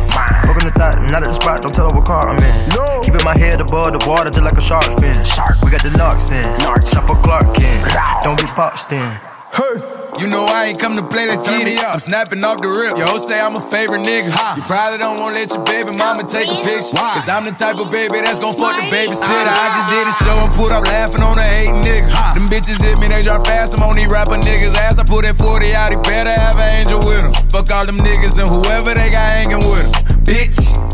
On 0.46 0.64
the 0.64 0.72
thought, 0.74 0.98
not 1.10 1.22
at 1.22 1.30
the 1.30 1.36
spot, 1.36 1.62
don't 1.62 1.72
tell 1.72 1.88
her 1.88 1.94
what 1.96 2.06
car 2.06 2.26
I'm 2.26 2.38
in. 2.42 2.54
No. 2.74 2.84
Keeping 3.02 3.22
my 3.24 3.36
head 3.38 3.60
above 3.60 3.92
the 3.92 4.02
water 4.08 4.30
just 4.30 4.42
like 4.42 4.58
a 4.58 4.64
shark 4.64 4.86
fin. 4.98 5.14
Shark. 5.24 5.60
We 5.62 5.70
got 5.70 5.82
the 5.82 5.90
narcs 5.94 6.32
in. 6.32 6.44
Narcs. 6.64 6.92
Chopper 6.92 7.14
Clark 7.22 7.54
in. 7.60 7.78
Don't 8.22 8.38
get 8.38 8.50
boxed 8.56 8.92
in. 8.92 10.05
You 10.16 10.32
know 10.32 10.48
I 10.48 10.72
ain't 10.72 10.80
come 10.80 10.96
to 10.96 11.04
play, 11.04 11.28
let's 11.28 11.44
get 11.44 11.68
it. 11.68 11.76
I'm 11.76 12.00
snapping 12.00 12.40
off 12.40 12.56
the 12.64 12.72
rip. 12.72 12.96
Yo, 12.96 13.04
say 13.20 13.36
I'm 13.36 13.52
a 13.52 13.60
favorite 13.68 14.00
nigga. 14.00 14.32
You 14.56 14.64
probably 14.64 14.96
don't 14.96 15.20
wanna 15.20 15.36
let 15.36 15.52
your 15.52 15.60
baby 15.68 15.92
mama 16.00 16.24
take 16.24 16.48
a 16.48 16.56
picture. 16.64 16.96
Cause 16.96 17.28
I'm 17.28 17.44
the 17.44 17.52
type 17.52 17.76
of 17.76 17.92
baby 17.92 18.24
that's 18.24 18.40
gon' 18.40 18.56
fuck 18.56 18.80
the 18.80 18.88
babysitter. 18.88 19.52
I 19.52 19.66
just 19.76 19.88
did 19.92 20.04
a 20.08 20.14
ah. 20.16 20.24
show 20.24 20.36
and 20.40 20.52
put 20.56 20.72
up 20.72 20.88
laughing 20.88 21.20
on 21.20 21.36
a 21.36 21.44
hating 21.44 21.84
nigga. 21.84 22.08
Them 22.32 22.48
bitches 22.48 22.80
hit 22.80 22.96
me, 22.96 23.12
they 23.12 23.28
drop 23.28 23.44
fast. 23.44 23.76
I'm 23.76 23.84
on 23.84 23.96
these 23.96 24.08
rapper 24.08 24.40
niggas' 24.40 24.72
ass. 24.80 24.96
I 24.96 25.04
put 25.04 25.28
that 25.28 25.36
40 25.36 25.76
out, 25.76 25.92
he 25.92 25.96
better 26.00 26.32
have 26.32 26.56
an 26.56 26.72
angel 26.72 27.04
with 27.04 27.20
him. 27.20 27.32
Fuck 27.52 27.68
all 27.68 27.84
them 27.84 28.00
niggas 28.00 28.40
and 28.40 28.48
whoever 28.48 28.96
they 28.96 29.12
got 29.12 29.28
hanging 29.28 29.68
with 29.68 29.84
him. 29.84 29.92
Bitch. 30.24 30.85